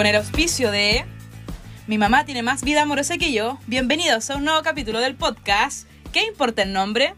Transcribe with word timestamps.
con 0.00 0.06
el 0.06 0.16
auspicio 0.16 0.70
de 0.70 1.04
Mi 1.86 1.98
mamá 1.98 2.24
tiene 2.24 2.42
más 2.42 2.64
vida 2.64 2.80
amorosa 2.80 3.18
que 3.18 3.34
yo. 3.34 3.58
Bienvenidos 3.66 4.30
a 4.30 4.38
un 4.38 4.46
nuevo 4.46 4.62
capítulo 4.62 4.98
del 4.98 5.14
podcast. 5.14 5.86
¿Qué 6.10 6.24
importa 6.24 6.62
el 6.62 6.72
nombre? 6.72 7.12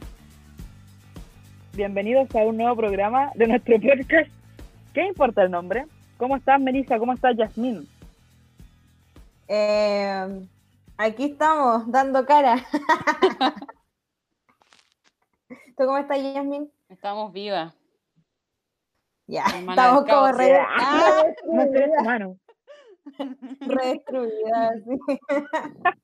Bienvenidos 1.74 2.35
a 2.35 2.38
un 2.38 2.56
nuevo 2.56 2.74
programa 2.74 3.31
de 3.37 3.47
nuestro 3.47 3.76
podcast. 3.76 4.29
¿Qué 4.92 5.06
importa 5.06 5.45
el 5.45 5.53
nombre? 5.53 5.87
¿Cómo 6.17 6.35
estás, 6.35 6.60
Melissa? 6.60 6.99
¿Cómo 6.99 7.13
estás, 7.13 7.37
Yasmín? 7.37 7.88
Eh, 9.46 10.44
aquí 10.96 11.26
estamos, 11.26 11.88
dando 11.88 12.26
cara. 12.26 12.67
¿Tú 15.78 15.85
cómo 15.85 15.99
estás, 15.99 16.20
Yasmin? 16.20 16.69
Estamos 16.88 17.33
vivas. 17.33 17.73
Ya, 19.28 19.45
estamos 19.45 20.05
como 20.05 20.33
re, 20.33 20.59
Ah, 20.59 21.23
no 21.47 21.62
eres 21.62 21.91
humano. 22.01 22.39
Redestruidas. 23.61 24.83
sí. 24.84 25.19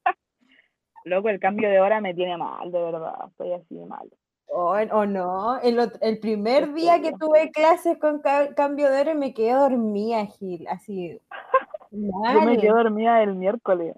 Loco, 1.04 1.28
el 1.28 1.40
cambio 1.40 1.70
de 1.70 1.80
hora 1.80 2.00
me 2.00 2.14
tiene 2.14 2.36
mal, 2.36 2.70
de 2.70 2.82
verdad. 2.82 3.14
Estoy 3.28 3.52
así 3.52 3.76
de 3.76 3.86
mal. 3.86 4.08
O, 4.46 4.72
o 4.72 5.06
no, 5.06 5.58
el, 5.60 6.18
primer 6.20 6.72
día 6.72 7.00
que 7.00 7.12
tuve 7.12 7.50
clases 7.50 7.98
con 7.98 8.20
ca- 8.20 8.54
cambio 8.54 8.90
de 8.90 9.00
hora 9.00 9.14
me 9.14 9.34
quedé 9.34 9.52
dormida, 9.52 10.26
Gil, 10.26 10.66
así. 10.68 11.20
Yo 11.90 12.40
me 12.42 12.56
quedé 12.56 12.70
dormida 12.70 13.22
el 13.22 13.34
miércoles. 13.34 13.94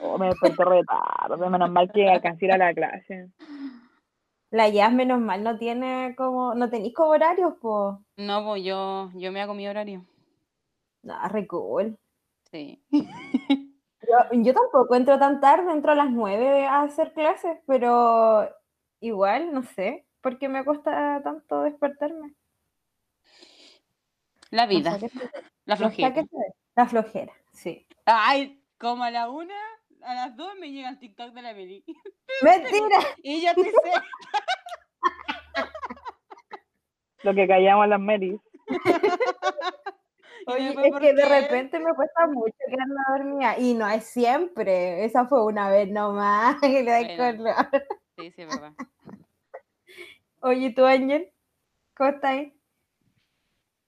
Oh, 0.00 0.18
me 0.18 0.26
desperté 0.26 0.64
re 0.64 0.82
tarde. 0.84 1.50
Menos 1.50 1.70
mal 1.70 1.90
que 1.92 2.08
alcancé 2.08 2.50
a 2.50 2.58
la 2.58 2.74
clase. 2.74 3.30
La 4.50 4.68
Yas, 4.68 4.92
menos 4.92 5.20
mal, 5.20 5.42
no 5.42 5.58
tiene 5.58 6.14
como, 6.16 6.54
no 6.54 6.70
tenéis 6.70 6.94
como 6.94 7.10
horarios, 7.10 7.54
pues. 7.60 7.96
No, 8.16 8.44
pues 8.44 8.64
yo, 8.64 9.10
yo 9.14 9.32
me 9.32 9.42
hago 9.42 9.54
mi 9.54 9.68
horario. 9.68 10.06
No, 11.02 11.14
re 11.28 11.46
cool. 11.46 11.98
Sí. 12.52 12.82
Yo, 14.00 14.40
yo 14.40 14.54
tampoco 14.54 14.94
entro 14.94 15.18
tan 15.18 15.38
tarde, 15.38 15.70
entro 15.70 15.92
a 15.92 15.94
las 15.94 16.10
9 16.10 16.64
a 16.64 16.80
hacer 16.80 17.12
clases, 17.12 17.58
pero 17.66 18.48
igual, 19.00 19.52
no 19.52 19.64
sé, 19.64 20.06
¿por 20.22 20.38
qué 20.38 20.48
me 20.48 20.64
cuesta 20.64 21.20
tanto 21.22 21.62
despertarme? 21.62 22.34
La 24.50 24.66
vida, 24.66 24.94
a 24.94 24.98
la 25.66 25.74
no 25.74 25.76
sé 25.76 26.06
a 26.06 26.10
flojera. 26.10 26.26
La 26.74 26.86
flojera, 26.86 27.32
sí. 27.52 27.86
Ay, 28.06 28.62
como 28.78 29.04
a 29.04 29.10
la 29.10 29.28
una, 29.28 29.54
a 30.02 30.14
las 30.14 30.36
dos 30.36 30.54
me 30.58 30.70
llega 30.70 30.88
el 30.88 30.98
TikTok 30.98 31.34
de 31.34 31.42
la 31.42 31.52
Meli. 31.52 31.84
¡Mentira! 32.42 32.98
Y 33.22 33.44
yo 33.44 33.54
te 33.54 33.64
sé. 33.64 33.72
Lo 37.24 37.34
que 37.34 37.48
callamos 37.48 37.88
las 37.88 38.00
Melis. 38.00 38.40
Oye, 40.48 40.68
es 40.68 40.90
¿por 40.90 41.00
que 41.00 41.12
de 41.12 41.22
qué? 41.22 41.28
repente 41.28 41.78
me 41.78 41.92
cuesta 41.94 42.26
mucho 42.26 42.54
quedarme 42.66 42.94
dormida, 43.10 43.58
y 43.58 43.74
no 43.74 43.86
es 43.88 44.04
siempre, 44.04 45.04
esa 45.04 45.26
fue 45.26 45.44
una 45.44 45.68
vez 45.68 45.90
nomás, 45.90 46.56
que 46.60 46.82
le 46.82 46.90
da 46.90 47.00
Bueno. 47.00 47.36
color. 47.36 47.84
Sí, 48.16 48.30
sí, 48.32 48.44
papá. 48.46 48.74
Oye, 50.40 50.70
¿tú, 50.70 50.86
Ángel? 50.86 51.30
¿Cómo 51.94 52.10
estás? 52.10 52.46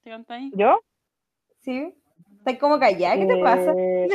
¿Te 0.03 0.11
contas 0.11 0.37
ahí? 0.37 0.51
¿Yo? 0.53 0.79
¿Sí? 1.61 1.93
¿Estás 2.37 2.57
como 2.59 2.79
callada? 2.79 3.15
¿Qué 3.15 3.25
te 3.25 3.41
pasa? 3.41 3.73
Eh, 3.77 4.09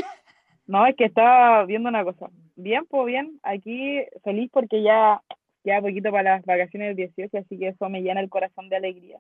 No, 0.67 0.87
es 0.87 0.95
que 0.97 1.05
estaba 1.07 1.65
viendo 1.65 1.89
una 1.89 2.05
cosa. 2.05 2.29
Bien, 2.57 2.85
pues 2.87 3.07
bien. 3.07 3.41
Aquí 3.43 4.03
feliz 4.23 4.51
porque 4.53 4.83
ya 4.83 5.23
ya 5.65 5.81
poquito 5.81 6.11
para 6.13 6.37
las 6.37 6.45
vacaciones 6.45 6.89
del 6.89 6.97
18, 6.97 7.39
así 7.39 7.59
que 7.59 7.69
eso 7.69 7.89
me 7.89 8.01
llena 8.03 8.21
el 8.21 8.31
corazón 8.31 8.69
de 8.69 8.77
alegría 8.77 9.19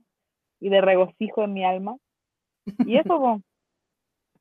y 0.61 0.69
de 0.69 0.81
regocijo 0.81 1.43
en 1.43 1.53
mi 1.55 1.65
alma. 1.65 1.97
Y 2.87 2.97
eso, 2.97 3.19
pues. 3.21 3.43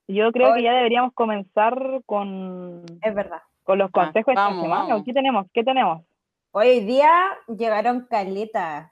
Yo 0.07 0.31
creo 0.31 0.53
que 0.53 0.61
ya 0.61 0.73
deberíamos 0.73 1.13
comenzar 1.13 2.01
con, 2.05 2.85
Es 3.01 3.15
verdad. 3.15 3.41
con 3.63 3.79
los 3.79 3.89
Ah, 3.89 3.91
consejos 3.91 4.35
de 4.35 4.39
esta 4.41 4.61
semana. 4.61 5.03
¿Qué 5.03 5.13
tenemos? 5.13 5.47
¿Qué 5.51 5.63
tenemos? 5.63 6.03
Hoy 6.51 6.81
día 6.81 7.11
llegaron 7.47 8.05
caletas. 8.07 8.91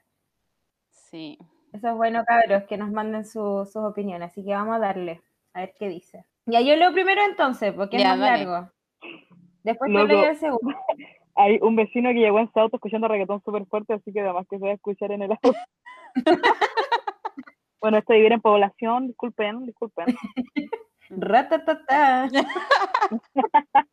Sí. 0.90 1.38
Eso 1.72 1.88
es 1.90 1.94
bueno, 1.96 2.24
cabros, 2.26 2.64
que 2.64 2.76
nos 2.76 2.90
manden 2.90 3.24
su- 3.24 3.64
sus 3.64 3.76
opiniones. 3.84 4.30
Así 4.32 4.44
que 4.44 4.52
vamos 4.54 4.74
a 4.76 4.80
darle, 4.80 5.22
a 5.52 5.60
ver 5.60 5.74
qué 5.78 5.88
dice. 5.88 6.24
Ya, 6.46 6.60
yo 6.60 6.74
leo 6.76 6.92
primero 6.92 7.22
entonces, 7.28 7.72
porque 7.74 7.96
es 7.96 8.02
Ya, 8.02 8.10
más 8.10 8.18
dale. 8.20 8.44
largo. 8.44 8.70
Después 9.62 9.90
el 9.92 10.36
segundo. 10.36 10.60
Hay 11.36 11.58
un 11.62 11.74
vecino 11.74 12.10
que 12.10 12.20
llegó 12.20 12.38
en 12.38 12.52
su 12.52 12.60
auto 12.60 12.76
escuchando 12.76 13.08
reggaetón 13.08 13.42
súper 13.42 13.66
fuerte, 13.66 13.94
así 13.94 14.12
que 14.12 14.20
además 14.20 14.46
que 14.48 14.58
se 14.58 14.64
va 14.64 14.70
a 14.70 14.74
escuchar 14.74 15.10
en 15.12 15.22
el 15.22 15.30
auto. 15.32 15.52
bueno, 17.84 17.98
esto 17.98 18.14
vivir 18.14 18.32
en 18.32 18.40
población, 18.40 19.08
disculpen, 19.08 19.66
disculpen. 19.66 20.06
Ratatata. 21.10 22.30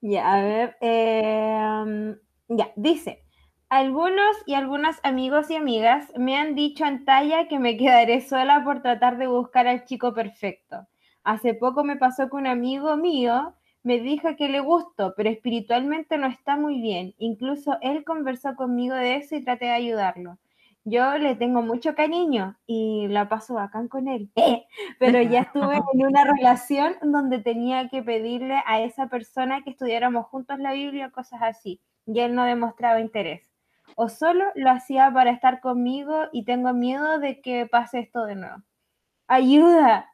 ya, 0.00 0.34
a 0.34 0.42
ver. 0.42 0.76
em, 0.80 2.18
ya, 2.48 2.72
dice. 2.74 3.22
Algunos 3.68 4.36
y 4.44 4.54
algunas 4.54 4.98
amigos 5.04 5.48
y 5.52 5.54
amigas 5.54 6.12
me 6.16 6.36
han 6.36 6.56
dicho 6.56 6.84
en 6.84 7.04
talla 7.04 7.46
que 7.46 7.60
me 7.60 7.76
quedaré 7.76 8.22
sola 8.22 8.64
por 8.64 8.82
tratar 8.82 9.18
de 9.18 9.28
buscar 9.28 9.68
al 9.68 9.84
chico 9.84 10.12
perfecto. 10.12 10.88
Hace 11.22 11.54
poco 11.54 11.84
me 11.84 11.94
pasó 11.94 12.28
que 12.28 12.34
un 12.34 12.48
amigo 12.48 12.96
mío 12.96 13.54
me 13.84 14.00
dijo 14.00 14.34
que 14.36 14.48
le 14.48 14.58
gustó, 14.58 15.14
pero 15.16 15.30
espiritualmente 15.30 16.18
no 16.18 16.26
está 16.26 16.56
muy 16.56 16.80
bien. 16.80 17.14
Incluso 17.18 17.78
él 17.82 18.02
conversó 18.02 18.56
conmigo 18.56 18.96
de 18.96 19.14
eso 19.14 19.36
y 19.36 19.44
traté 19.44 19.66
de 19.66 19.74
ayudarlo. 19.74 20.38
Yo 20.88 21.18
le 21.18 21.34
tengo 21.34 21.62
mucho 21.62 21.96
cariño 21.96 22.56
y 22.64 23.08
la 23.08 23.28
paso 23.28 23.54
bacán 23.54 23.88
con 23.88 24.06
él. 24.06 24.30
Pero 25.00 25.20
ya 25.20 25.40
estuve 25.52 25.80
en 25.92 26.06
una 26.06 26.22
relación 26.22 26.94
donde 27.02 27.40
tenía 27.40 27.88
que 27.88 28.04
pedirle 28.04 28.62
a 28.64 28.80
esa 28.80 29.08
persona 29.08 29.64
que 29.64 29.70
estudiáramos 29.70 30.26
juntos 30.26 30.60
la 30.60 30.74
Biblia 30.74 31.08
o 31.08 31.10
cosas 31.10 31.40
así, 31.42 31.80
y 32.06 32.20
él 32.20 32.36
no 32.36 32.44
demostraba 32.44 33.00
interés. 33.00 33.50
O 33.96 34.08
solo 34.08 34.44
lo 34.54 34.70
hacía 34.70 35.10
para 35.12 35.32
estar 35.32 35.60
conmigo 35.60 36.28
y 36.32 36.44
tengo 36.44 36.72
miedo 36.72 37.18
de 37.18 37.40
que 37.40 37.66
pase 37.66 37.98
esto 37.98 38.24
de 38.24 38.36
nuevo. 38.36 38.62
¡Ayuda! 39.26 40.08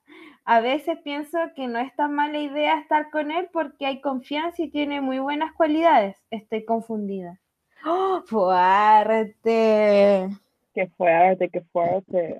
A 0.46 0.60
veces 0.60 0.96
pienso 1.04 1.38
que 1.54 1.66
no 1.66 1.80
es 1.80 1.94
tan 1.96 2.14
mala 2.14 2.38
idea 2.38 2.78
estar 2.78 3.10
con 3.10 3.30
él 3.30 3.50
porque 3.52 3.84
hay 3.84 4.00
confianza 4.00 4.62
y 4.62 4.70
tiene 4.70 5.02
muy 5.02 5.18
buenas 5.18 5.52
cualidades. 5.52 6.16
Estoy 6.30 6.64
confundida. 6.64 7.38
¡Oh, 7.84 8.22
fuerte! 8.24 10.30
Qué 10.74 10.86
fuerte, 10.96 11.48
qué 11.50 11.60
fuerte. 11.72 12.38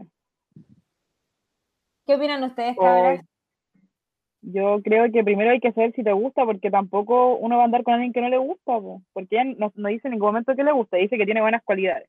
¿Qué 2.07 2.15
opinan 2.15 2.43
ustedes, 2.45 2.77
cabras? 2.77 3.25
Yo 4.41 4.81
creo 4.83 5.11
que 5.13 5.23
primero 5.23 5.51
hay 5.51 5.61
que 5.61 5.73
saber 5.73 5.93
si 5.95 6.03
te 6.03 6.13
gusta, 6.13 6.45
porque 6.45 6.71
tampoco 6.71 7.37
uno 7.37 7.57
va 7.57 7.63
a 7.63 7.65
andar 7.67 7.85
con 7.85 7.95
alguien 7.95 8.13
que 8.13 8.21
no 8.21 8.29
le 8.29 8.39
gusta, 8.39 8.81
po, 8.81 9.03
porque 9.13 9.37
ella 9.37 9.55
no, 9.57 9.73
no 9.77 9.89
dice 9.89 10.09
en 10.09 10.13
ningún 10.13 10.29
momento 10.29 10.57
que 10.57 10.65
le 10.65 10.73
gusta, 10.73 10.97
dice 10.97 11.17
que 11.17 11.25
tiene 11.27 11.41
buenas 11.41 11.63
cualidades. 11.63 12.09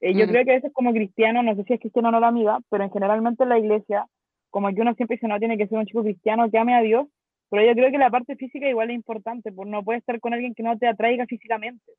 Eh, 0.00 0.14
yo 0.14 0.26
Mm. 0.26 0.28
creo 0.30 0.44
que 0.44 0.50
a 0.52 0.54
veces 0.54 0.72
como 0.72 0.92
cristiano, 0.92 1.42
no 1.42 1.54
sé 1.56 1.64
si 1.64 1.74
es 1.74 1.80
cristiano 1.80 2.08
o 2.08 2.12
no 2.12 2.20
la 2.20 2.28
amiga, 2.28 2.58
pero 2.70 2.84
en 2.84 2.90
generalmente 2.90 3.42
en 3.42 3.48
la 3.50 3.58
iglesia, 3.58 4.06
como 4.50 4.72
que 4.72 4.80
uno 4.80 4.94
siempre 4.94 5.16
dice, 5.16 5.28
no, 5.28 5.38
tiene 5.38 5.58
que 5.58 5.66
ser 5.66 5.76
un 5.76 5.84
chico 5.84 6.02
cristiano 6.02 6.50
que 6.50 6.58
ame 6.58 6.74
a 6.74 6.80
Dios, 6.80 7.06
pero 7.50 7.64
yo 7.64 7.72
creo 7.74 7.90
que 7.90 7.98
la 7.98 8.10
parte 8.10 8.36
física 8.36 8.68
igual 8.68 8.90
es 8.90 8.96
importante, 8.96 9.52
porque 9.52 9.70
no 9.70 9.82
puedes 9.82 10.00
estar 10.00 10.18
con 10.20 10.32
alguien 10.32 10.54
que 10.54 10.62
no 10.62 10.78
te 10.78 10.86
atraiga 10.86 11.26
físicamente. 11.26 11.92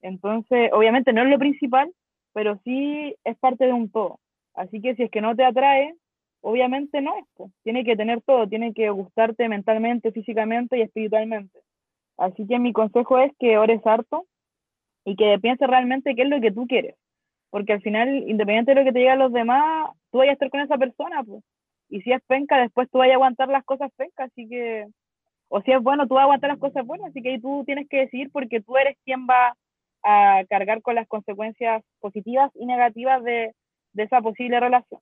Entonces, 0.00 0.70
obviamente 0.72 1.12
no 1.12 1.22
es 1.22 1.28
lo 1.28 1.38
principal, 1.38 1.92
pero 2.32 2.58
sí 2.64 3.14
es 3.24 3.36
parte 3.38 3.66
de 3.66 3.72
un 3.72 3.90
todo. 3.90 4.18
Así 4.54 4.80
que 4.80 4.94
si 4.94 5.04
es 5.04 5.10
que 5.10 5.20
no 5.20 5.34
te 5.36 5.44
atrae, 5.44 5.94
obviamente 6.40 7.00
no 7.00 7.16
es, 7.16 7.24
po. 7.36 7.50
tiene 7.62 7.84
que 7.84 7.96
tener 7.96 8.20
todo, 8.22 8.48
tiene 8.48 8.72
que 8.72 8.90
gustarte 8.90 9.48
mentalmente, 9.48 10.12
físicamente 10.12 10.78
y 10.78 10.82
espiritualmente. 10.82 11.60
Así 12.16 12.46
que 12.46 12.58
mi 12.58 12.72
consejo 12.72 13.18
es 13.18 13.32
que 13.38 13.58
ores 13.58 13.84
harto 13.86 14.26
y 15.04 15.16
que 15.16 15.38
pienses 15.40 15.68
realmente 15.68 16.14
qué 16.14 16.22
es 16.22 16.28
lo 16.28 16.40
que 16.40 16.52
tú 16.52 16.66
quieres. 16.66 16.96
Porque 17.50 17.72
al 17.72 17.82
final, 17.82 18.28
independiente 18.28 18.72
de 18.72 18.80
lo 18.80 18.84
que 18.84 18.92
te 18.92 19.00
digan 19.00 19.18
los 19.18 19.32
demás, 19.32 19.90
tú 20.10 20.18
vayas 20.18 20.32
a 20.32 20.34
estar 20.34 20.50
con 20.50 20.60
esa 20.60 20.78
persona, 20.78 21.24
pues. 21.24 21.42
Y 21.88 22.02
si 22.02 22.12
es 22.12 22.22
penca, 22.26 22.58
después 22.58 22.88
tú 22.90 22.98
vayas 22.98 23.14
a 23.14 23.16
aguantar 23.16 23.48
las 23.48 23.64
cosas 23.64 23.90
pencas, 23.96 24.30
así 24.30 24.48
que... 24.48 24.86
O 25.48 25.60
si 25.62 25.72
es 25.72 25.82
bueno, 25.82 26.06
tú 26.06 26.14
vas 26.14 26.22
a 26.22 26.24
aguantar 26.24 26.50
las 26.50 26.60
cosas 26.60 26.86
buenas, 26.86 27.08
así 27.08 27.22
que 27.22 27.30
ahí 27.30 27.40
tú 27.40 27.64
tienes 27.66 27.88
que 27.88 28.00
decidir 28.00 28.30
porque 28.30 28.60
tú 28.60 28.76
eres 28.76 28.96
quien 29.04 29.26
va 29.26 29.56
a 30.02 30.42
cargar 30.48 30.82
con 30.82 30.94
las 30.94 31.08
consecuencias 31.08 31.82
positivas 32.00 32.50
y 32.54 32.66
negativas 32.66 33.22
de, 33.22 33.54
de 33.92 34.02
esa 34.02 34.20
posible 34.20 34.60
relación. 34.60 35.00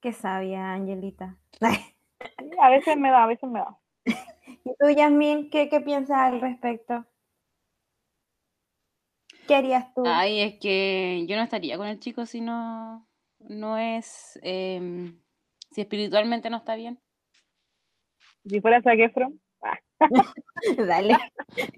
Qué 0.00 0.12
sabia, 0.12 0.72
Angelita. 0.72 1.38
Sí, 1.60 2.50
a 2.60 2.70
veces 2.70 2.96
me 2.96 3.10
da, 3.10 3.24
a 3.24 3.26
veces 3.26 3.48
me 3.48 3.60
da. 3.60 3.78
¿Y 4.64 4.74
tú, 4.78 4.90
Yasmin, 4.94 5.50
qué, 5.50 5.68
qué 5.68 5.80
piensas 5.80 6.18
al 6.18 6.40
respecto? 6.40 7.06
¿Qué 9.46 9.54
harías 9.54 9.92
tú? 9.94 10.02
Ay, 10.06 10.40
es 10.40 10.58
que 10.58 11.24
yo 11.26 11.36
no 11.36 11.42
estaría 11.42 11.76
con 11.76 11.86
el 11.86 12.00
chico 12.00 12.26
si 12.26 12.40
no, 12.40 13.06
no 13.40 13.78
es, 13.78 14.38
em, 14.42 15.20
si 15.70 15.82
espiritualmente 15.82 16.50
no 16.50 16.58
está 16.58 16.76
bien. 16.76 16.98
Si 18.46 18.60
fuera 18.60 18.82
Zac 18.82 18.98
Efron, 18.98 19.40
Dale. 20.88 21.16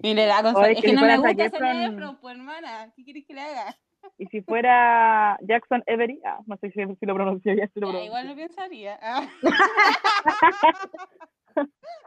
Y 0.01 0.13
le 0.13 0.25
da 0.25 0.39
Oye, 0.39 0.43
consejo. 0.53 0.65
es 0.65 0.75
que 0.77 0.81
que 0.81 0.89
si 0.89 0.95
no 0.95 1.01
me 1.01 1.17
gusta 1.17 1.31
ese 1.45 1.57
Efron- 1.57 1.93
Efron, 1.93 2.17
pues 2.19 2.35
hermana. 2.37 2.91
¿Qué 2.95 3.03
quieres 3.03 3.25
que 3.25 3.33
le 3.33 3.41
haga? 3.41 3.75
Y 4.17 4.25
si 4.27 4.41
fuera 4.41 5.37
Jackson 5.41 5.83
Avery, 5.87 6.21
ah, 6.25 6.39
no 6.45 6.55
sé 6.57 6.71
si, 6.71 6.81
si 6.99 7.05
lo 7.05 7.13
pronuncio 7.15 7.53
bien, 7.53 7.69
si 7.73 7.79
lo 7.79 7.87
pronuncio. 7.87 8.05
igual 8.05 8.27
no 8.27 8.35
pensaría. 8.35 8.99
Ah. 9.01 9.27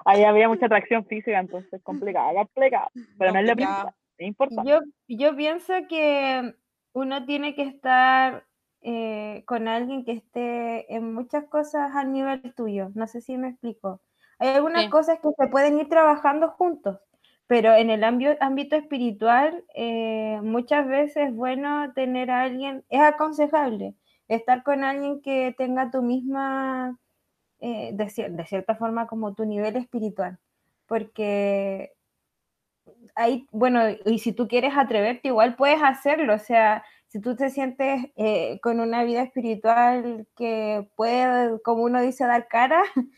Ahí 0.05 0.25
había 0.25 0.49
mucha 0.49 0.67
atracción 0.67 1.05
física, 1.07 1.39
entonces 1.39 1.81
complicado, 1.83 2.35
complicado. 2.37 2.89
Pero 3.19 3.33
no 3.33 3.41
es 3.41 3.47
lo 3.47 3.55
principal, 3.55 3.95
es 4.19 4.29
importante. 4.29 4.71
Yo, 4.71 4.81
yo 5.09 5.37
pienso 5.37 5.73
que 5.89 6.55
uno 6.93 7.25
tiene 7.27 7.55
que 7.55 7.63
estar 7.63 8.45
eh, 8.81 9.43
con 9.47 9.69
alguien 9.69 10.05
que 10.05 10.13
esté 10.13 10.93
en 10.95 11.13
muchas 11.13 11.45
cosas 11.49 11.95
al 11.97 12.13
nivel 12.13 12.55
tuyo. 12.55 12.91
No 12.95 13.07
sé 13.07 13.21
si 13.21 13.37
me 13.37 13.49
explico. 13.49 14.01
Hay 14.41 14.49
algunas 14.51 14.87
Sí. 14.87 14.91
cosas 14.91 15.21
que 15.21 15.29
se 15.39 15.49
pueden 15.49 15.79
ir 15.81 15.89
trabajando 15.89 16.51
juntos, 16.51 16.99
pero 17.47 17.75
en 17.75 17.91
el 17.91 18.05
ámbito, 18.05 18.33
ámbito 18.41 18.77
espiritual 18.77 19.65
eh, 19.75 20.41
muchas 20.43 20.89
veces 20.89 21.29
es 21.29 21.35
bueno 21.35 21.93
tener 21.95 22.31
a 22.33 22.43
alguien, 22.43 22.85
es 22.91 23.01
aconsejable 23.03 23.95
estar 24.29 24.65
con 24.65 24.85
alguien 24.85 25.23
que 25.23 25.55
tenga 25.59 25.91
tu 25.93 26.03
misma, 26.03 26.99
eh, 27.61 27.93
de, 27.95 28.07
cier- 28.07 28.37
de 28.37 28.47
cierta 28.47 28.77
forma, 28.77 29.07
como 29.09 29.35
tu 29.35 29.45
nivel 29.47 29.77
espiritual, 29.77 30.39
porque 30.87 31.93
ahí, 33.15 33.47
bueno, 33.53 33.81
y 34.07 34.19
si 34.19 34.33
tú 34.33 34.49
quieres 34.49 34.73
atreverte, 34.77 35.29
igual 35.29 35.57
puedes 35.57 35.83
hacerlo. 35.83 36.35
O 36.35 36.39
sea, 36.39 36.85
si 37.09 37.21
tú 37.21 37.37
te 37.37 37.51
sientes 37.51 38.07
eh, 38.17 38.61
con 38.63 38.81
una 38.81 39.05
vida 39.05 39.23
espiritual 39.23 40.27
que 40.37 40.89
puede, 40.97 41.61
como 41.63 41.85
uno 41.85 42.01
dice, 42.01 42.25
dar 42.27 42.49
cara, 42.49 42.83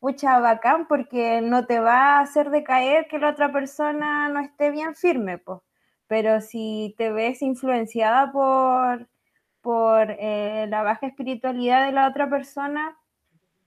pucha, 0.00 0.38
bacán, 0.40 0.86
porque 0.88 1.40
no 1.40 1.66
te 1.66 1.80
va 1.80 2.18
a 2.18 2.20
hacer 2.20 2.50
decaer 2.50 3.08
que 3.08 3.18
la 3.18 3.30
otra 3.30 3.52
persona 3.52 4.28
no 4.28 4.40
esté 4.40 4.70
bien 4.70 4.94
firme, 4.94 5.38
pues. 5.38 5.60
Pero 6.06 6.40
si 6.40 6.94
te 6.98 7.12
ves 7.12 7.42
influenciada 7.42 8.32
por, 8.32 9.08
por 9.60 10.10
eh, 10.18 10.66
la 10.68 10.82
baja 10.82 11.06
espiritualidad 11.06 11.86
de 11.86 11.92
la 11.92 12.08
otra 12.08 12.30
persona, 12.30 12.96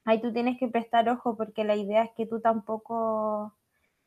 ahí 0.05 0.21
tú 0.21 0.31
tienes 0.33 0.57
que 0.57 0.67
prestar 0.67 1.09
ojo, 1.09 1.35
porque 1.37 1.63
la 1.63 1.75
idea 1.75 2.03
es 2.03 2.11
que 2.15 2.25
tú 2.25 2.39
tampoco 2.41 3.53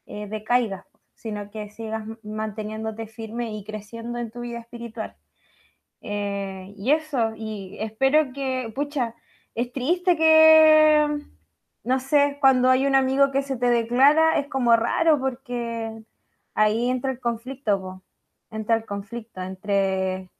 eh, 0.06 0.26
decaigas, 0.28 0.86
sino 1.14 1.50
que 1.50 1.70
sigas 1.70 2.04
manteniéndote 2.22 3.06
firme 3.06 3.52
y 3.54 3.64
creciendo 3.64 4.18
en 4.18 4.30
tu 4.30 4.40
vida 4.40 4.60
espiritual. 4.60 5.16
Eh, 6.00 6.74
y 6.76 6.90
eso, 6.92 7.32
y 7.36 7.76
espero 7.78 8.32
que, 8.32 8.72
pucha, 8.74 9.14
es 9.54 9.72
triste 9.72 10.16
que, 10.16 11.20
no 11.84 12.00
sé, 12.00 12.38
cuando 12.40 12.70
hay 12.70 12.86
un 12.86 12.94
amigo 12.94 13.32
que 13.32 13.42
se 13.42 13.56
te 13.56 13.70
declara, 13.70 14.38
es 14.38 14.48
como 14.48 14.76
raro 14.76 15.18
porque 15.18 16.04
ahí 16.54 16.90
entra 16.90 17.10
el 17.10 17.20
conflicto, 17.20 18.02
entra 18.50 18.76
el 18.76 18.86
conflicto 18.86 19.40
entre 19.42 20.30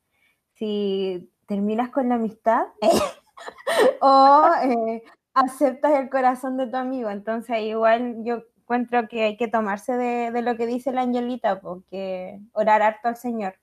si 0.55 1.33
terminas 1.47 1.91
con 1.91 2.09
la 2.09 2.17
amistad 2.17 2.67
o 4.01 4.45
eh, 4.65 5.03
aceptas 5.35 5.93
el 5.95 6.11
corazón 6.11 6.57
de 6.57 6.69
tu 6.69 6.77
amigo. 6.77 7.11
Entonces, 7.11 7.59
igual 7.61 8.25
yo 8.25 8.45
encuentro 8.59 9.09
que 9.09 9.25
hay 9.25 9.37
que 9.37 9.49
tomarse 9.49 9.97
de, 9.97 10.31
de 10.31 10.43
lo 10.43 10.57
que 10.57 10.67
dice 10.67 10.93
la 10.93 11.03
Angelita, 11.03 11.61
porque 11.61 12.41
orar 12.53 12.83
harto 12.83 13.09
al 13.09 13.17
Señor, 13.17 13.57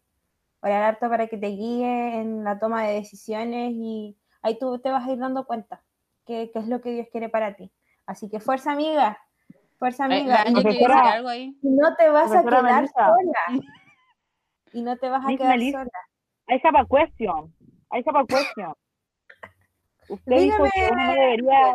orar 0.61 0.83
harto 0.83 1.09
para 1.09 1.27
que 1.27 1.37
te 1.37 1.47
guíe 1.47 2.19
en 2.19 2.43
la 2.43 2.59
toma 2.59 2.83
de 2.83 2.95
decisiones 2.95 3.71
y 3.73 4.17
ahí 4.41 4.59
tú 4.59 4.79
te 4.79 4.91
vas 4.91 5.07
a 5.07 5.11
ir 5.11 5.19
dando 5.19 5.45
cuenta 5.45 5.81
qué, 6.29 6.51
qué 6.53 6.59
es 6.59 6.67
lo 6.67 6.79
que 6.79 6.91
Dios 6.91 7.07
quiere 7.11 7.27
para 7.27 7.55
ti. 7.55 7.71
Así 8.05 8.29
que 8.29 8.39
fuerza, 8.39 8.71
amiga, 8.73 9.17
fuerza, 9.79 10.05
amiga. 10.05 10.43
la 10.43 10.49
Y 10.51 10.53
profesora- 10.63 11.11
algo 11.13 11.27
ahí. 11.29 11.57
no 11.63 11.95
te 11.95 12.07
vas 12.09 12.31
a 12.31 12.43
quedar 12.43 12.63
Melissa. 12.63 12.93
sola. 13.07 13.63
Y 14.73 14.81
no 14.83 14.95
te 14.97 15.09
vas 15.09 15.23
a 15.25 15.27
Miss 15.27 15.39
quedar 15.39 15.57
Melissa. 15.57 15.79
sola. 15.79 15.91
I 16.49 16.61
have 16.63 16.77
a 16.79 16.85
question. 16.85 17.53
I 17.91 18.03
have 18.05 18.19
a 18.19 18.25
question. 18.25 18.73
Usted 20.07 20.37
dijo 20.37 20.63
que 20.73 20.87
uno 20.91 20.95
no 21.03 21.11
Dígame. 21.11 21.19
debería, 21.19 21.73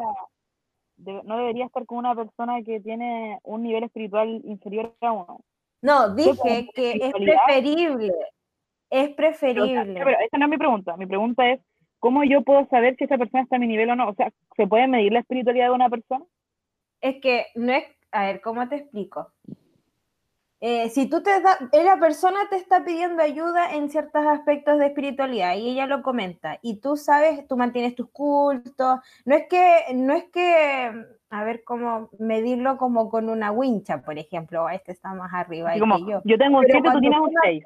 de- 0.96 1.22
no 1.24 1.36
debería 1.36 1.66
estar 1.66 1.84
con 1.86 1.98
una 1.98 2.14
persona 2.14 2.62
que 2.62 2.80
tiene 2.80 3.38
un 3.42 3.62
nivel 3.62 3.84
espiritual 3.84 4.40
inferior 4.44 4.94
a 5.00 5.12
uno. 5.12 5.40
No, 5.82 6.14
dije 6.14 6.68
que 6.74 6.92
es 7.00 7.12
preferible. 7.12 8.12
Es 8.90 9.08
Pero, 9.08 9.16
preferible. 9.16 9.94
pero 9.94 10.10
esa 10.10 10.38
no 10.38 10.44
es 10.44 10.50
mi 10.50 10.56
pregunta. 10.58 10.96
Mi 10.96 11.06
pregunta 11.06 11.48
es, 11.50 11.60
¿cómo 12.04 12.22
yo 12.22 12.42
puedo 12.42 12.66
saber 12.66 12.96
si 12.98 13.04
esa 13.04 13.16
persona 13.16 13.44
está 13.44 13.56
a 13.56 13.58
mi 13.58 13.66
nivel 13.66 13.88
o 13.88 13.96
no? 13.96 14.10
O 14.10 14.14
sea, 14.14 14.30
¿se 14.58 14.66
puede 14.66 14.86
medir 14.86 15.10
la 15.10 15.20
espiritualidad 15.20 15.68
de 15.68 15.74
una 15.74 15.88
persona? 15.88 16.22
Es 17.00 17.18
que 17.22 17.46
no 17.54 17.72
es, 17.72 17.84
a 18.12 18.26
ver, 18.26 18.42
¿cómo 18.42 18.68
te 18.68 18.76
explico? 18.76 19.32
Eh, 20.60 20.90
si 20.90 21.08
tú 21.08 21.22
te 21.22 21.30
da, 21.40 21.56
eh, 21.72 21.82
la 21.82 21.98
persona 21.98 22.40
te 22.50 22.56
está 22.56 22.84
pidiendo 22.84 23.22
ayuda 23.22 23.74
en 23.74 23.88
ciertos 23.88 24.26
aspectos 24.26 24.78
de 24.78 24.88
espiritualidad 24.88 25.56
y 25.56 25.70
ella 25.70 25.86
lo 25.86 26.02
comenta 26.02 26.58
y 26.60 26.78
tú 26.78 26.98
sabes, 26.98 27.48
tú 27.48 27.56
mantienes 27.56 27.94
tus 27.94 28.10
cultos, 28.10 29.00
no 29.24 29.34
es 29.34 29.46
que, 29.48 29.94
no 29.94 30.12
es 30.12 30.24
que, 30.24 31.06
a 31.30 31.44
ver 31.44 31.64
cómo 31.64 32.10
medirlo 32.18 32.76
como 32.76 33.08
con 33.08 33.30
una 33.30 33.50
wincha, 33.50 34.02
por 34.02 34.18
ejemplo, 34.18 34.68
este 34.68 34.92
está 34.92 35.14
más 35.14 35.32
arriba 35.32 35.70
Así 35.70 35.78
que 35.78 35.80
como, 35.80 36.06
yo. 36.06 36.20
yo 36.22 36.36
tengo 36.36 36.58
un 36.58 36.66
Pero 36.66 36.80
7, 36.82 36.90
tú 36.92 37.00
tienes 37.00 37.18
un 37.18 37.32
no 37.32 37.40
6. 37.44 37.64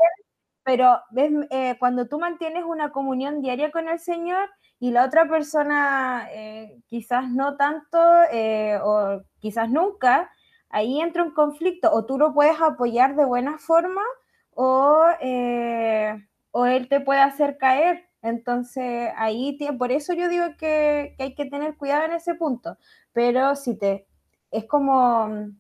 Pero 0.69 1.01
ves, 1.09 1.33
eh, 1.49 1.77
cuando 1.79 2.09
tú 2.09 2.19
mantienes 2.19 2.63
una 2.63 2.93
comunión 2.93 3.41
diaria 3.41 3.71
con 3.71 3.89
el 3.89 3.99
Señor 3.99 4.51
y 4.79 4.91
la 4.91 5.07
otra 5.07 5.27
persona 5.27 6.29
eh, 6.31 6.83
quizás 6.89 7.31
no 7.31 7.57
tanto 7.57 7.99
eh, 8.31 8.79
o 8.85 9.23
quizás 9.39 9.71
nunca, 9.71 10.31
ahí 10.69 11.01
entra 11.01 11.23
un 11.23 11.33
conflicto. 11.33 11.91
O 11.91 12.05
tú 12.05 12.19
lo 12.19 12.35
puedes 12.35 12.61
apoyar 12.61 13.17
de 13.17 13.25
buena 13.25 13.57
forma 13.57 14.03
o, 14.51 15.07
eh, 15.23 16.15
o 16.51 16.67
él 16.67 16.87
te 16.91 17.01
puede 17.01 17.21
hacer 17.21 17.57
caer. 17.57 18.05
Entonces 18.21 19.11
ahí, 19.17 19.57
por 19.79 19.91
eso 19.91 20.13
yo 20.13 20.29
digo 20.29 20.49
que, 20.59 21.15
que 21.17 21.23
hay 21.23 21.35
que 21.35 21.47
tener 21.47 21.79
cuidado 21.79 22.05
en 22.05 22.13
ese 22.13 22.35
punto. 22.35 22.77
Pero 23.15 23.57
si 23.57 23.79
te, 23.79 24.07
es 24.51 24.67
como, 24.67 25.51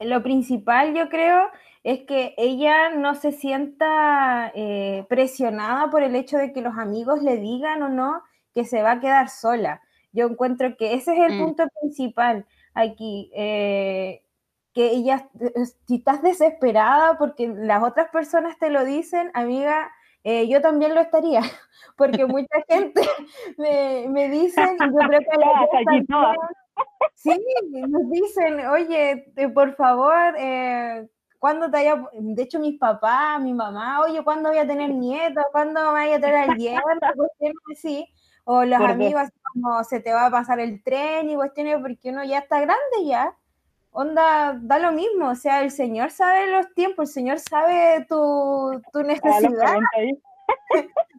lo 0.00 0.22
principal 0.22 0.94
yo 0.94 1.08
creo 1.08 1.48
es 1.84 2.00
que 2.06 2.34
ella 2.38 2.90
no 2.90 3.14
se 3.14 3.32
sienta 3.32 4.52
eh, 4.54 5.04
presionada 5.08 5.90
por 5.90 6.02
el 6.02 6.14
hecho 6.16 6.38
de 6.38 6.52
que 6.52 6.60
los 6.62 6.78
amigos 6.78 7.22
le 7.22 7.36
digan 7.38 7.82
o 7.82 7.88
no 7.88 8.22
que 8.54 8.64
se 8.64 8.82
va 8.82 8.92
a 8.92 9.00
quedar 9.00 9.28
sola. 9.28 9.82
Yo 10.12 10.26
encuentro 10.26 10.76
que 10.76 10.94
ese 10.94 11.12
es 11.14 11.20
el 11.20 11.32
Mm. 11.32 11.36
punto 11.36 11.64
principal 11.80 12.46
aquí, 12.74 13.30
eh, 13.34 14.22
que 14.74 14.86
ella, 14.90 15.28
si 15.86 15.96
estás 15.96 16.22
desesperada 16.22 17.18
porque 17.18 17.48
las 17.48 17.82
otras 17.82 18.08
personas 18.10 18.58
te 18.58 18.70
lo 18.70 18.84
dicen, 18.84 19.30
amiga, 19.34 19.90
eh, 20.24 20.48
yo 20.48 20.60
también 20.62 20.94
lo 20.94 21.00
estaría, 21.00 21.40
porque 21.96 22.26
mucha 22.26 22.62
gente 22.68 23.02
me, 23.58 24.06
me 24.08 24.28
dicen, 24.28 24.78
y 24.80 24.92
yo 24.94 25.02
creo 25.06 25.20
que 25.20 25.36
Sí, 27.14 27.30
nos 27.88 28.10
dicen, 28.10 28.66
oye, 28.66 29.24
por 29.54 29.74
favor, 29.76 30.34
eh, 30.38 31.08
¿cuándo 31.42 31.66
te 31.66 31.78
vaya? 31.78 32.08
De 32.12 32.40
hecho, 32.40 32.60
mis 32.60 32.78
papás, 32.78 33.40
mi 33.40 33.52
mamá, 33.52 34.00
oye, 34.02 34.22
¿cuándo 34.22 34.50
voy 34.50 34.58
a 34.58 34.66
tener 34.66 34.90
nietos? 34.94 35.44
¿Cuándo 35.50 35.80
me 35.86 35.90
vaya 35.90 36.16
a 36.16 36.20
traer 36.20 36.50
al? 36.50 36.56
Cuestiones 37.16 37.56
así. 37.72 38.06
O 38.44 38.64
los 38.64 38.80
amigos, 38.80 39.28
como 39.52 39.82
se 39.82 39.98
te 39.98 40.12
va 40.12 40.26
a 40.26 40.30
pasar 40.30 40.60
el 40.60 40.82
tren 40.84 41.30
y 41.30 41.34
cuestiones, 41.34 41.78
porque 41.80 42.10
uno 42.10 42.22
ya 42.22 42.38
está 42.38 42.60
grande 42.60 43.04
ya. 43.04 43.36
Onda, 43.90 44.56
da 44.60 44.78
lo 44.78 44.92
mismo, 44.92 45.30
o 45.30 45.34
sea, 45.34 45.62
el 45.62 45.72
Señor 45.72 46.12
sabe 46.12 46.46
los 46.46 46.72
tiempos, 46.74 47.08
el 47.08 47.12
Señor 47.12 47.38
sabe 47.40 48.06
tu, 48.08 48.80
tu 48.92 49.02
necesidad. 49.02 49.50
40 49.50 49.86
ahí. 49.96 50.12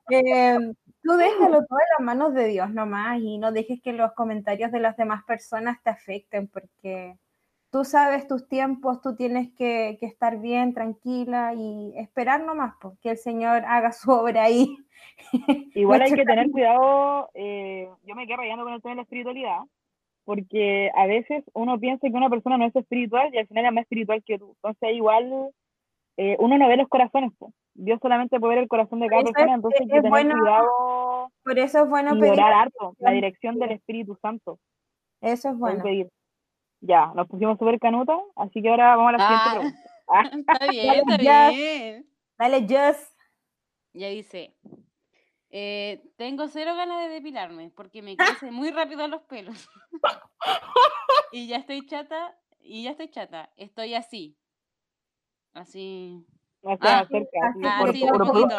Eh, 0.09 0.57
tú 1.03 1.13
déjalo 1.13 1.65
todo 1.65 1.79
en 1.79 1.85
las 1.97 2.05
manos 2.05 2.33
de 2.33 2.45
Dios 2.47 2.69
nomás 2.69 3.19
y 3.19 3.37
no 3.37 3.51
dejes 3.51 3.81
que 3.81 3.91
los 3.91 4.13
comentarios 4.13 4.71
de 4.71 4.79
las 4.79 4.95
demás 4.95 5.23
personas 5.25 5.81
te 5.83 5.89
afecten 5.89 6.47
porque 6.47 7.17
tú 7.73 7.83
sabes 7.83 8.27
tus 8.27 8.47
tiempos, 8.47 9.01
tú 9.01 9.15
tienes 9.15 9.51
que, 9.53 9.97
que 9.99 10.05
estar 10.05 10.39
bien, 10.39 10.75
tranquila 10.75 11.55
y 11.55 11.91
esperar 11.97 12.43
nomás 12.43 12.75
porque 12.79 13.09
el 13.09 13.17
Señor 13.17 13.65
haga 13.65 13.91
su 13.91 14.11
obra 14.11 14.43
ahí. 14.43 14.77
Igual 15.73 16.03
hay 16.03 16.13
que 16.13 16.23
tener 16.23 16.51
cuidado, 16.51 17.31
eh, 17.33 17.89
yo 18.03 18.13
me 18.13 18.27
quedé 18.27 18.37
rayando 18.37 18.63
con 18.63 18.73
el 18.73 18.81
tema 18.81 18.91
de 18.91 18.95
la 18.97 19.01
espiritualidad, 19.01 19.57
porque 20.23 20.91
a 20.95 21.07
veces 21.07 21.43
uno 21.53 21.79
piensa 21.79 22.07
que 22.07 22.15
una 22.15 22.29
persona 22.29 22.59
no 22.59 22.65
es 22.65 22.75
espiritual 22.75 23.33
y 23.33 23.39
al 23.39 23.47
final 23.47 23.65
es 23.65 23.73
más 23.73 23.81
espiritual 23.81 24.23
que 24.23 24.37
tú. 24.37 24.53
Entonces 24.57 24.95
igual 24.95 25.49
eh, 26.17 26.37
uno 26.37 26.59
no 26.59 26.67
ve 26.67 26.77
los 26.77 26.87
corazones, 26.87 27.31
po. 27.39 27.53
Dios 27.73 27.99
solamente 28.03 28.39
puede 28.39 28.53
ver 28.53 28.63
el 28.63 28.69
corazón 28.69 28.99
de 28.99 29.07
cada 29.07 29.23
persona, 29.23 29.55
entonces 29.55 29.81
hay 29.81 29.87
que 29.87 29.95
tener 29.95 30.11
bueno 30.11 30.35
cuidado 30.37 31.31
Por 31.43 31.57
eso 31.57 31.83
es 31.83 31.89
bueno 31.89 32.15
y 32.15 32.19
pedir, 32.19 32.33
orar 32.33 32.53
harto, 32.53 32.95
la 32.99 33.09
dirección. 33.09 33.57
del 33.57 33.71
Espíritu 33.71 34.15
Santo. 34.21 34.59
eso 35.21 35.49
es 35.49 35.57
bueno. 35.57 35.81
pedir. 35.81 36.07
Ya, 36.85 37.13
nos 37.15 37.27
pusimos 37.29 37.57
súper 37.57 37.79
canutas, 37.79 38.19
así 38.35 38.61
que 38.61 38.69
ahora 38.69 38.97
vamos 38.97 39.13
a 39.13 39.17
la 39.17 39.23
Ah. 39.23 39.51
siguiente 39.51 39.73
pregunta. 39.73 39.89
Ah, 40.09 40.23
Está 40.59 40.67
bien, 40.67 41.03
está 41.07 41.23
ya. 41.23 41.49
bien. 41.49 42.09
Dale, 42.37 42.61
Just. 42.61 43.13
Ya 43.93 44.07
dice, 44.09 44.53
eh, 45.49 46.03
tengo 46.17 46.47
cero 46.49 46.75
ganas 46.75 47.03
de 47.03 47.09
depilarme 47.13 47.69
porque 47.75 48.01
me 48.01 48.17
crecen 48.17 48.53
muy 48.53 48.71
rápido 48.71 49.07
los 49.07 49.21
pelos. 49.21 49.69
y 51.31 51.47
ya 51.47 51.57
estoy 51.57 51.85
chata, 51.85 52.35
y 52.59 52.83
ya 52.83 52.91
estoy 52.91 53.07
chata. 53.09 53.49
Estoy 53.55 53.93
así. 53.93 54.35
Así. 55.53 56.25
O 56.63 56.75
sea, 56.77 56.99
Ah. 56.99 57.05
cerca, 57.09 57.39
así, 57.49 57.59
Ah, 57.63 57.77
por, 57.79 57.87
poquito, 58.27 58.57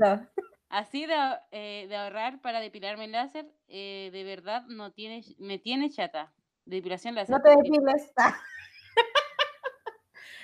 ya. 0.00 0.30
Así 0.68 1.06
de, 1.06 1.14
eh, 1.52 1.86
de 1.88 1.96
ahorrar 1.96 2.40
para 2.40 2.58
depilarme 2.60 3.06
láser, 3.06 3.46
eh, 3.68 4.10
de 4.12 4.24
verdad 4.24 4.64
no 4.66 4.90
tiene, 4.90 5.22
me 5.38 5.58
tiene 5.58 5.90
chata. 5.90 6.32
Depilación 6.66 7.14
láser. 7.14 7.34
No 7.34 7.42
te 7.42 7.50
depiles. 7.50 8.12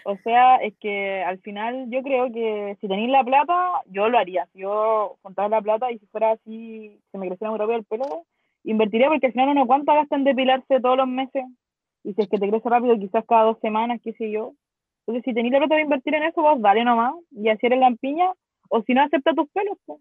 O 0.04 0.16
sea, 0.16 0.56
es 0.56 0.74
que 0.78 1.22
al 1.22 1.38
final 1.40 1.86
yo 1.88 2.02
creo 2.02 2.32
que 2.32 2.76
si 2.80 2.88
tenéis 2.88 3.10
la 3.10 3.22
plata, 3.22 3.82
yo 3.86 4.08
lo 4.08 4.18
haría. 4.18 4.46
Si 4.52 4.60
yo 4.60 5.16
juntara 5.22 5.48
la 5.48 5.62
plata 5.62 5.92
y 5.92 5.98
si 5.98 6.06
fuera 6.06 6.32
así, 6.32 6.98
se 7.10 7.18
me 7.18 7.28
creciera 7.28 7.50
muy 7.50 7.58
rápido 7.58 7.78
el 7.78 7.84
pelo, 7.84 8.26
invertiría 8.64 9.08
porque 9.08 9.26
al 9.26 9.32
final 9.32 9.50
uno 9.50 9.66
cuánto 9.66 9.92
gasta 9.92 10.16
en 10.16 10.24
depilarse 10.24 10.80
todos 10.80 10.96
los 10.96 11.06
meses. 11.06 11.44
Y 12.04 12.14
si 12.14 12.22
es 12.22 12.28
que 12.28 12.38
te 12.38 12.48
crece 12.48 12.68
rápido, 12.68 12.98
quizás 12.98 13.24
cada 13.28 13.44
dos 13.44 13.60
semanas, 13.60 14.00
qué 14.02 14.12
sé 14.14 14.30
yo. 14.30 14.54
Entonces, 15.06 15.24
si 15.24 15.34
tenéis 15.34 15.52
la 15.52 15.58
plata 15.60 15.76
de 15.76 15.82
invertir 15.82 16.14
en 16.14 16.24
eso, 16.24 16.42
vos 16.42 16.60
dale 16.60 16.84
nomás 16.84 17.14
y 17.30 17.48
así 17.48 17.66
eres 17.66 17.78
lampiña. 17.78 18.32
O 18.68 18.82
si 18.82 18.94
no, 18.94 19.02
acepta 19.02 19.34
tus 19.34 19.48
pelos, 19.50 19.78
pues. 19.84 20.00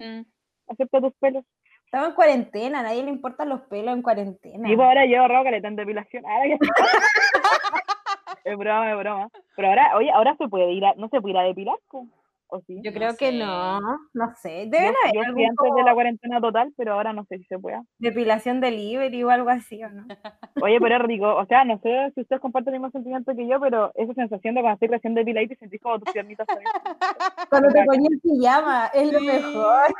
mm. 0.00 0.22
Acepta 0.68 1.00
tus 1.00 1.14
pelos. 1.14 1.44
Estamos 1.88 2.08
en 2.10 2.14
cuarentena, 2.16 2.80
a 2.80 2.82
nadie 2.82 3.02
le 3.02 3.08
importan 3.08 3.48
los 3.48 3.62
pelos 3.62 3.94
en 3.94 4.02
cuarentena. 4.02 4.70
Y 4.70 4.76
pues 4.76 4.86
ahora 4.86 5.06
llevo 5.06 5.22
ahorrado 5.22 5.44
caleta 5.44 5.68
en 5.68 5.76
depilación. 5.76 6.22
Ahora 6.26 6.44
que- 6.44 6.58
es 8.44 8.58
broma, 8.58 8.90
es 8.92 8.98
broma. 8.98 9.28
Pero 9.56 9.68
ahora, 9.68 9.96
oye, 9.96 10.10
ahora 10.10 10.36
se 10.36 10.48
puede 10.48 10.70
ir 10.72 10.84
a, 10.84 10.92
no 10.96 11.08
se 11.08 11.18
puede 11.22 11.32
ir 11.32 11.38
a 11.38 11.42
depilar, 11.44 11.76
po? 11.90 12.04
¿O 12.48 12.60
sí? 12.62 12.80
Yo 12.82 12.90
No 12.90 12.96
creo 12.96 13.16
que 13.16 13.30
sé. 13.30 13.38
no, 13.38 13.80
no 13.80 14.34
sé. 14.42 14.64
Yo, 14.64 14.70
Deben 14.70 14.94
haber 15.04 15.14
yo 15.14 15.20
algún 15.22 15.44
antes 15.44 15.74
de 15.76 15.82
la 15.82 15.94
cuarentena 15.94 16.40
total, 16.40 16.72
pero 16.76 16.94
ahora 16.94 17.12
no 17.12 17.24
sé 17.26 17.38
si 17.38 17.44
se 17.44 17.58
puede. 17.58 17.80
depilación 17.98 18.60
delivery 18.60 19.22
o 19.24 19.30
algo 19.30 19.50
así, 19.50 19.82
¿o 19.84 19.90
no? 19.90 20.06
Oye, 20.64 20.78
pero 20.80 20.96
es 20.96 21.02
rico. 21.02 21.34
O 21.36 21.46
sea, 21.46 21.64
no 21.64 21.78
sé 21.80 22.10
si 22.14 22.22
ustedes 22.22 22.40
comparten 22.40 22.74
el 22.74 22.80
mismo 22.80 22.90
sentimiento 22.90 23.34
que 23.34 23.46
yo, 23.46 23.60
pero 23.60 23.92
esa 23.94 24.12
sensación 24.14 24.54
de 24.54 24.60
cuando 24.62 24.74
estoy 24.74 24.88
recién 24.88 25.14
depiladita 25.14 25.54
y 25.54 25.56
sentís 25.56 25.80
como 25.80 25.98
tus 26.00 26.12
piernitas 26.12 26.46
Cuando 27.50 27.68
te 27.68 27.84
ponías 27.84 28.12
el 28.12 28.20
pijama, 28.20 28.86
es 28.94 29.12
lo 29.12 29.20
mejor. 29.20 29.94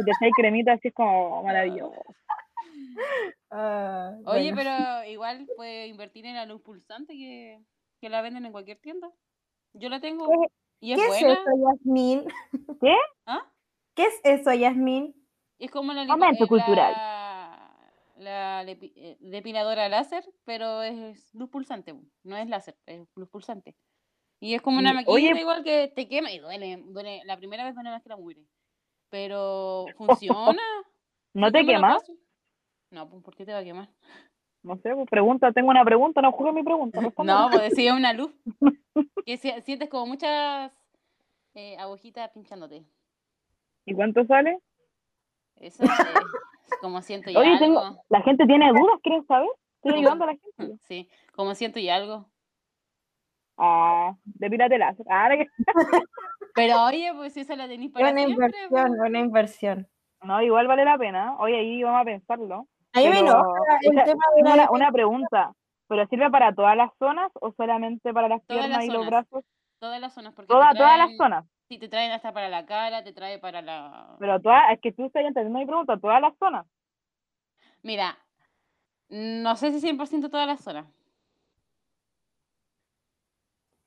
y 0.00 0.04
te 0.04 0.10
echáis 0.10 0.32
cremita, 0.36 0.72
así 0.72 0.88
es 0.88 0.94
como 0.94 1.42
maravilloso. 1.42 2.02
Oye, 4.24 4.52
bueno. 4.52 4.56
pero 4.56 5.04
igual 5.10 5.46
puede 5.56 5.86
invertir 5.86 6.26
en 6.26 6.34
la 6.36 6.46
luz 6.46 6.62
pulsante 6.62 7.12
que, 7.14 7.60
que 8.00 8.08
la 8.08 8.22
venden 8.22 8.46
en 8.46 8.52
cualquier 8.52 8.78
tienda. 8.78 9.10
Yo 9.74 9.88
la 9.88 10.00
tengo 10.00 10.26
¿Qué- 10.28 10.48
y 10.82 10.92
es 10.92 10.98
¿Qué 10.98 11.06
es 11.06 11.22
eso, 11.22 11.50
Yasmín? 11.64 12.24
¿Ah? 13.26 13.48
¿Qué 13.94 14.04
es 14.06 14.20
eso, 14.24 14.52
Yasmín? 14.52 15.14
Es 15.60 15.70
como 15.70 15.92
la, 15.92 16.04
Momento 16.04 16.44
eh, 16.44 16.48
cultural. 16.48 16.92
la, 18.16 18.64
eh, 18.66 19.16
depiladora 19.20 19.88
láser, 19.88 20.24
pero 20.44 20.82
es 20.82 21.32
luz 21.34 21.48
pulsante, 21.50 21.94
no 22.24 22.36
es 22.36 22.48
láser, 22.48 22.76
es 22.86 23.06
luz 23.14 23.28
pulsante. 23.28 23.76
Y 24.40 24.54
es 24.54 24.62
como 24.62 24.80
una 24.80 24.92
maquinita 24.92 25.12
oye- 25.12 25.40
igual 25.40 25.62
que 25.62 25.86
te 25.94 26.08
quema 26.08 26.32
y 26.32 26.40
duele, 26.40 26.82
duele. 26.86 27.22
La 27.26 27.36
primera 27.36 27.62
vez 27.62 27.74
duele 27.74 27.90
más 27.90 28.02
que 28.02 28.08
la 28.08 28.16
mugre. 28.16 28.44
Pero 29.08 29.86
funciona. 29.96 30.60
¿No 31.32 31.52
te 31.52 31.64
paso. 31.80 32.12
No, 32.90 33.08
pues 33.08 33.22
¿por 33.22 33.36
qué 33.36 33.46
te 33.46 33.52
va 33.52 33.58
a 33.60 33.64
quemar? 33.64 33.88
No 34.62 34.76
sé, 34.76 34.94
pues 34.94 35.08
pregunta, 35.10 35.52
tengo 35.52 35.70
una 35.70 35.84
pregunta, 35.84 36.22
no 36.22 36.32
juro 36.32 36.52
mi 36.52 36.62
pregunta. 36.62 37.00
No, 37.24 37.48
pues 37.50 37.70
decía 37.70 37.94
una 37.94 38.12
luz. 38.12 38.32
Que 39.26 39.36
si- 39.36 39.60
sientes 39.62 39.88
como 39.88 40.06
muchas 40.06 40.72
eh, 41.54 41.76
agujitas 41.78 42.30
pinchándote. 42.30 42.84
¿Y 43.86 43.94
cuánto 43.94 44.24
sale? 44.26 44.60
Eso 45.56 45.84
es 45.84 45.90
como 46.80 47.00
siento 47.02 47.30
y 47.30 47.36
Oye, 47.36 47.48
algo. 47.54 47.58
tengo, 47.60 48.04
la 48.08 48.22
gente 48.22 48.46
tiene 48.46 48.68
dudas, 48.72 48.98
¿quieren 49.02 49.24
saber? 49.26 49.48
Estoy 49.76 49.98
ayudando 50.00 50.24
a 50.24 50.26
la 50.28 50.32
gente. 50.36 50.76
Sí, 50.82 51.08
como 51.34 51.54
siento 51.54 51.78
y 51.78 51.88
algo. 51.88 52.26
Ah, 53.56 54.16
depilate 54.24 54.78
láser. 54.78 55.06
Ahora 55.10 55.36
que... 55.36 55.46
Pero 56.54 56.84
oye, 56.84 57.12
pues 57.14 57.32
si 57.32 57.40
esa 57.40 57.54
la 57.56 57.68
tenéis 57.68 57.92
para 57.92 58.06
Buena 58.06 58.26
siempre. 58.26 58.46
inversión, 58.46 58.70
pues. 58.70 58.98
buena 58.98 59.18
inversión. 59.20 59.88
No, 60.22 60.42
igual 60.42 60.66
vale 60.66 60.84
la 60.84 60.98
pena. 60.98 61.36
Oye, 61.38 61.56
ahí 61.58 61.82
vamos 61.82 62.00
a 62.02 62.04
pensarlo. 62.04 62.68
A 62.94 62.98
mí 63.00 63.04
me 63.08 63.10
Pero, 63.12 63.26
enoja 63.26 63.78
el 63.82 63.92
esa- 63.94 64.04
tema 64.04 64.24
de 64.36 64.42
tengo 64.42 64.56
la 64.56 64.64
una, 64.64 64.70
una 64.70 64.92
pregunta. 64.92 65.52
¿Pero 65.88 66.06
sirve 66.06 66.30
para 66.30 66.54
todas 66.54 66.76
las 66.76 66.90
zonas 66.98 67.30
o 67.34 67.52
solamente 67.52 68.12
para 68.14 68.28
las 68.28 68.42
Todas 68.46 68.62
piernas 68.66 68.78
las 68.78 68.86
y 68.86 68.90
los 68.90 69.06
brazos? 69.06 69.44
Todas 69.78 70.00
las 70.00 70.14
zonas, 70.14 70.32
porque 70.34 70.48
todas 70.48 70.74
las 70.98 71.16
zonas. 71.16 71.44
Sí, 71.68 71.78
te 71.78 71.88
traen 71.88 72.12
hasta 72.12 72.32
para 72.32 72.48
la 72.48 72.64
cara, 72.66 73.02
te 73.02 73.12
trae 73.12 73.38
para 73.38 73.62
la... 73.62 74.16
Pero 74.18 74.40
todas, 74.40 74.72
es 74.72 74.80
que 74.80 74.92
tú 74.92 75.06
estás 75.06 75.22
entendiendo 75.24 75.58
mi 75.58 75.66
pregunta, 75.66 75.98
todas 75.98 76.20
las 76.20 76.36
zonas. 76.38 76.66
Mira, 77.82 78.16
no 79.08 79.56
sé 79.56 79.72
si 79.72 79.80
100% 79.80 80.30
todas 80.30 80.46
las 80.46 80.60
zonas. 80.60 80.86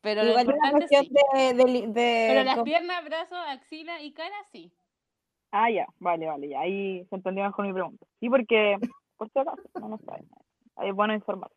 Pero 0.01 0.23
lo 0.23 0.29
Igual 0.29 0.41
es 0.41 0.47
una 0.47 0.55
importante 0.69 0.87
cuestión 0.87 1.05
sí. 1.05 1.37
de, 1.37 1.53
de, 1.53 1.65
li- 1.71 1.87
de 1.87 2.25
Pero 2.29 2.43
las 2.43 2.53
como- 2.55 2.65
piernas, 2.65 3.03
brazos, 3.05 3.37
axila 3.47 4.01
y 4.01 4.13
cara, 4.13 4.35
sí. 4.51 4.71
Ah, 5.57 5.69
ya, 5.69 5.87
vale, 5.99 6.27
vale, 6.27 6.49
ya. 6.49 6.59
Ahí 6.59 7.05
se 7.09 7.15
entendió 7.15 7.45
mejor 7.45 7.65
mi 7.65 7.71
pregunta. 7.71 8.05
Sí, 8.19 8.29
porque, 8.29 8.77
por 9.17 9.29
si 9.29 9.39
acaso, 9.39 9.61
no 9.79 9.87
nos 9.87 10.01
sabe. 10.01 10.23
Ahí 10.75 10.89
es 10.89 10.95
bueno 10.95 11.13
informar. 11.13 11.49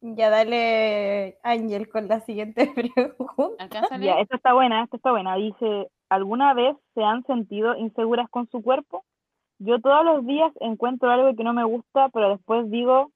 Ya 0.00 0.28
dale, 0.28 1.38
Ángel, 1.44 1.88
con 1.88 2.08
la 2.08 2.18
siguiente 2.22 2.66
pregunta. 2.74 3.62
¿Alcanza 3.62 3.94
a 3.94 3.98
Ya, 3.98 4.18
esta 4.18 4.34
está 4.34 4.52
buena, 4.54 4.82
esta 4.82 4.96
está 4.96 5.12
buena. 5.12 5.36
Dice, 5.36 5.88
¿alguna 6.08 6.52
vez 6.54 6.76
se 6.94 7.04
han 7.04 7.24
sentido 7.26 7.76
inseguras 7.76 8.28
con 8.28 8.48
su 8.50 8.60
cuerpo? 8.60 9.04
Yo 9.60 9.80
todos 9.80 10.04
los 10.04 10.26
días 10.26 10.52
encuentro 10.58 11.08
algo 11.08 11.36
que 11.36 11.44
no 11.44 11.52
me 11.52 11.62
gusta, 11.62 12.08
pero 12.08 12.30
después 12.30 12.68
digo, 12.72 13.12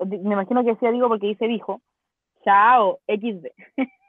di- 0.00 0.18
me 0.18 0.34
imagino 0.34 0.62
que 0.62 0.76
sea 0.76 0.90
digo 0.90 1.08
porque 1.08 1.28
dice 1.28 1.48
dijo, 1.48 1.80
chao, 2.44 2.98
XD. 3.06 3.46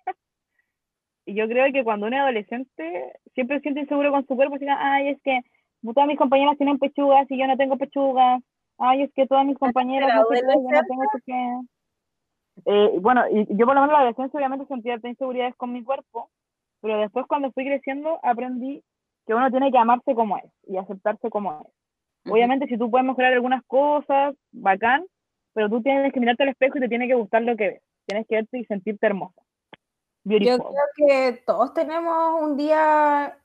y 1.25 1.33
yo 1.33 1.47
creo 1.47 1.71
que 1.73 1.83
cuando 1.83 2.07
uno 2.07 2.15
es 2.15 2.21
adolescente 2.21 3.13
siempre 3.33 3.57
se 3.57 3.63
siente 3.63 3.81
inseguro 3.81 4.11
con 4.11 4.25
su 4.27 4.35
cuerpo, 4.35 4.57
que, 4.59 4.69
ay, 4.69 5.09
es 5.09 5.21
que 5.21 5.41
todas 5.81 6.07
mis 6.07 6.17
compañeras 6.17 6.57
tienen 6.57 6.79
pechugas 6.79 7.29
y 7.29 7.37
yo 7.37 7.47
no 7.47 7.57
tengo 7.57 7.77
pechugas. 7.77 8.41
Ay, 8.77 9.03
es 9.03 9.13
que 9.13 9.27
todas 9.27 9.45
mis 9.45 9.57
compañeras 9.59 10.13
no 10.15 10.27
qué, 10.29 10.41
yo 10.41 10.59
no 10.59 10.81
tengo 10.87 11.03
qué. 11.25 11.59
Eh, 12.65 12.99
bueno, 13.01 13.23
y 13.29 13.45
yo 13.57 13.65
por 13.65 13.75
lo 13.75 13.81
menos 13.81 13.89
en 13.89 13.93
la 13.93 13.99
adolescencia 13.99 14.37
obviamente 14.37 14.65
sentía 14.67 14.99
inseguridades 15.03 15.55
con 15.55 15.73
mi 15.73 15.83
cuerpo, 15.83 16.29
pero 16.81 16.99
después 16.99 17.25
cuando 17.27 17.51
fui 17.51 17.65
creciendo 17.65 18.19
aprendí 18.23 18.81
que 19.27 19.33
uno 19.33 19.49
tiene 19.51 19.71
que 19.71 19.77
amarse 19.77 20.15
como 20.15 20.37
es 20.37 20.45
y 20.67 20.77
aceptarse 20.77 21.29
como 21.29 21.65
es. 21.65 22.31
Obviamente 22.31 22.67
si 22.67 22.77
tú 22.77 22.89
puedes 22.89 23.05
mejorar 23.05 23.33
algunas 23.33 23.63
cosas, 23.65 24.35
bacán, 24.51 25.05
pero 25.53 25.69
tú 25.69 25.81
tienes 25.81 26.11
que 26.13 26.19
mirarte 26.19 26.43
al 26.43 26.49
espejo 26.49 26.77
y 26.77 26.81
te 26.81 26.89
tiene 26.89 27.07
que 27.07 27.15
gustar 27.15 27.41
lo 27.41 27.55
que 27.55 27.67
ves. 27.67 27.81
Tienes 28.05 28.27
que 28.27 28.35
verte 28.35 28.59
y 28.59 28.65
sentirte 28.65 29.05
hermosa. 29.07 29.44
Yo 30.25 30.39
Beautiful. 30.39 30.73
creo 30.95 31.07
que 31.07 31.43
todos 31.45 31.73
tenemos 31.75 32.41
un 32.41 32.57
día 32.57 33.37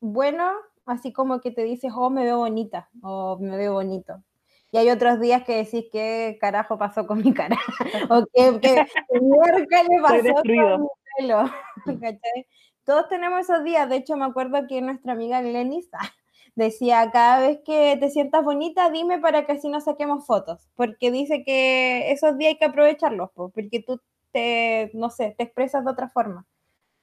bueno, 0.00 0.52
así 0.84 1.12
como 1.12 1.40
que 1.40 1.50
te 1.50 1.64
dices, 1.64 1.92
oh, 1.96 2.10
me 2.10 2.24
veo 2.24 2.38
bonita, 2.38 2.90
o 3.02 3.38
me 3.40 3.56
veo 3.56 3.72
bonito. 3.72 4.22
Y 4.70 4.76
hay 4.76 4.90
otros 4.90 5.18
días 5.20 5.44
que 5.44 5.56
decís, 5.56 5.86
¿qué 5.90 6.36
carajo 6.40 6.76
pasó 6.76 7.06
con 7.06 7.22
mi 7.22 7.32
cara? 7.32 7.56
o 8.10 8.26
qué, 8.34 8.58
qué, 8.60 8.86
qué 9.10 9.20
le 9.88 10.02
pasó 10.02 10.34
con 10.34 10.82
mi 10.82 10.88
pelo. 11.16 11.44
Todos 12.84 13.08
tenemos 13.08 13.40
esos 13.40 13.64
días. 13.64 13.88
De 13.88 13.96
hecho, 13.96 14.16
me 14.16 14.26
acuerdo 14.26 14.66
que 14.68 14.80
nuestra 14.82 15.12
amiga 15.12 15.40
Glenis 15.40 15.88
ah, 15.92 16.10
decía, 16.54 17.10
cada 17.10 17.40
vez 17.40 17.60
que 17.64 17.96
te 17.98 18.10
sientas 18.10 18.44
bonita, 18.44 18.90
dime 18.90 19.18
para 19.18 19.46
que 19.46 19.52
así 19.52 19.68
nos 19.70 19.84
saquemos 19.84 20.26
fotos. 20.26 20.68
Porque 20.74 21.10
dice 21.10 21.44
que 21.44 22.12
esos 22.12 22.36
días 22.36 22.50
hay 22.50 22.58
que 22.58 22.64
aprovecharlos, 22.66 23.30
po, 23.32 23.50
porque 23.50 23.82
tú 23.82 24.00
te, 24.32 24.90
no 24.94 25.10
sé, 25.10 25.34
te 25.36 25.44
expresas 25.44 25.84
de 25.84 25.90
otra 25.90 26.08
forma. 26.08 26.46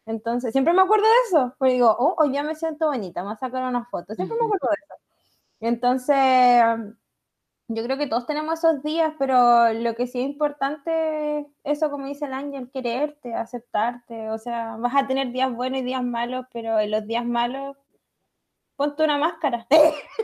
Entonces, 0.06 0.52
siempre 0.52 0.74
me 0.74 0.82
acuerdo 0.84 1.06
de 1.06 1.14
eso, 1.28 1.56
porque 1.58 1.74
digo, 1.74 1.96
oh, 1.98 2.16
hoy 2.20 2.32
ya 2.34 2.44
me 2.44 2.56
siento 2.56 2.88
bonita, 2.88 3.22
me 3.22 3.28
voy 3.28 3.34
a 3.34 3.38
sacar 3.38 3.64
una 3.64 3.86
foto, 3.86 4.14
siempre 4.14 4.38
me 4.40 4.46
acuerdo 4.46 4.68
de 4.70 4.76
eso. 4.84 4.96
Entonces, 5.62 6.96
yo 7.68 7.84
creo 7.84 7.98
que 7.98 8.08
todos 8.08 8.28
tenemos 8.28 8.60
esos 8.60 8.84
días, 8.84 9.14
pero 9.18 9.74
lo 9.74 9.96
que 9.96 10.06
sí 10.06 10.20
es 10.20 10.28
importante 10.28 11.40
es 11.40 11.48
eso, 11.64 11.90
como 11.90 12.06
dice 12.06 12.26
el 12.26 12.34
ángel, 12.34 12.70
quererte, 12.72 13.34
aceptarte, 13.34 14.30
o 14.30 14.38
sea, 14.38 14.76
vas 14.78 14.96
a 14.96 15.08
tener 15.08 15.32
días 15.32 15.52
buenos 15.52 15.80
y 15.80 15.84
días 15.84 16.04
malos, 16.04 16.46
pero 16.54 16.80
en 16.80 16.92
los 16.92 17.08
días 17.08 17.26
malos, 17.26 17.76
ponte 18.76 19.04
una 19.04 19.18
máscara. 19.18 19.68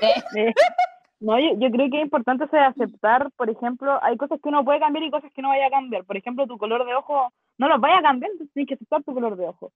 Eh, 0.01 0.53
No, 1.21 1.39
yo, 1.39 1.49
yo 1.59 1.69
creo 1.71 1.89
que 1.91 1.97
es 1.99 2.03
importante 2.03 2.45
eso 2.45 2.55
de 2.55 2.63
aceptar, 2.63 3.29
por 3.37 3.49
ejemplo, 3.49 3.99
hay 4.03 4.17
cosas 4.17 4.39
que 4.41 4.49
uno 4.49 4.65
puede 4.65 4.79
cambiar 4.79 5.03
y 5.05 5.11
cosas 5.11 5.31
que 5.33 5.41
no 5.43 5.49
vaya 5.49 5.67
a 5.67 5.69
cambiar. 5.69 6.03
Por 6.05 6.17
ejemplo, 6.17 6.47
tu 6.47 6.57
color 6.57 6.83
de 6.85 6.95
ojo, 6.95 7.29
no 7.59 7.67
los 7.69 7.79
vaya 7.79 7.99
a 7.99 8.01
cambiar, 8.01 8.31
entonces 8.31 8.51
tienes 8.53 8.69
que 8.69 8.73
aceptar 8.75 9.03
tu 9.03 9.13
color 9.13 9.35
de 9.37 9.45
ojo. 9.47 9.71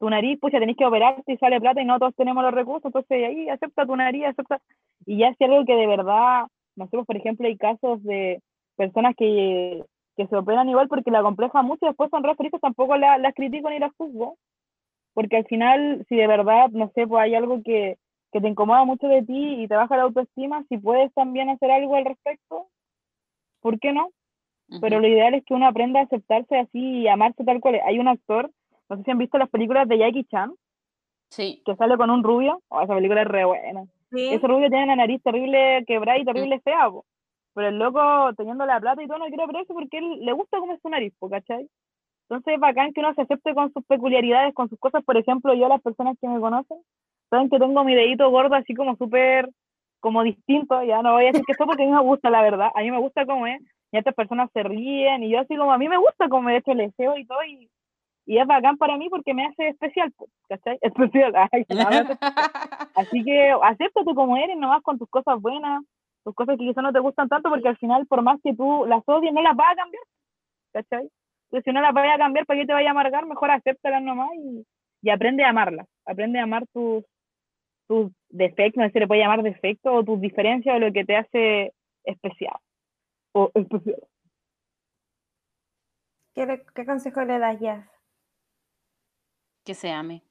Tu 0.00 0.10
nariz, 0.10 0.38
pucha, 0.40 0.58
tenés 0.58 0.76
que 0.76 0.84
operarte 0.86 1.32
y 1.32 1.36
sale 1.38 1.60
plata 1.60 1.80
y 1.80 1.84
no 1.84 1.98
todos 2.00 2.14
tenemos 2.16 2.42
los 2.42 2.52
recursos, 2.54 2.86
entonces 2.86 3.10
ahí 3.28 3.48
acepta 3.48 3.86
tu 3.86 3.94
nariz, 3.96 4.24
acepta. 4.26 4.60
Y 5.06 5.18
ya 5.18 5.32
si 5.34 5.44
algo 5.44 5.64
que 5.64 5.74
de 5.76 5.86
verdad, 5.86 6.46
no 6.76 6.84
sé, 6.86 6.90
pues, 6.96 7.06
por 7.06 7.16
ejemplo, 7.16 7.46
hay 7.46 7.56
casos 7.56 8.02
de 8.02 8.42
personas 8.76 9.14
que, 9.16 9.84
que 10.16 10.26
se 10.26 10.36
operan 10.36 10.68
igual 10.68 10.88
porque 10.88 11.10
la 11.12 11.22
compleja 11.22 11.62
mucho 11.62 11.86
y 11.86 11.88
después 11.88 12.10
son 12.10 12.24
re 12.24 12.34
felices, 12.36 12.60
tampoco 12.60 12.96
la- 12.96 13.18
las 13.18 13.34
critico 13.34 13.70
ni 13.70 13.78
las 13.78 13.92
juzgo. 13.96 14.36
Porque 15.14 15.36
al 15.38 15.46
final, 15.46 16.04
si 16.08 16.16
de 16.16 16.26
verdad, 16.26 16.70
no 16.70 16.90
sé, 16.94 17.06
pues 17.06 17.22
hay 17.22 17.34
algo 17.34 17.62
que, 17.62 17.98
que 18.32 18.40
te 18.40 18.48
incomoda 18.48 18.84
mucho 18.84 19.08
de 19.08 19.22
ti 19.22 19.62
y 19.62 19.68
te 19.68 19.76
baja 19.76 19.96
la 19.96 20.04
autoestima, 20.04 20.64
si 20.68 20.78
puedes 20.78 21.12
también 21.14 21.48
hacer 21.48 21.70
algo 21.70 21.96
al 21.96 22.04
respecto, 22.04 22.66
¿por 23.60 23.78
qué 23.80 23.92
no? 23.92 24.10
Pero 24.82 25.00
lo 25.00 25.08
ideal 25.08 25.32
es 25.32 25.44
que 25.46 25.54
uno 25.54 25.66
aprenda 25.66 26.00
a 26.00 26.02
aceptarse 26.02 26.58
así 26.58 26.78
y 26.78 27.08
amarse 27.08 27.42
tal 27.42 27.58
cual 27.58 27.76
es. 27.76 27.82
Hay 27.86 27.98
un 27.98 28.08
actor 28.08 28.50
no 28.88 28.96
sé 28.96 29.02
si 29.04 29.10
han 29.10 29.18
visto 29.18 29.38
las 29.38 29.50
películas 29.50 29.86
de 29.88 29.98
Jackie 29.98 30.24
Chan, 30.24 30.52
Sí. 31.30 31.62
que 31.64 31.76
sale 31.76 31.96
con 31.96 32.10
un 32.10 32.22
rubio, 32.22 32.62
oh, 32.68 32.80
esa 32.80 32.94
película 32.94 33.22
es 33.22 33.28
re 33.28 33.44
buena. 33.44 33.84
Sí. 34.10 34.28
Ese 34.28 34.46
rubio 34.46 34.70
tiene 34.70 34.86
la 34.86 34.96
nariz 34.96 35.22
terrible 35.22 35.84
quebrada 35.86 36.18
y 36.18 36.24
terrible 36.24 36.60
fea, 36.60 36.90
po. 36.90 37.04
Pero 37.54 37.68
el 37.68 37.78
loco, 37.78 38.00
teniendo 38.34 38.64
la 38.64 38.80
plata 38.80 39.02
y 39.02 39.06
todo, 39.06 39.18
no 39.18 39.26
quiere 39.26 39.44
operarse 39.44 39.74
porque 39.74 39.98
él 39.98 40.24
le 40.24 40.32
gusta 40.32 40.58
cómo 40.58 40.72
es 40.72 40.80
su 40.80 40.88
nariz, 40.88 41.12
po, 41.18 41.28
¿cachai? 41.28 41.68
Entonces 42.28 42.54
es 42.54 42.60
bacán 42.60 42.92
que 42.92 43.00
uno 43.00 43.12
se 43.14 43.22
acepte 43.22 43.54
con 43.54 43.72
sus 43.72 43.84
peculiaridades, 43.84 44.54
con 44.54 44.68
sus 44.70 44.78
cosas. 44.78 45.04
Por 45.04 45.18
ejemplo, 45.18 45.52
yo, 45.54 45.68
las 45.68 45.82
personas 45.82 46.16
que 46.18 46.28
me 46.28 46.40
conocen, 46.40 46.78
saben 47.30 47.50
que 47.50 47.58
tengo 47.58 47.84
mi 47.84 47.94
dedito 47.94 48.30
gordo 48.30 48.54
así 48.54 48.74
como 48.74 48.96
súper, 48.96 49.48
como 50.00 50.22
distinto, 50.22 50.82
ya 50.82 51.02
no 51.02 51.12
voy 51.12 51.24
a 51.24 51.26
decir 51.28 51.44
que 51.44 51.52
esto 51.52 51.66
porque 51.66 51.82
a 51.82 51.86
mí 51.86 51.92
me 51.92 52.02
gusta, 52.02 52.30
la 52.30 52.42
verdad. 52.42 52.70
A 52.74 52.80
mí 52.80 52.90
me 52.90 52.98
gusta 52.98 53.26
cómo 53.26 53.46
es, 53.46 53.60
y 53.92 53.98
otras 53.98 54.14
personas 54.14 54.50
se 54.52 54.62
ríen, 54.62 55.22
y 55.22 55.30
yo 55.30 55.40
así 55.40 55.56
como, 55.56 55.72
a 55.72 55.78
mí 55.78 55.88
me 55.88 55.96
gusta 55.96 56.28
como 56.28 56.48
de 56.48 56.58
hecho 56.58 56.72
el 56.72 56.78
deseo 56.78 57.16
y 57.16 57.26
todo, 57.26 57.42
y, 57.44 57.68
y 58.26 58.38
es 58.38 58.46
bacán 58.46 58.76
para 58.76 58.96
mí 58.96 59.08
porque 59.08 59.34
me 59.34 59.46
hace 59.46 59.68
especial, 59.68 60.12
po, 60.12 60.28
¿cachai? 60.48 60.78
Especial, 60.82 61.32
ay, 61.34 61.64
Así 62.94 63.24
que 63.24 63.54
acéptate 63.62 64.14
como 64.14 64.36
eres, 64.36 64.56
nomás 64.56 64.82
con 64.82 64.98
tus 64.98 65.08
cosas 65.08 65.40
buenas, 65.40 65.82
tus 66.24 66.34
cosas 66.34 66.56
que 66.58 66.66
quizás 66.66 66.82
no 66.82 66.92
te 66.92 67.00
gustan 67.00 67.28
tanto, 67.28 67.48
porque 67.48 67.68
al 67.68 67.78
final, 67.78 68.06
por 68.06 68.22
más 68.22 68.40
que 68.42 68.54
tú 68.54 68.84
las 68.86 69.02
odies, 69.06 69.32
no 69.32 69.42
las 69.42 69.56
vas 69.56 69.72
a 69.72 69.76
cambiar, 69.76 70.02
¿cachai? 70.72 71.08
Entonces, 71.44 71.64
si 71.64 71.72
no 71.72 71.80
las 71.80 71.94
vas 71.94 72.14
a 72.14 72.18
cambiar, 72.18 72.44
¿para 72.44 72.60
qué 72.60 72.66
te 72.66 72.74
vaya 72.74 72.88
a 72.88 72.90
amargar? 72.90 73.24
Mejor 73.24 73.50
acéptalas 73.50 74.02
nomás 74.02 74.28
y, 74.34 74.66
y 75.00 75.10
aprende 75.10 75.44
a 75.44 75.48
amarlas. 75.48 75.86
Aprende 76.04 76.38
a 76.38 76.42
amar 76.42 76.66
tus, 76.74 77.04
tus 77.88 78.12
defectos, 78.28 78.80
no 78.80 78.86
sé 78.86 78.92
si 78.92 78.98
le 79.00 79.08
puede 79.08 79.22
llamar 79.22 79.42
defecto, 79.42 79.92
o 79.92 80.04
tus 80.04 80.20
diferencias, 80.20 80.76
o 80.76 80.78
lo 80.78 80.92
que 80.92 81.04
te 81.04 81.16
hace 81.16 81.72
especial. 82.04 82.56
O 83.32 83.50
especial. 83.54 84.02
¿Qué, 86.34 86.62
qué 86.74 86.86
consejo 86.86 87.24
le 87.24 87.38
das, 87.38 87.58
Jazz? 87.58 87.98
que 89.68 89.74
se 89.74 89.90
ame. 89.90 90.22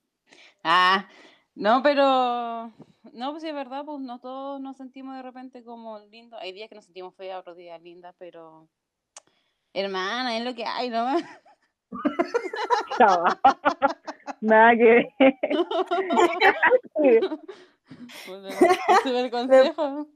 Ah, 0.63 1.07
no, 1.53 1.83
pero 1.83 2.73
no, 3.13 3.31
pues 3.31 3.43
sí 3.43 3.49
es 3.49 3.53
verdad, 3.53 3.85
pues 3.85 3.99
no 3.99 4.19
todos 4.19 4.59
nos 4.59 4.77
sentimos 4.77 5.15
de 5.15 5.21
repente 5.21 5.63
como 5.63 5.99
lindos. 5.99 6.41
Hay 6.41 6.53
días 6.53 6.69
que 6.69 6.73
nos 6.73 6.85
sentimos 6.85 7.15
feas, 7.15 7.39
otros 7.39 7.55
días 7.55 7.79
lindas, 7.79 8.15
pero 8.17 8.67
hermana, 9.73 10.35
es 10.35 10.43
lo 10.43 10.55
que 10.55 10.65
hay, 10.65 10.89
¿no? 10.89 11.05
Nada 14.41 14.75
que 14.75 14.83
ver. 14.83 15.07
El 19.05 19.31
consejo. 19.31 20.07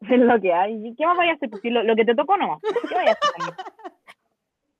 es 0.00 0.18
lo 0.18 0.40
que 0.40 0.52
hay. 0.52 0.86
¿Y 0.86 0.94
¿Qué 0.94 1.06
más 1.06 1.16
vaya 1.16 1.32
a 1.32 1.34
hacer? 1.34 1.50
Pues 1.50 1.62
si 1.62 1.70
lo, 1.70 1.82
lo 1.82 1.96
que 1.96 2.04
te 2.04 2.14
tocó 2.14 2.36
nomás. 2.36 2.60
¿Qué 2.88 2.94
vaya 2.94 3.10
a 3.10 3.12
hacer? 3.12 3.54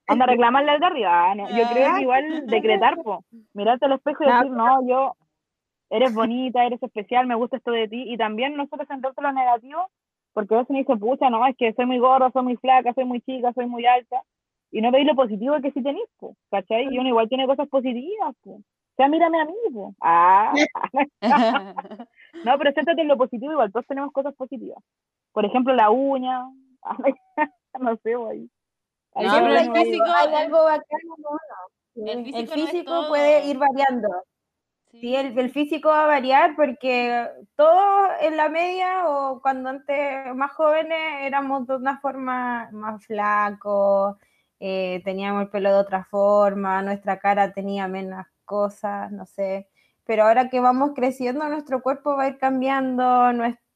Anda 0.06 0.24
a 0.24 0.28
reclamarle 0.28 0.70
al 0.70 0.80
de 0.80 0.86
arriba. 0.86 1.30
Ah, 1.30 1.34
no, 1.34 1.48
Yo 1.48 1.64
creo 1.72 1.94
que 1.94 2.02
igual 2.02 2.46
decretar, 2.46 3.02
po. 3.02 3.24
Mirarte 3.54 3.86
al 3.86 3.92
espejo 3.92 4.24
y 4.24 4.26
decir, 4.26 4.50
no, 4.50 4.86
yo, 4.86 5.16
eres 5.88 6.12
bonita, 6.12 6.64
eres 6.64 6.82
especial, 6.82 7.26
me 7.26 7.34
gusta 7.34 7.56
esto 7.56 7.70
de 7.70 7.88
ti. 7.88 8.12
Y 8.12 8.16
también 8.16 8.56
no 8.56 8.64
en 8.64 9.00
lo 9.00 9.32
negativo, 9.32 9.88
porque 10.32 10.54
a 10.54 10.58
veces 10.58 10.70
me 10.70 10.78
dice, 10.80 10.96
pucha, 10.96 11.30
no, 11.30 11.46
es 11.46 11.56
que 11.56 11.72
soy 11.72 11.86
muy 11.86 11.98
gorda, 11.98 12.30
soy 12.32 12.42
muy 12.42 12.56
flaca, 12.56 12.92
soy 12.92 13.04
muy 13.04 13.20
chica, 13.22 13.52
soy 13.54 13.66
muy 13.66 13.86
alta. 13.86 14.22
Y 14.76 14.80
no 14.82 14.90
veis 14.90 15.06
lo 15.06 15.14
positivo 15.14 15.60
que 15.62 15.70
sí 15.70 15.82
tenéis, 15.84 16.08
po, 16.18 16.34
¿cachai? 16.50 16.88
Y 16.90 16.98
uno 16.98 17.08
igual 17.08 17.28
tiene 17.28 17.46
cosas 17.46 17.68
positivas, 17.68 18.34
po. 18.42 18.54
O 18.56 18.96
sea, 18.96 19.06
mírame 19.08 19.40
a 19.40 19.44
mí, 19.44 19.54
po. 19.72 19.94
Ah, 20.00 20.52
no, 22.44 22.58
pero 22.58 22.72
céntrate 22.72 23.00
en 23.02 23.08
lo 23.08 23.16
positivo, 23.16 23.52
igual 23.52 23.72
todos 23.72 23.86
tenemos 23.86 24.12
cosas 24.12 24.34
positivas. 24.34 24.78
Por 25.32 25.44
ejemplo, 25.44 25.74
la 25.74 25.90
uña. 25.90 26.44
no 27.80 27.96
sé, 28.02 28.14
güey. 28.16 28.50
No, 29.14 29.32
pero 29.32 29.46
el 29.56 29.72
físico- 29.72 30.04
hay 30.06 30.34
algo 30.34 30.64
bacano, 30.64 31.14
¿no? 31.18 31.38
Sí, 31.94 32.00
El 32.10 32.18
El 32.18 32.24
físico 32.48 32.52
físico, 32.54 32.90
no 32.92 33.08
puede 33.08 33.40
todo. 33.42 33.50
ir 33.50 33.58
variando. 33.58 34.08
Sí, 34.90 35.00
Sí. 35.00 35.14
el, 35.16 35.38
el 35.38 35.50
físico 35.50 35.88
va 35.88 36.04
a 36.04 36.08
variar 36.08 36.54
porque 36.56 37.28
todos 37.56 38.08
en 38.20 38.36
la 38.36 38.48
media 38.48 39.08
o 39.08 39.40
cuando 39.40 39.68
antes 39.70 40.34
más 40.34 40.52
jóvenes 40.52 40.98
éramos 41.22 41.66
de 41.66 41.76
una 41.76 41.98
forma 42.00 42.68
más 42.72 43.04
flacos, 43.06 44.16
eh, 44.66 45.02
teníamos 45.04 45.42
el 45.42 45.48
pelo 45.50 45.68
de 45.68 45.76
otra 45.76 46.04
forma, 46.04 46.80
nuestra 46.80 47.18
cara 47.18 47.52
tenía 47.52 47.86
menos 47.86 48.24
cosas, 48.46 49.12
no 49.12 49.26
sé. 49.26 49.68
Pero 50.06 50.24
ahora 50.24 50.48
que 50.48 50.58
vamos 50.58 50.92
creciendo, 50.94 51.46
nuestro 51.50 51.82
cuerpo 51.82 52.16
va 52.16 52.22
a 52.22 52.28
ir 52.28 52.38
cambiando, 52.38 53.04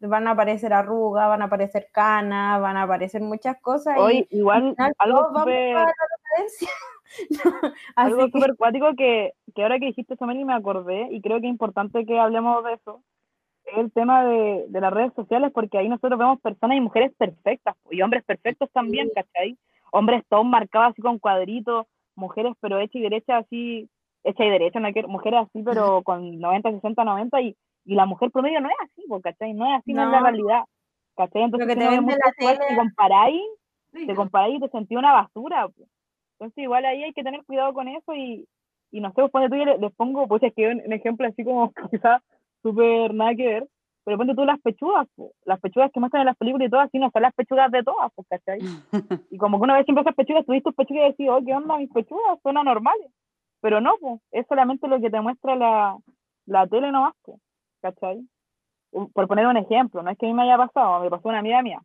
van 0.01 0.29
a 0.29 0.31
aparecer 0.31 0.73
arrugas, 0.73 1.29
van 1.29 1.43
a 1.43 1.45
aparecer 1.45 1.89
canas, 1.93 2.59
van 2.63 2.79
a 2.79 2.85
aparecer 2.85 3.21
muchas 3.21 3.61
cosas. 3.61 3.99
y 3.99 4.01
Hoy, 4.01 4.29
igual, 4.31 4.71
final 4.71 4.95
algo 4.97 5.29
súper 5.29 5.77
Así 7.97 8.31
que 8.31 8.55
cuático 8.57 8.95
que, 8.97 9.35
que 9.55 9.63
ahora 9.63 9.79
que 9.79 9.87
dijiste 9.87 10.15
eso, 10.15 10.25
Meli, 10.25 10.47
me 10.47 10.55
acordé, 10.55 11.09
y 11.11 11.21
creo 11.21 11.39
que 11.39 11.49
es 11.49 11.53
importante 11.53 12.07
que 12.07 12.19
hablemos 12.19 12.65
de 12.65 12.73
eso, 12.73 13.03
es 13.67 13.77
el 13.77 13.93
tema 13.93 14.25
de, 14.25 14.65
de 14.69 14.81
las 14.81 14.93
redes 14.93 15.13
sociales, 15.13 15.51
porque 15.53 15.77
ahí 15.77 15.91
nosotros 15.91 16.19
vemos 16.19 16.41
personas 16.41 16.79
y 16.79 16.81
mujeres 16.81 17.13
perfectas, 17.19 17.77
y 17.91 18.01
hombres 18.01 18.25
perfectos 18.25 18.71
también, 18.73 19.11
¿cachai? 19.15 19.59
Hombres 19.93 20.23
todos 20.29 20.45
marcados 20.47 20.91
así 20.93 21.03
con 21.03 21.19
cuadritos, 21.19 21.87
mujeres 22.15 22.55
pero 22.61 22.79
hecha 22.79 22.99
y 22.99 23.03
derecha 23.03 23.39
así, 23.39 23.89
hecha 24.25 24.45
y 24.45 24.51
derecha, 24.51 24.81
no 24.81 24.93
quiero, 24.93 25.09
mujeres 25.09 25.41
así 25.41 25.63
pero 25.63 26.03
con 26.03 26.39
90, 26.39 26.71
60, 26.73 27.05
90, 27.05 27.41
y, 27.41 27.57
y 27.85 27.95
la 27.95 28.07
mujer 28.07 28.31
promedio 28.31 28.61
no 28.61 28.69
es 28.69 28.77
así, 28.83 29.05
¿cachai? 29.23 29.55
No 29.55 29.67
es 29.67 29.81
así, 29.81 29.93
no, 29.93 30.03
es 30.05 30.11
la 30.11 30.19
No. 30.21 30.25
realidad, 30.27 30.65
¿cachai? 31.17 31.43
Entonces, 31.43 31.69
si 31.69 31.79
te 31.79 31.85
cosas, 31.85 32.37
tele- 32.37 32.59
te 32.69 32.77
comparáis, 32.77 33.43
te 34.07 34.15
comparáis 34.15 34.57
y 34.57 34.61
te 34.61 34.69
sentí 34.69 34.97
una 34.97 35.13
basura. 35.13 35.69
Entonces, 36.33 36.59
igual 36.59 36.85
ahí 36.85 37.03
hay 37.05 37.13
que 37.13 37.23
tener 37.25 37.45
cuidado 37.45 37.73
con 37.73 37.89
eso 37.89 38.15
y, 38.15 38.47
y 38.91 39.01
no 39.01 39.13
sé, 39.13 39.29
pues 39.29 39.51
tú, 39.51 39.57
yo 39.57 39.65
le- 39.65 39.79
les 39.79 39.93
pongo, 39.95 40.27
pues 40.29 40.43
es 40.43 40.53
que 40.55 40.69
un, 40.69 40.83
un 40.85 40.93
ejemplo 40.93 41.27
así 41.27 41.45
como 41.45 41.73
quizás 41.91 42.23
súper 42.63 43.15
nada 43.15 43.35
que 43.35 43.47
ver, 43.47 43.69
pero 44.09 44.17
ponte 44.17 44.35
tú 44.35 44.47
las 44.47 44.59
pechugas, 44.63 45.07
po. 45.17 45.33
las 45.45 45.61
pechugas 45.61 45.93
que 45.93 46.01
muestran 46.01 46.23
en 46.23 46.29
las 46.29 46.37
películas 46.39 46.67
y 46.67 46.71
todo, 46.71 46.81
así 46.81 46.99
no 46.99 47.11
son 47.11 47.21
las 47.21 47.35
pechugas 47.35 47.71
de 47.71 47.83
todas, 47.83 48.11
pues, 48.15 48.27
¿cachai? 48.27 48.59
Y 49.31 49.37
como 49.37 49.59
que 49.59 49.65
una 49.65 49.77
vez 49.77 49.85
siempre 49.85 50.01
esas 50.01 50.15
pechugas, 50.15 50.47
tú 50.47 50.59
tus 50.63 50.75
pechugas 50.75 51.05
y 51.05 51.11
decís, 51.11 51.29
oh, 51.29 51.45
¿qué 51.45 51.55
onda? 51.55 51.77
Mis 51.77 51.93
pechugas 51.93 52.39
son 52.43 52.57
anormales. 52.57 53.13
Pero 53.61 53.83
no, 53.83 53.99
pues, 54.01 54.19
es 54.31 54.47
solamente 54.47 54.89
lo 54.89 54.99
que 54.99 55.11
te 55.11 55.21
muestra 55.21 55.57
la, 55.57 55.99
la 56.47 56.67
tele 56.67 56.91
nomás, 56.91 57.13
pues, 57.23 57.39
¿cachai? 57.83 58.27
Por 59.13 59.29
poner 59.29 59.47
un 59.47 59.59
ejemplo, 59.59 60.03
no 60.03 60.11
es 60.11 60.17
que 60.17 60.25
a 60.25 60.31
mí 60.31 60.35
me 60.35 60.45
haya 60.45 60.57
pasado, 60.57 61.03
me 61.03 61.11
pasó 61.11 61.29
una 61.29 61.41
amiga 61.41 61.61
mía. 61.61 61.83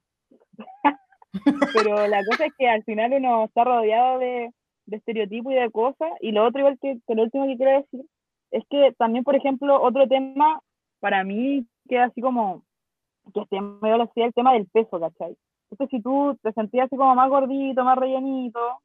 Pero 1.74 2.08
la 2.08 2.24
cosa 2.24 2.46
es 2.46 2.54
que 2.58 2.70
al 2.70 2.86
final 2.86 3.12
uno 3.16 3.44
está 3.44 3.66
rodeado 3.66 4.20
de, 4.20 4.50
de 4.86 4.96
estereotipos 4.96 5.52
y 5.52 5.56
de 5.58 5.70
cosas. 5.72 6.10
Y 6.22 6.32
lo 6.32 6.46
otro, 6.46 6.60
igual 6.60 6.80
que, 6.82 7.00
que 7.06 7.16
lo 7.16 7.24
último 7.24 7.48
que 7.48 7.58
quiero 7.58 7.82
decir, 7.82 8.06
es 8.52 8.64
que 8.70 8.94
también, 8.98 9.26
por 9.26 9.36
ejemplo, 9.36 9.82
otro 9.82 10.08
tema 10.08 10.62
para 11.04 11.26
mí 11.26 11.66
que 11.90 12.00
así 12.00 12.22
como 12.22 12.64
que 13.34 13.44
siempre 13.50 13.92
me 13.92 13.98
decía 13.98 14.26
el 14.26 14.34
tema 14.34 14.54
del 14.54 14.68
peso, 14.68 15.02
¿cachai? 15.02 15.36
Entonces, 15.70 15.90
si 15.92 16.02
tú 16.02 16.40
te 16.42 16.54
sentías 16.54 16.86
así 16.86 16.96
como 16.96 17.14
más 17.14 17.30
gordito, 17.30 17.84
más 17.84 17.98
rellenito, 17.98 18.80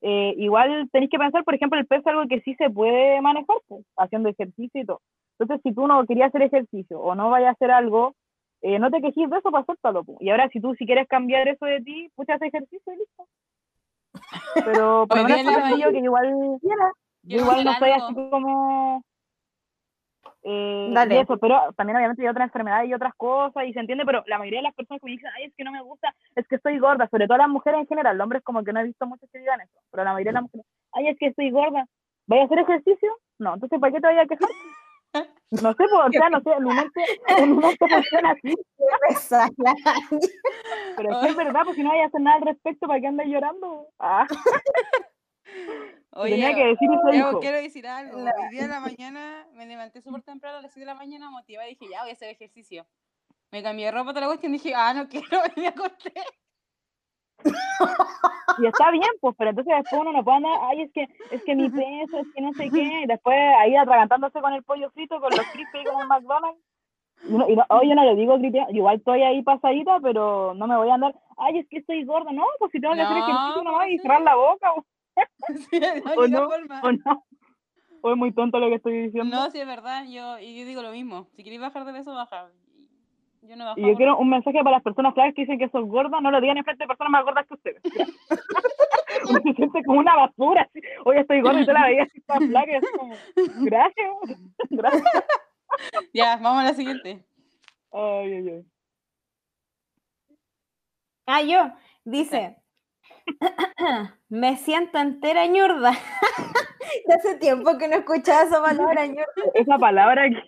eh, 0.00 0.34
igual 0.36 0.88
tenés 0.90 1.08
que 1.10 1.18
pensar, 1.18 1.44
por 1.44 1.54
ejemplo, 1.54 1.78
el 1.78 1.86
peso 1.86 2.00
es 2.00 2.06
algo 2.08 2.26
que 2.26 2.40
sí 2.40 2.56
se 2.56 2.70
puede 2.70 3.20
manejar, 3.20 3.56
pues, 3.68 3.84
haciendo 3.96 4.30
ejercicio 4.30 4.80
y 4.80 4.84
todo. 4.84 5.00
Entonces, 5.38 5.62
si 5.62 5.72
tú 5.72 5.86
no 5.86 6.04
querías 6.06 6.28
hacer 6.28 6.42
ejercicio 6.42 6.98
o 6.98 7.14
no 7.14 7.30
vayas 7.30 7.50
a 7.50 7.52
hacer 7.52 7.70
algo, 7.70 8.16
eh, 8.62 8.80
no 8.80 8.90
te 8.90 9.00
quejes 9.00 9.30
de 9.30 9.36
eso, 9.38 9.50
pues 9.52 9.62
acéptalo. 9.62 10.02
pues. 10.02 10.18
Y 10.22 10.30
ahora, 10.30 10.48
si 10.48 10.60
tú 10.60 10.74
si 10.74 10.86
quieres 10.86 11.06
cambiar 11.06 11.46
eso 11.46 11.66
de 11.66 11.80
ti, 11.82 12.10
pues 12.16 12.28
haz 12.30 12.42
ejercicio 12.42 12.92
y 12.94 12.96
listo. 12.96 13.26
Pero 14.56 15.06
por 15.08 15.18
lo 15.18 15.24
menos 15.24 15.44
la 15.44 15.76
yo 15.78 15.92
que 15.92 15.98
igual, 15.98 16.58
yo 17.22 17.38
igual 17.38 17.64
no 17.64 17.74
soy 17.74 17.90
así 17.90 18.12
como... 18.12 19.04
Eh, 20.46 20.92
y 21.10 21.16
eso, 21.16 21.38
pero 21.38 21.72
también 21.74 21.96
obviamente 21.96 22.20
hay 22.20 22.28
otras 22.28 22.48
enfermedades 22.48 22.90
y 22.90 22.94
otras 22.94 23.14
cosas 23.14 23.64
y 23.66 23.72
se 23.72 23.80
entiende, 23.80 24.04
pero 24.04 24.22
la 24.26 24.38
mayoría 24.38 24.58
de 24.58 24.64
las 24.64 24.74
personas 24.74 25.00
que 25.00 25.06
me 25.06 25.12
dicen, 25.12 25.30
ay, 25.34 25.44
es 25.44 25.54
que 25.56 25.64
no 25.64 25.72
me 25.72 25.80
gusta, 25.80 26.14
es 26.36 26.46
que 26.46 26.56
estoy 26.56 26.78
gorda, 26.78 27.08
sobre 27.08 27.26
todo 27.26 27.38
las 27.38 27.48
mujeres 27.48 27.80
en 27.80 27.86
general, 27.86 28.18
los 28.18 28.24
hombres 28.24 28.42
como 28.42 28.62
que 28.62 28.74
no 28.74 28.80
he 28.80 28.84
visto 28.84 29.06
muchos 29.06 29.28
que 29.32 29.38
digan 29.38 29.62
eso, 29.62 29.80
pero 29.90 30.04
la 30.04 30.12
mayoría 30.12 30.32
de 30.32 30.34
las 30.34 30.42
mujeres, 30.42 30.66
ay, 30.92 31.08
es 31.08 31.18
que 31.18 31.28
estoy 31.28 31.50
gorda, 31.50 31.86
¿vaya 32.26 32.42
a 32.42 32.44
hacer 32.44 32.58
ejercicio? 32.58 33.16
No, 33.38 33.54
entonces 33.54 33.80
¿para 33.80 33.92
qué 33.92 34.00
te 34.00 34.06
vaya 34.06 34.22
a 34.22 34.26
quejar? 34.26 34.50
No 35.62 35.72
sé, 35.72 35.76
pues, 35.76 35.92
o 35.92 36.10
sea, 36.10 36.28
no 36.28 36.40
sé, 36.40 36.60
mente, 36.60 37.04
en 37.38 37.50
mi 37.50 37.56
mente 37.56 37.88
funciona 37.88 38.30
así, 38.32 38.54
pero 40.96 41.20
sí 41.22 41.28
es 41.28 41.36
verdad, 41.36 41.62
pues 41.64 41.76
si 41.76 41.82
no 41.82 41.88
vaya 41.88 42.04
a 42.04 42.06
hacer 42.08 42.20
nada 42.20 42.36
al 42.36 42.42
respecto, 42.42 42.86
¿para 42.86 43.00
qué 43.00 43.06
andas 43.06 43.26
llorando? 43.28 43.86
Ah, 43.98 44.26
Oye, 46.16 46.32
tenía 46.32 46.54
que 46.54 46.64
decir 46.64 46.88
eso, 46.92 47.12
Yo 47.12 47.40
quiero 47.40 47.56
decir 47.56 47.86
algo. 47.86 48.18
Hoy 48.18 48.48
día 48.50 48.64
en 48.64 48.70
la 48.70 48.80
mañana 48.98 49.46
me 49.52 49.66
levanté 49.66 50.00
súper 50.00 50.22
temprano 50.22 50.58
a 50.58 50.62
las 50.62 50.72
6 50.72 50.82
de 50.82 50.86
la 50.86 50.94
mañana 50.94 51.30
motivada 51.30 51.66
y 51.68 51.74
dije, 51.74 51.86
ya 51.90 52.02
voy 52.02 52.10
a 52.10 52.12
hacer 52.12 52.28
ejercicio. 52.30 52.86
Me 53.50 53.62
cambié 53.62 53.86
de 53.86 53.92
ropa, 53.92 54.10
toda 54.10 54.22
la 54.22 54.26
cuestión 54.28 54.54
y 54.54 54.58
dije, 54.58 54.74
ah, 54.74 54.94
no 54.94 55.08
quiero, 55.08 55.26
me 55.56 55.68
acosté. 55.68 56.12
Y 58.58 58.66
está 58.66 58.90
bien, 58.92 59.10
pues, 59.20 59.34
pero 59.36 59.50
entonces 59.50 59.74
después 59.76 60.02
uno 60.02 60.12
no 60.12 60.24
puede 60.24 60.36
andar, 60.36 60.58
ay, 60.62 60.82
es 60.82 60.92
que, 60.92 61.08
es 61.32 61.42
que 61.44 61.54
mi 61.56 61.68
peso, 61.70 62.18
es 62.18 62.26
que 62.34 62.40
no 62.40 62.52
sé 62.52 62.70
qué, 62.70 63.02
y 63.02 63.06
después 63.06 63.36
ahí 63.58 63.74
atragantándose 63.74 64.40
con 64.40 64.52
el 64.52 64.62
pollo 64.62 64.90
frito, 64.90 65.20
con 65.20 65.30
los 65.30 65.46
crispy 65.52 65.78
y 65.80 65.84
con 65.84 66.00
el 66.00 66.08
McDonald's. 66.08 66.60
Y 67.28 67.32
no, 67.32 67.48
y 67.48 67.56
no, 67.56 67.64
oye, 67.70 67.88
yo 67.88 67.94
no 67.94 68.04
le 68.04 68.14
digo 68.14 68.38
crispy, 68.38 68.60
igual 68.70 68.96
estoy 68.96 69.22
ahí 69.22 69.42
pasadita, 69.42 69.98
pero 70.00 70.54
no 70.54 70.66
me 70.68 70.76
voy 70.76 70.90
a 70.90 70.94
andar, 70.94 71.14
ay, 71.38 71.58
es 71.58 71.68
que 71.68 71.78
estoy 71.78 72.04
gorda, 72.04 72.30
no, 72.32 72.44
pues 72.60 72.70
si 72.70 72.80
tengo 72.80 72.94
que 72.94 73.02
hacer 73.02 73.16
No, 73.16 73.24
ejercicio 73.24 73.62
nomás 73.64 73.88
y 73.88 73.98
pues 73.98 74.02
cerrar 74.02 74.22
la 74.22 74.36
boca, 74.36 74.72
o, 74.72 74.84
Sí, 75.70 75.78
la 75.80 75.94
o 76.16 76.26
no, 76.26 76.48
forma. 76.48 76.80
o 76.82 76.92
no. 76.92 77.24
O 78.00 78.10
es 78.10 78.16
muy 78.16 78.32
tonto 78.32 78.58
lo 78.58 78.68
que 78.68 78.76
estoy 78.76 79.02
diciendo. 79.04 79.34
No, 79.34 79.50
sí 79.50 79.58
es 79.58 79.66
verdad, 79.66 80.04
yo, 80.06 80.38
y 80.38 80.58
yo 80.58 80.66
digo 80.66 80.82
lo 80.82 80.90
mismo. 80.90 81.28
Si 81.36 81.42
queréis 81.42 81.60
bajar 81.60 81.84
de 81.84 81.92
peso, 81.92 82.14
baja. 82.14 82.50
Yo 83.42 83.56
no 83.56 83.64
bajo. 83.64 83.80
Y 83.80 83.86
yo 83.86 83.94
quiero 83.94 84.18
un 84.18 84.28
mensaje 84.28 84.58
para 84.58 84.76
las 84.76 84.82
personas 84.82 85.14
flacas 85.14 85.34
que 85.34 85.42
dicen 85.42 85.58
que 85.58 85.68
son 85.70 85.88
gordas, 85.88 86.20
no 86.20 86.30
lo 86.30 86.40
digan 86.40 86.58
en 86.58 86.64
frente 86.64 86.84
de 86.84 86.88
personas 86.88 87.10
más 87.12 87.24
gordas 87.24 87.46
que 87.46 87.54
ustedes. 87.54 87.82
Uno 89.30 89.40
se 89.42 89.52
siente 89.54 89.82
como 89.84 90.00
una 90.00 90.16
basura. 90.16 90.62
Así. 90.62 90.80
Hoy 91.04 91.16
estoy 91.18 91.40
gorda 91.40 91.60
y 91.60 91.66
tú 91.66 91.72
la 91.72 91.86
veías 91.86 92.08
así 92.08 92.20
tan 92.22 92.48
flaca 92.48 92.72
y 92.72 92.74
así 92.74 92.86
como, 92.98 93.14
gracias, 93.64 94.10
gracias. 94.70 95.24
Ya, 96.12 96.36
vamos 96.36 96.62
a 96.62 96.66
la 96.66 96.74
siguiente. 96.74 97.24
Ay, 97.90 98.32
ay, 98.32 98.48
ay. 98.48 98.64
Ah, 101.26 101.42
yo. 101.42 101.72
Dice, 102.04 102.56
me 104.28 104.56
siento 104.56 104.98
entera 104.98 105.46
ñurda. 105.46 105.92
De 107.06 107.14
hace 107.14 107.36
tiempo 107.36 107.76
que 107.78 107.88
no 107.88 107.96
escuchaba 107.96 108.42
esa 108.42 108.60
palabra 108.62 109.06
ñurda, 109.06 109.24
Esa 109.54 109.78
palabra 109.78 110.28
que 110.28 110.42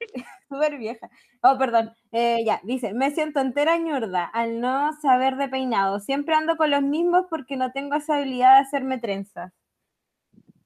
súper 0.48 0.78
vieja. 0.78 1.08
Oh, 1.42 1.58
perdón. 1.58 1.92
Eh, 2.12 2.42
ya, 2.44 2.60
dice, 2.64 2.92
me 2.94 3.10
siento 3.10 3.40
entera 3.40 3.76
ñurda 3.76 4.24
al 4.24 4.60
no 4.60 4.92
saber 5.00 5.36
de 5.36 5.48
peinado. 5.48 6.00
Siempre 6.00 6.34
ando 6.34 6.56
con 6.56 6.70
los 6.70 6.82
mismos 6.82 7.26
porque 7.28 7.56
no 7.56 7.72
tengo 7.72 7.96
esa 7.96 8.16
habilidad 8.16 8.54
de 8.54 8.60
hacerme 8.60 8.98
trenzas. 8.98 9.52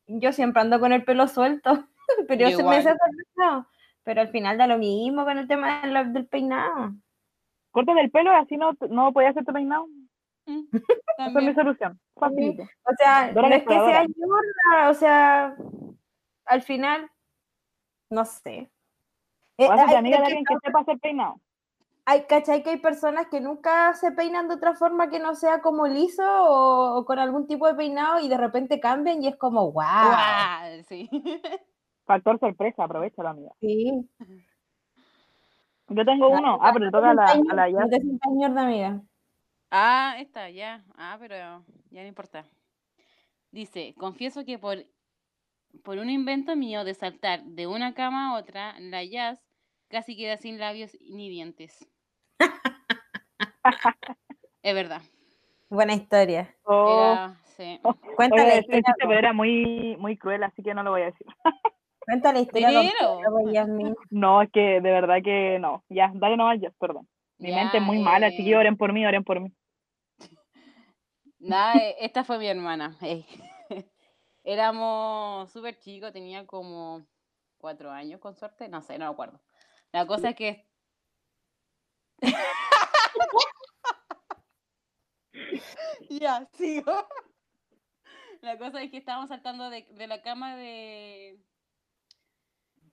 Yo 0.07 0.33
siempre 0.33 0.61
ando 0.63 0.79
con 0.81 0.93
el 0.93 1.05
pelo 1.05 1.27
suelto, 1.29 1.87
pero 2.29 2.49
Yo 2.49 2.57
se 2.57 2.63
me 2.63 2.77
hace 2.77 2.91
hacer. 2.91 3.65
Pero 4.03 4.21
al 4.21 4.29
final 4.29 4.59
da 4.59 4.67
lo 4.67 4.77
mismo 4.79 5.25
con 5.25 5.39
el 5.39 5.49
tema 5.49 5.81
de 5.83 5.89
la- 5.89 6.05
del 6.05 6.27
peinado. 6.27 6.93
cortas 7.71 7.97
el 7.99 8.11
pelo 8.11 8.31
y 8.33 8.37
así 8.37 8.57
no, 8.57 8.77
no 8.91 9.13
podías 9.13 9.31
hacerte 9.31 9.53
peinado. 9.53 9.87
Mm, 10.47 10.63
Esa 11.19 11.39
es 11.39 11.45
mi 11.47 11.55
solución. 11.55 12.01
Facilito. 12.17 12.63
O 12.63 12.93
sea, 12.99 13.33
no 13.33 13.47
es 13.49 13.63
que 13.63 13.75
sea 13.75 14.05
ñurda, 14.05 14.91
o 14.91 14.95
sea, 14.95 15.57
al 16.47 16.63
final, 16.63 17.11
no 18.11 18.25
sé. 18.25 18.71
Eh, 19.57 19.67
O 19.69 19.73
hazte 19.73 19.91
hay- 19.93 19.95
amiga 19.97 20.17
de 20.19 20.23
que 20.23 20.27
alguien 20.29 20.45
que 20.45 20.55
sepa 20.67 20.81
hacer 20.81 20.99
peinado. 20.99 21.41
hay, 22.07 22.23
¿cachai? 22.27 22.63
Que 22.63 22.71
hay 22.71 22.77
personas 22.79 23.29
que 23.29 23.41
nunca 23.41 23.95
se 23.95 24.13
peinan 24.13 24.49
de 24.49 24.55
otra 24.55 24.75
forma 24.75 25.09
que 25.09 25.19
no 25.21 25.35
sea 25.35 25.61
como 25.63 25.87
liso 25.87 26.23
o, 26.25 26.99
o 26.99 27.05
con 27.07 27.19
algún 27.19 27.47
tipo 27.47 27.67
de 27.67 27.75
peinado 27.75 28.19
y 28.21 28.29
de 28.29 28.37
repente 28.37 28.81
cambian 28.81 29.23
y 29.23 29.29
es 29.29 29.37
como, 29.37 29.73
wow. 29.73 29.83
Sí. 30.89 31.09
Factor 32.07 32.39
sorpresa, 32.39 32.85
aprovechalo, 32.85 33.29
amiga. 33.31 33.53
Sí. 33.61 34.07
Yo 35.89 36.05
tengo 36.05 36.29
uno. 36.29 36.59
Ah, 36.61 36.71
pero 36.73 36.85
le 36.87 36.91
toca 36.91 37.11
a 37.11 37.15
la, 37.15 37.25
a 37.25 37.55
la 37.55 37.69
No 37.71 37.81
Yas. 37.81 37.91
te 37.91 38.01
sientas 38.01 38.33
ñorda, 38.33 38.63
amiga. 38.63 39.01
Ah, 39.77 40.15
esta, 40.21 40.49
ya. 40.51 40.85
Ah, 40.97 41.17
pero 41.19 41.35
ya 41.91 42.03
no 42.03 42.07
importa. 42.07 42.45
Dice, 43.51 43.93
confieso 43.99 44.45
que 44.45 44.57
por, 44.57 44.87
por 45.83 45.99
un 45.99 46.11
invento 46.11 46.55
mío 46.55 46.85
de 46.85 46.95
saltar 46.95 47.43
de 47.43 47.67
una 47.67 47.93
cama 47.93 48.29
a 48.29 48.39
otra, 48.39 48.79
la 48.79 49.03
Jazz 49.03 49.43
casi 49.89 50.17
queda 50.17 50.37
sin 50.37 50.61
labios 50.61 50.97
ni 51.11 51.29
dientes. 51.29 51.91
es 54.63 54.75
verdad. 54.77 55.03
Buena 55.69 55.95
historia. 55.95 56.55
Oh, 56.63 56.87
Era, 56.89 57.37
sí. 57.57 57.81
oye, 57.83 58.15
Cuéntale, 58.15 58.59
ese 58.59 58.77
historia, 58.77 58.95
pero 59.01 59.19
era 59.19 59.33
muy, 59.33 59.97
muy 59.99 60.17
cruel, 60.17 60.45
así 60.45 60.63
que 60.63 60.73
no 60.73 60.85
lo 60.85 60.93
voy 60.93 61.03
a 61.03 61.07
decir. 61.07 61.27
cuéntale 62.07 62.43
historia. 62.43 62.71
No, 64.11 64.41
es 64.41 64.53
que 64.53 64.61
de 64.61 64.93
verdad 64.93 65.17
que 65.25 65.59
no. 65.59 65.83
Ya, 65.89 66.13
dale 66.15 66.37
nomás, 66.37 66.61
ya, 66.61 66.71
perdón. 66.79 67.09
Mi 67.39 67.51
mente 67.51 67.79
es 67.79 67.83
muy 67.83 67.99
mala, 67.99 68.29
eh, 68.29 68.37
chiquillos, 68.37 68.61
oren 68.61 68.77
por 68.77 68.93
mí, 68.93 69.05
oren 69.05 69.25
por 69.25 69.41
mí. 69.41 69.53
Nada, 71.45 71.75
eh, 71.77 71.97
esta 72.01 72.25
fue 72.25 72.39
mi 72.39 72.47
hermana. 72.47 72.97
Éramos 74.45 75.53
súper 75.53 75.79
chicos, 75.79 76.13
tenía 76.13 76.47
como 76.47 77.07
cuatro 77.59 77.91
años 77.91 78.21
con 78.21 78.35
suerte, 78.35 78.69
no 78.69 78.81
sé, 78.81 78.99
no 78.99 79.07
me 79.07 79.13
acuerdo. 79.13 79.41
La 79.93 80.07
cosa 80.07 80.31
es 80.31 80.37
que... 80.37 80.67
ya, 86.09 86.49
sigo. 86.55 86.93
La 88.41 88.57
cosa 88.57 88.83
es 88.83 88.91
que 88.91 88.97
estábamos 88.97 89.29
saltando 89.29 89.69
de, 89.69 89.87
de 89.91 90.07
la 90.07 90.23
cama 90.23 90.57
de... 90.57 91.39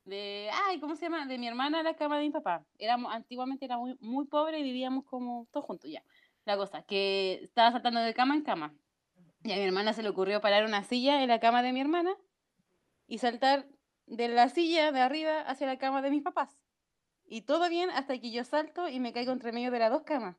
De, 0.03 0.49
ay, 0.65 0.79
¿cómo 0.81 0.95
se 0.95 1.05
llama? 1.05 1.25
De 1.25 1.37
mi 1.37 1.47
hermana 1.47 1.79
a 1.79 1.83
la 1.83 1.95
cama 1.95 2.17
de 2.17 2.23
mi 2.23 2.31
papá. 2.31 2.65
Éramos, 2.77 3.13
antiguamente 3.13 3.63
era 3.63 3.77
muy, 3.77 3.95
muy 4.01 4.25
pobre 4.25 4.59
y 4.59 4.63
vivíamos 4.63 5.05
como 5.05 5.47
todos 5.51 5.65
juntos, 5.65 5.89
ya. 5.89 6.03
La 6.45 6.57
cosa, 6.57 6.83
que 6.83 7.39
estaba 7.43 7.71
saltando 7.71 7.99
de 7.99 8.13
cama 8.13 8.35
en 8.35 8.41
cama. 8.41 8.73
Y 9.43 9.51
a 9.51 9.55
mi 9.55 9.63
hermana 9.63 9.93
se 9.93 10.03
le 10.03 10.09
ocurrió 10.09 10.41
parar 10.41 10.65
una 10.65 10.83
silla 10.83 11.23
en 11.23 11.29
la 11.29 11.39
cama 11.39 11.63
de 11.63 11.73
mi 11.73 11.81
hermana 11.81 12.15
y 13.07 13.17
saltar 13.17 13.67
de 14.05 14.27
la 14.27 14.49
silla 14.49 14.91
de 14.91 15.01
arriba 15.01 15.41
hacia 15.41 15.67
la 15.67 15.77
cama 15.77 16.01
de 16.01 16.11
mis 16.11 16.23
papás. 16.23 16.49
Y 17.25 17.41
todo 17.41 17.69
bien 17.69 17.89
hasta 17.91 18.17
que 18.19 18.31
yo 18.31 18.43
salto 18.43 18.87
y 18.87 18.99
me 18.99 19.13
caigo 19.13 19.31
entre 19.31 19.51
medio 19.51 19.71
de 19.71 19.79
las 19.79 19.91
dos 19.91 20.03
camas. 20.03 20.35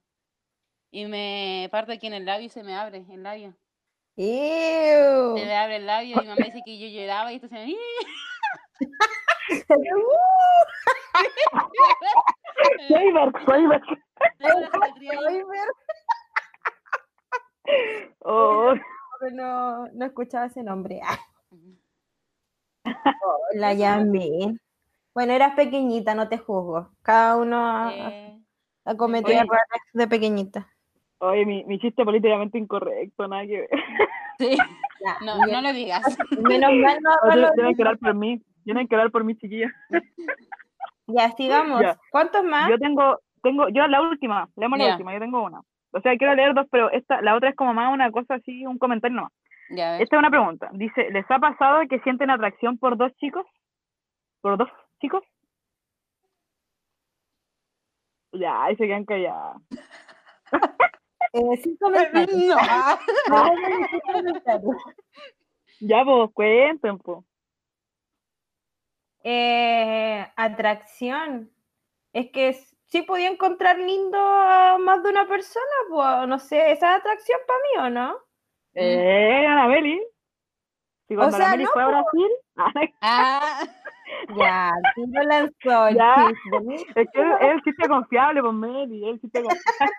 Y 0.90 1.06
me 1.06 1.68
parto 1.70 1.92
aquí 1.92 2.06
en 2.06 2.14
el 2.14 2.26
labio 2.26 2.46
y 2.46 2.50
se 2.50 2.62
me 2.62 2.74
abre 2.74 3.06
el 3.10 3.22
labio. 3.22 3.56
Ew. 4.16 5.38
Se 5.38 5.46
me 5.46 5.56
abre 5.56 5.76
el 5.76 5.86
labio 5.86 6.16
y 6.16 6.20
mi 6.20 6.26
mamá 6.26 6.44
dice 6.44 6.60
que 6.64 6.78
yo 6.78 6.86
lloraba 6.86 7.32
y 7.32 7.36
esto 7.36 7.48
se 7.48 7.54
me... 7.54 7.74
Soyberg, 12.88 13.32
Soyberg. 13.44 13.82
Ay, 14.40 15.42
ver, 15.44 15.68
Oh, 18.24 18.74
no, 19.32 19.86
no 19.88 20.04
escuchaba 20.06 20.46
ese 20.46 20.62
nombre. 20.62 21.00
Ah, 21.04 21.18
la 23.54 23.72
Yasmin. 23.74 24.60
Bueno, 25.14 25.32
eras 25.32 25.54
pequeñita, 25.54 26.14
no 26.14 26.28
te 26.28 26.38
juzgo. 26.38 26.90
Cada 27.02 27.36
uno 27.36 27.66
ha, 27.66 27.92
Eh, 27.94 28.38
ha 28.84 28.96
cometido 28.96 29.38
errores 29.38 29.60
de 29.92 30.06
pequeñita. 30.08 30.68
oye, 31.18 31.44
mi, 31.46 31.64
mi 31.64 31.78
chiste 31.78 32.04
políticamente 32.04 32.58
incorrecto, 32.58 33.28
nada 33.28 33.46
que 33.46 33.60
ver. 33.60 33.70
sí, 34.38 34.56
no, 35.24 35.36
bien. 35.44 35.52
no 35.52 35.62
lo 35.62 35.72
digas. 35.72 36.02
Menos 36.30 36.72
mal 36.72 36.98
no, 37.02 37.10
no 37.28 37.36
lo 37.36 37.82
orar 37.82 37.98
por 37.98 38.14
mí. 38.14 38.42
Tienen 38.64 38.88
que 38.88 38.94
orar 38.94 39.10
por 39.10 39.24
mi 39.24 39.36
chiquilla. 39.36 39.72
Ya, 41.06 41.30
sigamos. 41.32 41.80
Ya. 41.80 41.98
¿Cuántos 42.10 42.44
más? 42.44 42.68
Yo 42.70 42.78
tengo, 42.78 43.18
tengo, 43.42 43.68
yo 43.68 43.86
la 43.88 44.00
última, 44.00 44.48
leemos 44.56 44.78
la 44.78 44.92
última, 44.92 45.12
yo 45.12 45.20
tengo 45.20 45.42
una. 45.42 45.60
O 45.92 46.00
sea, 46.00 46.16
quiero 46.16 46.34
leer 46.34 46.54
dos, 46.54 46.66
pero 46.70 46.90
esta, 46.90 47.20
la 47.20 47.36
otra 47.36 47.50
es 47.50 47.56
como 47.56 47.74
más 47.74 47.92
una 47.92 48.10
cosa 48.10 48.34
así, 48.34 48.64
un 48.66 48.78
comentario 48.78 49.16
nomás. 49.16 49.32
Esta 49.68 50.16
es 50.16 50.18
una 50.18 50.30
pregunta. 50.30 50.70
Dice, 50.72 51.10
¿les 51.10 51.30
ha 51.30 51.38
pasado 51.38 51.80
que 51.88 51.98
sienten 52.00 52.30
atracción 52.30 52.78
por 52.78 52.96
dos 52.96 53.12
chicos? 53.16 53.46
¿Por 54.40 54.58
dos 54.58 54.68
chicos? 55.00 55.22
Ya, 58.32 58.70
y 58.70 58.76
se 58.76 58.86
quedan 58.86 59.04
callados. 59.04 59.62
Eh, 61.34 61.56
sin 61.62 61.78
comentarios. 61.78 62.38
No. 63.28 63.46
No. 63.46 64.74
Ya, 65.80 66.04
pues, 66.04 66.30
cuenten, 66.34 66.98
pues. 66.98 67.24
Eh, 69.24 70.26
atracción. 70.36 71.50
Es 72.12 72.30
que 72.32 72.52
sí 72.86 73.02
podía 73.02 73.28
encontrar 73.28 73.78
lindo 73.78 74.18
a 74.18 74.76
más 74.78 75.02
de 75.02 75.10
una 75.10 75.26
persona, 75.26 75.64
pues 75.88 76.28
no 76.28 76.38
sé, 76.38 76.72
esa 76.72 76.92
es 76.92 76.98
atracción 77.00 77.40
para 77.46 77.58
mí 77.58 77.86
o 77.86 77.90
no. 77.90 78.16
Eh, 78.74 79.46
Anabeli. 79.46 80.02
Si 81.08 81.14
cuando 81.14 81.36
sea, 81.36 81.46
Anabeli 81.46 81.64
no, 81.64 81.70
fue 81.72 81.82
a 81.82 81.86
Brasil, 81.88 82.28
Ah, 83.00 83.62
Ya, 84.36 84.72
sí 84.94 85.04
lo 85.08 85.22
lanzó 85.22 85.88
el 85.88 85.96
Ya. 85.96 86.26
es 86.94 87.08
que 87.12 87.20
es 87.20 87.40
el 87.40 87.62
chiste 87.62 87.88
confiable, 87.88 88.40
pues, 88.42 88.54
Meli, 88.54 89.08
el 89.08 89.20
chiste 89.20 89.42
confiable. 89.42 89.94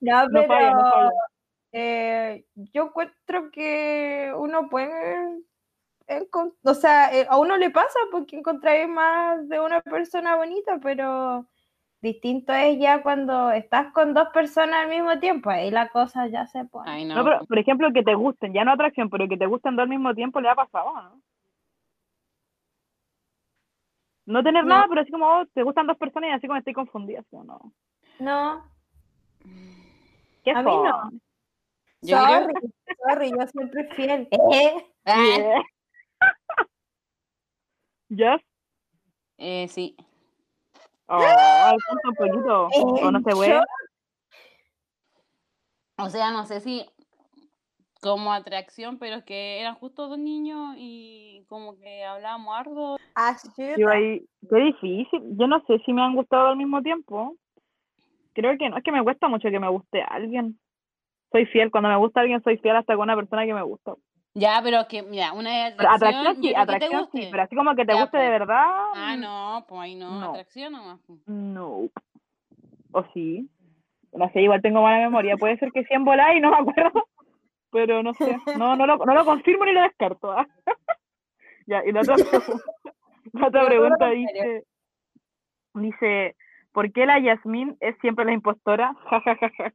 No, 0.00 0.28
No 0.28 0.40
pero 0.40 0.46
falla, 0.48 0.70
no 0.74 0.90
falla. 0.90 1.10
eh, 1.72 2.44
yo 2.54 2.84
encuentro 2.84 3.50
que 3.50 4.32
uno 4.36 4.68
puede, 4.68 5.38
o 6.64 6.74
sea, 6.74 7.12
eh, 7.14 7.26
a 7.28 7.38
uno 7.38 7.56
le 7.56 7.70
pasa 7.70 7.98
porque 8.10 8.36
encontráis 8.36 8.88
más 8.88 9.48
de 9.48 9.60
una 9.60 9.80
persona 9.80 10.36
bonita, 10.36 10.78
pero 10.82 11.46
distinto 12.00 12.52
es 12.52 12.78
ya 12.78 13.02
cuando 13.02 13.50
estás 13.52 13.92
con 13.92 14.12
dos 14.14 14.28
personas 14.30 14.84
al 14.84 14.88
mismo 14.88 15.18
tiempo, 15.20 15.50
ahí 15.50 15.70
la 15.70 15.88
cosa 15.88 16.26
ya 16.26 16.46
se 16.46 16.64
pone. 16.64 16.90
ay, 16.90 17.04
no. 17.04 17.14
No, 17.16 17.24
pero, 17.24 17.44
por 17.46 17.58
ejemplo, 17.58 17.92
que 17.92 18.02
te 18.02 18.14
gusten, 18.14 18.52
ya 18.52 18.64
no 18.64 18.72
atracción, 18.72 19.08
pero 19.10 19.28
que 19.28 19.36
te 19.36 19.46
gusten 19.46 19.76
dos 19.76 19.84
al 19.84 19.88
mismo 19.88 20.14
tiempo, 20.14 20.40
le 20.40 20.48
ha 20.48 20.54
pasado, 20.54 20.92
¿no? 20.94 21.20
No 24.24 24.42
tener 24.42 24.64
No. 24.64 24.70
nada, 24.70 24.86
pero 24.88 25.00
así 25.00 25.10
como, 25.10 25.26
oh, 25.26 25.46
te 25.46 25.62
gustan 25.62 25.86
dos 25.86 25.96
personas 25.96 26.30
y 26.30 26.32
así 26.32 26.46
como 26.46 26.58
estoy 26.58 26.72
confundida, 26.74 27.22
como, 27.30 27.44
no. 27.44 27.72
No, 28.20 28.64
¿Qué 30.44 30.50
A 30.52 30.62
mí 30.62 30.70
no. 30.76 31.10
Yo 32.02 32.18
creo- 32.18 32.40
sorry, 32.40 32.54
sorry, 33.08 33.30
yo 33.30 33.46
siempre 33.48 33.84
fiel. 33.94 34.28
Eh, 34.52 34.86
Ah, 35.04 35.62
¿Ya? 38.08 38.38
eh, 39.38 39.66
sí. 39.68 39.96
Oh, 41.06 41.18
cuenta 41.88 42.08
un 42.08 42.14
poquito. 42.14 42.68
O 42.72 43.10
no 43.10 43.20
se 43.20 43.30
Eh, 43.30 43.34
puede. 43.34 43.50
yo- 43.50 43.62
O 45.98 46.08
sea, 46.08 46.30
no 46.30 46.44
sé 46.46 46.60
si 46.60 46.86
como 48.00 48.32
atracción, 48.32 48.98
pero 48.98 49.16
es 49.16 49.24
que 49.24 49.60
eran 49.60 49.76
justo 49.76 50.08
dos 50.08 50.18
niños 50.18 50.74
y 50.76 51.44
como 51.48 51.76
que 51.78 52.04
hablábamos 52.04 52.56
ardo. 52.58 52.96
Ah, 53.14 53.36
Yo 53.78 53.88
ahí, 53.88 54.26
qué 54.48 54.56
difícil. 54.56 55.22
Yo 55.38 55.46
no 55.46 55.62
sé 55.66 55.78
si 55.84 55.92
me 55.92 56.02
han 56.02 56.14
gustado 56.16 56.48
al 56.48 56.56
mismo 56.56 56.82
tiempo. 56.82 57.36
Creo 58.32 58.56
que 58.58 58.68
no, 58.68 58.78
es 58.78 58.82
que 58.82 58.92
me 58.92 59.02
cuesta 59.02 59.28
mucho 59.28 59.50
que 59.50 59.60
me 59.60 59.68
guste 59.68 60.02
alguien. 60.02 60.58
Soy 61.30 61.46
fiel, 61.46 61.70
cuando 61.70 61.88
me 61.90 61.96
gusta 61.96 62.20
alguien 62.20 62.42
soy 62.42 62.56
fiel 62.58 62.76
hasta 62.76 62.94
con 62.94 63.04
una 63.04 63.16
persona 63.16 63.44
que 63.44 63.54
me 63.54 63.62
gusta. 63.62 63.94
Ya, 64.34 64.60
pero 64.62 64.86
que, 64.88 65.02
mira, 65.02 65.32
una 65.32 65.66
atracción, 65.66 65.92
atracción 66.14 66.42
sí, 66.42 66.54
atracción 66.54 67.08
sí, 67.12 67.28
pero 67.30 67.42
así 67.42 67.54
como 67.54 67.74
que 67.74 67.84
te 67.84 67.92
Ya, 67.92 68.00
guste 68.00 68.16
de 68.16 68.28
pues. 68.28 68.38
verdad. 68.40 68.64
Ah, 68.94 69.16
no, 69.18 69.64
pues 69.68 69.80
ahí 69.82 69.94
no, 69.94 70.20
No. 70.20 70.30
atracción 70.30 70.72
nomás. 70.72 71.00
pues. 71.06 71.18
No. 71.26 71.88
¿O 72.92 73.04
sí? 73.12 73.48
No 74.12 74.30
sé, 74.32 74.42
igual 74.42 74.62
tengo 74.62 74.82
mala 74.82 74.98
memoria. 74.98 75.36
Puede 75.36 75.58
ser 75.58 75.70
que 75.72 75.84
sí 75.84 75.94
en 75.94 76.04
volar 76.04 76.34
y 76.36 76.40
no 76.40 76.50
me 76.50 76.56
acuerdo. 76.70 77.06
Pero 77.70 78.02
no 78.02 78.12
sé. 78.14 78.38
No, 78.56 78.76
no, 78.76 78.86
lo, 78.86 78.98
no 78.98 79.14
lo 79.14 79.24
confirmo 79.24 79.64
ni 79.64 79.72
lo 79.72 79.82
descarto. 79.82 80.32
¿ah? 80.32 80.46
ya, 81.66 81.82
y 81.84 81.92
la 81.92 82.00
otra 82.02 82.16
pregunta, 82.16 82.64
la 83.32 83.46
otra 83.48 83.66
pregunta 83.66 84.06
dice, 84.10 84.64
dice, 85.74 86.36
¿por 86.72 86.90
qué 86.92 87.06
la 87.06 87.18
Yasmín 87.18 87.76
es 87.80 87.96
siempre 88.00 88.24
la 88.24 88.32
impostora? 88.32 88.94
Ja, 89.10 89.20
ja, 89.20 89.36
ja, 89.36 89.50
ja. 89.58 89.72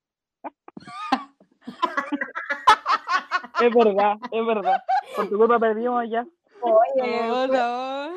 Es 3.62 3.74
verdad, 3.74 4.18
es 4.32 4.46
verdad. 4.46 4.82
Por 5.16 5.30
tu 5.30 5.38
culpa 5.38 5.60
perdimos 5.60 6.04
ya. 6.10 6.26
Oye, 6.62 7.30
Oh, 7.30 7.48
fue, 7.48 7.58
no. 7.58 8.10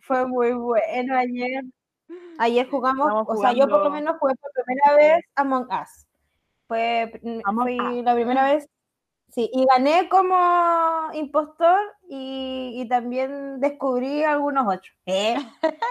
fue 0.00 0.26
muy 0.26 0.52
bueno 0.52 1.16
ayer. 1.16 1.62
Ayer 2.38 2.68
jugamos, 2.68 3.06
Estamos 3.06 3.26
o 3.28 3.36
sea, 3.36 3.52
yo 3.52 3.68
por 3.68 3.84
lo 3.84 3.90
menos 3.90 4.16
jugué 4.18 4.34
por 4.34 4.50
primera 4.64 4.94
vez 4.96 5.24
Among 5.36 5.66
Us. 5.70 6.06
Fue, 6.66 7.12
Among 7.44 7.64
fui 7.66 7.98
Us. 7.98 8.04
la 8.04 8.14
primera 8.14 8.44
vez, 8.52 8.68
sí, 9.30 9.48
y 9.52 9.64
gané 9.66 10.08
como 10.08 10.34
impostor 11.12 11.78
y, 12.08 12.72
y 12.82 12.88
también 12.88 13.60
descubrí 13.60 14.24
algunos 14.24 14.66
otros. 14.66 14.92
¿Eh? 15.06 15.36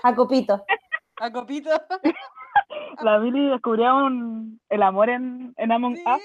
A 0.04 0.14
copito. 0.16 0.64
A 1.22 1.32
copito. 1.32 1.70
La 3.02 3.18
Billy 3.20 3.50
descubrió 3.50 3.96
un, 3.96 4.60
el 4.70 4.84
amor 4.84 5.10
en, 5.10 5.54
en 5.58 5.72
Among 5.72 5.96
Sí. 5.96 6.04
Us 6.06 6.22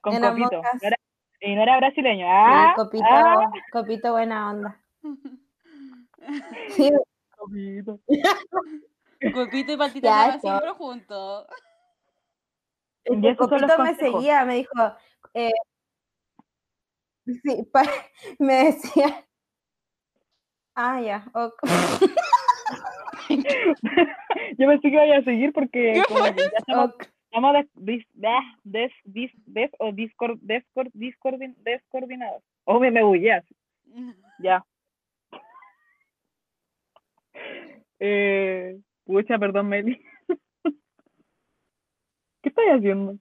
con 0.00 0.14
En 0.14 0.24
Among 0.24 0.42
Copito. 0.44 0.62
Era- 0.82 0.96
y 1.44 1.54
no 1.54 1.62
era 1.62 1.76
brasileño. 1.76 2.26
Sí, 2.26 2.30
Ah, 2.30 2.72
copito, 2.76 3.04
ah, 3.08 3.50
copito 3.70 4.12
buena 4.12 4.50
onda. 4.50 4.80
Sí, 6.70 6.90
Copito. 7.36 8.00
Copito 9.34 9.72
y 9.72 9.76
Paltita 9.76 10.06
Ya, 10.08 10.20
estaban 10.34 10.40
siempre 10.40 10.70
juntos. 10.70 11.46
Los 13.06 13.36
Copito 13.36 13.78
me 13.78 13.94
seguía, 13.96 14.44
me 14.46 14.54
dijo, 14.56 14.72
eh, 15.34 15.50
sí, 17.26 17.68
pa- 17.70 17.82
me 18.38 18.64
decía, 18.64 19.26
ah, 20.74 21.00
ya, 21.02 21.26
ok. 21.34 21.62
Yo 24.58 24.68
pensé 24.68 24.90
que 24.90 25.06
iba 25.06 25.16
a 25.18 25.22
seguir 25.24 25.52
porque 25.52 25.92
¿Qué 25.94 26.02
como 26.08 26.20
fue 26.20 26.34
que 26.34 26.42
ya 26.42 26.58
estamos, 26.58 26.90
ok. 26.94 27.13
Estamos 27.34 27.52
des, 27.74 28.06
ah, 28.24 28.40
des, 28.62 28.92
dis, 29.04 29.32
des, 29.46 29.70
o 29.80 29.90
discord, 29.92 30.38
discord, 30.40 30.88
discordin- 30.94 31.56
descoordinados. 31.64 32.42
Oh, 32.64 32.78
me, 32.78 32.90
me 32.92 33.02
bullé 33.02 33.32
así. 33.32 33.54
Ya. 34.40 34.64
Eh, 37.98 38.78
pucha, 39.04 39.38
perdón, 39.38 39.68
Meli. 39.68 40.00
¿Qué 42.42 42.48
estás 42.50 42.64
haciendo? 42.76 43.16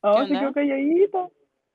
Oh, 0.00 0.24
se 0.24 0.32
quedó 0.38 0.52
calladita. 0.52 1.28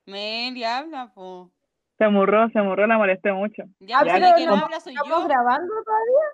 Meli, 0.05 0.63
habla, 0.63 1.11
po. 1.13 1.51
Se 1.97 2.05
amurró, 2.05 2.49
se 2.49 2.59
amurró, 2.59 2.87
la 2.87 2.97
molesté 2.97 3.31
mucho. 3.31 3.63
Ya, 3.79 3.99
Ah, 3.99 4.03
pero 4.03 4.35
que 4.35 4.45
no 4.45 4.55
no- 4.57 4.63
habla 4.65 4.79
soy 4.79 4.93
¿Estamos 4.93 5.21
yo. 5.21 5.27
grabando 5.27 5.73
todavía? 5.83 6.27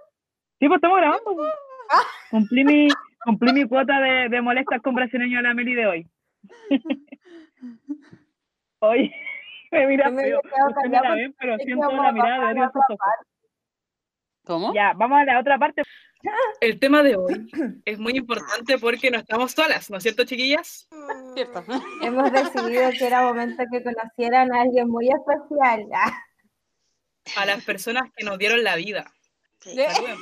Sí, 0.60 0.68
pues 0.68 0.78
estamos 0.78 0.98
grabando. 0.98 1.36
pues. 1.36 1.54
Cumplí 2.32 2.64
mi, 2.64 2.88
cumplí 3.24 3.54
mi 3.54 3.68
cuota 3.68 4.00
de, 4.00 4.30
de 4.30 4.42
molestas 4.42 4.82
con 4.82 4.96
brasileño 4.96 5.40
a 5.40 5.44
la 5.44 5.54
Meli 5.54 5.76
de 5.76 5.88
hoy. 5.88 6.08
Hoy 8.80 9.12
me 9.72 9.88
mira 9.88 10.10
me 10.10 10.24
feo. 10.24 10.42
callada 10.74 11.10
la 11.10 11.16
ven, 11.16 11.36
pero 11.38 11.58
siento 11.58 11.92
la 11.92 12.12
mirada 12.12 12.54
de 12.54 12.62
sus 12.68 12.82
ojos. 12.90 13.00
¿Cómo? 14.46 14.74
Ya, 14.74 14.94
vamos 14.96 15.20
a 15.20 15.26
la 15.26 15.40
otra 15.40 15.60
parte. 15.60 15.84
El 16.62 16.80
tema 16.80 17.04
de 17.04 17.16
hoy 17.16 17.50
es 17.86 18.00
muy 18.00 18.14
importante 18.18 18.78
porque 18.78 19.12
no 19.12 19.20
estamos 19.20 19.52
solas, 19.52 19.90
¿no 19.90 19.98
es 19.98 20.04
cierto, 20.04 20.26
chiquillas? 20.26 20.88
Cierto. 21.34 21.64
Hemos 22.02 22.32
decidido 22.32 22.90
que 22.92 23.08
era 23.08 23.22
momento 23.22 23.64
que 23.72 23.84
conocieran 23.84 24.54
a 24.54 24.62
alguien 24.62 24.90
muy 24.90 25.10
especial. 25.10 25.86
A 27.38 27.46
las 27.46 27.64
personas 27.64 28.10
que 28.16 28.26
nos 28.26 28.38
dieron 28.38 28.64
la 28.64 28.76
vida. 28.76 29.12
Saluden. 29.60 30.18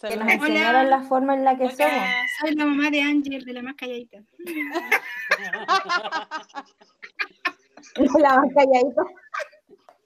Que 0.00 0.16
nos 0.16 0.28
enseñaron 0.28 0.90
la 0.90 1.02
forma 1.02 1.34
en 1.34 1.44
la 1.44 1.56
que 1.56 1.70
somos. 1.70 1.92
Soy 2.40 2.54
la 2.54 2.64
mamá 2.64 2.90
de 2.90 3.02
Ángel, 3.02 3.44
de 3.44 3.52
la 3.52 3.62
más 3.62 3.74
calladita. 3.74 4.22
La 8.20 8.36
más 8.36 8.48
calladita. 8.54 9.02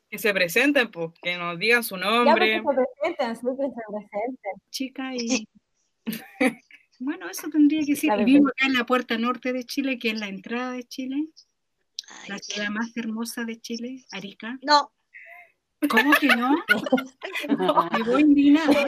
Que 0.09 0.19
se 0.19 0.33
presenten, 0.33 0.91
pues, 0.91 1.11
que 1.21 1.37
nos 1.37 1.59
digan 1.59 1.83
su 1.83 1.97
Ya 1.97 2.03
porque 2.05 2.25
nombre. 2.25 2.57
se 2.57 2.63
presenten, 2.63 3.37
sí, 3.37 3.43
que 3.43 3.69
se 3.69 3.83
presenten. 3.91 4.53
Chica 4.71 5.15
y... 5.15 5.49
Bueno, 7.01 7.29
eso 7.29 7.49
tendría 7.51 7.85
que 7.85 7.97
ser. 7.97 8.25
Vivo 8.25 8.47
acá 8.49 8.67
en 8.67 8.75
la 8.75 8.87
puerta 8.87 9.19
norte 9.19 9.53
de 9.53 9.65
Chile, 9.65 9.99
que 9.99 10.11
es 10.11 10.21
la 10.21 10.29
entrada 10.29 10.71
de 10.73 10.85
Chile, 10.85 11.27
Ay, 12.09 12.29
la 12.31 12.39
ciudad 12.39 12.71
más 12.71 12.97
hermosa 12.97 13.45
de 13.45 13.61
Chile, 13.61 14.05
Arica. 14.13 14.57
No, 14.63 14.93
¿Cómo 15.89 16.13
que 16.15 16.27
no? 16.29 16.57
Me 17.93 18.03
voy 18.03 18.23
indignada. 18.23 18.87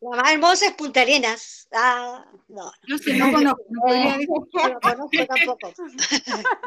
la 0.00 0.16
más 0.16 0.32
hermosa 0.32 0.66
es 0.66 0.72
Punta 0.74 1.00
Arenas. 1.02 1.68
Ah, 1.72 2.24
no, 2.48 2.70
No 2.86 2.98
sé, 2.98 3.16
no 3.16 3.32
conozco, 3.32 3.62
no 3.68 3.80
podría 3.80 4.12
decir. 4.12 4.28
no 4.28 4.68
lo 4.68 4.80
conozco 4.80 5.26
tampoco. 5.26 5.72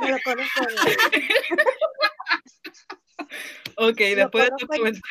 No 0.02 0.10
lo 0.10 0.18
conozco. 0.24 0.64
Ok, 3.78 3.98
después 3.98 4.44
de 4.44 4.50
estos 4.50 4.62
yo. 4.62 4.68
comentarios, 4.68 5.04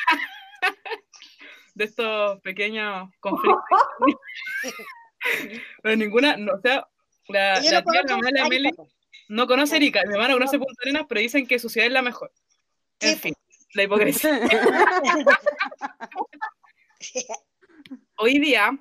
de 1.73 1.83
estos 1.85 2.41
pequeños 2.41 3.09
conflictos. 3.19 3.63
Pero 5.81 5.95
ninguna, 5.95 6.37
no, 6.37 6.53
o 6.53 6.61
sea, 6.61 6.87
la, 7.29 7.61
Yo 7.61 7.71
la 7.71 7.81
no 7.81 7.91
tía 7.91 8.01
conozco 8.01 8.17
mamá 8.17 8.25
de 8.27 8.31
la 8.31 8.45
Arica, 8.45 8.83
Meli. 8.83 8.98
No 9.29 9.47
conoce 9.47 9.77
Arica, 9.77 10.03
mi 10.05 10.13
hermano 10.13 10.33
conoce 10.33 10.57
Punta 10.57 10.81
Arenas, 10.81 11.05
pero 11.07 11.21
dicen 11.21 11.47
que 11.47 11.59
su 11.59 11.69
ciudad 11.69 11.87
es 11.87 11.93
la 11.93 12.01
mejor. 12.01 12.33
En 12.99 13.17
fin, 13.17 13.33
la 13.73 13.83
hipocresía. 13.83 14.41
Hoy 18.17 18.39
día, 18.39 18.77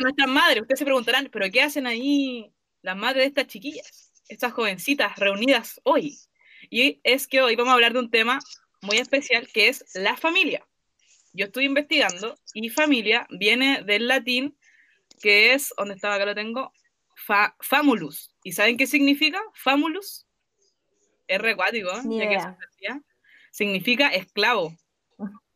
nuestras 0.00 0.28
madres, 0.28 0.62
ustedes 0.62 0.78
se 0.78 0.84
preguntarán, 0.84 1.28
¿pero 1.32 1.50
qué 1.50 1.62
hacen 1.62 1.86
ahí 1.86 2.54
las 2.80 2.96
madres 2.96 3.24
de 3.24 3.26
estas 3.26 3.48
chiquillas? 3.48 4.12
Estas 4.28 4.52
jovencitas 4.52 5.18
reunidas 5.18 5.80
hoy. 5.82 6.16
Y 6.70 7.00
es 7.02 7.26
que 7.26 7.42
hoy 7.42 7.56
vamos 7.56 7.72
a 7.72 7.74
hablar 7.74 7.92
de 7.92 7.98
un 7.98 8.10
tema 8.10 8.38
muy 8.80 8.98
especial 8.98 9.48
que 9.52 9.68
es 9.68 9.84
la 9.94 10.16
familia. 10.16 10.66
Yo 11.32 11.46
estoy 11.46 11.64
investigando 11.64 12.38
y 12.54 12.70
familia 12.70 13.26
viene 13.30 13.82
del 13.82 14.06
latín 14.08 14.56
que 15.20 15.54
es, 15.54 15.74
¿dónde 15.76 15.94
estaba? 15.94 16.14
Acá 16.14 16.26
lo 16.26 16.34
tengo, 16.34 16.72
fa- 17.26 17.56
famulus. 17.60 18.30
¿Y 18.42 18.52
saben 18.52 18.76
qué 18.76 18.86
significa? 18.86 19.40
Famulus. 19.54 20.26
Es 21.26 21.40
recuático, 21.40 21.90
¿eh? 21.90 22.02
Ya 22.18 22.28
que. 22.28 22.36
Significa 23.50 24.08
esclavo, 24.08 24.72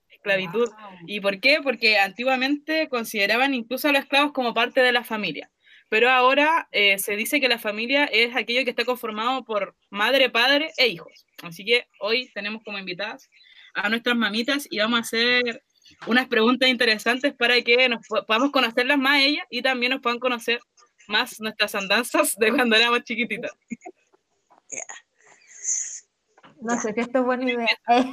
esclavitud. 0.09 0.69
¿Y 1.07 1.21
por 1.21 1.41
qué? 1.41 1.61
Porque 1.63 1.99
antiguamente 1.99 2.89
consideraban 2.89 3.55
incluso 3.55 3.89
a 3.89 3.93
los 3.93 4.03
esclavos 4.03 4.33
como 4.33 4.55
parte 4.55 4.81
de 4.81 4.93
la 4.93 5.05
familia. 5.05 5.51
Pero 5.91 6.11
ahora 6.11 6.69
eh, 6.71 6.99
se 6.99 7.17
dice 7.17 7.41
que 7.41 7.49
la 7.49 7.59
familia 7.59 8.05
es 8.05 8.37
aquello 8.37 8.63
que 8.65 8.71
está 8.71 8.85
conformado 8.85 9.45
por 9.45 9.75
madre, 9.91 10.29
padre 10.31 10.71
e 10.77 10.89
hijos. 10.89 11.27
Así 11.43 11.65
que 11.65 11.87
hoy 12.01 12.31
tenemos 12.35 12.63
como 12.63 12.79
invitadas 12.79 13.29
a 13.75 13.89
nuestras 13.89 14.17
mamitas 14.17 14.67
y 14.71 14.79
vamos 14.79 14.99
a 14.99 15.03
hacer 15.03 15.63
unas 16.07 16.29
preguntas 16.29 16.69
interesantes 16.69 17.33
para 17.35 17.61
que 17.63 17.89
nos 17.89 18.07
po- 18.07 18.25
podamos 18.27 18.51
conocerlas 18.53 18.99
más 18.99 19.15
a 19.15 19.23
ellas 19.23 19.47
y 19.51 19.63
también 19.63 19.93
nos 19.93 20.03
puedan 20.03 20.19
conocer 20.19 20.61
más 21.09 21.41
nuestras 21.41 21.75
andanzas 21.75 22.37
de 22.37 22.53
cuando 22.55 22.77
éramos 22.77 23.03
chiquititas. 23.03 23.51
No 26.61 26.79
sé 26.81 26.93
si 26.93 27.01
esto 27.01 27.19
es 27.21 27.25
buena 27.25 27.51
idea. 27.51 27.67
Eh. 27.91 28.13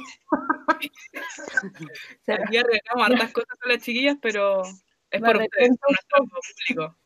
Será. 2.24 2.44
Aquí 2.48 2.56
arreglamos 2.58 3.06
hartas 3.10 3.32
cosas 3.32 3.58
con 3.60 3.72
las 3.72 3.82
chiquillas, 3.82 4.16
pero 4.20 4.62
es 5.10 5.20
por 5.20 5.36
ustedes, 5.36 5.70
por 5.78 5.90
nuestro 5.90 6.24
público. 6.66 6.96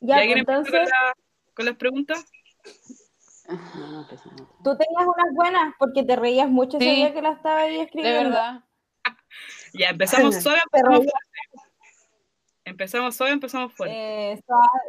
Ya, 0.00 0.24
¿Y 0.24 0.28
pues, 0.28 0.38
entonces, 0.38 0.88
la- 0.88 1.14
con 1.54 1.66
las 1.66 1.76
preguntas? 1.76 2.24
tú 4.62 4.76
tenías 4.76 5.06
unas 5.06 5.34
buenas 5.34 5.74
porque 5.78 6.04
te 6.04 6.14
reías 6.14 6.48
mucho 6.48 6.76
ese 6.76 6.86
Sí. 6.88 6.94
día 6.96 7.12
que 7.12 7.20
la 7.22 7.32
estaba 7.32 7.62
ahí 7.62 7.76
De 7.78 7.82
escribiendo. 7.82 8.30
verdad. 8.30 8.64
Ya, 9.74 9.90
empezamos 9.90 10.34
suave, 10.42 10.60
empezamos 10.64 10.98
fuerte. 10.98 11.78
Empezamos 12.64 13.16
suave, 13.16 13.32
empezamos 13.32 13.72
fuerte. 13.72 13.96
Eh, 13.96 14.42
suave, 14.46 14.80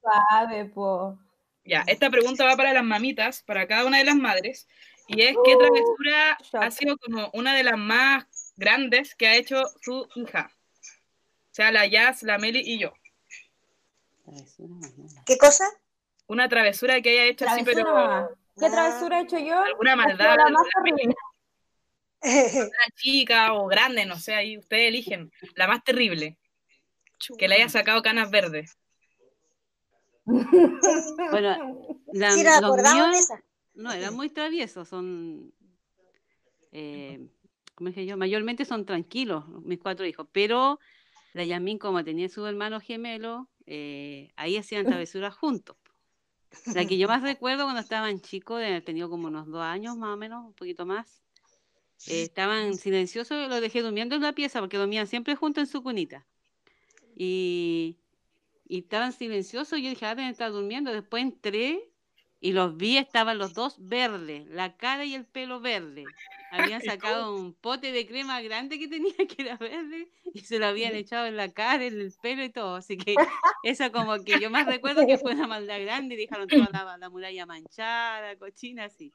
suave, 0.00 0.64
po. 0.66 1.18
Ya, 1.64 1.82
esta 1.86 2.10
pregunta 2.10 2.44
va 2.44 2.56
para 2.56 2.72
las 2.72 2.84
mamitas, 2.84 3.42
para 3.42 3.66
cada 3.66 3.86
una 3.86 3.98
de 3.98 4.04
las 4.04 4.16
madres, 4.16 4.68
y 5.06 5.22
es 5.22 5.36
Uh, 5.36 5.42
¿qué 5.42 5.56
travesura 5.56 6.38
shock. 6.42 6.62
ha 6.62 6.70
sido 6.70 6.96
como 6.98 7.30
una 7.32 7.54
de 7.54 7.64
las 7.64 7.78
más 7.78 8.52
grandes 8.56 9.14
que 9.14 9.26
ha 9.26 9.36
hecho 9.36 9.64
su 9.80 10.06
hija? 10.14 10.50
O 10.52 11.54
sea, 11.54 11.72
la 11.72 11.86
Jazz, 11.86 12.22
la 12.22 12.38
Meli 12.38 12.60
y 12.64 12.78
yo. 12.78 12.92
¿Qué 15.26 15.38
cosa? 15.38 15.64
Una 16.26 16.48
travesura 16.48 17.00
que 17.00 17.10
haya 17.10 17.24
hecho 17.24 17.46
así, 17.46 17.62
Travesura, 17.62 17.84
pero 17.84 17.94
mamá. 17.94 18.28
¿Qué 18.58 18.70
travesura 18.70 19.20
he 19.20 19.22
hecho 19.24 19.38
yo? 19.38 19.58
alguna 19.58 19.96
maldad, 19.96 20.36
la 20.36 20.48
más 20.48 20.66
una 20.76 21.14
chica 22.96 23.54
o 23.54 23.66
grande, 23.66 24.06
no 24.06 24.16
sé, 24.16 24.34
ahí 24.34 24.58
ustedes 24.58 24.88
eligen. 24.88 25.32
La 25.56 25.66
más 25.66 25.84
terrible, 25.84 26.38
que 27.38 27.48
le 27.48 27.56
haya 27.56 27.68
sacado 27.68 28.02
canas 28.02 28.30
verdes. 28.30 28.78
Bueno, 30.24 31.98
la, 32.12 32.32
Sí, 32.32 32.42
nos 32.42 32.60
los 32.60 32.76
míos 32.76 33.16
esa. 33.18 33.42
no 33.74 33.92
eran 33.92 34.14
muy 34.14 34.30
traviesos, 34.30 34.88
son, 34.88 35.52
eh, 36.72 37.28
¿cómo 37.74 37.88
dije 37.90 38.06
yo? 38.06 38.16
Mayormente 38.16 38.64
son 38.64 38.86
tranquilos 38.86 39.46
mis 39.64 39.78
cuatro 39.78 40.06
hijos, 40.06 40.26
pero 40.32 40.78
la 41.34 41.44
Yasmín, 41.44 41.78
como 41.78 42.02
tenía 42.04 42.28
su 42.28 42.46
hermano 42.46 42.80
gemelo, 42.80 43.48
eh, 43.66 44.32
ahí 44.36 44.56
hacían 44.56 44.86
travesuras 44.86 45.34
juntos. 45.34 45.76
La 46.74 46.86
que 46.86 46.96
yo 46.96 47.08
más 47.08 47.22
recuerdo 47.22 47.64
cuando 47.64 47.80
estaban 47.80 48.20
chicos, 48.20 48.60
de 48.60 48.66
haber 48.66 48.84
tenido 48.84 49.10
como 49.10 49.26
unos 49.28 49.46
dos 49.48 49.62
años 49.62 49.96
más 49.96 50.14
o 50.14 50.16
menos, 50.16 50.46
un 50.46 50.54
poquito 50.54 50.86
más, 50.86 51.23
eh, 52.06 52.22
estaban 52.24 52.76
silenciosos 52.78 53.46
y 53.46 53.48
los 53.48 53.60
dejé 53.60 53.82
durmiendo 53.82 54.14
en 54.16 54.22
la 54.22 54.34
pieza 54.34 54.60
porque 54.60 54.76
dormían 54.78 55.06
siempre 55.06 55.36
juntos 55.36 55.62
en 55.62 55.66
su 55.68 55.82
cunita. 55.82 56.26
Y, 57.14 58.00
y 58.66 58.80
estaban 58.80 59.12
silenciosos. 59.12 59.80
Yo 59.80 59.88
dije, 59.90 60.06
ah, 60.06 60.14
deben 60.14 60.30
estar 60.30 60.52
durmiendo. 60.52 60.92
Después 60.92 61.22
entré 61.22 61.92
y 62.40 62.52
los 62.52 62.76
vi, 62.76 62.98
estaban 62.98 63.38
los 63.38 63.54
dos 63.54 63.76
verdes, 63.78 64.46
la 64.48 64.76
cara 64.76 65.04
y 65.04 65.14
el 65.14 65.26
pelo 65.26 65.60
verde. 65.60 66.14
Habían 66.50 66.82
sacado 66.82 67.34
un 67.34 67.54
pote 67.54 67.90
de 67.92 68.06
crema 68.06 68.40
grande 68.42 68.78
que 68.78 68.88
tenía 68.88 69.14
que 69.28 69.42
era 69.42 69.56
verde 69.56 70.10
y 70.32 70.40
se 70.40 70.58
lo 70.58 70.66
habían 70.66 70.94
echado 70.94 71.26
en 71.26 71.36
la 71.36 71.52
cara, 71.52 71.84
en 71.84 72.00
el 72.00 72.12
pelo 72.20 72.44
y 72.44 72.50
todo. 72.50 72.76
Así 72.76 72.98
que 72.98 73.20
esa 73.62 73.90
como 73.92 74.22
que 74.24 74.38
yo 74.38 74.50
más 74.50 74.66
recuerdo 74.66 75.06
que 75.06 75.18
fue 75.18 75.32
una 75.34 75.46
maldad 75.46 75.80
grande 75.80 76.14
y 76.14 76.18
dejaron 76.18 76.52
toda 76.52 76.68
la, 76.70 76.96
la 76.98 77.10
muralla 77.10 77.46
manchada, 77.46 78.36
cochina, 78.38 78.84
así. 78.84 79.14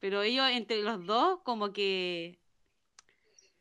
Pero 0.00 0.22
ellos 0.22 0.46
entre 0.50 0.82
los 0.82 1.04
dos 1.06 1.40
como 1.42 1.72
que 1.72 2.38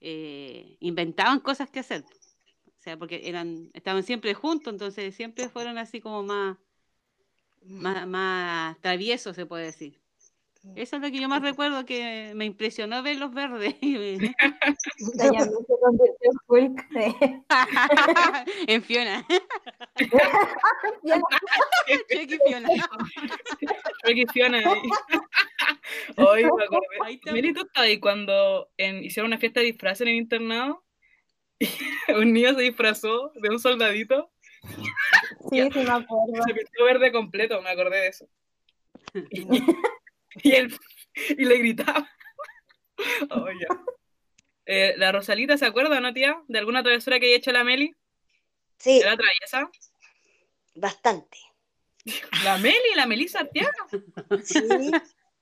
eh, 0.02 0.78
inventaban 0.80 1.40
cosas 1.40 1.70
que 1.70 1.80
hacer. 1.80 2.04
O 2.04 2.82
sea, 2.82 2.98
porque 2.98 3.22
eran, 3.28 3.70
estaban 3.74 4.04
siempre 4.04 4.34
juntos, 4.34 4.74
entonces 4.74 5.16
siempre 5.16 5.50
fueron 5.50 5.78
así 5.78 6.00
como 6.00 6.24
más, 6.24 6.58
más, 7.64 8.08
más 8.08 8.80
traviesos, 8.82 9.36
se 9.36 9.46
puede 9.46 9.66
decir. 9.66 10.00
Eso 10.76 10.96
es 10.98 11.02
lo 11.02 11.10
que 11.12 11.20
yo 11.20 11.28
más 11.30 11.42
recuerdo, 11.42 11.86
que 11.86 12.32
me 12.36 12.46
impresionó 12.46 13.02
ver 13.04 13.18
los 13.18 13.34
verdes. 13.34 13.76
Se 13.82 13.88
en 18.68 18.84
Fiona. 18.84 19.26
Chucky 22.12 22.38
Fiona. 22.48 22.70
Que 24.06 24.26
Fiona. 24.34 24.62
Hoy 26.18 26.44
me 26.44 26.50
acordé. 26.64 26.86
Ahí 27.04 27.16
está. 27.16 27.32
Meli, 27.32 27.54
¿tú 27.54 27.62
estabas 27.62 27.88
ahí 27.90 28.00
cuando 28.00 28.70
en- 28.78 29.04
hicieron 29.04 29.30
una 29.30 29.38
fiesta 29.40 29.60
de 29.62 29.68
disfraces 29.68 30.02
en 30.02 30.10
el 30.10 30.16
internado? 30.16 30.84
Un 32.10 32.34
niño 32.34 32.54
se 32.54 32.62
disfrazó 32.62 33.32
de 33.36 33.50
un 33.50 33.60
soldadito 33.60 34.32
Sí, 35.50 35.62
sí, 35.72 35.80
me 35.80 35.90
acuerdo. 35.90 36.44
se 36.46 36.54
pintó 36.54 36.84
verde 36.86 37.12
completo, 37.12 37.62
me 37.62 37.70
acordé 37.70 37.98
de 37.98 38.08
eso. 38.08 38.28
Y, 40.44 40.52
él 40.54 40.78
y 41.30 41.46
le 41.46 41.58
gritaba. 41.58 42.10
Oh. 43.30 43.46
Eh, 44.66 44.96
la 44.98 45.12
Rosalita, 45.12 45.58
¿se 45.58 45.66
acuerda, 45.66 46.00
no, 46.02 46.14
tía? 46.14 46.42
¿De 46.48 46.60
alguna 46.60 46.84
travesura 46.84 47.20
que 47.20 47.28
haya 47.28 47.38
hecho 47.38 47.52
la 47.52 47.64
Meli? 47.64 47.96
Sí, 48.78 49.00
¿Era 49.00 49.16
traviesa? 49.16 49.70
bastante. 50.76 51.38
La 52.44 52.58
Meli, 52.58 52.96
la 52.96 53.06
Melissa 53.06 53.40
Arteaga. 53.40 53.72
Sí. 54.44 54.92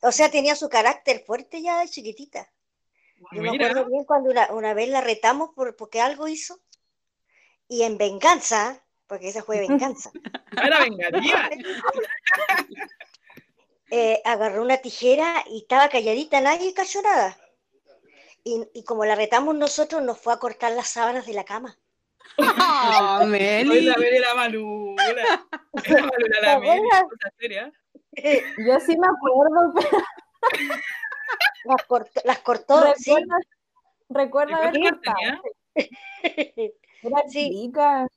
O 0.01 0.12
sea, 0.12 0.29
tenía 0.29 0.55
su 0.55 0.69
carácter 0.69 1.23
fuerte 1.25 1.62
ya 1.62 1.79
de 1.79 1.89
chiquitita. 1.89 2.51
Yo 3.31 3.41
me 3.41 3.51
Mira. 3.51 3.67
acuerdo 3.67 3.89
bien 3.89 4.03
cuando 4.03 4.29
una, 4.29 4.51
una 4.51 4.73
vez 4.73 4.89
la 4.89 5.01
retamos 5.01 5.49
por, 5.55 5.75
porque 5.75 6.01
algo 6.01 6.27
hizo. 6.27 6.62
Y 7.67 7.84
en 7.84 7.97
venganza, 7.97 8.84
porque 9.08 9.29
esa 9.29 9.43
fue 9.43 9.60
venganza, 9.60 10.12
era 10.51 10.79
vengativa. 10.81 11.49
eh, 13.91 14.21
agarró 14.26 14.62
una 14.62 14.78
tijera 14.78 15.43
y 15.50 15.60
estaba 15.60 15.89
calladita, 15.89 16.41
nadie 16.41 16.74
cayó 16.74 17.02
nada. 17.02 17.38
Y, 18.43 18.67
y 18.74 18.84
como 18.84 19.06
la 19.06 19.15
retamos 19.15 19.56
nosotros, 19.56 20.02
nos 20.04 20.19
fue 20.19 20.34
a 20.34 20.38
cortar 20.38 20.71
las 20.74 20.88
sábanas 20.89 21.26
de 21.26 21.34
la 21.34 21.43
cama. 21.45 21.78
Oh, 22.38 23.19
Hoy 23.21 23.28
Meli. 23.30 23.86
la 23.86 23.95
Meli 23.98 24.17
era 24.17 24.36
malula. 24.36 25.04
Era 25.86 26.02
malula 26.02 26.39
la 26.41 26.54
¿Te 26.56 26.60
Meli. 26.60 26.78
acuerdas? 26.80 27.04
cosa 27.10 27.34
seria. 27.39 27.71
Yo 28.65 28.80
sí 28.80 28.98
me 28.98 29.08
acuerdo, 29.08 29.74
pero 29.76 29.89
Las 31.65 31.84
cortó, 31.88 32.21
las 32.26 32.39
cortó 32.39 32.93
sí. 32.95 33.12
recuerdo, 33.12 33.36
recuerdo 34.10 34.56
haber 34.56 34.80
¿Cuántos 34.80 35.13
años 35.15 35.39
cortado. 35.41 35.56
Era 37.02 37.24
Sí. 37.28 37.50
chica. 37.63 38.08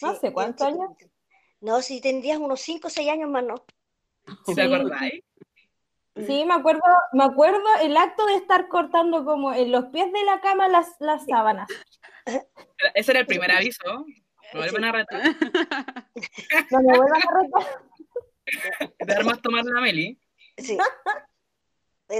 No 0.00 0.12
Sí, 0.12 0.18
sé, 0.20 0.32
¿cuántos 0.32 0.66
años? 0.66 0.90
No, 1.60 1.82
si 1.82 2.00
tendrías 2.00 2.38
unos 2.38 2.60
5 2.60 2.86
o 2.88 2.90
6 2.90 3.08
años 3.10 3.28
más, 3.30 3.44
¿no? 3.44 3.64
¿Sí 4.46 4.52
Sí. 4.52 4.54
¿Te 4.54 4.62
acordáis? 4.62 5.24
Sí, 6.14 6.44
me 6.44 6.54
acuerdo, 6.54 6.82
me 7.14 7.24
acuerdo 7.24 7.64
el 7.80 7.96
acto 7.96 8.26
de 8.26 8.34
estar 8.34 8.68
cortando 8.68 9.24
como 9.24 9.54
en 9.54 9.72
los 9.72 9.86
pies 9.86 10.12
de 10.12 10.24
la 10.24 10.42
cama 10.42 10.68
las, 10.68 10.88
las 11.00 11.24
sábanas. 11.24 11.68
Ese 12.94 13.12
era 13.12 13.20
el 13.20 13.26
primer 13.26 13.50
aviso. 13.50 14.04
No 14.52 14.60
vuelven 14.60 14.84
a 14.84 14.92
retar. 14.92 15.22
No 16.70 16.80
me 16.80 16.98
vuelvan 16.98 17.22
a 17.22 17.40
retar. 17.40 18.92
Te 18.98 19.12
armas 19.16 19.40
tomar 19.40 19.64
la 19.64 19.80
Meli. 19.80 20.18
Sí. 20.58 20.76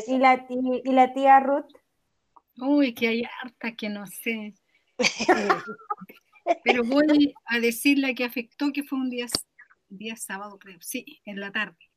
Y 0.07 0.17
la, 0.17 0.47
y, 0.49 0.89
y 0.89 0.93
la 0.95 1.13
tía 1.13 1.39
Ruth. 1.41 1.71
Uy, 2.57 2.95
que 2.95 3.09
hay 3.09 3.25
harta 3.43 3.73
que 3.73 3.91
no 3.91 4.07
sé. 4.07 4.55
Pero 6.65 6.83
voy 6.83 7.35
a 7.45 7.61
decir 7.61 7.99
la 7.99 8.15
que 8.15 8.25
afectó, 8.25 8.73
que 8.73 8.85
fue 8.85 8.99
un 8.99 9.11
día, 9.11 9.27
día 9.91 10.17
sábado, 10.17 10.59
creo. 10.59 10.79
Sí, 10.81 11.21
en 11.27 11.41
la 11.41 11.53
tarde. 11.53 11.92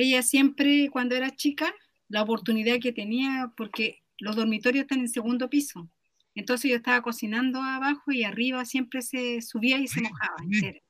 Ella 0.00 0.22
siempre, 0.22 0.90
cuando 0.92 1.16
era 1.16 1.34
chica, 1.34 1.74
la 2.08 2.22
oportunidad 2.22 2.78
que 2.80 2.92
tenía, 2.92 3.52
porque 3.56 4.04
los 4.18 4.36
dormitorios 4.36 4.82
están 4.82 5.00
en 5.00 5.08
segundo 5.08 5.50
piso. 5.50 5.90
Entonces 6.36 6.70
yo 6.70 6.76
estaba 6.76 7.02
cocinando 7.02 7.60
abajo 7.60 8.12
y 8.12 8.22
arriba 8.22 8.64
siempre 8.64 9.02
se 9.02 9.42
subía 9.42 9.78
y 9.78 9.88
se 9.88 10.00
mojaba 10.02 10.36
entera. 10.44 10.80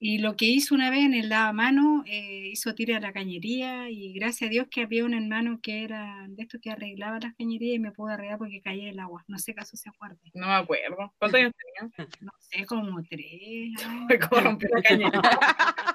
Y 0.00 0.18
lo 0.18 0.36
que 0.36 0.44
hizo 0.44 0.76
una 0.76 0.90
vez 0.90 1.00
en 1.00 1.14
el 1.14 1.28
lavamano, 1.28 2.04
eh, 2.06 2.50
hizo 2.52 2.72
tira 2.74 2.98
a 2.98 3.00
la 3.00 3.12
cañería 3.12 3.90
y 3.90 4.12
gracias 4.12 4.48
a 4.48 4.50
Dios 4.50 4.68
que 4.70 4.82
había 4.82 5.04
un 5.04 5.12
hermano 5.12 5.58
que 5.60 5.82
era 5.82 6.24
de 6.28 6.44
estos 6.44 6.60
que 6.60 6.70
arreglaba 6.70 7.18
las 7.20 7.34
cañerías 7.34 7.74
y 7.74 7.78
me 7.80 7.90
pudo 7.90 8.12
arreglar 8.12 8.38
porque 8.38 8.62
caía 8.62 8.90
el 8.90 9.00
agua. 9.00 9.24
No 9.26 9.38
sé 9.38 9.54
caso 9.54 9.76
se 9.76 9.88
acuerde. 9.88 10.18
No 10.34 10.46
me 10.46 10.54
acuerdo. 10.54 11.12
¿Cuántos 11.18 11.40
años 11.40 11.52
tenía? 11.56 11.92
No 12.20 12.32
sé, 12.38 12.64
como 12.64 13.02
tres. 13.02 13.20
ay. 13.84 14.04
Fue 14.06 14.18
como 14.20 14.42
rompió 14.42 14.68
la 14.72 14.82
cañera. 14.82 15.20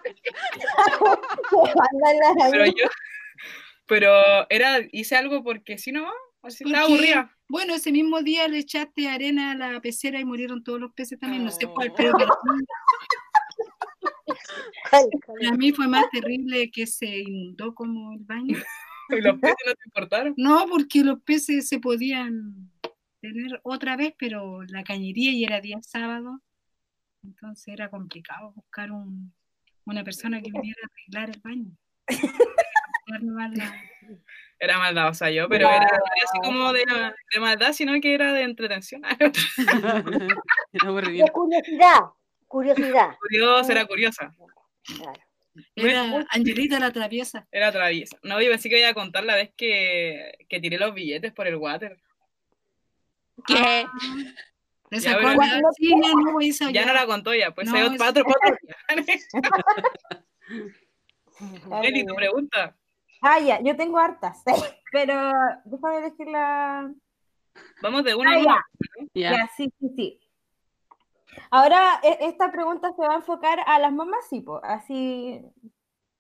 Pero 2.52 2.66
yo, 2.66 2.86
pero 3.86 4.12
era, 4.50 4.80
hice 4.92 5.16
algo 5.16 5.44
porque 5.44 5.78
si 5.78 5.92
no, 5.92 6.08
así 6.42 6.64
estaba 6.64 6.86
aburrida. 6.86 7.36
Bueno, 7.48 7.76
ese 7.76 7.92
mismo 7.92 8.22
día 8.22 8.48
le 8.48 8.60
echaste 8.60 9.08
arena 9.08 9.52
a 9.52 9.56
la 9.56 9.82
pecera 9.82 10.20
y 10.20 10.26
murieron 10.26 10.64
todos 10.64 10.80
los 10.80 10.94
peces 10.94 11.20
también. 11.20 11.44
No 11.44 11.52
sé 11.52 11.68
cuál, 11.68 11.94
pero 11.96 12.14
para 15.28 15.52
mí, 15.58 15.72
fue 15.72 15.88
más 15.88 16.10
terrible 16.12 16.72
que 16.72 16.88
se 16.88 17.20
inundó 17.20 17.74
como 17.74 18.14
el 18.14 18.24
baño. 18.24 18.58
Y 19.10 19.20
los 19.20 19.38
peces 19.38 19.58
no 19.68 19.76
te 19.76 19.84
importaron. 19.86 20.34
No, 20.38 20.66
porque 20.68 21.04
los 21.04 21.20
peces 21.22 21.68
se 21.68 21.78
podían 21.78 22.72
tener 23.20 23.60
otra 23.64 23.98
vez, 23.98 24.16
pero 24.18 24.64
la 24.64 24.84
cañería 24.84 25.32
y 25.32 25.44
era 25.44 25.60
día 25.60 25.78
sábado, 25.82 26.42
entonces 27.22 27.68
era 27.68 27.90
complicado 27.90 28.54
buscar 28.56 28.92
un, 28.92 29.34
una 29.86 30.04
persona 30.04 30.42
que 30.42 30.52
viniera 30.52 30.80
a 30.84 30.88
arreglar 30.88 31.30
el 31.36 31.42
baño. 31.42 31.72
Era 34.60 34.78
maldad, 34.78 35.10
o 35.10 35.14
sea, 35.14 35.30
yo, 35.30 35.50
pero 35.50 35.70
era, 35.70 35.86
así 35.86 36.40
como 36.42 36.72
de, 36.72 36.86
de 37.34 37.40
maldad, 37.40 37.74
sino 37.74 38.00
que 38.00 38.14
era 38.14 38.32
de 38.32 38.44
entretención. 38.44 39.02
Era 39.06 39.30
curiosidad. 41.32 42.06
Curiosidad. 42.54 43.16
Curiosa, 43.20 43.72
era 43.72 43.86
curiosa. 43.88 44.32
Claro. 44.86 45.20
Era 45.76 46.26
Angelita 46.30 46.80
la 46.80 46.92
traviesa. 46.92 47.48
Era 47.52 47.72
traviesa. 47.72 48.16
No, 48.22 48.40
yo 48.40 48.52
pensé 48.52 48.70
que 48.70 48.78
iba 48.78 48.90
a 48.90 48.94
contar 48.94 49.24
la 49.24 49.36
vez 49.36 49.52
que, 49.58 50.38
que 50.48 50.60
tiré 50.60 50.78
los 50.78 50.94
billetes 50.94 51.34
por 51.34 51.48
el 51.48 51.56
water. 51.56 51.98
¿Qué? 53.48 53.88
Le 54.92 55.00
Ya, 55.00 55.18
no 55.20 56.42
hizo 56.42 56.70
Ya 56.70 56.86
no 56.86 56.94
la 56.94 57.08
contó 57.08 57.34
ya, 57.34 57.50
pues 57.50 57.68
No, 57.68 57.76
hay 57.76 57.98
cuatro. 57.98 58.24
Nelly, 61.82 62.06
tu 62.06 62.14
pregunta. 62.14 62.78
Ah, 63.24 63.40
ya, 63.40 63.60
yo 63.64 63.76
tengo 63.76 63.98
hartas, 63.98 64.44
pero 64.92 65.32
déjame 65.66 65.98
elegir 65.98 66.28
la... 66.28 66.94
Vamos 67.82 68.04
de 68.04 68.14
una 68.14 68.30
Ah, 68.30 68.36
en 68.36 68.46
una. 68.46 68.66
Ya. 69.16 69.32
Ya, 69.32 69.50
sí, 69.58 69.74
sí, 69.80 69.90
sí. 69.96 70.23
Ahora, 71.52 72.00
e- 72.04 72.18
esta 72.22 72.52
pregunta 72.52 72.92
se 72.94 73.02
va 73.02 73.14
a 73.14 73.18
enfocar 73.18 73.60
a 73.66 73.80
las 73.80 73.92
mamás, 73.94 74.26
sí, 74.30 74.42
po, 74.42 74.60
así, 74.64 75.42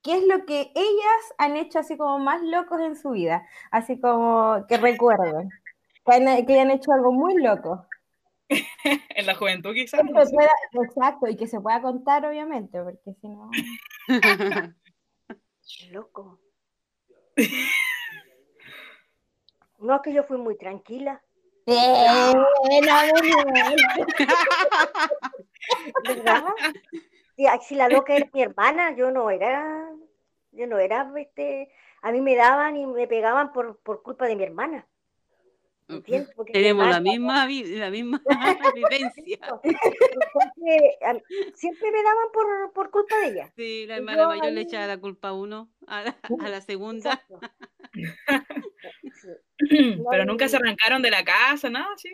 ¿qué 0.01 0.17
es 0.17 0.27
lo 0.27 0.45
que 0.45 0.71
ellas 0.75 1.33
han 1.37 1.55
hecho 1.57 1.79
así 1.79 1.97
como 1.97 2.19
más 2.19 2.41
locos 2.41 2.79
en 2.81 2.95
su 2.95 3.11
vida? 3.11 3.47
Así 3.71 3.99
como 3.99 4.65
que 4.67 4.77
recuerden, 4.77 5.49
que, 6.05 6.13
han- 6.13 6.45
que 6.45 6.53
hayan 6.53 6.71
hecho 6.71 6.91
algo 6.91 7.11
muy 7.11 7.35
loco. 7.41 7.85
En 9.15 9.25
la 9.25 9.35
juventud 9.35 9.73
quizás. 9.73 10.01
Que 10.01 10.11
no 10.11 10.19
se 10.21 10.27
sé. 10.27 10.35
pueda- 10.35 10.49
exacto, 10.85 11.27
y 11.27 11.35
que 11.35 11.47
se 11.47 11.59
pueda 11.61 11.81
contar, 11.81 12.25
obviamente, 12.25 12.81
porque 12.81 13.13
si 13.21 13.27
no... 13.29 13.49
Loco. 15.91 16.39
No, 19.79 19.95
es 19.95 20.01
que 20.01 20.13
yo 20.13 20.23
fui 20.23 20.37
muy 20.37 20.57
tranquila. 20.57 21.21
Eh, 21.65 22.33
no, 26.25 26.55
si 27.61 27.75
la 27.75 27.89
loca 27.89 28.15
era 28.15 28.29
mi 28.33 28.41
hermana, 28.41 28.95
yo 28.95 29.11
no 29.11 29.29
era, 29.29 29.89
yo 30.51 30.67
no 30.67 30.77
era, 30.77 31.09
este, 31.17 31.71
a 32.01 32.11
mí 32.11 32.21
me 32.21 32.35
daban 32.35 32.75
y 32.75 32.85
me 32.85 33.07
pegaban 33.07 33.53
por, 33.53 33.77
por 33.77 34.03
culpa 34.03 34.27
de 34.27 34.35
mi 34.35 34.43
hermana. 34.43 34.85
¿Entiendes? 35.87 36.33
Porque 36.35 36.53
Tenemos 36.53 36.87
la 36.87 36.99
misma, 37.01 37.45
la 37.45 37.89
misma 37.89 38.21
vivencia. 38.75 39.39
Entonces, 39.63 41.23
siempre 41.55 41.91
me 41.91 42.03
daban 42.03 42.31
por, 42.33 42.73
por 42.73 42.89
culpa 42.89 43.17
de 43.19 43.27
ella. 43.27 43.51
Sí, 43.55 43.85
la 43.87 43.97
hermana 43.97 44.21
yo 44.23 44.27
mayor 44.29 44.53
le 44.53 44.61
echaba 44.61 44.87
la 44.87 44.97
culpa 44.97 45.29
a 45.29 45.33
uno, 45.33 45.69
a 45.87 46.03
la, 46.03 46.17
a 46.39 46.49
la 46.49 46.61
segunda. 46.61 47.21
Pero 50.09 50.25
nunca 50.25 50.47
se 50.47 50.57
arrancaron 50.57 51.01
de 51.01 51.11
la 51.11 51.23
casa, 51.23 51.69
nada, 51.69 51.87
sí. 51.97 52.09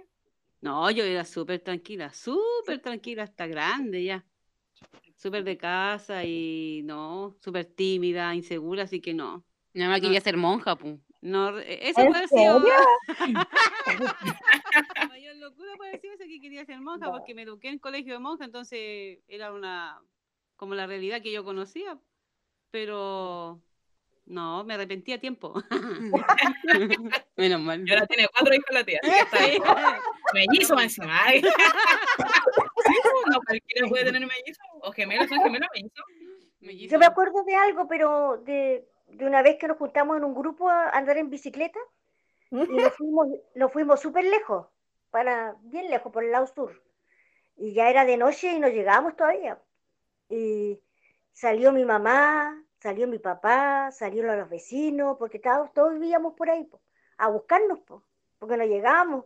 No, 0.62 0.92
yo 0.92 1.04
era 1.04 1.24
súper 1.24 1.62
tranquila, 1.62 2.12
súper 2.14 2.82
tranquila, 2.82 3.24
hasta 3.24 3.48
grande 3.48 4.04
ya. 4.04 4.26
Súper 5.16 5.44
de 5.44 5.58
casa 5.58 6.24
y 6.26 6.82
no, 6.86 7.36
súper 7.42 7.66
tímida, 7.66 8.34
insegura, 8.36 8.84
así 8.84 9.02
que 9.02 9.14
no. 9.14 9.44
Nada 9.74 9.92
más 9.92 10.02
quería 10.02 10.22
ser 10.22 10.38
monja, 10.38 10.76
pues. 10.78 10.98
No, 11.22 11.58
e- 11.60 11.90
eso 11.90 12.02
¿En 12.02 12.08
puede 12.08 12.18
haber 12.20 12.30
sido. 12.30 12.60
serio? 12.60 12.74
La 14.96 15.06
mayor 15.06 15.36
locura 15.38 15.76
puede 15.78 15.92
haber 15.92 16.02
sido 16.02 16.18
que 16.18 16.42
quería 16.42 16.66
ser 16.66 16.80
monja, 16.82 17.12
porque 17.12 17.34
me 17.36 17.44
eduqué 17.44 17.70
en 17.70 17.80
colegio 17.80 18.14
de 18.14 18.20
monja, 18.20 18.46
entonces 18.46 19.20
era 19.28 19.54
una 19.54 20.02
como 20.56 20.76
la 20.76 20.88
realidad 20.88 21.22
que 21.22 21.32
yo 21.32 21.44
conocía. 21.44 21.98
Pero 22.72 23.62
no, 24.30 24.64
me 24.64 24.76
arrepentí 24.76 25.12
a 25.12 25.20
tiempo. 25.20 25.54
Menos 27.36 27.62
mal. 27.62 27.84
Y 27.86 27.92
ahora 27.92 28.06
tiene 28.06 28.28
cuatro 28.32 28.54
hijos 28.54 28.70
la 28.72 28.84
tía. 28.84 29.00
Mellizo 30.34 30.80
encima. 30.80 31.20
No 33.32 33.42
cualquiera 33.42 33.88
puede 33.88 34.06
tener 34.06 34.22
mellizo. 34.22 34.62
O 34.82 34.92
gemelos, 34.92 35.28
son 35.28 35.40
gemelos 35.40 35.68
mellizos. 35.74 36.06
Mellizo. 36.62 36.94
Yo 36.94 37.00
me 37.00 37.06
acuerdo 37.06 37.44
de 37.44 37.56
algo, 37.56 37.88
pero 37.88 38.38
de, 38.38 38.88
de 39.08 39.26
una 39.26 39.42
vez 39.42 39.58
que 39.58 39.68
nos 39.68 39.78
juntamos 39.78 40.18
en 40.18 40.24
un 40.24 40.34
grupo 40.34 40.70
a 40.70 40.90
andar 40.90 41.18
en 41.18 41.30
bicicleta 41.30 41.80
y 42.52 42.56
nos 42.56 42.94
fuimos, 42.96 43.28
nos 43.56 43.72
fuimos 43.72 44.00
súper 44.00 44.26
lejos, 44.26 44.68
para 45.12 45.56
bien 45.62 45.90
lejos, 45.90 46.12
por 46.12 46.24
el 46.24 46.32
lado 46.32 46.48
sur. 46.48 46.82
Y 47.58 47.74
ya 47.74 47.90
era 47.90 48.06
de 48.06 48.18
noche 48.18 48.54
y 48.54 48.60
no 48.60 48.70
llegábamos 48.70 49.16
todavía. 49.16 49.60
Y 50.30 50.80
salió 51.34 51.72
mi 51.72 51.86
mamá, 51.86 52.64
salió 52.82 53.08
mi 53.08 53.20
papá, 53.20 53.92
salieron 53.92 54.38
los 54.38 54.50
vecinos, 54.50 55.18
porque 55.18 55.38
estábamos, 55.38 55.74
todos 55.74 55.94
vivíamos 55.94 56.34
por 56.34 56.50
ahí, 56.50 56.64
po, 56.66 56.82
a 57.18 57.28
buscarnos, 57.30 57.80
po, 57.80 58.04
porque 58.38 58.58
no 58.58 58.66
llegábamos. 58.66 59.26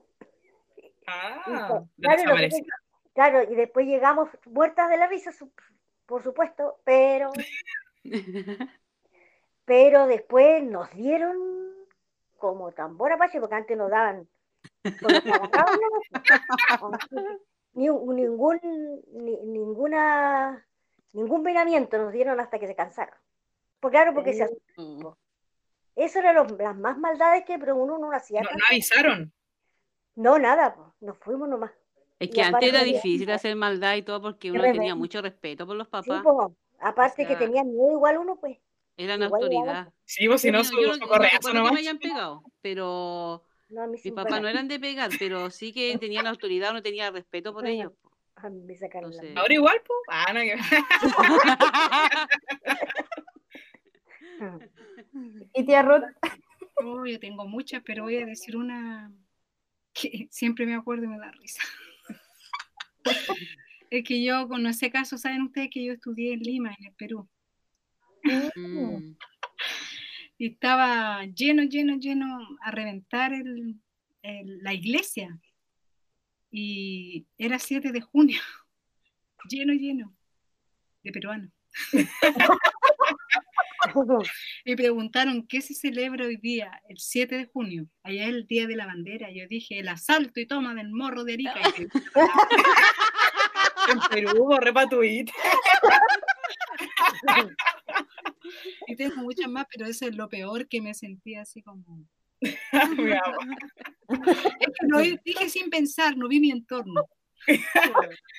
Ah, 1.07 1.83
Claro, 1.99 2.21
y 2.49 2.65
claro, 3.13 3.45
después 3.55 3.85
llegamos 3.85 4.29
muertas 4.45 4.89
de 4.89 4.97
la 4.97 5.07
risa, 5.07 5.31
su- 5.31 5.51
por 6.05 6.23
supuesto, 6.23 6.79
pero 6.83 7.31
pero 9.65 10.07
después 10.07 10.63
nos 10.63 10.89
dieron 10.91 11.37
como 12.37 12.71
tambor 12.71 13.13
apache, 13.13 13.39
porque 13.39 13.55
antes 13.55 13.77
nos 13.77 13.89
daban 13.89 14.27
ni, 17.73 17.87
ningún 17.89 18.59
ni- 19.13 19.39
ninguna 19.45 20.65
ningún 21.13 21.43
venamiento 21.43 21.97
nos 21.97 22.11
dieron 22.11 22.39
hasta 22.39 22.59
que 22.59 22.67
se 22.67 22.75
cansaron. 22.75 23.15
Pues 23.84 23.91
claro, 23.91 24.13
porque 24.13 24.31
se 24.34 24.45
Mm. 24.77 25.07
eso 25.97 26.19
eran 26.19 26.36
los- 26.36 26.51
las 26.53 26.73
más 26.77 26.97
maldades 26.97 27.43
que 27.43 27.59
pero 27.59 27.75
uno 27.75 27.97
no 27.97 28.09
hacía. 28.13 28.39
No, 28.41 28.47
avisaron. 28.69 29.34
No, 30.15 30.39
nada, 30.39 30.73
pues, 30.73 30.88
nos 31.01 31.17
fuimos 31.17 31.49
nomás. 31.49 31.71
Es 32.17 32.29
Y 32.29 32.31
que 32.31 32.43
antes 32.43 32.69
era 32.69 32.81
difícil 32.84 33.29
hacer 33.29 33.57
maldad 33.57 33.95
y 33.97 34.03
todo 34.03 34.21
porque 34.21 34.51
uno 34.51 34.61
rebelde. 34.61 34.79
tenía 34.79 34.95
mucho 34.95 35.21
respeto 35.21 35.67
por 35.67 35.75
los 35.75 35.88
Sí, 35.88 35.91
papás. 35.91 36.21
pues, 36.23 36.47
aparte 36.79 37.23
O 37.23 37.27
que 37.27 37.34
sea, 37.36 37.39
tenían 37.39 37.67
miedo 37.73 37.91
igual 37.91 38.19
uno, 38.19 38.38
pues. 38.38 38.57
Eran 38.95 39.21
autoridad. 39.23 39.91
Sí, 40.05 40.29
pues 40.29 40.39
si 40.39 40.49
no, 40.49 40.63
su, 40.63 40.75
no- 40.75 40.81
yo 40.81 40.93
su 40.93 41.53
no- 41.53 41.73
me 41.73 41.79
hayan 41.79 41.97
pegado, 41.99 42.41
pero 42.61 43.43
No, 43.67 43.81
a 43.84 43.88
mí 43.88 43.97
sí 43.97 44.11
mis 44.11 44.15
papás 44.15 44.39
no 44.41 44.47
eran 44.47 44.69
de 44.69 44.79
pegar, 44.79 45.09
pero 45.19 45.49
sí 45.49 45.73
que 45.73 45.93
tenían 45.99 46.25
autoridad, 46.27 46.71
uno 46.71 46.81
tenía 46.81 47.11
respeto 47.11 47.51
por 47.51 47.67
ellos. 47.67 47.91
po. 48.01 48.11
A 48.36 48.49
mí 48.49 48.61
me 48.61 48.75
sacaron 48.77 49.11
la 49.11 49.17
Entonces- 49.17 49.38
Ahora 49.38 49.53
igual, 49.53 49.81
pues. 49.86 49.99
Ah, 50.09 50.31
no. 50.34 50.39
Y 55.55 55.65
tía 55.65 55.81
Ruth, 55.81 56.03
Oh, 56.77 57.05
yo 57.05 57.19
tengo 57.19 57.45
muchas, 57.47 57.84
pero 57.86 58.03
voy 58.03 58.17
a 58.17 58.25
decir 58.25 58.57
una 58.57 59.11
que 59.93 60.27
siempre 60.31 60.65
me 60.65 60.73
acuerdo 60.75 61.03
y 61.05 61.07
me 61.07 61.19
da 61.19 61.31
risa. 61.31 61.61
Es 63.91 64.03
que 64.03 64.23
yo, 64.23 64.47
con 64.47 64.65
ese 64.65 64.89
caso, 64.89 65.19
saben 65.19 65.43
ustedes 65.43 65.69
que 65.71 65.86
yo 65.86 65.93
estudié 65.93 66.34
en 66.34 66.39
Lima, 66.39 66.75
en 66.79 66.86
el 66.88 66.93
Perú, 66.95 67.29
Mm. 68.55 69.13
y 70.39 70.47
estaba 70.47 71.25
lleno, 71.25 71.61
lleno, 71.63 71.97
lleno 71.97 72.39
a 72.61 72.71
reventar 72.71 73.34
el- 73.34 73.75
el- 74.23 74.63
la 74.63 74.73
iglesia. 74.73 75.38
Y 76.49 77.27
era 77.38 77.59
7 77.59 77.91
de 77.91 78.01
junio, 78.01 78.41
lleno, 79.49 79.73
lleno 79.73 80.15
de 81.03 81.11
peruanos. 81.11 81.51
Me 84.65 84.75
preguntaron 84.75 85.45
qué 85.47 85.61
se 85.61 85.73
celebra 85.73 86.25
hoy 86.25 86.38
día, 86.38 86.81
el 86.89 86.97
7 86.97 87.36
de 87.36 87.45
junio. 87.45 87.88
Allá 88.03 88.23
es 88.23 88.29
el 88.29 88.47
día 88.47 88.67
de 88.67 88.75
la 88.75 88.86
bandera. 88.86 89.31
Yo 89.31 89.47
dije 89.47 89.79
el 89.79 89.88
asalto 89.88 90.39
y 90.39 90.45
toma 90.45 90.75
del 90.75 90.91
morro 90.91 91.23
de 91.23 91.34
Arica. 91.34 91.61
Y, 91.77 91.84
en 93.91 93.99
Perú, 94.09 94.45
borré 94.45 94.73
patuita. 94.73 95.34
y 98.88 98.95
tengo 98.95 99.15
muchas 99.17 99.49
más, 99.49 99.65
pero 99.71 99.88
eso 99.88 100.07
es 100.07 100.15
lo 100.15 100.29
peor 100.29 100.67
que 100.67 100.81
me 100.81 100.93
sentí 100.93 101.36
así 101.36 101.61
como. 101.61 102.05
Es 102.41 102.57
que 104.09 104.88
lo 104.88 104.99
dije 104.99 105.49
sin 105.49 105.69
pensar, 105.69 106.17
no 106.17 106.27
vi 106.27 106.39
mi 106.39 106.51
entorno. 106.51 107.07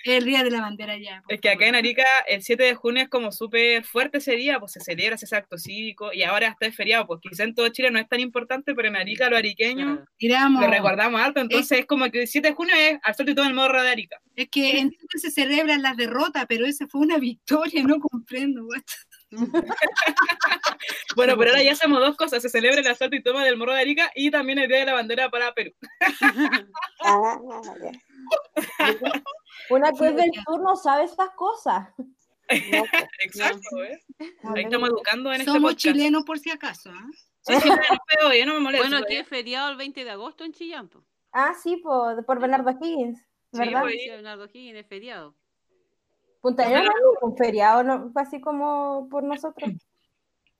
El 0.05 0.24
día 0.24 0.44
de 0.44 0.50
la 0.50 0.61
bandera 0.61 0.96
ya. 0.98 1.22
Es 1.28 1.40
que 1.40 1.50
acá 1.50 1.66
en. 1.66 1.74
Arica 1.74 2.05
el 2.28 2.42
7 2.42 2.62
de 2.62 2.74
junio 2.74 3.02
es 3.02 3.09
como 3.09 3.32
súper 3.32 3.84
fuerte 3.84 4.18
ese 4.18 4.36
día, 4.36 4.61
pues 4.61 4.72
se 4.72 4.80
celebra 4.80 5.16
ese 5.16 5.34
acto 5.34 5.59
cívico 5.59 6.12
y 6.12 6.22
ahora 6.22 6.48
hasta 6.48 6.66
es 6.66 6.76
feriado, 6.76 7.07
pues 7.07 7.20
quizá 7.20 7.44
en 7.44 7.55
todo 7.55 7.68
Chile 7.68 7.90
no 7.90 7.98
es 7.98 8.09
tan 8.09 8.20
importante, 8.20 8.74
pero 8.74 8.88
en 8.88 8.96
Arica 8.96 9.28
los 9.28 9.38
ariqueños 9.38 10.00
Claro. 10.18 10.61
Lo 10.61 10.68
recordamos 10.68 11.20
harto, 11.20 11.40
entonces 11.40 11.80
es 11.80 11.86
como 11.86 12.11
que 12.11 12.22
el 12.22 12.28
7 12.28 12.48
de 12.48 12.55
junio 12.55 12.74
es 12.76 12.98
al 13.02 13.14
sol 13.14 13.28
y 13.28 13.34
todo 13.34 13.46
el 13.46 13.55
morro 13.55 13.82
de 13.82 13.90
Arica. 13.90 14.20
Es 14.36 14.48
que 14.48 14.78
entonces 14.78 15.20
se 15.20 15.30
celebran 15.30 15.82
las 15.82 15.96
derrotas, 15.96 16.46
pero 16.48 16.66
esa 16.66 16.86
fue 16.86 17.00
una 17.00 17.18
victoria, 17.18 17.82
no 17.82 17.98
comprendo. 17.98 18.64
what. 18.64 18.82
Bueno, 21.16 21.36
pero 21.38 21.50
ahora 21.50 21.62
ya 21.62 21.72
hacemos 21.72 22.00
dos 22.00 22.16
cosas, 22.16 22.42
se 22.42 22.48
celebra 22.48 22.80
el 22.80 22.86
asalto 22.86 23.16
y 23.16 23.22
toma 23.22 23.44
del 23.44 23.57
morro 23.57 23.72
de 23.72 23.80
Arica 23.80 24.11
y 24.14 24.30
también 24.30 24.59
el 24.59 24.68
día 24.68 24.78
de 24.78 24.86
la 24.86 24.94
bandera 24.94 25.30
para 25.30 25.55
Perú. 25.55 25.72
Una 29.70 29.93
que 29.93 30.09
es 30.09 30.16
del 30.16 30.31
sur 30.47 30.61
no 30.62 30.77
sabe 30.77 31.05
estas 31.05 31.31
cosas. 31.31 31.89
No, 31.99 32.85
Exacto, 33.20 33.83
¿eh? 33.85 34.03
Ahí 34.55 34.64
estamos 34.64 34.91
educando 34.91 35.33
en 35.33 35.41
este 35.41 35.53
Somos 35.53 35.72
podcast. 35.72 35.79
chilenos 35.81 36.25
por 36.25 36.39
si 36.39 36.51
acaso. 36.51 36.91
yo 37.49 38.47
no 38.47 38.55
me 38.55 38.61
molesto. 38.61 38.87
Bueno, 38.87 38.99
¿eh? 38.99 39.03
aquí 39.05 39.16
es 39.16 39.29
feriado 39.29 39.70
el 39.70 39.77
20 39.77 40.05
de 40.05 40.11
agosto 40.11 40.45
en 40.45 40.53
Chillán. 40.53 40.89
po. 40.89 41.03
Ah, 41.33 41.55
sí, 41.61 41.77
por, 41.79 42.25
por 42.27 42.39
Bernardo 42.41 42.70
Higgins, 42.81 43.18
Sí, 43.53 43.59
¿verdad? 43.59 43.81
pues. 43.83 43.95
Sí, 43.95 44.07
Leonardo 44.09 44.45
Higgins 44.47 44.79
es 44.79 44.87
feriado. 44.87 45.35
Punta 46.41 46.64
Arenas 46.66 46.85
no 46.85 47.12
es 47.14 47.18
un 47.22 47.37
feriado, 47.39 47.83
no, 47.83 48.12
así 48.16 48.41
como 48.41 49.09
por 49.11 49.22
nosotros. 49.25 49.70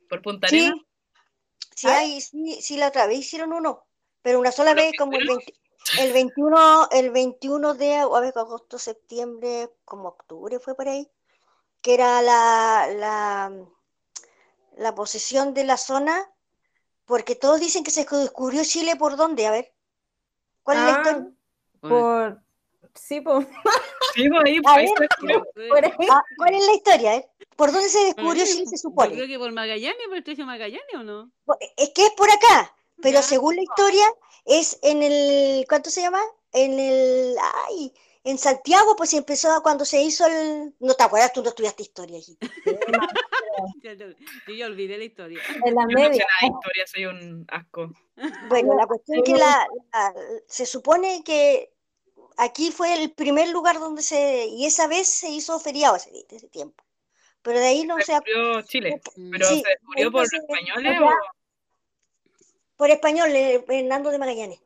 por 0.09 0.23
Punta 0.23 0.49
Sí. 0.49 0.61
Arenas. 0.67 0.81
Sí, 1.77 1.87
hay, 1.89 2.21
sí, 2.21 2.59
sí, 2.63 2.77
la 2.79 2.89
otra 2.89 3.07
vez 3.07 3.19
hicieron 3.19 3.53
uno, 3.53 3.85
pero 4.23 4.39
una 4.41 4.53
sola 4.53 4.71
¿Lo 4.71 4.77
vez 4.77 4.93
como 4.97 5.13
el 5.13 5.19
hicieron? 5.23 5.39
20, 5.39 5.61
el 5.99 6.13
21, 6.13 6.89
el 6.91 7.11
21 7.11 7.75
de 7.75 7.97
a 7.97 8.07
ver, 8.21 8.33
agosto, 8.37 8.79
septiembre, 8.79 9.71
como 9.85 10.09
octubre 10.09 10.59
fue 10.59 10.75
por 10.75 10.89
ahí, 10.89 11.11
que 11.83 11.95
era 11.95 12.23
la, 12.23 12.89
la, 12.95 13.53
la 14.77 14.95
posesión 14.95 15.55
de 15.55 15.65
la 15.65 15.77
zona, 15.77 16.31
porque 17.05 17.35
todos 17.37 17.61
dicen 17.61 17.85
que 17.85 17.91
se 17.91 18.05
descubrió 18.05 18.65
Chile 18.65 18.97
por 18.97 19.17
dónde, 19.17 19.47
a 19.47 19.51
ver. 19.51 19.73
¿Cuál 20.63 20.79
es 20.79 20.85
la 20.85 20.91
Ah, 20.91 21.03
historia? 21.03 21.31
Por. 21.81 22.43
Sí, 22.95 23.21
por. 23.21 23.47
Sí, 24.15 24.29
ahí, 24.45 24.61
por 24.61 25.85
ahí. 25.85 26.09
Ah, 26.09 26.23
¿Cuál 26.39 26.55
es 26.55 26.67
la 26.69 26.75
historia? 26.75 27.17
eh? 27.17 27.29
¿Por 27.57 27.73
dónde 27.73 27.89
se 27.89 27.99
descubrió 28.05 28.45
Chile, 28.45 28.65
se 28.65 28.77
Yo 28.77 28.81
supone? 28.83 29.13
creo 29.13 29.27
que 29.27 29.39
por 29.41 29.51
Magallanes, 29.51 29.97
por 30.05 30.13
el 30.13 30.19
estrecho 30.21 30.47
Magallanes, 30.47 30.95
¿o 30.95 31.03
no? 31.03 31.33
Es 31.77 31.91
que 31.91 32.05
es 32.07 32.11
por 32.13 32.31
acá, 32.31 32.77
pero 33.03 33.17
Ya. 33.21 33.23
según 33.23 33.57
la 33.57 33.63
historia 33.63 34.07
es 34.45 34.79
en 34.83 35.03
el, 35.03 35.65
¿cuánto 35.69 35.91
se 35.91 36.01
llama? 36.03 36.21
En 36.53 36.79
el, 36.79 37.37
ay, 37.69 37.93
en 38.25 38.39
Santiago, 38.39 38.95
pues 38.97 39.13
empezó 39.15 39.49
cuando 39.63 39.85
se 39.85 40.01
hizo 40.03 40.27
el, 40.27 40.75
no 40.81 40.95
te 40.95 41.03
acuerdas, 41.03 41.33
tú 41.33 41.43
no 41.43 41.49
estudiaste 41.51 41.83
historia, 41.83 42.19
hijita. 42.19 42.47
Yo 44.47 44.55
ya 44.55 44.67
olvidé 44.67 44.99
la 44.99 45.05
historia. 45.05 45.41
En 45.65 45.75
la 45.75 45.83
Yo 45.83 45.99
no 46.09 46.15
sé 46.15 46.19
nada 46.19 46.41
de 46.41 46.47
historia, 46.47 46.87
soy 46.87 47.05
un 47.07 47.45
asco. 47.49 47.93
Bueno, 48.49 48.75
la 48.77 48.87
cuestión 48.87 49.19
es 49.19 49.25
que 49.25 49.35
la, 49.35 49.67
la- 49.93 50.15
se 50.49 50.67
supone 50.67 51.23
que 51.25 51.73
aquí 52.37 52.71
fue 52.71 53.03
el 53.03 53.13
primer 53.13 53.49
lugar 53.51 53.79
donde 53.79 54.03
se, 54.03 54.47
y 54.47 54.67
esa 54.67 54.87
vez 54.87 55.09
se 55.09 55.29
hizo 55.31 55.59
feriado 55.61 55.97
ese, 55.97 56.11
ese 56.29 56.49
tiempo. 56.49 56.83
Pero 57.43 57.59
de 57.59 57.67
ahí 57.67 57.85
no 57.85 57.97
Se 57.99 58.05
se, 58.05 58.13
descubrió 58.13 58.63
Chile, 58.63 59.01
Mm. 59.17 59.31
pero 59.31 59.49
Sí, 59.49 59.63
se 59.63 59.69
descubrió 59.69 60.11
por 60.13 60.25
entonces, 60.25 60.41
españoles 60.41 61.01
o 61.01 61.11
por 62.77 62.91
español, 62.91 63.29
eh, 63.31 63.65
Hernando 63.69 64.11
de 64.11 64.19
Magallanes. 64.19 64.61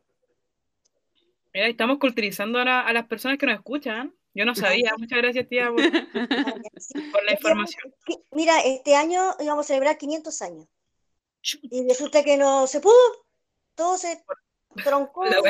Mira, 1.53 1.69
estamos 1.69 1.99
culturizando 1.99 2.59
ahora 2.59 2.87
a 2.87 2.93
las 2.93 3.07
personas 3.07 3.39
que 3.39 3.47
nos 3.47 3.57
escuchan. 3.57 4.15
Yo 4.35 4.45
no 4.45 4.55
sabía. 4.55 4.93
Muchas 4.99 5.19
gracias, 5.19 5.49
tía, 5.49 5.71
por, 5.71 5.81
Sí. 5.81 5.91
por 7.13 7.25
la 7.25 7.33
Este 7.33 7.35
información. 7.35 7.95
Mira, 8.33 8.61
este 8.61 8.95
año 8.95 9.35
íbamos 9.41 9.67
a 9.67 9.69
celebrar 9.69 9.99
500 9.99 10.43
años. 10.43 10.69
Y 11.63 11.89
resulta 11.89 12.23
que 12.23 12.37
no 12.37 12.67
se 12.67 12.81
pudo. 12.81 12.95
Todo 13.75 13.97
se 13.97 14.23
troncó. 14.85 15.25
La. 15.25 15.41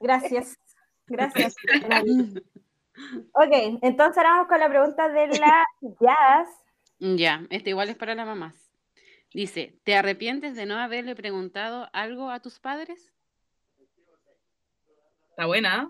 Gracias. 0.00 0.58
Gracias. 1.06 1.54
Ok, 3.32 3.78
entonces 3.80 4.18
ahora 4.18 4.30
vamos 4.32 4.48
con 4.48 4.60
la 4.60 4.68
pregunta 4.68 5.08
de 5.08 5.26
la 5.38 5.64
Jazz. 6.00 6.48
Ya, 6.98 7.44
este 7.50 7.70
igual 7.70 7.88
es 7.88 7.96
para 7.96 8.14
las 8.14 8.26
mamás. 8.26 8.54
Dice, 9.34 9.78
¿te 9.84 9.94
arrepientes 9.94 10.54
de 10.54 10.66
no 10.66 10.78
haberle 10.78 11.14
preguntado 11.14 11.88
algo 11.92 12.30
a 12.30 12.40
tus 12.40 12.58
padres? 12.58 13.12
Está 15.30 15.46
buena. 15.46 15.84
¿eh? 15.84 15.88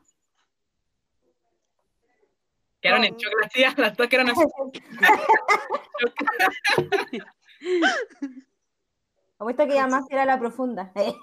Quedaron 2.80 3.04
en 3.04 3.16
shock 3.16 3.32
las 3.40 3.52
tías, 3.52 3.76
las 3.78 3.96
dos 3.96 4.08
quedaron 4.08 4.30
así. 4.30 4.42
Apuesto 9.38 9.66
que 9.66 9.74
ya 9.74 9.88
más 9.88 10.04
era 10.10 10.24
la 10.24 10.38
profunda. 10.38 10.92
Eh, 10.94 11.14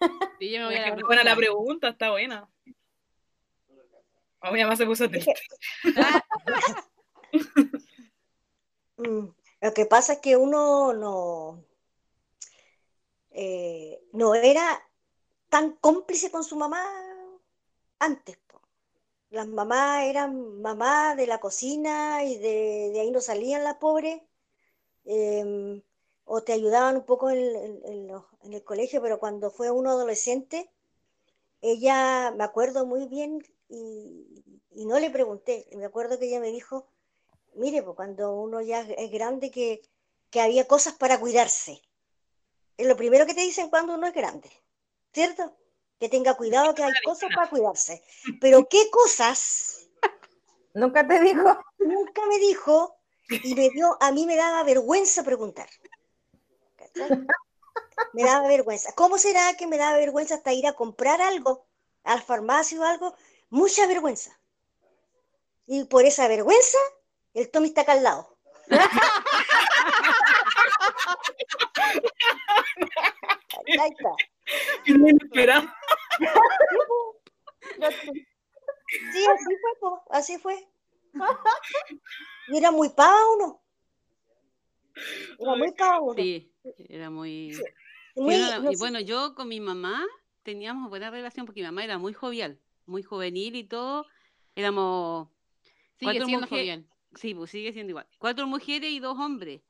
Sí, 0.38 0.50
yo 0.50 0.60
me 0.60 0.66
voy 0.66 0.74
a 0.74 0.80
la 0.80 0.88
Está 0.88 1.06
buena 1.06 1.24
la 1.24 1.36
pregunta, 1.36 1.88
está 1.88 2.10
buena. 2.10 2.46
Oh, 4.40 4.52
mi 4.52 4.62
mamá 4.62 4.76
se 4.76 4.84
puso 4.84 5.08
triste. 5.08 5.32
Lo 9.64 9.74
que 9.74 9.84
pasa 9.84 10.12
es 10.14 10.18
que 10.20 10.36
uno 10.36 10.92
no, 10.92 11.64
eh, 13.32 14.00
no 14.12 14.34
era 14.34 14.80
tan 15.50 15.76
cómplice 15.76 16.30
con 16.30 16.44
su 16.44 16.56
mamá 16.56 16.82
antes. 17.98 18.38
Las 19.30 19.48
mamás 19.48 20.04
eran 20.04 20.60
mamás 20.62 21.16
de 21.16 21.26
la 21.26 21.40
cocina 21.40 22.24
y 22.24 22.38
de, 22.38 22.90
de 22.92 23.00
ahí 23.00 23.10
no 23.12 23.20
salían 23.20 23.64
las 23.64 23.76
pobres. 23.76 24.22
em, 25.04 25.82
o 26.26 26.42
te 26.44 26.52
ayudaban 26.54 26.96
un 26.98 27.06
poco 27.06 27.30
en, 27.30 27.38
en- 27.84 28.10
el 28.54 28.64
colegio, 28.64 29.02
pero 29.02 29.18
cuando 29.20 29.50
fue 29.50 29.70
uno 29.72 29.90
adolescente, 29.92 30.70
ella, 31.62 32.32
me 32.36 32.44
acuerdo 32.44 32.86
muy 32.86 33.08
bien, 33.08 33.42
y 33.68 34.86
no 34.86 34.98
le 34.98 35.10
pregunté, 35.10 35.66
me 35.76 35.84
acuerdo 35.86 36.18
que 36.18 36.26
ella 36.26 36.40
me 36.40 36.52
dijo, 36.52 36.86
mire, 37.56 37.82
pues 37.82 37.96
cuando 37.96 38.34
uno 38.34 38.60
ya 38.60 38.80
es 38.80 39.10
grande, 39.10 39.50
que, 39.50 39.82
que 40.30 40.40
había 40.40 40.66
cosas 40.66 40.94
para 40.94 41.18
cuidarse. 41.18 41.82
Es 42.76 42.86
lo 42.86 42.96
primero 42.96 43.26
que 43.26 43.34
te 43.34 43.40
dicen 43.40 43.70
cuando 43.70 43.94
uno 43.94 44.06
es 44.06 44.14
grande, 44.14 44.50
¿cierto? 45.12 45.56
Que 45.98 46.08
tenga 46.08 46.34
cuidado, 46.34 46.74
que 46.74 46.82
hay 46.82 46.92
cosas 47.04 47.30
para 47.34 47.48
cuidarse. 47.48 48.02
Pero 48.40 48.68
¿qué 48.68 48.90
cosas? 48.90 49.88
Nunca 50.74 51.06
te 51.06 51.20
dijo. 51.20 51.56
Nunca 51.78 52.26
me 52.26 52.38
dijo 52.38 52.96
y 53.28 53.54
me 53.54 53.70
dio, 53.70 53.96
a 54.00 54.12
mí 54.12 54.26
me 54.26 54.36
daba 54.36 54.62
vergüenza 54.64 55.22
preguntar. 55.22 55.68
¿Cachai? 56.76 57.26
Me 58.12 58.24
daba 58.24 58.48
vergüenza. 58.48 58.92
¿Cómo 58.94 59.18
será 59.18 59.54
que 59.56 59.66
me 59.66 59.78
daba 59.78 59.96
vergüenza 59.96 60.36
hasta 60.36 60.52
ir 60.52 60.66
a 60.66 60.74
comprar 60.74 61.20
algo 61.20 61.66
al 62.02 62.22
farmacia 62.22 62.80
o 62.80 62.84
algo? 62.84 63.14
Mucha 63.50 63.86
vergüenza. 63.86 64.38
Y 65.66 65.84
por 65.84 66.04
esa 66.04 66.28
vergüenza, 66.28 66.78
el 67.34 67.50
Tommy 67.50 67.68
está 67.68 67.82
acá 67.82 67.92
al 67.92 68.02
lado. 68.02 68.38
Ahí 73.80 73.90
está. 73.90 74.10
Inesperado. 74.86 75.68
Sí, 79.12 79.26
así 79.26 79.56
fue, 79.60 79.80
po, 79.80 80.02
así 80.10 80.38
fue. 80.38 80.68
Y 82.48 82.58
era 82.58 82.70
muy 82.70 82.90
pava 82.90 83.16
uno. 83.36 83.62
Era 85.38 85.56
muy 85.56 85.72
pava 85.72 86.00
uno. 86.00 86.14
Sí, 86.14 86.52
era 86.88 87.10
muy... 87.10 87.54
Sí. 87.54 87.62
Y 88.16 88.20
Muy- 88.20 88.36
bueno, 88.38 88.60
no 88.60 88.70
y 88.72 88.76
bueno, 88.76 89.00
yo 89.00 89.34
con 89.34 89.48
mi 89.48 89.58
mamá 89.60 90.04
teníamos 90.44 90.88
buena 90.88 91.10
relación 91.10 91.46
porque 91.46 91.62
mi 91.62 91.66
mamá 91.66 91.82
era 91.82 91.98
muy 91.98 92.12
jovial, 92.12 92.60
muy 92.86 93.02
juvenil 93.02 93.56
y 93.56 93.64
todo. 93.64 94.06
Éramos 94.54 95.28
Sigue 95.98 96.12
cuatro 96.12 96.26
siendo 96.26 96.46
mujeres. 96.46 96.48
jovial. 96.84 96.86
Sí, 97.16 97.34
pues 97.34 97.50
sigue 97.50 97.72
siendo 97.72 97.90
igual. 97.90 98.06
Cuatro 98.18 98.46
mujeres 98.46 98.90
y 98.90 99.00
dos 99.00 99.18
hombres. 99.18 99.62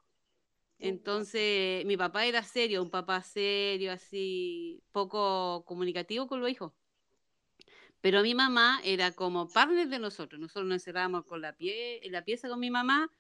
Entonces, 0.79 1.85
mi 1.87 1.97
papá 1.97 2.27
era 2.27 2.43
serio, 2.43 2.83
un 2.83 2.91
papá 2.91 3.23
serio, 3.23 3.93
así, 3.93 4.83
poco 4.93 5.65
comunicativo 5.65 6.27
con 6.27 6.41
los 6.41 6.51
hijos. 6.51 6.73
Pero 8.01 8.23
mi 8.23 8.35
mamá 8.35 8.81
era 8.85 9.13
como 9.13 9.49
partner 9.49 9.89
de 9.89 9.99
nosotros. 9.99 10.41
Nosotros 10.41 10.67
nos 10.67 10.77
encerrábamos 10.77 11.25
con 11.25 11.41
la 11.41 11.57
pie, 11.57 12.05
en 12.05 12.13
la 12.13 12.25
pieza 12.25 12.49
con 12.49 12.61
mi 12.61 12.71
mamá 12.71 13.11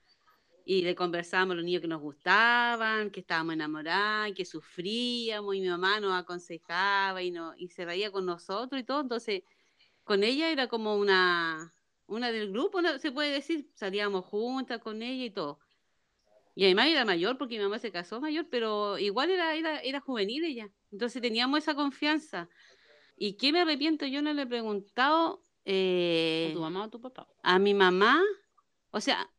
y 0.67 0.83
le 0.83 0.95
conversábamos 0.95 1.53
a 1.53 1.57
los 1.57 1.65
niños 1.65 1.83
que 1.83 1.89
nos 1.89 2.01
gustaban, 2.01 3.11
que 3.11 3.21
estábamos 3.21 3.55
enamorados, 3.55 4.35
que 4.35 4.45
sufríamos, 4.45 5.55
y 5.55 5.61
mi 5.61 5.69
mamá 5.69 6.01
nos 6.01 6.15
aconsejaba 6.15 7.23
y, 7.23 7.31
no, 7.31 7.55
y 7.57 7.69
se 7.69 7.85
reía 7.85 8.11
con 8.11 8.25
nosotros 8.27 8.81
y 8.81 8.85
todo. 8.85 9.01
Entonces, 9.01 9.43
con 10.05 10.25
ella 10.25 10.51
era 10.51 10.69
como 10.69 10.97
una, 10.97 11.71
una 12.07 12.31
del 12.31 12.51
grupo, 12.51 12.83
¿no? 12.83 12.99
se 12.99 13.13
puede 13.13 13.31
decir. 13.31 13.71
Salíamos 13.75 14.25
juntas 14.25 14.81
con 14.81 15.03
ella 15.03 15.25
y 15.25 15.31
todo. 15.31 15.59
Y 16.55 16.65
además 16.65 16.87
era 16.87 17.05
mayor 17.05 17.37
porque 17.37 17.57
mi 17.57 17.65
mamá 17.65 17.79
se 17.79 17.91
casó 17.91 18.21
mayor, 18.21 18.47
pero 18.49 18.99
igual 18.99 19.31
era, 19.31 19.55
era, 19.55 19.81
era 19.81 20.01
juvenil 20.01 20.45
ella. 20.45 20.71
Entonces 20.93 21.21
teníamos 21.21 21.59
esa 21.59 21.75
confianza. 21.75 22.49
¿Y 23.17 23.37
qué 23.37 23.53
me 23.53 23.61
arrepiento? 23.61 24.07
Yo 24.07 24.23
no 24.23 24.33
le 24.33 24.43
he 24.43 24.47
preguntado 24.47 25.43
eh, 25.65 26.49
¿A 26.51 26.55
tu 26.55 26.61
mamá 26.61 26.83
o 26.83 26.85
a 26.85 26.91
tu 26.91 27.01
papá? 27.01 27.27
a 27.43 27.59
mi 27.59 27.73
mamá, 27.75 28.23
o 28.91 29.01
sea, 29.01 29.31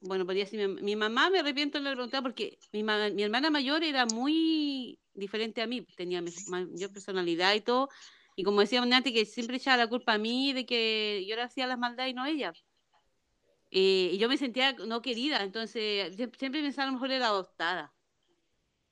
bueno, 0.00 0.24
podría 0.24 0.44
decir, 0.44 0.66
mi, 0.66 0.82
mi 0.82 0.96
mamá 0.96 1.28
me 1.28 1.40
arrepiento 1.40 1.78
de 1.78 1.84
no 1.84 1.90
le 1.90 1.96
preguntar 1.96 2.22
porque 2.22 2.58
mi, 2.72 2.82
mi 2.82 3.22
hermana 3.22 3.50
mayor 3.50 3.84
era 3.84 4.06
muy 4.06 4.98
diferente 5.12 5.60
a 5.60 5.66
mí, 5.66 5.86
tenía 5.96 6.22
mayor 6.48 6.92
personalidad 6.92 7.54
y 7.54 7.60
todo, 7.60 7.90
y 8.40 8.44
como 8.44 8.60
decía 8.60 8.82
antes, 8.82 9.12
que 9.12 9.24
siempre 9.26 9.56
echaba 9.58 9.76
la 9.76 9.88
culpa 9.88 10.14
a 10.14 10.18
mí 10.18 10.52
de 10.52 10.66
que 10.66 11.24
yo 11.28 11.36
le 11.36 11.42
hacía 11.42 11.66
las 11.66 11.78
maldades 11.78 12.12
y 12.12 12.14
no 12.14 12.22
a 12.24 12.30
ella. 12.30 12.52
Eh, 13.72 14.10
y 14.14 14.18
yo 14.18 14.28
me 14.28 14.36
sentía 14.36 14.72
no 14.72 15.00
querida, 15.02 15.42
entonces 15.42 16.16
sie- 16.16 16.30
siempre 16.38 16.62
pensaba 16.62 16.84
a 16.84 16.86
lo 16.88 16.92
mejor 16.94 17.12
era 17.12 17.26
adoptada. 17.28 17.92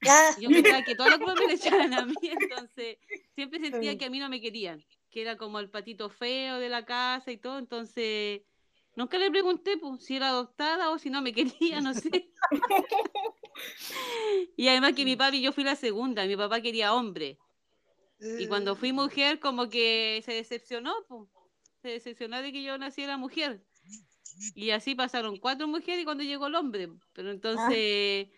ah, 0.06 0.34
Yo 0.36 0.52
pensaba 0.52 0.82
que 0.82 0.94
toda 0.94 1.10
la 1.10 1.18
culpa 1.18 1.36
me 1.36 1.46
la 1.46 1.54
echaban 1.54 1.92
a 1.94 2.06
mí, 2.06 2.16
entonces 2.22 2.98
siempre 3.34 3.60
sentía 3.60 3.96
que 3.98 4.04
a 4.06 4.10
mí 4.10 4.18
no 4.18 4.28
me 4.28 4.40
querían, 4.40 4.84
que 5.10 5.22
era 5.22 5.36
como 5.36 5.58
el 5.60 5.70
patito 5.70 6.08
feo 6.10 6.58
de 6.58 6.68
la 6.68 6.84
casa 6.84 7.30
y 7.32 7.38
todo, 7.38 7.58
entonces 7.58 8.42
nunca 8.96 9.18
le 9.18 9.30
pregunté 9.30 9.76
pues, 9.78 10.04
si 10.04 10.16
era 10.16 10.28
adoptada 10.28 10.90
o 10.90 10.98
si 10.98 11.10
no 11.10 11.22
me 11.22 11.32
quería, 11.34 11.80
no 11.80 11.94
sé. 11.94 12.30
Y 14.56 14.68
además 14.68 14.92
que 14.94 15.04
mi 15.04 15.16
papi, 15.16 15.40
yo 15.40 15.52
fui 15.52 15.64
la 15.64 15.76
segunda, 15.76 16.24
mi 16.26 16.36
papá 16.36 16.60
quería 16.60 16.94
hombre. 16.94 17.38
Y 18.20 18.46
cuando 18.48 18.74
fui 18.74 18.92
mujer, 18.92 19.38
como 19.38 19.68
que 19.68 20.22
se 20.24 20.32
decepcionó, 20.32 20.94
pues. 21.08 21.28
Se 21.82 21.88
decepcionó 21.88 22.42
de 22.42 22.52
que 22.52 22.62
yo 22.64 22.76
naciera 22.78 23.16
mujer. 23.16 23.64
Y 24.54 24.70
así 24.70 24.94
pasaron 24.94 25.36
cuatro 25.38 25.68
mujeres 25.68 26.02
y 26.02 26.04
cuando 26.04 26.24
llegó 26.24 26.48
el 26.48 26.54
hombre. 26.56 26.88
Pero 27.12 27.30
entonces 27.30 28.28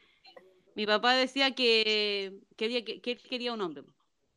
mi 0.75 0.87
papá 0.87 1.15
decía 1.15 1.55
que 1.55 2.41
quería 2.57 2.85
que, 2.85 3.01
que 3.01 3.17
quería 3.17 3.53
un 3.53 3.61
hombre. 3.63 3.85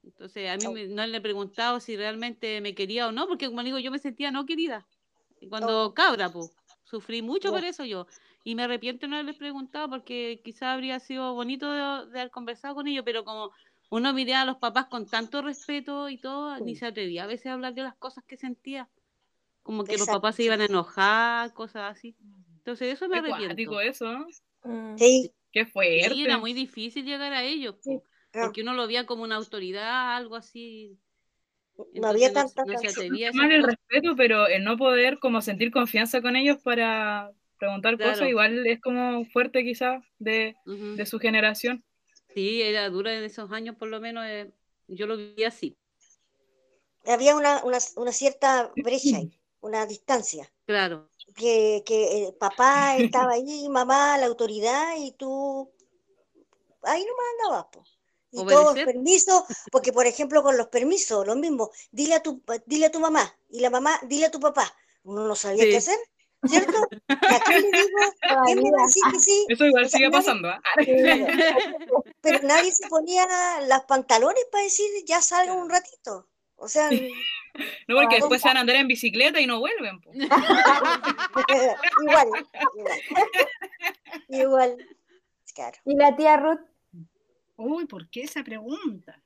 Entonces, 0.04 0.50
a 0.50 0.58
mí 0.58 0.66
Oh. 0.66 0.72
me- 0.74 0.88
no 0.88 1.06
le 1.06 1.18
he 1.18 1.22
preguntado 1.22 1.80
si 1.80 1.96
realmente 1.96 2.60
me 2.62 2.76
quería 2.76 3.08
o 3.08 3.12
no, 3.12 3.28
porque 3.28 3.48
como 3.48 3.64
digo, 3.64 3.80
yo 3.80 3.92
me 3.92 4.00
sentía 4.00 4.32
no 4.32 4.46
querida. 4.46 4.86
Cuando 5.50 5.86
Oh. 5.88 5.94
cabra, 5.94 6.30
pues, 6.32 6.52
sufrí 6.84 7.22
mucho 7.22 7.50
Ya. 7.50 7.52
por 7.54 7.64
eso 7.64 7.86
yo. 7.86 8.08
Y 8.46 8.56
me 8.56 8.64
arrepiento 8.64 9.08
no 9.08 9.16
haberles 9.16 9.38
preguntado 9.38 9.90
porque 9.90 10.42
quizás 10.44 10.64
habría 10.74 11.00
sido 11.00 11.34
bonito 11.34 11.72
de, 11.72 12.12
de 12.12 12.20
haber 12.20 12.32
conversado 12.32 12.76
con 12.76 12.88
ellos, 12.88 13.04
pero 13.06 13.24
como 13.24 13.52
uno 13.94 14.14
miraba 14.14 14.42
a 14.42 14.46
los 14.46 14.58
papás 14.58 14.88
con 14.88 15.06
tanto 15.08 15.42
respeto 15.42 16.10
y 16.10 16.18
todo, 16.18 16.58
ni 16.60 16.74
Sí. 16.74 16.80
se 16.80 16.88
atrevía 16.88 17.24
a 17.24 17.28
veces 17.28 17.48
a 17.48 17.54
hablar 17.54 17.74
de 17.76 17.84
las 17.84 17.96
cosas 17.96 18.24
que 18.28 18.38
sentía. 18.38 18.90
Como 19.62 19.84
que 19.84 19.92
los 19.98 20.02
Exacto, 20.02 20.14
papás 20.18 20.36
se 20.36 20.42
sí. 20.42 20.48
iban 20.48 20.62
a 20.62 20.66
enojar, 20.66 21.54
cosas 21.54 21.92
así. 21.96 22.16
Entonces, 22.58 22.94
eso 22.94 23.08
me 23.08 23.18
arrepiento. 23.18 23.80
eso, 23.82 24.06
¿no? 24.12 24.26
Mm. 24.64 24.98
Sí, 24.98 25.32
Qué 25.52 25.66
Sí, 25.66 25.72
fuerte. 25.72 26.24
era 26.24 26.38
muy 26.40 26.54
difícil 26.54 27.06
llegar 27.06 27.34
a 27.34 27.44
ellos, 27.44 27.76
Sí, 27.82 28.02
porque 28.40 28.62
uno 28.64 28.74
lo 28.74 28.88
veía 28.88 29.06
como 29.06 29.24
una 29.24 29.36
autoridad, 29.36 30.16
algo 30.16 30.36
así. 30.36 30.98
no 31.94 32.08
había 32.08 32.34
Entonces 32.34 32.56
no, 32.58 32.64
tanta 32.64 32.64
no 32.64 33.28
a 33.30 33.32
Mal 33.34 33.52
el 33.52 33.62
cosas. 33.62 33.78
respeto, 33.90 34.16
pero 34.16 34.48
el 34.48 34.64
no 34.64 34.78
poder 34.78 35.20
como 35.20 35.42
sentir 35.42 35.72
confianza 35.72 36.22
con 36.22 36.36
ellos 36.36 36.58
para 36.64 37.32
preguntar 37.60 37.96
cosas, 37.96 38.16
Claro. 38.16 38.30
igual 38.30 38.66
es 38.68 38.82
como 38.82 39.26
fuerte 39.26 39.64
quizás 39.64 40.04
de, 40.20 40.56
Ujú. 40.66 40.96
de 40.98 41.06
su 41.06 41.20
generación. 41.20 41.84
Sí, 42.34 42.62
era 42.62 42.90
dura 42.90 43.14
en 43.16 43.24
esos 43.24 43.52
años, 43.52 43.76
por 43.78 43.90
lo 43.90 44.00
menos 44.02 44.26
eh, 44.28 44.52
yo 44.88 45.06
lo 45.08 45.18
vi 45.18 45.44
así. 45.44 45.78
Había 47.06 47.36
una, 47.36 47.64
una, 47.64 47.78
una 47.96 48.12
cierta 48.12 48.72
brecha 48.76 49.18
ahí, 49.18 49.32
una 49.62 49.86
distancia. 49.86 50.52
Claro, 50.66 51.10
Que, 51.36 51.84
que 51.86 52.28
el 52.28 52.34
papá 52.36 52.98
estaba 52.98 53.34
ahí, 53.34 53.70
mamá, 53.70 54.18
la 54.18 54.28
autoridad, 54.28 54.96
y 54.98 55.12
tú 55.14 55.72
ahí 56.84 57.06
nomás 57.06 57.26
andabas, 57.40 57.66
po. 57.72 57.84
Y 58.32 58.46
todos 58.46 58.76
los 58.76 58.84
permisos, 58.86 59.44
porque 59.72 59.94
por 59.94 60.08
ejemplo 60.08 60.42
con 60.42 60.58
los 60.58 60.68
permisos, 60.68 61.26
lo 61.28 61.36
mismo, 61.36 61.72
dile 61.92 62.16
a 62.16 62.24
tu, 62.24 62.42
dile 62.66 62.88
a 62.88 62.92
tu 62.92 63.00
mamá, 63.00 63.32
y 63.50 63.60
la 63.60 63.70
mamá, 63.70 64.00
dile 64.08 64.26
a 64.26 64.32
tu 64.32 64.40
papá. 64.40 64.74
Uno 65.04 65.28
no 65.28 65.36
sabía 65.36 65.64
Sí. 65.64 65.72
qué 65.72 65.78
hacer, 65.78 65.98
¿cierto? 66.46 66.88
¿Y 67.10 67.14
a 67.14 67.40
quién 67.46 67.62
le 67.62 67.72
digo? 67.72 67.98
¿Quién 68.46 68.58
me 68.64 68.72
va 68.72 68.82
a 68.82 68.86
decir 68.86 69.04
que 69.12 69.20
sí? 69.20 69.46
Eso 69.50 69.66
igual 69.66 69.86
O 69.86 69.88
sea, 69.90 69.98
sigue 69.98 70.10
nadie- 70.10 70.18
pasando. 70.18 70.50
¿ah? 70.50 70.62
Pero 72.22 72.40
nadie 72.48 72.72
se 72.72 72.88
ponía 72.88 73.26
los 73.68 73.82
pantalones 73.86 74.46
para 74.52 74.64
decir 74.64 74.86
ya 75.06 75.22
salga 75.22 75.54
un 75.54 75.70
ratito. 75.70 76.28
O 76.56 76.68
sea, 76.68 76.90
No, 77.88 77.96
porque 77.98 78.16
después 78.16 78.42
se 78.42 78.48
van 78.48 78.58
a 78.58 78.62
andar 78.62 78.78
en 78.78 78.88
bicicleta 78.88 79.40
y 79.40 79.46
no 79.46 79.60
vuelven. 79.60 80.02
po. 80.02 80.12
igual, 82.02 82.28
igual. 82.76 83.00
Igual. 84.30 84.78
Claro. 85.54 85.78
¿Y 85.86 85.96
la 85.96 86.16
tía 86.16 86.38
Ruth? 86.38 86.62
Uy, 87.58 87.86
¿por 87.86 88.10
qué 88.10 88.22
esa 88.24 88.44
pregunta? 88.44 89.22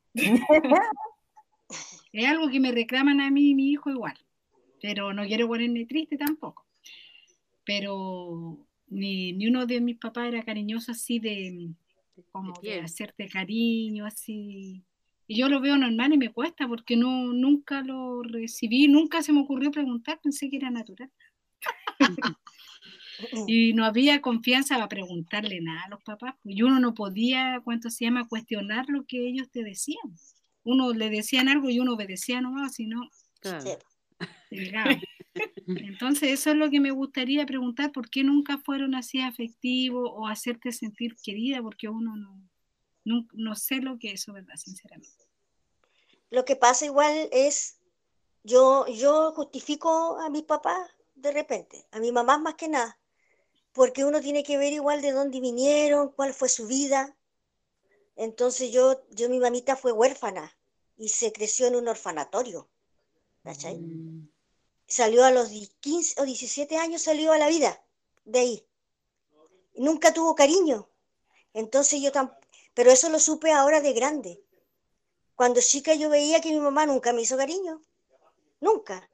Es 2.12 2.28
algo 2.28 2.50
que 2.50 2.60
me 2.60 2.72
reclaman 2.74 3.22
a 3.22 3.32
mí 3.32 3.52
y 3.52 3.56
mi 3.56 3.72
hijo 3.72 3.90
igual, 3.90 4.18
pero 4.82 5.14
no 5.14 5.24
quiero 5.26 5.48
ponerme 5.48 5.86
triste 5.86 6.18
tampoco. 6.18 6.66
Pero 7.68 8.66
ni, 8.88 9.34
ni 9.34 9.48
uno 9.48 9.66
de 9.66 9.82
mis 9.82 9.98
papás 9.98 10.30
era 10.30 10.44
cariñoso 10.44 10.94
así 10.94 11.20
de, 11.20 11.70
como 12.32 12.54
de 12.62 12.80
hacerte 12.80 13.28
cariño, 13.28 14.06
así. 14.06 14.84
Y 15.28 15.38
yo 15.38 15.50
lo 15.50 15.60
veo 15.60 15.78
normal 15.78 16.14
y 16.14 16.18
me 16.18 16.32
cuesta 16.32 16.68
porque 16.68 16.96
no, 16.96 17.34
nunca 17.34 17.82
lo 17.82 18.24
recibí, 18.24 18.88
nunca 18.88 19.22
se 19.22 19.34
me 19.34 19.42
ocurrió 19.42 19.70
preguntar, 19.70 20.20
pensé 20.24 20.50
que 20.50 20.58
era 20.58 20.72
natural. 20.72 21.12
Y 23.48 23.74
no 23.74 23.84
había 23.84 24.22
confianza 24.22 24.76
para 24.76 24.90
preguntarle 24.90 25.60
nada 25.60 25.82
a 25.86 25.90
los 25.90 26.04
papás, 26.04 26.36
pues, 26.44 26.56
y 26.56 26.62
uno 26.62 26.80
no 26.80 26.94
podía, 26.94 27.60
¿cuánto 27.64 27.90
se 27.90 28.06
llama?, 28.06 28.28
cuestionar 28.28 28.86
lo 28.90 29.08
que 29.08 29.28
ellos 29.28 29.50
te 29.50 29.64
decían. 29.64 30.14
Uno 30.64 30.94
le 30.94 31.10
decían 31.10 31.50
algo 31.50 31.68
y 31.72 31.80
uno 31.80 31.94
obedecía 31.94 32.42
nomás, 32.42 32.76
si 32.76 32.86
no, 32.86 33.10
claro. 33.40 33.72
Llegaba. 34.52 34.92
Entonces, 35.68 36.30
eso 36.32 36.52
es 36.52 36.56
lo 36.56 36.70
que 36.70 36.80
me 36.80 36.92
gustaría 36.92 37.46
preguntar, 37.46 37.92
¿por 37.92 38.10
qué 38.10 38.24
nunca 38.24 38.58
fueron 38.58 38.96
así 38.96 39.22
afectivos 39.22 40.10
o 40.14 40.28
hacerte 40.28 40.72
sentir 40.72 41.16
querida? 41.24 41.62
Porque 41.62 41.88
uno 41.88 42.16
no, 42.16 42.42
no, 43.04 43.28
no 43.34 43.56
sé 43.56 43.78
lo 43.78 43.98
que 43.98 44.12
es 44.12 44.22
eso, 44.22 44.34
¿verdad? 44.34 44.56
Sinceramente. 44.56 45.28
Lo 46.30 46.46
que 46.46 46.56
pasa 46.56 46.86
igual 46.86 47.30
es, 47.32 47.80
yo, 48.44 48.86
yo 48.88 49.32
justifico 49.34 50.20
a 50.20 50.30
mis 50.30 50.44
papás 50.44 50.90
de 51.16 51.32
repente, 51.32 51.86
a 51.92 52.00
mi 52.00 52.12
mamá 52.12 52.38
más 52.38 52.56
que 52.56 52.68
nada, 52.68 53.00
porque 53.74 54.06
uno 54.06 54.22
tiene 54.22 54.44
que 54.44 54.58
ver 54.58 54.74
igual 54.74 55.02
de 55.02 55.12
dónde 55.12 55.40
vinieron, 55.40 56.12
cuál 56.12 56.34
fue 56.34 56.50
su 56.50 56.68
vida. 56.68 57.16
Entonces 58.16 58.72
yo, 58.72 59.04
yo 59.12 59.30
mi 59.30 59.40
mamita 59.40 59.76
fue 59.76 59.92
huérfana 59.92 60.56
y 60.98 61.10
se 61.10 61.32
creció 61.32 61.68
en 61.68 61.76
un 61.76 61.88
orfanatorio. 61.88 62.70
¿cachai? 63.48 63.78
Mm, 63.78 64.28
Salió 64.88 65.26
a 65.26 65.32
los 65.32 65.50
15 65.82 66.20
o 66.22 66.26
17 66.26 66.78
años, 66.78 67.02
salió 67.02 67.32
a 67.34 67.38
la 67.38 67.50
vida 67.50 67.82
de 68.26 68.40
ahí. 68.40 68.66
Nunca 69.76 70.14
tuvo 70.14 70.34
cariño. 70.36 70.90
Entonces 71.54 72.02
yo 72.02 72.12
tam- 72.12 72.36
pero 72.74 72.92
eso 72.92 73.10
lo 73.10 73.20
supe 73.20 73.52
ahora 73.52 73.82
de 73.82 73.94
grande. 73.94 74.42
Cuando 75.36 75.60
chica 75.62 75.94
yo 75.94 76.10
veía 76.10 76.42
que 76.42 76.52
mi 76.52 76.60
mamá 76.60 76.86
nunca 76.86 77.14
me 77.14 77.22
hizo 77.22 77.38
cariño. 77.38 77.82
Nunca. 78.60 79.10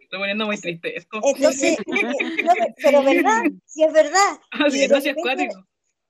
Estoy 0.00 0.18
poniendo 0.18 0.46
muy 0.46 0.58
triste 0.60 0.96
esto. 0.96 1.20
Entonces, 1.22 1.76
no, 2.42 2.52
pero 2.82 3.02
verdad, 3.02 3.42
sí 3.66 3.84
es 3.84 3.92
verdad. 3.92 4.40
Así 4.50 4.78
que 4.80 4.88
de 4.88 5.00
repente, 5.00 5.48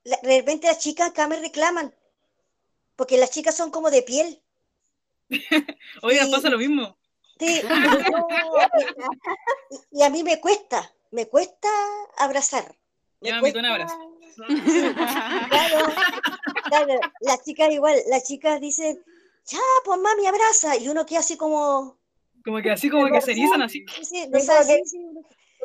la- 0.03 0.19
de 0.21 0.37
repente 0.39 0.67
las 0.67 0.79
chicas 0.79 1.09
acá 1.09 1.27
me 1.27 1.39
reclaman, 1.39 1.93
porque 2.95 3.17
las 3.17 3.31
chicas 3.31 3.55
son 3.55 3.71
como 3.71 3.91
de 3.91 4.01
piel. 4.03 4.41
Oiga, 6.01 6.25
y- 6.27 6.31
pasa 6.31 6.49
lo 6.49 6.57
mismo. 6.57 6.97
Sí, 7.39 7.61
y, 9.91 10.01
a 10.03 10.09
mí 10.09 10.23
me 10.23 10.39
cuesta, 10.39 10.91
me 11.11 11.27
cuesta 11.27 11.67
abrazar. 12.17 12.75
Me 13.21 13.33
un 13.33 13.39
cuesta- 13.39 13.59
abrazo. 13.59 13.95
Claro, 15.49 15.85
claro, 16.67 16.99
las 17.21 17.43
chicas 17.45 17.71
igual, 17.71 17.95
las 18.09 18.23
chicas 18.25 18.59
dicen, 18.59 19.01
ya, 19.45 19.59
pues 19.85 19.99
mami, 19.99 20.25
abraza, 20.27 20.75
y 20.77 20.89
uno 20.89 21.05
queda 21.05 21.19
así 21.19 21.37
como, 21.37 21.97
Como 22.43 22.61
que 22.61 22.71
así, 22.71 22.89
como 22.89 23.07
que 23.07 23.21
se 23.21 23.31
erizan 23.31 23.61
así. 23.61 23.85
sí, 23.95 24.05
sí, 24.05 24.27
no 24.29 24.39
Sí, 24.39 24.45
sabe, 24.45 24.81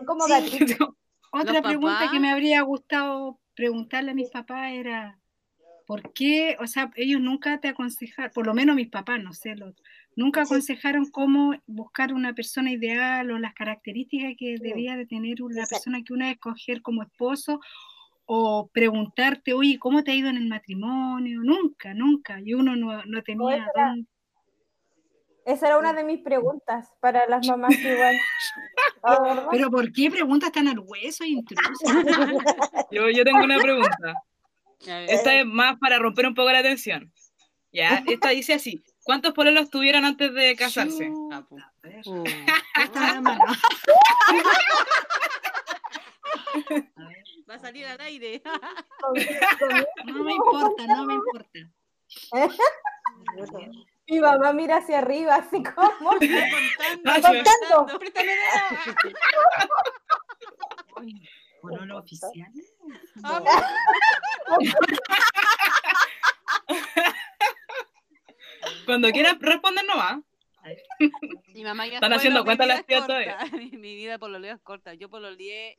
como 0.07 0.27
sí, 0.27 0.33
Sí. 0.67 0.77
Otra 1.33 1.63
pregunta 1.63 1.99
papás- 2.01 2.11
que 2.13 2.21
me 2.21 2.31
habría 2.33 2.63
gustado 2.63 3.41
preguntarle 3.55 4.13
a 4.13 4.15
mis 4.15 4.31
papás 4.31 4.73
era, 4.73 5.19
¿por 5.87 6.13
qué? 6.13 6.57
O 6.61 6.67
sea, 6.67 6.91
ellos 6.97 7.21
nunca 7.21 7.61
te 7.61 7.69
aconsejaron, 7.69 8.33
por 8.33 8.47
lo 8.47 8.55
menos 8.55 8.75
mis 8.77 8.89
papás, 8.89 9.21
no 9.23 9.33
sé, 9.33 9.55
los, 9.57 9.75
nunca 10.21 10.43
aconsejaron 10.43 11.11
cómo 11.11 11.55
buscar 11.67 12.13
una 12.13 12.33
persona 12.35 12.71
ideal 12.71 13.31
o 13.31 13.39
las 13.39 13.55
características 13.55 14.35
que 14.39 14.57
debía 14.61 14.97
de 14.97 15.07
tener 15.07 15.43
una 15.43 15.63
Exacto. 15.63 15.77
persona 15.77 16.03
que 16.05 16.13
uno 16.13 16.25
va 16.25 16.29
a 16.31 16.33
escoger 16.35 16.83
como 16.83 17.03
esposo 17.03 17.59
o 18.27 18.69
preguntarte, 18.73 19.55
oye, 19.55 19.79
¿cómo 19.79 20.05
te 20.05 20.13
ha 20.13 20.15
ido 20.15 20.29
en 20.29 20.37
el 20.37 20.47
matrimonio? 20.47 21.41
Nunca, 21.43 21.95
nunca. 21.95 22.39
Y 22.45 22.55
uno 22.55 22.77
no, 22.77 23.05
no 23.07 23.23
tenía 23.23 23.57
era- 23.57 23.89
dónde- 23.89 24.07
Esa 25.47 25.67
era 25.69 25.79
una 25.79 25.93
de 25.95 26.05
mis 26.05 26.21
preguntas 26.21 26.89
para 27.01 27.27
las 27.27 27.47
mamás 27.49 27.75
igual. 27.81 28.17
Pero 29.51 29.71
¿por 29.71 29.91
qué 29.93 30.11
preguntas 30.11 30.53
tan 30.53 30.69
al 30.69 30.79
hueso 30.81 31.25
y 31.25 31.33
intrusas? 31.33 31.79
Yo, 32.93 33.09
yo 33.11 33.25
tengo 33.25 33.43
una 33.43 33.59
pregunta. 33.59 34.15
Esta 35.09 35.35
es 35.41 35.47
más 35.47 35.79
para 35.79 35.99
romper 35.99 36.27
un 36.27 36.35
poco 36.35 36.53
la 36.53 36.63
tensión. 36.63 37.11
Ya, 37.73 38.03
esta 38.07 38.29
dice 38.31 38.53
así: 38.55 38.83
¿Cuántos 39.11 39.35
pololos 39.35 39.69
tuvieron 39.71 40.05
antes 40.05 40.33
de 40.33 40.55
casarse? 40.55 41.11
ah, 41.33 41.43
po. 41.43 41.57
A 41.59 41.73
ver, 41.83 42.01
Uh, 42.07 42.23
ver. 42.23 42.47
va 47.51 47.55
a 47.55 47.59
salir 47.59 47.87
al 47.87 48.01
aire. 48.03 48.41
No 50.07 50.23
me 50.23 50.35
importa, 50.35 50.87
no 50.87 51.07
me 51.07 51.15
importa. 51.15 51.59
Mi 54.07 54.21
mamá 54.21 54.53
mira 54.53 54.77
hacia 54.77 54.99
arriba, 54.99 55.35
así 55.35 55.61
como. 55.61 56.13
Ah, 57.05 57.21
contando. 57.21 57.99
¿Pololo 61.61 61.99
oficial? 61.99 62.53
Cuando 68.85 69.11
quieran 69.11 69.41
responder 69.41 69.85
nomás. 69.87 70.21
Mi 71.55 71.65
mamá 71.65 71.87
ya 71.87 71.95
Están 71.95 72.13
haciendo 72.13 72.41
no, 72.41 72.45
cuentas 72.45 72.67
las 72.67 72.85
tías 72.85 73.07
todavía. 73.07 73.39
Mi, 73.53 73.71
mi 73.71 73.95
vida 73.95 74.19
por 74.19 74.31
lo 74.31 74.39
es 74.39 74.61
corta. 74.61 74.95
Yo 74.95 75.09
pololeé, 75.09 75.77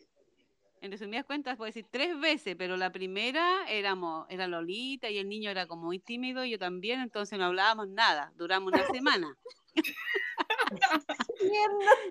en 0.81 0.91
resumidas 0.91 1.25
cuentas, 1.25 1.57
puedo 1.57 1.67
decir 1.67 1.85
tres 1.89 2.19
veces, 2.19 2.55
pero 2.57 2.77
la 2.77 2.91
primera 2.91 3.65
éramos, 3.69 4.25
era 4.29 4.47
Lolita 4.47 5.09
y 5.09 5.19
el 5.19 5.29
niño 5.29 5.51
era 5.51 5.67
como 5.67 5.83
muy 5.83 5.99
tímido, 5.99 6.43
y 6.43 6.51
yo 6.51 6.59
también, 6.59 7.01
entonces 7.01 7.37
no 7.37 7.45
hablábamos 7.45 7.87
nada. 7.87 8.31
Duramos 8.35 8.73
una 8.73 8.85
semana. 8.87 9.37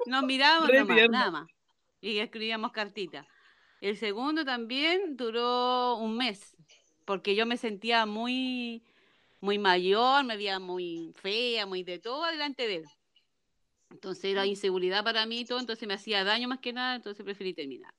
Nos 0.06 0.22
mirábamos 0.22 0.70
nomás, 0.72 1.10
nada 1.10 1.30
más. 1.30 1.48
Y 2.00 2.18
escribíamos 2.18 2.72
cartitas. 2.72 3.26
El 3.80 3.96
segundo 3.96 4.44
también 4.44 5.16
duró 5.16 5.96
un 5.96 6.16
mes, 6.16 6.56
porque 7.04 7.34
yo 7.34 7.46
me 7.46 7.56
sentía 7.56 8.06
muy 8.06 8.84
muy 9.40 9.58
mayor, 9.58 10.24
me 10.24 10.36
veía 10.36 10.58
muy 10.58 11.12
fea, 11.16 11.66
muy 11.66 11.82
de 11.82 11.98
todo 11.98 12.26
delante 12.26 12.66
de 12.66 12.76
él. 12.76 12.84
Entonces 13.90 14.24
era 14.24 14.46
inseguridad 14.46 15.02
para 15.02 15.26
mí 15.26 15.40
y 15.40 15.44
todo, 15.44 15.58
entonces 15.58 15.86
me 15.88 15.94
hacía 15.94 16.22
daño 16.22 16.48
más 16.48 16.60
que 16.60 16.72
nada, 16.72 16.94
entonces 16.94 17.24
preferí 17.24 17.54
terminar. 17.54 17.92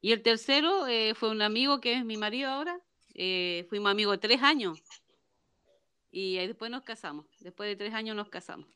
Y 0.00 0.12
el 0.12 0.22
tercero 0.22 0.86
eh, 0.86 1.14
fue 1.14 1.30
un 1.30 1.42
amigo 1.42 1.80
que 1.80 1.94
es 1.94 2.04
mi 2.04 2.16
marido 2.16 2.50
ahora, 2.50 2.80
eh, 3.14 3.66
fuimos 3.68 3.90
amigos 3.90 4.18
tres 4.20 4.42
años 4.42 4.82
y 6.10 6.38
ahí 6.38 6.46
después 6.46 6.70
nos 6.70 6.82
casamos, 6.82 7.26
después 7.40 7.68
de 7.68 7.76
tres 7.76 7.94
años 7.94 8.16
nos 8.16 8.28
casamos. 8.28 8.68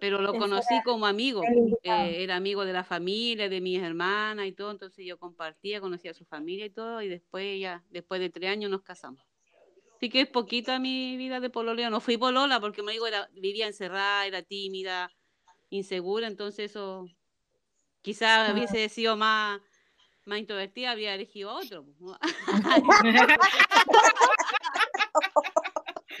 Pero 0.00 0.20
lo 0.20 0.34
conocí 0.34 0.80
como 0.84 1.06
amigo, 1.06 1.42
eh, 1.82 2.22
era 2.22 2.36
amigo 2.36 2.64
de 2.64 2.72
la 2.72 2.84
familia, 2.84 3.48
de 3.48 3.60
mis 3.60 3.82
hermanas 3.82 4.46
y 4.46 4.52
todo, 4.52 4.70
entonces 4.70 5.04
yo 5.04 5.18
compartía, 5.18 5.80
conocía 5.80 6.12
a 6.12 6.14
su 6.14 6.24
familia 6.24 6.66
y 6.66 6.70
todo, 6.70 7.02
y 7.02 7.08
después 7.08 7.60
ya, 7.60 7.84
después 7.90 8.20
de 8.20 8.30
tres 8.30 8.50
años 8.50 8.70
nos 8.70 8.82
casamos. 8.82 9.27
Así 9.98 10.08
que 10.10 10.20
es 10.20 10.28
poquita 10.28 10.78
mi 10.78 11.16
vida 11.16 11.40
de 11.40 11.50
pololeo. 11.50 11.90
No 11.90 12.00
fui 12.00 12.16
polola 12.16 12.60
porque 12.60 12.84
me 12.84 12.92
digo, 12.92 13.08
era, 13.08 13.28
vivía 13.32 13.66
encerrada, 13.66 14.26
era 14.26 14.42
tímida, 14.42 15.10
insegura, 15.70 16.28
entonces 16.28 16.70
eso 16.70 17.08
quizás 18.00 18.52
hubiese 18.52 18.88
sido 18.90 19.16
más, 19.16 19.60
más 20.24 20.38
introvertida, 20.38 20.92
habría 20.92 21.16
elegido 21.16 21.50
a 21.50 21.56
otro. 21.56 21.84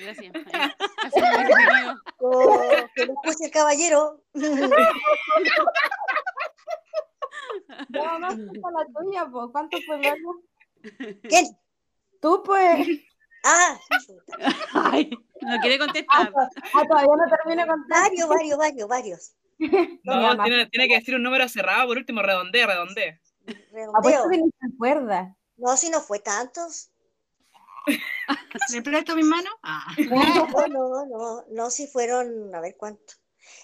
Gracias. 0.00 0.34
Hubiese 0.34 1.44
tenido. 1.46 2.02
Oh, 2.18 2.60
que 2.96 3.06
lo 3.06 3.12
escuche 3.12 3.44
el 3.44 3.52
caballero. 3.52 4.24
No, 7.90 8.18
no, 8.18 8.28
la 8.28 8.86
tuya, 8.92 9.28
po. 9.30 9.52
¿Cuántos 9.52 9.80
pololos? 9.86 10.36
¿Quién? 11.22 11.46
Tú, 12.20 12.42
pues. 12.44 13.06
Ah. 13.44 13.78
Ay, 14.74 15.10
no 15.40 15.58
quiere 15.60 15.78
contestar. 15.78 16.32
Ah, 16.74 16.82
todavía 16.88 17.08
no 17.16 17.36
termino 17.36 17.62
de 17.62 17.68
contar. 17.68 18.02
varios, 18.02 18.28
varios, 18.28 18.58
varios, 18.58 18.88
varios. 18.88 19.32
No, 20.04 20.42
tiene, 20.44 20.66
tiene 20.66 20.88
que 20.88 20.94
decir 20.98 21.14
un 21.14 21.22
número 21.22 21.48
cerrado, 21.48 21.88
por 21.88 21.96
último, 21.98 22.22
redondee. 22.22 22.70
Apuesto 23.46 23.66
Redondeo. 23.72 24.28
que 24.30 24.36
ni 24.38 24.50
se 24.50 24.74
acuerda. 24.74 25.36
No, 25.56 25.76
si 25.76 25.90
no 25.90 26.00
fue 26.00 26.18
tantos. 26.20 26.90
¿Le 28.72 28.82
presto 28.82 29.16
mi 29.16 29.22
mano? 29.22 29.48
Ah. 29.62 29.86
No, 29.98 30.66
no, 30.68 31.06
no, 31.06 31.44
no, 31.50 31.70
si 31.70 31.86
fueron, 31.86 32.54
a 32.54 32.60
ver 32.60 32.76
cuánto. 32.76 33.14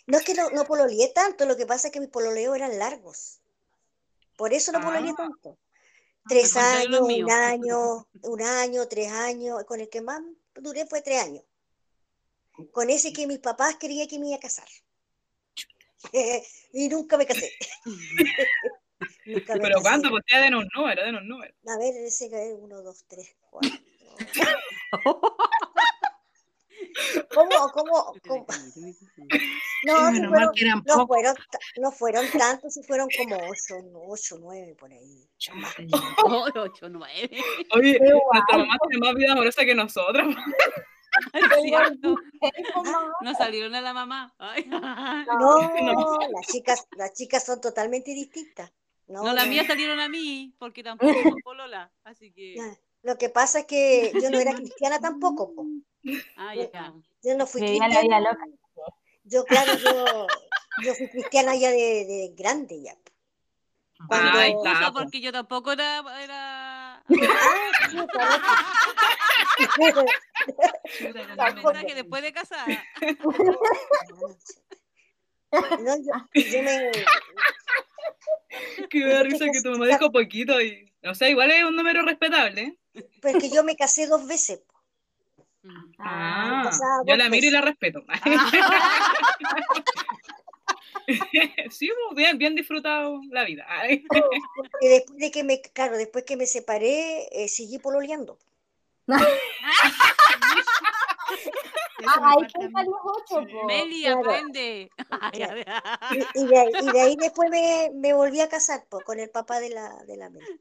No 0.07 0.17
es 0.19 0.25
que 0.25 0.35
no, 0.35 0.49
no 0.51 0.65
pololeé 0.65 1.13
tanto, 1.15 1.45
lo 1.47 1.57
que 1.57 1.67
pasa 1.67 1.89
es 1.89 1.93
que 1.93 2.01
mis 2.01 2.09
pololeos 2.09 2.57
eran 2.57 2.79
largos. 2.79 3.41
Por 4.37 4.53
eso 4.55 4.73
no 4.73 4.81
pololeé 4.81 5.11
Ah. 5.11 5.17
tanto. 5.17 5.59
Tres 6.29 6.57
años, 6.57 7.01
un 7.01 7.31
año, 7.31 8.09
un 8.23 8.43
año, 8.43 8.89
tres 8.89 9.13
años. 9.13 9.65
Con 9.65 9.81
el 9.81 9.89
que 9.89 10.01
más 10.01 10.23
duré 10.55 10.87
fue 10.87 11.03
tres 11.03 11.23
años. 11.23 11.45
Con 12.73 12.89
ese 12.89 13.13
que 13.13 13.27
mis 13.27 13.41
papás 13.41 13.77
querían 13.77 14.09
que 14.09 14.19
me 14.19 14.29
iba 14.29 14.37
a 14.37 14.41
casar. 14.41 14.69
y 16.73 16.89
nunca 16.89 17.17
me 17.17 17.27
casé. 17.27 17.53
Nunca 19.27 19.55
me 19.55 19.61
Pero 19.61 19.75
casé. 19.75 19.83
¿cuánto? 19.83 20.11
Pues 20.11 20.25
ya 20.31 20.41
den 20.41 20.55
un 20.55 20.69
número, 20.75 21.05
den 21.05 21.17
un 21.17 21.29
número. 21.29 21.55
A 21.67 21.79
ver, 21.79 21.95
ese 21.97 22.31
que 22.31 22.51
es 22.51 22.55
uno, 22.59 22.81
dos, 22.81 23.05
tres, 23.07 23.35
cuatro. 23.51 23.71
¿Cómo, 27.35 27.71
cómo, 27.73 28.15
cómo? 28.27 28.47
No, 29.87 30.11
Sí, 30.11 30.17
si 30.17 30.27
fueron, 30.27 30.53
que 30.55 30.65
eran 30.65 30.83
no, 30.87 31.07
fueron, 31.07 31.35
ta- 31.35 31.59
no 31.79 31.93
fueron 31.93 32.27
tantos, 32.39 32.73
si 32.73 32.83
fueron 32.83 33.07
como 33.19 33.37
ocho, 33.37 33.75
ocho, 34.09 34.39
nueve 34.41 34.75
por 34.79 34.91
ahí. 34.91 35.29
Oh, 36.25 36.47
ocho, 36.57 36.89
nueve. 36.89 37.31
Oye, 37.75 37.99
nuestra 38.01 38.59
mamá 38.59 38.77
tiene 38.89 39.07
más 39.07 39.15
vida 39.15 39.33
amorosa 39.33 39.65
que 39.65 39.75
nosotras. 39.75 40.27
Más. 41.71 41.93
No 43.21 43.35
salieron 43.35 43.75
a 43.75 43.81
la 43.81 43.93
mamá. 43.93 44.35
Ay. 44.39 44.65
No, 44.67 45.71
las 46.33 46.47
chicas, 46.51 46.87
las 46.97 47.13
chicas 47.13 47.45
son 47.45 47.61
totalmente 47.61 48.13
distintas. 48.13 48.73
No, 49.07 49.23
No, 49.23 49.33
las 49.33 49.45
no. 49.45 49.51
mías 49.53 49.67
salieron 49.67 50.01
a 50.01 50.09
mí, 50.09 50.55
porque 50.59 50.83
tampoco 50.83 51.13
son 51.23 51.37
polola. 51.45 51.93
Así 52.05 52.33
que. 52.33 52.57
Lo 53.03 53.17
que 53.19 53.29
pasa 53.29 53.61
es 53.61 53.67
que 53.67 54.13
yo 54.21 54.31
no 54.31 54.39
era 54.41 54.55
cristiana 54.55 54.99
tampoco. 54.99 55.53
Ah, 56.37 56.55
ya. 56.55 56.93
Yo 57.23 57.37
no 57.37 57.47
fui 57.47 57.61
la 57.63 57.67
cristiana. 57.87 58.01
vida 58.01 58.21
loca. 58.21 58.45
Yo, 59.25 59.45
claro, 59.45 59.73
yo, 59.79 60.27
yo 60.83 60.95
fui 60.95 61.09
cristiana 61.09 61.57
ya 61.57 61.71
de, 61.71 61.77
de 61.77 62.33
grande 62.37 62.83
ya. 62.83 62.95
Cuando- 64.07 64.41
Excusa, 64.41 64.73
está, 64.73 64.93
po. 64.93 64.99
porque 65.01 65.21
yo 65.21 65.33
tampoco 65.33 65.73
era. 65.73 66.03
era... 66.23 66.97
Ah, 66.97 67.03
mensaje 71.55 71.95
después 71.95 72.23
de. 72.23 72.35
No, 75.81 75.97
yo, 75.97 76.13
yo 76.35 76.63
me, 76.63 76.91
Que 78.89 78.99
me 79.05 79.13
da 79.13 79.23
risa 79.23 79.45
que 79.47 79.63
tu 79.63 79.71
mamá 79.71 79.87
dijo 79.87 80.11
poquito 80.11 80.61
y. 80.61 80.93
O 81.05 81.15
sea, 81.15 81.29
igual 81.29 81.51
es 81.51 81.65
un 81.65 81.77
número 81.77 82.03
respetable. 82.03 82.63
¿eh? 82.63 82.79
pero 83.21 83.37
es 83.39 83.43
que 83.45 83.51
yo 83.51 83.63
me 83.65 83.77
casé 83.77 84.07
dos 84.07 84.27
veces. 84.27 84.61
Ah, 85.99 86.63
casada 86.65 87.03
yo 87.07 87.17
la 87.17 87.29
miro 87.29 87.47
y 87.47 87.51
la 87.51 87.61
respeto. 87.61 88.03
sí, 91.71 91.89
pues, 91.89 92.17
bien, 92.17 92.39
bien 92.39 92.55
disfrutado 92.55 93.21
la 93.31 93.45
vida. 93.45 93.67
Y 93.89 94.03
después 94.89 95.19
de 95.19 95.31
que 95.31 95.45
me, 95.45 95.61
claro, 95.61 95.97
después 95.97 96.25
que 96.25 96.37
me 96.37 96.47
separé, 96.47 97.29
eh, 97.33 97.49
seguí 97.49 97.79
pololeando. 97.79 98.39
Ah, 102.07 102.35
ahí 102.37 102.47
cuentan 102.55 102.87
los 102.87 103.01
ocho. 103.03 103.47
Meli, 103.67 104.03
claro. 104.03 104.21
aprende. 104.21 104.91
Ay, 105.11 105.41
Y, 106.35 106.47
de, 106.47 106.59
ahí, 106.59 106.71
y 106.83 106.93
de 106.93 107.01
ahí 107.01 107.17
después 107.17 107.51
me, 107.51 107.91
me 107.95 108.13
volví 108.13 108.41
a 108.41 108.49
casar 108.49 108.85
po, 108.89 109.01
con 109.01 109.19
el 109.21 109.31
papá 109.31 109.61
de 109.61 109.71
la, 109.71 110.05
de 110.07 110.17
la 110.17 110.31
Meli. 110.31 110.61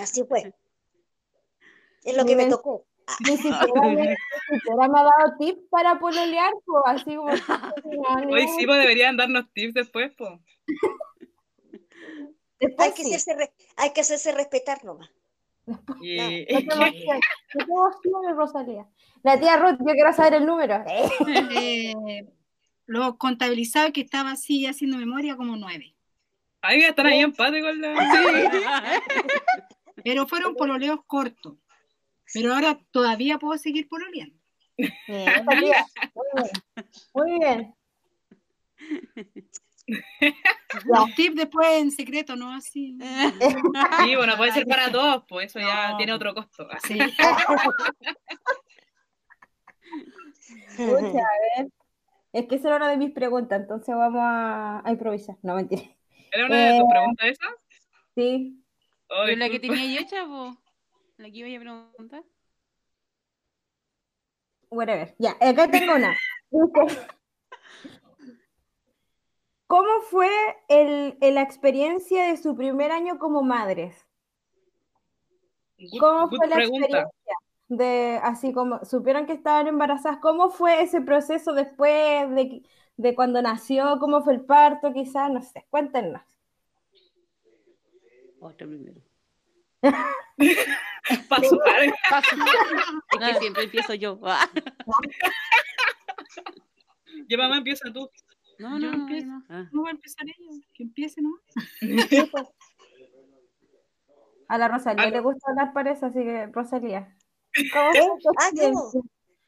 Así 0.00 0.24
fue. 0.24 0.52
Es 2.04 2.16
lo 2.16 2.24
que 2.24 2.30
me 2.36 2.44
Miren. 2.44 2.50
tocó. 2.50 2.84
Ni 3.20 3.36
siquiera 3.38 3.64
me, 3.82 3.94
ni 3.94 4.16
siquiera 4.60 4.88
me 4.88 4.98
ha 5.00 5.02
dado 5.02 5.36
tips 5.38 5.62
para 5.70 5.98
pololear, 5.98 6.52
pues 6.64 6.82
así 6.86 7.16
como. 7.16 7.30
Hoy 8.30 8.48
sí, 8.58 8.66
pues 8.66 8.80
deberían 8.80 9.16
darnos 9.16 9.50
tips 9.52 9.74
después, 9.74 10.12
pues. 10.16 10.30
Después 12.60 12.88
Hay 12.88 12.94
que, 12.94 13.04
sí. 13.04 13.14
hacerse, 13.14 13.36
re- 13.36 13.52
hay 13.76 13.92
que 13.92 14.00
hacerse 14.00 14.32
respetar 14.32 14.84
nomás. 14.84 15.08
Y... 16.00 16.16
No 16.64 16.74
no 16.76 16.86
emociones, 17.54 18.36
Rosalía. 18.36 18.86
La 19.22 19.38
tía 19.38 19.56
Ruth, 19.56 19.78
yo 19.78 19.92
quiero 19.92 20.12
saber 20.12 20.34
el 20.34 20.46
número. 20.46 20.84
Eh, 21.60 22.26
lo 22.86 23.16
contabilizaba 23.18 23.92
que 23.92 24.00
estaba 24.00 24.32
así 24.32 24.66
haciendo 24.66 24.96
memoria 24.96 25.36
como 25.36 25.56
nueve. 25.56 25.94
Ay, 26.62 26.80
están 26.82 27.06
ahí 27.06 27.18
en 27.18 27.26
empate 27.26 27.60
con 27.60 27.80
la. 27.80 29.00
Pero 30.02 30.26
fueron 30.26 30.56
pololeos 30.56 30.98
cortos. 31.06 31.54
Pero 32.34 32.54
ahora 32.54 32.78
todavía 32.90 33.38
puedo 33.38 33.56
seguir 33.58 33.88
pololeando. 33.88 34.36
Muy 34.76 35.56
bien. 35.60 35.74
Muy 37.14 37.38
bien. 37.38 37.74
Los 40.84 41.14
tips 41.14 41.34
después 41.36 41.66
en 41.78 41.90
secreto, 41.90 42.36
no 42.36 42.52
así. 42.52 42.96
Sí, 44.04 44.14
bueno, 44.16 44.36
puede 44.36 44.52
ser 44.52 44.66
para 44.66 44.90
todos, 44.92 45.24
pues 45.28 45.46
eso 45.46 45.58
ya 45.66 45.90
No. 45.92 45.96
tiene 45.96 46.12
otro 46.12 46.34
costo. 46.34 46.68
Sí. 46.86 46.98
Escucha, 50.78 51.18
a 51.18 51.62
ver. 51.62 51.68
Es 52.32 52.46
que 52.46 52.56
esa 52.56 52.68
era 52.68 52.76
una 52.76 52.88
de 52.90 52.96
mis 52.98 53.10
preguntas, 53.12 53.60
entonces 53.60 53.94
vamos 53.94 54.20
a, 54.22 54.82
a 54.86 54.90
improvisar. 54.92 55.36
No, 55.42 55.54
mentira. 55.54 55.82
¿Era 56.30 56.46
una 56.46 56.56
de 56.56 56.70
tus 56.78 56.80
Eh, 56.80 56.90
preguntas 56.90 57.26
esa? 57.28 57.46
Sí. 58.14 58.62
Ay, 59.08 59.26
Pero 59.26 59.36
la 59.38 59.48
que 59.48 59.60
tenía 59.60 60.00
yo, 60.00 60.06
chavo. 60.06 60.56
La 61.18 61.30
que 61.30 61.38
iba 61.38 61.48
a 61.58 61.60
preguntar. 61.60 62.24
Whatever. 64.70 65.14
Ya, 65.18 65.36
acá 65.40 65.70
tengo 65.70 65.94
una. 65.94 66.16
¿Cómo 69.66 70.00
fue 70.10 70.30
el, 70.68 71.18
el- 71.20 71.34
la 71.34 71.42
experiencia 71.42 72.26
de 72.26 72.36
su 72.36 72.56
primer 72.56 72.90
año 72.90 73.18
como 73.18 73.42
madres? 73.42 74.06
¿Cómo 76.00 76.28
good 76.28 76.36
fue 76.38 76.46
la 76.48 76.56
pregunta. 76.56 76.86
experiencia? 76.86 77.12
De, 77.68 78.18
así 78.22 78.52
como 78.54 78.82
supieron 78.84 79.26
que 79.26 79.34
estaban 79.34 79.66
embarazadas, 79.66 80.20
¿cómo 80.22 80.48
fue 80.48 80.80
ese 80.82 81.02
proceso 81.02 81.52
después 81.52 82.30
de, 82.30 82.62
de 82.96 83.14
cuando 83.14 83.42
nació? 83.42 83.98
¿Cómo 84.00 84.22
fue 84.22 84.32
el 84.34 84.40
parto? 84.40 84.92
Quizás, 84.94 85.30
no 85.30 85.42
sé, 85.42 85.66
cuéntenos. 85.68 86.22
Otra 88.40 88.66
primero. 88.66 89.02
Paso. 91.28 91.58
Ay, 91.66 91.90
Es 93.20 93.34
que 93.34 93.40
siempre 93.40 93.64
empiezo 93.64 93.94
yo. 93.94 94.18
Ah. 94.24 94.48
Ya 97.30 97.36
mamá 97.36 97.58
empieza 97.58 97.92
tú. 97.92 98.08
No, 98.58 98.78
no, 98.78 98.90
empiezo. 98.90 99.26
no. 99.26 99.44
Ah. 99.50 99.68
No 99.70 99.82
va 99.82 99.88
a 99.88 99.92
empezar 99.92 100.24
ella, 100.24 100.50
que 100.72 100.82
empiece, 100.82 101.20
¿no? 101.20 101.38
Sí, 101.78 102.22
pues. 102.30 102.46
A 104.48 104.56
la 104.56 104.68
Rosalía 104.68 105.04
Aló. 105.04 105.12
le 105.16 105.20
gusta 105.20 105.50
hablar 105.50 105.74
para 105.74 105.92
eso, 105.92 106.06
así 106.06 106.20
que 106.20 106.46
Rosalía. 106.46 107.14
¿Cómo 107.72 107.92
¿Eh? 107.92 108.00
Ah, 108.38 108.50
yo. 108.54 108.90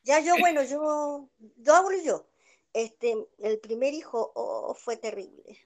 Ya 0.02 0.20
yo, 0.20 0.34
bueno, 0.40 0.62
yo, 0.62 1.30
yo 1.56 1.74
hablo 1.74 1.96
yo. 2.04 2.26
Este, 2.74 3.14
el 3.38 3.58
primer 3.60 3.94
hijo 3.94 4.30
oh, 4.34 4.74
fue 4.74 4.98
terrible. 4.98 5.58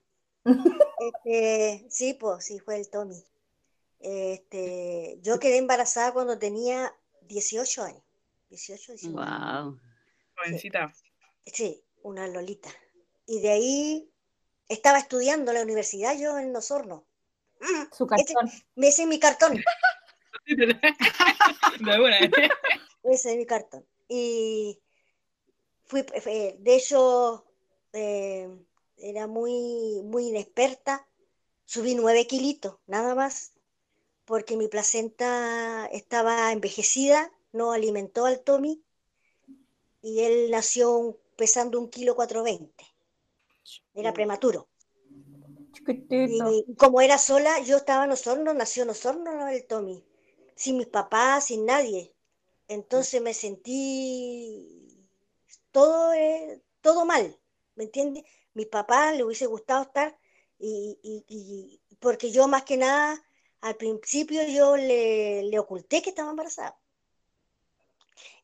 Este, 0.45 1.87
sí, 1.91 2.15
pues, 2.15 2.45
sí, 2.45 2.61
fue 2.61 2.77
el 2.79 2.89
Tommy. 2.91 3.25
Este, 4.07 5.19
yo 5.23 5.39
quedé 5.39 5.57
embarazada 5.57 6.13
cuando 6.13 6.39
tenía 6.39 6.95
18 7.23 7.85
años. 7.85 8.03
18, 8.51 8.93
19. 8.93 9.17
Wow. 9.17 9.81
Jovencita. 10.37 10.93
Sí, 11.47 11.83
una 12.03 12.29
Lolita. 12.29 12.69
Y 13.27 13.41
de 13.41 13.51
ahí 13.51 14.13
estaba 14.69 14.99
estudiando 14.99 15.51
en 15.51 15.57
la 15.57 15.63
universidad 15.63 16.19
yo 16.19 16.39
en 16.39 16.55
Osorno. 16.55 17.07
Mm, 17.61 17.95
Su 17.97 18.07
cartón. 18.07 18.51
ese 18.77 19.03
es 19.03 19.09
mi 19.09 19.19
cartón. 19.19 19.59
De 20.47 21.99
una. 21.99 22.19
Ese 23.05 23.31
es 23.33 23.37
mi 23.39 23.47
cartón. 23.47 23.87
Y 24.07 24.83
fui, 25.87 26.05
eh, 26.27 26.57
de 26.59 26.77
hecho, 26.77 27.47
eh, 27.95 28.55
era 28.99 29.27
muy, 29.27 30.03
muy 30.05 30.29
inexperta. 30.29 31.09
Subí 31.65 31.95
nueve 31.95 32.27
kilitos, 32.27 32.77
nada 32.87 33.15
más, 33.15 33.54
porque 34.25 34.57
mi 34.57 34.69
placenta 34.69 35.87
estaba 35.93 36.53
envejecida, 36.53 37.31
no 37.53 37.73
alimentó 37.73 38.27
al 38.27 38.41
Tommy, 38.41 38.83
y 40.03 40.21
él 40.21 40.51
nació 40.51 41.19
pesando 41.37 41.81
un 41.81 41.89
kilo 41.91 42.15
cuatro 42.15 42.43
veinte. 42.45 42.85
Era 43.95 44.13
prematuro. 44.13 44.69
Y 46.25 46.65
como 46.77 47.01
era 47.01 47.19
sola, 47.19 47.61
yo 47.61 47.77
estaba 47.77 48.05
en 48.05 48.13
Osorno, 48.13 48.55
nació 48.55 48.83
en 48.85 48.91
Osorno 48.91 49.49
el 49.49 49.67
Tommy, 49.67 50.05
sin 50.55 50.77
mis 50.79 50.87
papás, 50.87 51.47
sin 51.47 51.67
nadie. 51.67 52.15
Entonces 52.69 53.21
me 53.23 53.35
sentí 53.35 55.07
todo, 55.73 56.13
eh, 56.15 56.63
todo 56.81 57.05
mal, 57.05 57.39
¿me 57.77 57.85
entiendes? 57.85 58.25
Mis 58.55 58.67
papás 58.69 59.17
le 59.17 59.25
hubiese 59.25 59.47
gustado 59.47 59.83
estar, 59.83 60.19
y, 60.59 60.99
y- 61.03 61.25
y- 61.29 61.81
porque 61.99 62.31
yo 62.31 62.49
más 62.49 62.65
que 62.65 62.77
nada, 62.77 63.23
al 63.65 63.77
principio 63.77 64.47
yo 64.47 64.77
le, 64.77 65.43
le 65.45 65.59
oculté 65.59 66.03
que 66.03 66.11
estaba 66.11 66.29
embarazada. 66.29 66.79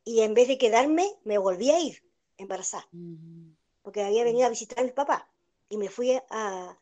Y 0.02 0.22
en 0.22 0.32
vez 0.32 0.48
de 0.48 0.56
quedarme, 0.56 1.14
me 1.24 1.36
volví 1.36 1.70
a 1.70 1.78
ir 1.78 2.02
embarazada. 2.38 2.88
Porque 3.82 4.02
había 4.02 4.24
venido 4.24 4.46
a 4.46 4.50
visitar 4.50 4.80
a 4.80 4.82
mi 4.82 4.92
papá 4.92 5.30
y 5.68 5.76
me 5.76 5.90
fui 5.90 6.18
a 6.30 6.78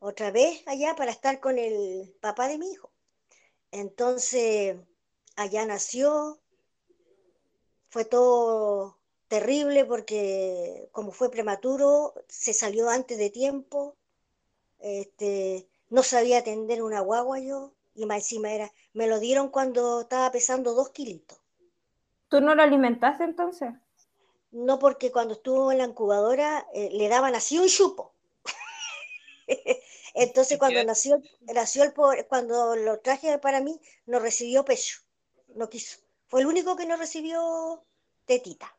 otra 0.00 0.30
vez 0.30 0.62
allá 0.66 0.94
para 0.96 1.12
estar 1.12 1.40
con 1.40 1.58
el 1.58 2.14
papá 2.20 2.46
de 2.46 2.58
mi 2.58 2.70
hijo. 2.72 2.92
Entonces, 3.70 4.76
allá 5.36 5.64
nació, 5.64 6.42
fue 7.88 8.04
todo 8.04 8.98
terrible 9.28 9.86
porque 9.86 10.90
como 10.92 11.10
fue 11.10 11.30
prematuro, 11.30 12.12
se 12.28 12.52
salió 12.52 12.90
antes 12.90 13.16
de 13.16 13.30
tiempo, 13.30 13.96
este, 14.78 15.66
no 15.92 16.02
sabía 16.02 16.38
atender 16.38 16.82
una 16.82 17.00
guagua 17.00 17.38
yo, 17.38 17.74
y 17.94 18.06
más 18.06 18.16
encima 18.22 18.50
era, 18.50 18.72
me 18.94 19.06
lo 19.06 19.20
dieron 19.20 19.50
cuando 19.50 20.00
estaba 20.00 20.32
pesando 20.32 20.72
dos 20.72 20.88
kilitos. 20.88 21.38
¿Tú 22.30 22.40
no 22.40 22.54
lo 22.54 22.62
alimentaste 22.62 23.24
entonces? 23.24 23.74
No 24.52 24.78
porque 24.78 25.12
cuando 25.12 25.34
estuvo 25.34 25.70
en 25.70 25.76
la 25.78 25.84
incubadora 25.84 26.66
eh, 26.72 26.88
le 26.92 27.10
daban 27.10 27.34
así 27.34 27.58
un 27.58 27.68
chupo. 27.68 28.14
Entonces 30.14 30.56
¿Y 30.56 30.58
cuando 30.58 30.80
qué? 30.80 30.86
nació, 30.86 31.20
nació 31.54 31.84
el 31.84 31.92
pobre, 31.92 32.26
cuando 32.26 32.74
lo 32.74 33.00
traje 33.00 33.38
para 33.38 33.60
mí, 33.60 33.78
no 34.06 34.18
recibió 34.18 34.64
pecho, 34.64 35.00
no 35.56 35.68
quiso. 35.68 35.98
Fue 36.28 36.40
el 36.40 36.46
único 36.46 36.74
que 36.74 36.86
no 36.86 36.96
recibió 36.96 37.84
tetita. 38.24 38.74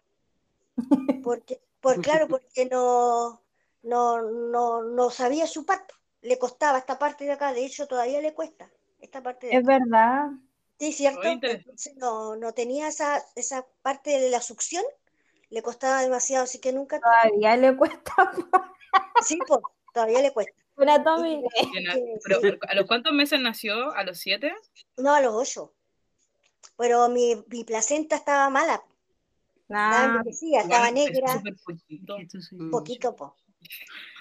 Porque, 1.23 1.61
por 1.79 2.01
claro, 2.01 2.27
porque 2.27 2.65
no, 2.65 3.39
no, 3.83 4.21
no, 4.23 4.81
no 4.81 5.09
sabía 5.11 5.47
chupar. 5.47 5.85
Le 6.23 6.39
costaba 6.39 6.77
esta 6.79 6.97
parte 6.97 7.25
de 7.25 7.31
acá, 7.33 7.53
de 7.53 7.65
hecho 7.65 7.87
todavía 7.87 8.21
le 8.21 8.33
cuesta 8.33 8.69
esta 8.99 9.21
parte 9.21 9.47
de 9.47 9.55
Es 9.55 9.59
acá. 9.63 9.79
verdad. 9.79 10.27
Sí, 10.79 10.91
¿cierto? 10.93 11.21
No, 11.97 12.35
no 12.35 12.53
tenía 12.53 12.87
esa, 12.87 13.23
esa 13.35 13.65
parte 13.81 14.19
de 14.19 14.29
la 14.29 14.41
succión, 14.41 14.83
le 15.49 15.61
costaba 15.61 16.01
demasiado, 16.01 16.45
así 16.45 16.59
que 16.59 16.73
nunca, 16.73 16.99
Todavía 16.99 17.55
le 17.57 17.75
cuesta. 17.77 18.13
sí, 19.25 19.39
pues, 19.47 19.61
todavía 19.93 20.21
le 20.21 20.31
cuesta. 20.33 20.53
Una 20.77 21.03
Tommy. 21.03 21.43
Bien, 21.71 21.89
a- 21.89 21.93
Sí, 21.93 22.03
Pero, 22.23 22.39
sí. 22.41 22.47
¿a 22.67 22.75
los 22.75 22.87
cuántos 22.87 23.13
meses 23.13 23.39
nació? 23.39 23.91
¿A 23.91 24.03
los 24.03 24.17
siete? 24.17 24.53
No, 24.97 25.13
a 25.13 25.21
los 25.21 25.33
ocho. 25.35 25.73
Pero 26.77 27.07
mi, 27.09 27.35
mi 27.47 27.63
placenta 27.63 28.15
estaba 28.15 28.49
mala, 28.49 28.83
estaba 29.67 30.05
Nah, 30.05 30.17
envejecida, 30.17 30.61
estaba 30.61 30.89
Igual 30.89 31.05
es 31.07 31.13
negra, 31.13 31.43
poquito. 31.65 32.17
poquito, 32.71 33.15
po. 33.15 33.35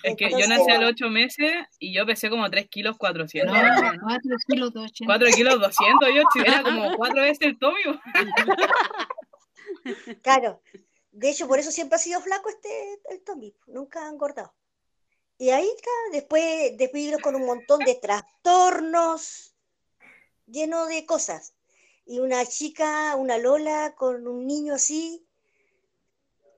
Es 0.03 0.17
que 0.17 0.31
yo 0.31 0.37
Entonces- 0.39 0.49
nací 0.49 0.71
a 0.71 0.81
los 0.81 0.91
ocho 0.91 1.09
meses 1.11 1.53
y 1.79 1.95
yo 1.95 2.05
pesé 2.07 2.31
como 2.31 2.51
3 2.51 2.69
kilos 2.69 2.97
400. 2.99 3.55
No, 3.55 3.61
4 4.03 4.37
kilos 4.49 4.73
280. 4.73 5.07
4 5.07 5.29
kilos 5.37 5.61
200, 5.61 6.09
yo 6.15 6.23
era 6.43 6.63
como 6.63 6.73
cuatro 6.97 7.23
veces 7.23 7.43
el 7.43 7.59
Tommy. 7.59 7.81
Claro. 10.23 10.63
De 11.11 11.31
hecho, 11.31 11.47
por 11.47 11.59
eso 11.59 11.71
siempre 11.71 11.97
ha 11.97 11.99
sido 11.99 12.21
flaco 12.21 12.49
este 12.49 13.01
el 13.11 13.23
Tommy, 13.23 13.55
nunca 13.67 14.07
ha 14.07 14.09
engordado. 14.09 14.55
Y 15.39 15.51
ahí 15.51 15.69
está, 15.77 15.91
después, 16.13 16.77
después 16.77 17.17
con 17.21 17.35
un 17.35 17.45
montón 17.45 17.81
de 17.81 17.97
trastornos, 17.97 19.55
lleno 20.47 20.87
de 20.87 21.05
cosas. 21.05 21.55
Y 22.07 22.21
una 22.21 22.47
chica, 22.47 23.17
una 23.17 23.39
Lola, 23.39 23.95
con 23.97 24.27
un 24.27 24.47
niño 24.47 24.75
así, 24.75 25.27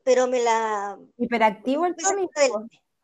pero 0.04 0.26
me 0.26 0.42
la... 0.42 0.98
hiperactivo 1.18 1.86
el 1.86 1.96
Tommy. 1.96 2.28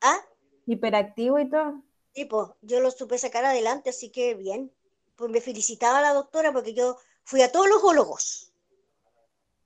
¿Ah? 0.03 0.21
Hiperactivo 0.67 1.39
y 1.39 1.51
todo. 1.51 1.83
Sí, 2.15 2.25
pues, 2.27 2.49
yo 2.63 2.81
lo 2.81 2.91
supe 2.91 3.19
sacar 3.19 3.45
adelante, 3.45 3.91
así 3.91 4.11
que 4.11 4.35
bien. 4.35 4.73
Pues 5.17 5.31
me 5.31 5.41
felicitaba 5.41 5.99
a 5.99 6.03
la 6.03 6.15
doctora 6.15 6.53
porque 6.53 6.73
yo 6.73 6.97
fui 7.25 7.43
a 7.43 7.53
todos 7.53 7.69
los 7.69 7.83
ólogos 7.85 8.53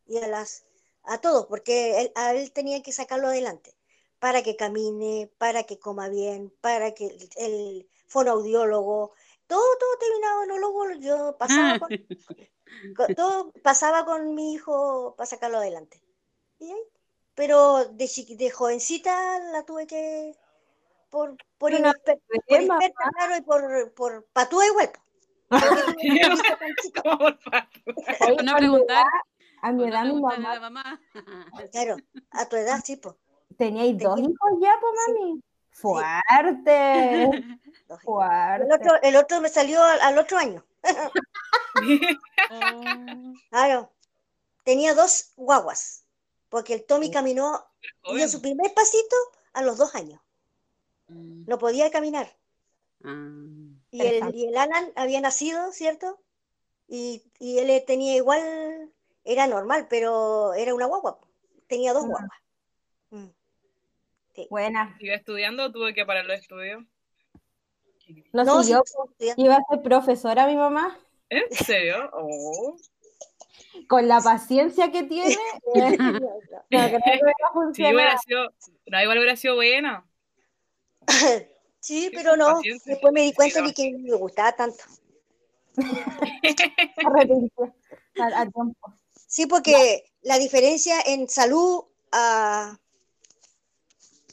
y 0.07 0.18
a 0.18 0.28
las 0.28 0.64
a 1.05 1.20
todos, 1.20 1.47
porque 1.47 2.01
él, 2.01 2.12
a 2.14 2.32
él 2.35 2.51
tenía 2.53 2.82
que 2.82 2.91
sacarlo 2.93 3.28
adelante 3.28 3.74
para 4.18 4.43
que 4.43 4.57
camine, 4.57 5.30
para 5.37 5.64
que 5.64 5.78
coma 5.78 6.09
bien, 6.09 6.51
para 6.62 6.93
que 6.95 7.07
el, 7.07 7.28
el 7.37 7.89
fonoaudiólogo, 8.07 9.12
todo, 9.47 9.62
todo 9.78 9.99
terminado 9.99 10.43
en 10.45 10.51
ólogos, 10.53 10.99
yo 11.01 11.37
pasaba 11.39 11.78
con, 11.78 11.91
con- 12.97 13.14
todo 13.14 13.53
pasaba 13.62 14.05
con 14.07 14.35
mi 14.35 14.55
hijo 14.55 15.14
para 15.16 15.26
sacarlo 15.26 15.59
adelante. 15.59 16.01
Y 16.59 16.70
ahí, 16.72 16.82
pero 17.35 17.85
de, 17.87 18.09
de 18.39 18.51
jovencita 18.51 19.39
la 19.53 19.64
tuve 19.64 19.87
que 19.87 20.37
por, 21.11 21.37
por, 21.59 21.72
Una 21.72 21.93
inexper- 21.93 22.20
por 22.26 22.45
bebé, 22.49 22.66
mamá. 22.66 22.85
experta, 22.85 23.11
claro, 23.16 23.37
y 23.37 23.41
por, 23.43 23.93
por 23.95 24.24
patúa 24.32 24.66
igual. 24.66 24.91
por 25.51 25.61
No 28.45 28.53
a 28.53 28.55
mi 28.55 28.59
preguntar, 28.59 29.07
edad- 29.07 29.20
A 29.62 29.72
mi 29.72 29.78
por 29.85 29.89
no 29.89 29.95
edad, 29.95 30.05
mi 30.05 30.20
mamá 30.20 30.55
la 30.55 30.61
mamá. 30.61 31.01
Claro, 31.72 31.97
a 32.30 32.47
tu 32.49 32.57
edad, 32.57 32.80
sí, 32.85 32.97
pues. 32.97 33.14
teníais 33.57 33.97
dos 33.99 34.18
hijos 34.20 34.51
ya, 34.61 34.74
pues 34.80 34.93
mami. 35.09 35.41
Fuerte. 35.70 37.30
dos 37.89 38.03
hijos. 38.03 38.24
El 38.24 38.68
Fuerte. 38.68 38.74
otro, 38.74 39.03
el 39.03 39.16
otro 39.16 39.41
me 39.41 39.49
salió 39.49 39.82
al, 39.82 40.01
al 40.01 40.18
otro 40.18 40.39
año. 40.39 40.64
Claro, 43.51 43.91
tenía 44.64 44.95
dos 44.95 45.32
guaguas, 45.37 46.03
porque 46.55 46.74
el 46.74 46.84
Tommy 46.84 47.11
caminó, 47.11 47.66
dio 47.82 48.12
Joven. 48.12 48.28
su 48.28 48.40
primer 48.40 48.72
pasito 48.74 49.16
a 49.55 49.62
los 49.62 49.76
dos 49.76 49.92
años. 49.96 50.20
Mm. 51.09 51.46
No 51.48 51.59
podía 51.59 51.90
caminar. 51.90 52.28
Ah. 53.02 53.40
Y 53.90 54.00
el, 54.00 54.32
y 54.32 54.46
el 54.46 54.57
Alan 54.57 54.92
había 54.94 55.20
nacido, 55.20 55.72
¿cierto? 55.72 56.20
Y, 56.86 57.24
y 57.40 57.59
él 57.59 57.82
tenía 57.88 58.14
igual, 58.14 58.92
era 59.24 59.48
normal, 59.48 59.88
pero 59.90 60.55
era 60.55 60.76
una 60.76 60.86
guagua. 60.86 61.18
Tenía 61.66 61.92
dos 61.92 62.07
guaguas. 62.07 62.30
Mm. 63.11 63.30
Buena. 64.48 64.96
¿Iba 65.00 65.16
estudiando 65.16 65.64
o 65.64 65.72
tuve 65.72 65.92
que 65.92 66.07
parar 66.07 66.24
los 66.24 66.38
estudios? 66.38 66.84
No, 68.32 68.44
No, 68.44 68.62
sí, 68.62 68.72
estudiando. 68.72 69.42
Iba 69.44 69.57
a 69.57 69.64
ser 69.68 69.82
profesora 69.82 70.46
mi 70.46 70.55
mamá. 70.55 71.00
¿En 71.30 71.52
serio? 71.52 72.11
Oh. 72.12 72.76
Con 73.89 74.09
la 74.09 74.20
paciencia 74.20 74.91
que 74.91 75.03
tiene, 75.05 75.37
eh, 75.75 75.99
no 76.70 76.89
creo 76.89 76.91
que 76.91 76.99
va 77.01 77.49
a 77.49 77.53
Sí, 77.53 77.53
funcionar. 77.53 77.95
hubiera 77.95 78.18
sido, 78.18 78.49
no, 78.87 79.03
igual 79.03 79.18
hubiera 79.18 79.37
sido 79.37 79.55
buena. 79.57 80.05
Sí, 81.81 82.11
pero 82.14 82.37
no. 82.37 82.55
Paciencia, 82.55 82.93
Después 82.95 83.12
me 83.12 83.22
di 83.22 83.33
cuenta 83.35 83.61
ni 83.61 83.72
que 83.72 83.91
me 83.99 84.16
gustaba 84.16 84.53
tanto. 84.53 84.85
Arrepentió 87.05 87.75
a, 88.20 88.41
a 88.41 88.51
tiempo. 88.51 88.95
Sí, 89.27 89.47
porque 89.47 90.05
la 90.22 90.39
diferencia 90.39 91.01
en 91.07 91.29
salud 91.29 91.85
a, 92.12 92.79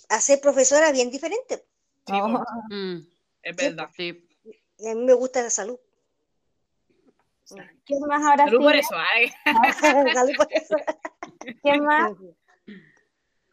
a 0.10 0.22
ser 0.22 0.40
profesora 0.42 0.88
es 0.88 0.94
bien 0.94 1.10
diferente. 1.12 1.66
Sí, 2.08 2.14
Oh, 2.14 2.44
Mm. 2.70 3.08
es 3.44 3.56
verdad. 3.56 3.90
Sí. 3.96 4.28
Y 4.78 4.88
a 4.88 4.96
mí 4.96 5.04
me 5.04 5.14
gusta 5.14 5.42
la 5.42 5.50
salud. 5.50 5.80
¿Quién 7.86 8.00
más 8.08 8.24
ahora 8.24 8.46
Salud 8.46 8.60
sí? 8.60 8.64
por 8.64 8.76
eso, 8.76 8.96
ay. 9.14 9.32
Salud 10.14 10.34
por 10.38 10.48
eso. 10.52 10.76
¿Quién 11.64 11.84
más? 11.84 12.12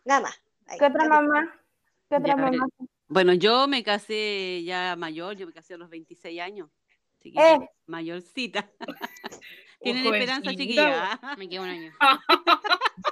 Nada 0.05 0.21
más. 0.21 0.41
Ahí, 0.67 0.79
¿Qué 0.79 0.87
otra 0.87 1.05
salud. 1.05 1.29
mamá? 1.29 1.61
¿Qué 2.09 2.17
otra 2.17 2.29
Ya, 2.29 2.37
mamá? 2.37 2.67
Bueno, 3.09 3.33
yo 3.33 3.67
me 3.69 3.83
casé 3.83 4.63
ya 4.65 4.95
mayor, 4.97 5.37
yo 5.37 5.47
me 5.47 5.53
casé 5.53 5.75
a 5.75 5.79
los 5.79 5.89
26 5.89 6.41
años. 6.41 6.71
Así 7.19 7.33
que 7.33 7.41
Eh. 7.41 7.59
mayorcita. 7.87 8.71
Tienen 9.83 10.07
Oh, 10.07 10.15
esperanza, 10.15 10.51
chiquilla. 10.51 11.19
Me 11.39 11.49
queda 11.49 11.63
un 11.63 11.69
año. 11.69 11.93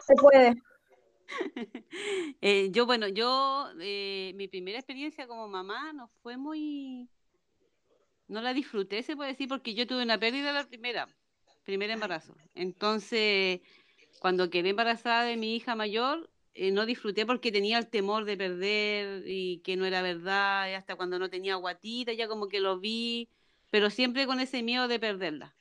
Se 0.07 0.14
puede. 0.16 0.55
Eh, 2.41 2.70
yo, 2.70 2.87
bueno, 2.87 3.09
yo, 3.09 3.68
eh, 3.80 4.32
mi 4.37 4.49
primera 4.49 4.78
experiencia 4.78 5.26
como 5.26 5.49
mamá 5.49 5.93
no 5.93 6.09
fue 6.22 6.37
muy, 6.37 7.09
no 8.29 8.41
la 8.41 8.55
disfruté, 8.55 9.03
se 9.03 9.16
puede 9.16 9.31
decir, 9.31 9.49
porque 9.49 9.74
yo 9.74 9.87
tuve 9.87 10.03
una 10.03 10.18
pérdida 10.18 10.53
la 10.53 10.66
primera, 10.66 11.09
primer 11.64 11.91
embarazo. 11.91 12.35
Entonces, 12.55 13.61
cuando 14.20 14.51
quedé 14.51 14.70
embarazada 14.70 15.24
de 15.24 15.37
mi 15.37 15.57
hija 15.57 15.74
mayor, 15.74 16.31
eh, 16.55 16.70
no 16.70 16.87
disfruté 16.87 17.27
porque 17.27 17.53
tenía 17.53 17.79
el 17.79 17.89
temor 17.89 18.24
de 18.24 18.37
perder 18.37 19.24
y 19.27 19.59
que 19.59 19.77
no 19.77 19.85
era 19.85 20.03
verdad, 20.03 20.74
hasta 20.74 20.97
cuando 20.97 21.18
no 21.18 21.29
tenía 21.31 21.57
guatita, 21.57 22.12
ya 22.12 22.29
como 22.29 22.49
que 22.49 22.61
lo 22.61 22.79
vi, 22.79 23.29
pero 23.70 23.91
siempre 23.91 24.27
con 24.27 24.41
ese 24.41 24.62
miedo 24.62 24.89
de 24.89 24.99
perderla. 24.99 25.55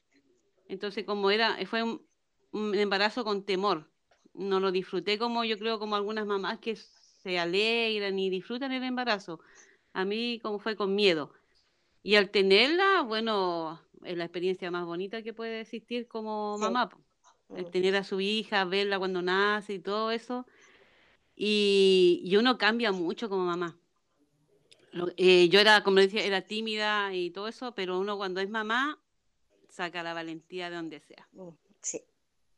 Entonces, 0.67 1.05
como 1.05 1.31
era, 1.31 1.57
fue 1.65 1.83
un, 1.83 2.07
un 2.51 2.75
embarazo 2.75 3.23
con 3.23 3.45
temor 3.45 3.89
no 4.35 4.59
lo 4.59 4.71
disfruté 4.71 5.17
como 5.17 5.43
yo 5.43 5.57
creo 5.57 5.79
como 5.79 5.95
algunas 5.95 6.25
mamás 6.25 6.59
que 6.59 6.75
se 6.75 7.39
alegran 7.39 8.17
y 8.19 8.29
disfrutan 8.29 8.71
el 8.71 8.83
embarazo. 8.83 9.39
A 9.93 10.05
mí 10.05 10.39
como 10.43 10.59
fue 10.59 10.75
con 10.75 10.93
miedo. 10.93 11.33
Y 12.05 12.17
al 12.17 12.29
tenerla, 12.29 13.01
bueno, 13.01 13.81
es 14.03 14.15
la 14.15 14.25
experiencia 14.25 14.69
más 14.69 14.85
bonita 14.85 15.23
que 15.23 15.33
puede 15.33 15.61
existir 15.61 16.07
como 16.07 16.55
Sí. 16.55 16.61
mamá. 16.65 16.87
El 17.49 17.71
tener 17.71 17.95
a 17.95 18.03
su 18.03 18.21
hija, 18.21 18.63
verla 18.65 18.99
cuando 18.99 19.23
nace 19.23 19.73
y 19.73 19.79
todo 19.79 20.11
eso. 20.11 20.45
Y, 21.35 22.21
y 22.23 22.37
uno 22.37 22.59
cambia 22.59 22.91
mucho 22.91 23.27
como 23.27 23.45
mamá. 23.45 23.75
Lo- 24.91 25.09
eh, 25.17 25.49
yo 25.49 25.59
era, 25.59 25.83
como 25.83 25.97
decía, 25.97 26.23
era 26.23 26.41
tímida 26.43 27.11
y 27.11 27.31
todo 27.31 27.47
eso, 27.47 27.73
pero 27.73 27.99
uno 27.99 28.17
cuando 28.17 28.39
es 28.39 28.51
mamá 28.51 28.99
saca 29.67 30.03
la 30.03 30.13
valentía 30.13 30.69
de 30.69 30.75
donde 30.75 30.99
sea. 30.99 31.27
Mm, 31.31 31.49
Sí, 31.81 32.03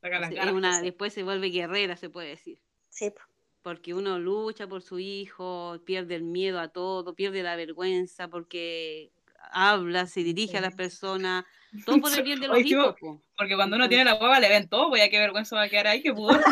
Saca 0.02 0.20
las 0.20 0.30
ganas. 0.32 0.54
una, 0.54 0.82
después 0.82 1.14
se 1.14 1.24
vuelve 1.24 1.48
guerrera, 1.52 1.96
se 1.96 2.10
puede 2.10 2.28
decir 2.30 2.60
sí. 2.90 3.12
po. 3.12 3.22
porque 3.62 3.94
uno 3.94 4.20
lucha 4.20 4.68
por 4.68 4.82
su 4.82 5.00
hijo, 5.00 5.80
pierde 5.86 6.16
el 6.16 6.24
miedo 6.24 6.60
a 6.60 6.68
todo, 6.68 7.16
pierde 7.16 7.44
la 7.44 7.56
vergüenza, 7.56 8.28
porque 8.28 9.12
habla, 9.52 10.08
se 10.08 10.24
dirige 10.24 10.58
a 10.58 10.62
las 10.62 10.76
personas, 10.76 11.46
todo 11.86 12.00
por 12.00 12.14
el 12.14 12.24
bien 12.24 12.40
de 12.40 12.48
los 12.48 12.58
Oye, 12.58 12.70
hijos. 12.70 12.96
po. 13.00 13.22
Porque 13.38 13.56
cuando 13.56 13.76
uno 13.76 13.88
tiene 13.90 14.06
la 14.06 14.14
guava 14.14 14.40
le 14.40 14.50
ven 14.50 14.68
todo, 14.68 14.90
voy 14.90 15.02
a 15.02 15.10
qué 15.10 15.20
vergüenza 15.20 15.56
va 15.56 15.64
a 15.64 15.70
quedar 15.70 15.88
ahí, 15.88 16.02
que 16.02 16.14
pudo. 16.14 16.40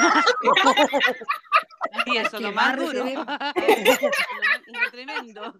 Y 2.07 2.17
eso 2.17 2.39
lo 2.39 2.51
más 2.51 2.77
duro. 2.77 3.03
recibir. 3.03 3.17
Lo 3.17 4.79
más 4.79 4.91
tremendo. 4.91 5.53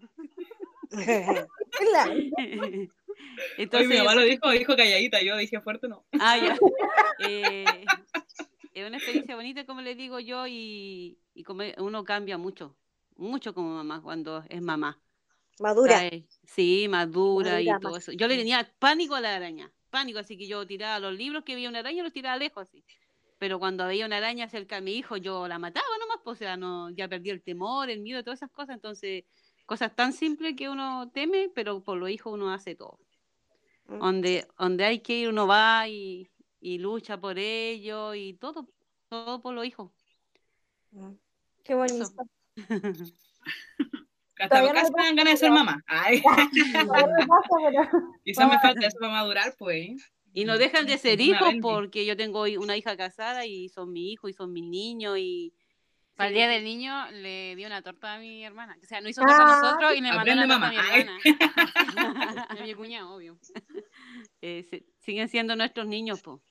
Entonces, 3.58 3.88
mi 3.88 3.96
mamá 3.96 4.14
lo 4.14 4.22
dijo, 4.22 4.50
dijo 4.50 4.76
calladita, 4.76 5.22
yo 5.22 5.36
dije 5.36 5.60
fuerte 5.60 5.88
no. 5.88 6.04
Ah, 6.20 6.36
ya. 6.36 6.56
Eh, 7.26 7.64
es 8.74 8.86
una 8.86 8.96
experiencia 8.98 9.34
bonita, 9.34 9.64
como 9.64 9.80
le 9.80 9.94
digo 9.94 10.20
yo, 10.20 10.46
y, 10.46 11.18
y 11.34 11.42
como 11.44 11.62
uno 11.78 12.04
cambia 12.04 12.38
mucho, 12.38 12.76
mucho 13.16 13.54
como 13.54 13.74
mamá 13.74 14.02
cuando 14.02 14.44
es 14.48 14.60
mamá. 14.60 15.00
Madura. 15.58 15.98
Ay, 16.00 16.28
sí, 16.44 16.86
madura 16.88 17.60
y 17.60 17.66
todo 17.80 17.96
eso. 17.96 18.12
Yo 18.12 18.28
le 18.28 18.36
tenía 18.36 18.70
pánico 18.78 19.14
a 19.14 19.20
la 19.20 19.34
araña, 19.36 19.72
pánico, 19.90 20.18
así 20.18 20.36
que 20.36 20.46
yo 20.46 20.66
tiraba 20.66 20.98
los 20.98 21.14
libros 21.14 21.44
que 21.44 21.54
veía 21.54 21.68
una 21.68 21.78
araña, 21.78 22.02
los 22.02 22.12
tiraba 22.12 22.36
lejos 22.36 22.68
así. 22.68 22.84
Pero 23.38 23.58
cuando 23.58 23.86
veía 23.86 24.06
una 24.06 24.16
araña 24.16 24.48
cerca 24.48 24.76
de 24.76 24.82
mi 24.82 24.94
hijo, 24.96 25.16
yo 25.16 25.46
la 25.46 25.58
mataba 25.58 25.86
nomás, 26.00 26.18
pues, 26.24 26.36
o 26.36 26.38
sea, 26.38 26.56
no, 26.56 26.90
ya 26.90 27.08
perdí 27.08 27.30
el 27.30 27.42
temor, 27.42 27.90
el 27.90 28.00
miedo, 28.00 28.22
todas 28.22 28.38
esas 28.38 28.50
cosas. 28.50 28.76
Entonces, 28.76 29.24
cosas 29.66 29.94
tan 29.94 30.12
simples 30.12 30.54
que 30.56 30.68
uno 30.68 31.10
teme, 31.12 31.50
pero 31.54 31.82
por 31.82 31.98
los 31.98 32.08
hijos 32.08 32.32
uno 32.32 32.52
hace 32.52 32.74
todo. 32.74 32.98
Mm, 33.88 33.98
Donde, 33.98 34.48
donde 34.58 34.84
hay 34.84 35.00
que 35.00 35.18
ir, 35.18 35.28
uno 35.28 35.46
va 35.46 35.86
y, 35.88 36.30
y 36.60 36.78
lucha 36.78 37.20
por 37.20 37.38
ello 37.38 38.14
y 38.14 38.34
todo, 38.34 38.68
todo 39.08 39.40
por 39.42 39.54
los 39.54 39.66
hijos. 39.66 39.92
mm. 40.92 41.12
Qué 41.62 41.74
bonito. 41.74 42.06
Hasta 44.38 44.48
Todavía 44.48 44.72
no 44.72 44.80
casi 44.80 44.92
me 44.92 44.98
me 45.00 45.04
dan 45.06 45.16
ganas 45.16 45.32
de 45.32 45.36
ser 45.38 45.50
mamá. 45.50 45.82
Ay, 45.86 46.22
me 46.74 46.84
pasa, 46.84 47.48
pero- 47.70 47.90
quizás 48.24 48.48
me 48.48 48.58
falta 48.60 48.86
eso 48.86 48.98
para 49.00 49.12
madurar, 49.12 49.54
pues. 49.58 50.12
Y 50.34 50.44
no 50.44 50.58
dejan 50.58 50.86
de 50.86 50.98
ser 50.98 51.20
hijos 51.20 51.54
porque 51.62 52.04
yo 52.04 52.16
tengo 52.16 52.42
una 52.42 52.76
hija 52.76 52.96
casada 52.96 53.46
y 53.46 53.70
son 53.70 53.92
mi 53.92 54.12
hijo 54.12 54.28
y 54.28 54.34
son 54.34 54.52
mis 54.52 54.64
niños 54.64 55.16
y 55.18 55.54
Para 56.14 56.28
el 56.28 56.34
día 56.34 56.48
del 56.48 56.62
niño 56.64 57.10
le 57.12 57.56
di 57.56 57.64
una 57.64 57.80
torta 57.80 58.14
a 58.14 58.18
mi 58.18 58.44
hermana. 58.44 58.76
O 58.82 58.84
sea, 58.86 59.00
no 59.00 59.08
hizo 59.08 59.22
torta 59.22 59.36
a 59.42 59.46
Ah, 59.58 59.60
nosotros 59.62 59.92
y 59.96 60.00
le 60.02 60.12
mandó 60.12 60.32
una 60.32 60.46
torta 60.46 60.66
a 60.66 60.70
mi 60.70 60.76
mamá. 60.76 60.96
Hermana. 60.98 62.46
a 62.50 62.54
mi 62.62 62.74
cuñado, 62.74 63.14
obvio. 63.14 63.38
eh, 64.42 64.62
se- 64.68 64.84
siguen 64.98 65.28
siendo 65.28 65.56
nuestros 65.56 65.86
niños, 65.86 66.20
po. 66.20 66.42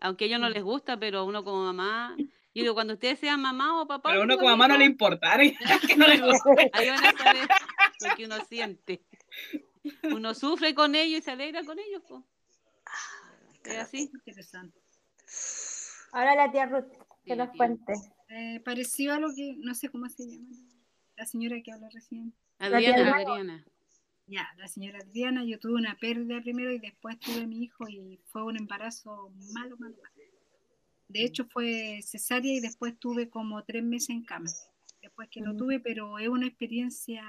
Aunque 0.00 0.24
a 0.24 0.26
ellos 0.26 0.40
no 0.40 0.50
les 0.50 0.62
gusta, 0.62 0.98
pero 0.98 1.24
uno 1.24 1.42
como 1.44 1.64
mamá, 1.64 2.14
yo 2.54 2.62
digo, 2.62 2.74
cuando 2.74 2.94
ustedes 2.94 3.18
sean 3.18 3.40
mamá 3.40 3.80
o 3.80 3.86
papá, 3.86 4.10
Pero 4.10 4.22
uno 4.22 4.36
como 4.36 4.50
mamá 4.50 4.68
no 4.68 4.76
le 4.76 4.84
"Hijo, 4.84 4.92
importa, 4.92 5.34
¿eh? 5.42 5.56
que 5.88 5.96
no 5.96 6.06
le 6.06 6.14
ahí 6.72 6.88
van 6.90 7.04
a 7.04 7.12
saber 7.12 7.48
lo 8.08 8.16
que 8.16 8.24
uno 8.26 8.36
siente. 8.48 9.02
Uno 10.04 10.34
sufre 10.34 10.74
con 10.74 10.94
ellos 10.94 11.20
y 11.20 11.22
se 11.22 11.30
alegra 11.32 11.64
con 11.64 11.78
ellos, 11.78 12.02
po. 12.08 12.24
Es 13.64 13.76
así. 13.78 14.10
Interesante. 14.12 14.78
Ahora 16.12 16.34
la 16.34 16.50
tía 16.52 16.66
Ruth, 16.66 16.86
que 17.24 17.32
Sí, 17.32 17.36
nos 17.36 17.50
tía. 17.50 17.56
cuente. 17.58 17.92
Eh, 18.28 18.60
pareció 18.64 19.14
a 19.14 19.18
lo 19.18 19.28
que, 19.34 19.54
no 19.58 19.74
sé 19.74 19.88
cómo 19.88 20.08
se 20.08 20.24
llama, 20.26 20.48
la 21.16 21.26
señora 21.26 21.56
que 21.62 21.72
habló 21.72 21.88
recién. 21.92 22.34
Adriana, 22.58 23.14
Adriana. 23.16 23.64
Ya, 24.26 24.48
la 24.56 24.68
señora 24.68 25.00
Adriana, 25.00 25.44
yo 25.44 25.58
tuve 25.58 25.74
una 25.74 25.96
pérdida 25.96 26.40
primero 26.40 26.72
y 26.72 26.78
después 26.78 27.18
tuve 27.20 27.42
a 27.42 27.46
mi 27.46 27.62
hijo 27.62 27.86
y 27.88 28.18
fue 28.28 28.42
un 28.44 28.56
embarazo 28.56 29.30
malo, 29.52 29.76
malo, 29.76 29.96
malo. 30.02 30.13
De 31.08 31.22
hecho 31.24 31.44
fue 31.46 32.00
cesárea 32.02 32.52
y 32.52 32.60
después 32.60 32.98
tuve 32.98 33.28
como 33.28 33.62
tres 33.64 33.84
meses 33.84 34.10
en 34.10 34.24
cama, 34.24 34.50
después 35.02 35.28
que 35.30 35.40
lo 35.40 35.52
Mm. 35.52 35.56
tuve, 35.56 35.80
pero 35.80 36.18
es 36.18 36.28
una 36.28 36.46
experiencia 36.46 37.22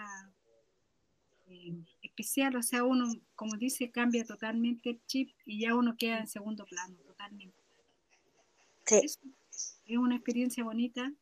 eh, 1.47 1.73
especial, 2.01 2.55
o 2.55 2.63
sea, 2.63 2.84
uno, 2.84 3.05
como 3.36 3.55
dice, 3.57 3.91
cambia 3.91 4.26
totalmente 4.26 4.89
el 4.89 5.01
chip 5.05 5.30
y 5.45 5.59
ya 5.59 5.76
uno 5.76 5.95
queda 5.95 6.17
en 6.19 6.28
segundo 6.28 6.65
plano, 6.65 6.95
totalmente. 7.05 7.55
Sí. 8.86 9.01
Es 9.86 9.97
una 9.97 10.15
experiencia 10.15 10.63
bonita. 10.63 11.13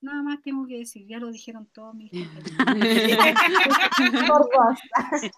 Nada 0.00 0.22
más 0.22 0.40
tengo 0.42 0.66
que 0.66 0.78
decir, 0.78 1.06
ya 1.06 1.18
lo 1.18 1.30
dijeron 1.30 1.66
todos 1.66 1.94
mis 1.94 2.10
compañeros. 2.56 3.34
Por 4.26 4.50
dos. 4.50 4.78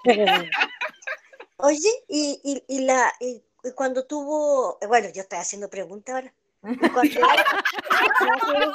Oye, 1.59 1.91
y, 2.09 2.39
y, 2.45 2.63
y 2.69 2.81
la, 2.85 3.13
y 3.21 3.43
cuando 3.75 4.05
tuvo, 4.07 4.79
eh, 4.81 4.87
bueno, 4.87 5.09
yo 5.15 5.23
estoy 5.23 5.39
haciendo 5.39 5.69
preguntas 5.71 6.15
ahora. 6.15 6.35
Cuando- 6.95 7.21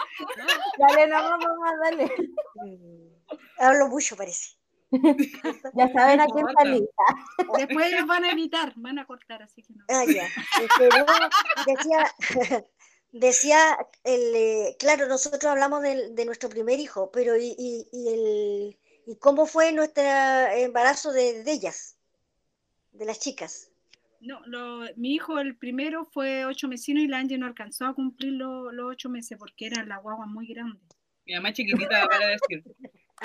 Dale, 0.77 1.07
no, 1.07 1.37
mamá, 1.37 1.75
dale. 1.83 2.11
Mm, 2.55 3.07
Hablo 3.59 3.87
mucho, 3.87 4.15
parece. 4.15 4.55
Ya 5.73 5.87
saben 5.93 6.19
a 6.19 6.27
quién 6.27 6.45
salir. 6.57 6.89
Después 7.57 7.91
los 7.93 8.05
van 8.07 8.25
a 8.25 8.31
evitar, 8.31 8.73
van 8.75 8.99
a 8.99 9.05
cortar, 9.07 9.41
así 9.43 9.63
que 9.63 9.73
no. 9.73 9.85
Ah, 9.89 10.03
ya. 10.05 10.27
Este, 10.61 10.89
decía, 11.65 12.15
decía 13.11 13.77
el, 14.03 14.35
eh, 14.35 14.75
claro, 14.79 15.07
nosotros 15.07 15.45
hablamos 15.45 15.81
del- 15.81 16.13
de 16.15 16.25
nuestro 16.25 16.49
primer 16.49 16.79
hijo, 16.79 17.09
pero 17.11 17.37
y, 17.37 17.55
y, 17.57 17.87
y 17.91 18.09
el, 18.13 18.79
y 19.05 19.15
cómo 19.17 19.45
fue 19.45 19.71
nuestro 19.71 20.03
embarazo 20.03 21.11
de, 21.13 21.43
de 21.43 21.51
ellas, 21.51 21.95
de 22.91 23.05
las 23.05 23.19
chicas. 23.19 23.69
No, 24.22 24.39
lo- 24.45 24.86
mi 24.97 25.15
hijo, 25.15 25.39
el 25.39 25.55
primero, 25.57 26.05
fue 26.05 26.45
ocho 26.45 26.67
mesinos 26.67 27.03
y 27.03 27.07
la 27.07 27.17
Angie 27.17 27.38
no 27.39 27.47
alcanzó 27.47 27.86
a 27.88 27.93
cumplir 27.95 28.34
lo- 28.34 28.72
los 28.72 28.91
ocho 28.91 29.09
meses 29.09 29.38
porque 29.39 29.65
era 29.65 29.84
la 29.84 29.97
guagua 29.97 30.28
muy 30.28 30.47
grande. 30.47 30.80
Mi 31.26 31.34
mamá 31.34 31.49
es 31.49 31.55
chiquitita, 31.55 32.07
para 32.09 32.28
decir. 32.28 32.63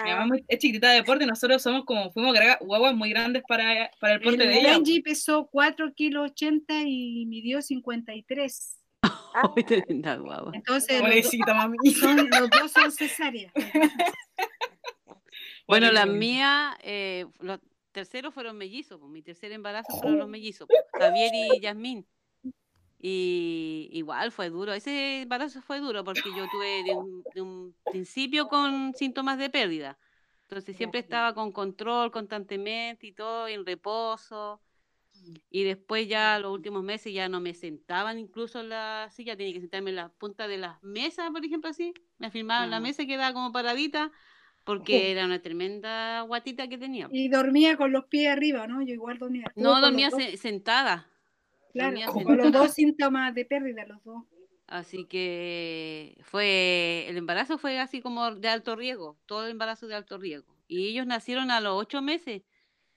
Mi 0.04 0.10
Ah, 0.10 0.16
mamá 0.16 0.22
es 0.24 0.28
muy- 0.28 0.44
es 0.48 0.58
chiquitita 0.58 0.90
de 0.90 0.96
deporte 0.96 1.24
y 1.24 1.26
nosotros 1.26 1.62
somos 1.62 1.84
como, 1.84 2.10
fuimos 2.12 2.34
guaguas 2.60 2.94
muy 2.94 3.10
grandes 3.10 3.42
para, 3.48 3.90
para 4.00 4.14
el 4.14 4.20
porte 4.20 4.42
El, 4.42 4.48
de 4.50 4.58
ella. 4.60 4.74
Angie 4.74 5.02
pesó 5.02 5.48
4 5.50 5.92
kilos 5.94 6.30
80 6.32 6.82
y 6.86 7.24
midió 7.26 7.60
53. 7.62 8.78
ah, 9.02 9.42
Ay, 9.56 9.64
tremenda 9.64 10.16
guagua. 10.16 10.52
Entonces, 10.54 10.92
los, 10.98 11.00
Pobrecita 11.08 11.54
mami. 11.54 11.76
son, 11.94 12.16
los 12.28 12.50
dos 12.50 12.72
son 12.72 12.90
cesáreas. 12.92 13.52
Bueno, 15.66 15.88
Pobrecita. 15.88 16.06
mías, 16.06 16.76
eh, 16.82 17.26
los 17.40 17.58
terceros 17.96 18.34
fueron 18.34 18.58
mellizos, 18.58 19.00
pues, 19.00 19.10
mi 19.12 19.22
tercer 19.22 19.52
embarazo 19.52 19.96
fueron 19.96 20.18
los 20.18 20.28
mellizos, 20.28 20.68
pues, 20.70 20.84
Javier 20.98 21.32
y 21.34 21.60
Yasmín. 21.60 22.08
Y 22.98 23.88
igual 23.92 24.32
fue 24.32 24.50
duro, 24.50 24.72
ese 24.72 25.22
embarazo 25.22 25.62
fue 25.62 25.80
duro 25.80 26.04
porque 26.04 26.32
yo 26.34 26.48
tuve 26.48 26.82
de 26.84 26.94
un, 26.94 27.26
de 27.32 27.42
un 27.42 27.76
principio 27.88 28.48
con 28.48 28.94
síntomas 28.94 29.38
de 29.38 29.50
pérdida. 29.50 29.98
Entonces 30.48 30.76
siempre 30.76 31.00
estaba 31.00 31.34
con 31.34 31.52
control 31.52 32.10
constantemente 32.12 33.06
y 33.08 33.12
todo, 33.12 33.48
en 33.48 33.66
reposo. 33.66 34.62
Y 35.50 35.64
después 35.64 36.08
ya 36.08 36.38
los 36.40 36.52
últimos 36.52 36.82
meses 36.84 37.12
ya 37.14 37.28
no 37.28 37.40
me 37.40 37.54
sentaban 37.54 38.18
incluso 38.18 38.60
en 38.60 38.68
la 38.70 39.08
silla, 39.12 39.36
tenía 39.36 39.54
que 39.54 39.60
sentarme 39.60 39.90
en 39.90 39.96
la 39.96 40.08
punta 40.10 40.48
de 40.48 40.58
las 40.58 40.82
mesas, 40.82 41.30
por 41.30 41.44
ejemplo, 41.44 41.70
así. 41.70 41.94
Me 42.18 42.28
afirmaba 42.28 42.64
en 42.64 42.70
la 42.70 42.78
Ah. 42.78 42.80
mesa 42.80 43.02
y 43.02 43.06
quedaba 43.08 43.32
como 43.34 43.52
paradita, 43.52 44.12
porque 44.66 45.12
era 45.12 45.24
una 45.24 45.40
tremenda 45.40 46.22
guatita 46.22 46.68
que 46.68 46.76
tenía. 46.76 47.08
Y 47.12 47.28
dormía 47.28 47.76
con 47.76 47.92
los 47.92 48.06
pies 48.06 48.28
arriba, 48.32 48.66
¿no? 48.66 48.82
Yo 48.82 48.92
igual 48.92 49.16
dormía. 49.18 49.44
No, 49.54 49.80
dormía 49.80 50.10
se- 50.10 50.36
sentada. 50.36 51.08
Claro, 51.72 51.90
dormía 51.90 52.06
con 52.06 52.18
sentada. 52.18 52.42
los 52.42 52.52
dos 52.52 52.74
síntomas 52.74 53.32
de 53.34 53.44
pérdida, 53.44 53.86
los 53.86 54.02
dos. 54.02 54.24
Así 54.66 55.04
que 55.04 56.18
fue, 56.22 57.06
el 57.08 57.16
embarazo 57.16 57.56
fue 57.58 57.78
así 57.78 58.00
como 58.02 58.34
de 58.34 58.48
alto 58.48 58.74
riesgo, 58.74 59.16
todo 59.26 59.44
el 59.44 59.52
embarazo 59.52 59.86
de 59.86 59.94
alto 59.94 60.18
riesgo. 60.18 60.56
Y 60.66 60.88
ellos 60.88 61.06
nacieron 61.06 61.52
a 61.52 61.60
los 61.60 61.80
ocho 61.80 62.02
meses 62.02 62.42